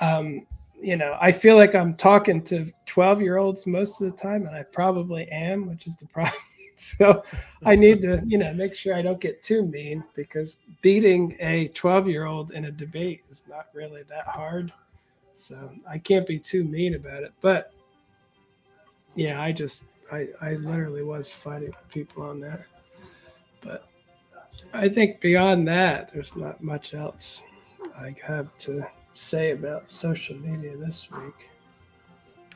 Um, 0.00 0.46
you 0.80 0.96
know, 0.96 1.16
I 1.20 1.32
feel 1.32 1.56
like 1.56 1.74
I'm 1.74 1.94
talking 1.94 2.42
to 2.44 2.70
12 2.86 3.20
year 3.20 3.38
olds 3.38 3.66
most 3.66 4.00
of 4.00 4.10
the 4.10 4.16
time, 4.16 4.46
and 4.46 4.54
I 4.54 4.62
probably 4.62 5.28
am, 5.28 5.66
which 5.66 5.86
is 5.86 5.96
the 5.96 6.06
problem. 6.12 6.32
so 6.76 7.22
I 7.64 7.74
need 7.74 8.02
to, 8.02 8.22
you 8.26 8.38
know, 8.38 8.52
make 8.52 8.74
sure 8.74 8.94
I 8.94 9.02
don't 9.02 9.20
get 9.20 9.42
too 9.42 9.64
mean 9.64 10.04
because 10.14 10.58
beating 10.82 11.36
a 11.40 11.68
12 11.68 12.08
year 12.08 12.26
old 12.26 12.52
in 12.52 12.66
a 12.66 12.70
debate 12.70 13.22
is 13.30 13.44
not 13.48 13.66
really 13.72 14.02
that 14.04 14.26
hard. 14.26 14.72
So 15.32 15.70
I 15.88 15.98
can't 15.98 16.26
be 16.26 16.38
too 16.38 16.64
mean 16.64 16.94
about 16.94 17.22
it. 17.22 17.32
But 17.40 17.72
yeah, 19.14 19.40
I 19.40 19.52
just, 19.52 19.84
I, 20.12 20.26
I 20.42 20.54
literally 20.54 21.02
was 21.02 21.32
fighting 21.32 21.74
people 21.90 22.22
on 22.22 22.40
there. 22.40 22.66
But 23.62 23.88
I 24.72 24.88
think 24.88 25.20
beyond 25.20 25.66
that, 25.68 26.12
there's 26.12 26.36
not 26.36 26.62
much 26.62 26.94
else 26.94 27.42
I 27.98 28.14
have 28.24 28.56
to 28.58 28.86
say 29.16 29.50
about 29.50 29.90
social 29.90 30.36
media 30.36 30.76
this 30.76 31.10
week. 31.10 31.50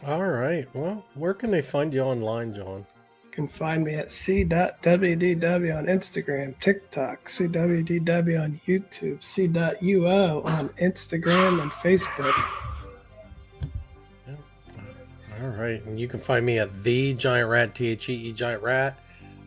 All 0.07 0.27
right. 0.27 0.67
Well, 0.75 1.05
where 1.15 1.35
can 1.35 1.51
they 1.51 1.63
find 1.63 1.93
you 1.93 2.01
online, 2.01 2.55
John? 2.55 2.87
You 3.25 3.31
can 3.31 3.49
find 3.49 3.85
me 3.85 3.95
at 3.95 4.11
see.wdw 4.11 5.77
on 5.77 5.87
Instagram, 5.87 6.59
TikTok, 6.59 7.27
seewdw 7.27 8.43
on 8.43 8.61
YouTube, 8.67 9.23
see.uo 9.23 10.45
on 10.45 10.69
Instagram 10.71 11.63
and 11.63 11.71
Facebook. 11.71 12.35
All 15.43 15.49
right. 15.49 15.85
And 15.85 16.01
you 16.01 16.09
can 16.09 16.21
find 16.21 16.45
me 16.45 16.59
at 16.59 16.83
the 16.83 17.15
Giant 17.15 17.49
Rat, 17.49 17.75
T 17.75 17.89
H 17.89 18.09
E 18.09 18.15
E 18.15 18.33
Giant 18.33 18.63
Rat, 18.63 18.99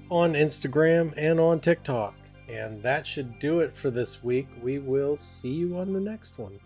on 0.09 0.33
Instagram 0.33 1.13
and 1.17 1.39
on 1.39 1.59
TikTok. 1.59 2.15
And 2.47 2.81
that 2.83 3.07
should 3.07 3.39
do 3.39 3.59
it 3.61 3.75
for 3.75 3.89
this 3.89 4.23
week. 4.23 4.47
We 4.61 4.77
will 4.77 5.17
see 5.17 5.53
you 5.53 5.77
on 5.77 5.93
the 5.93 5.99
next 5.99 6.37
one. 6.37 6.59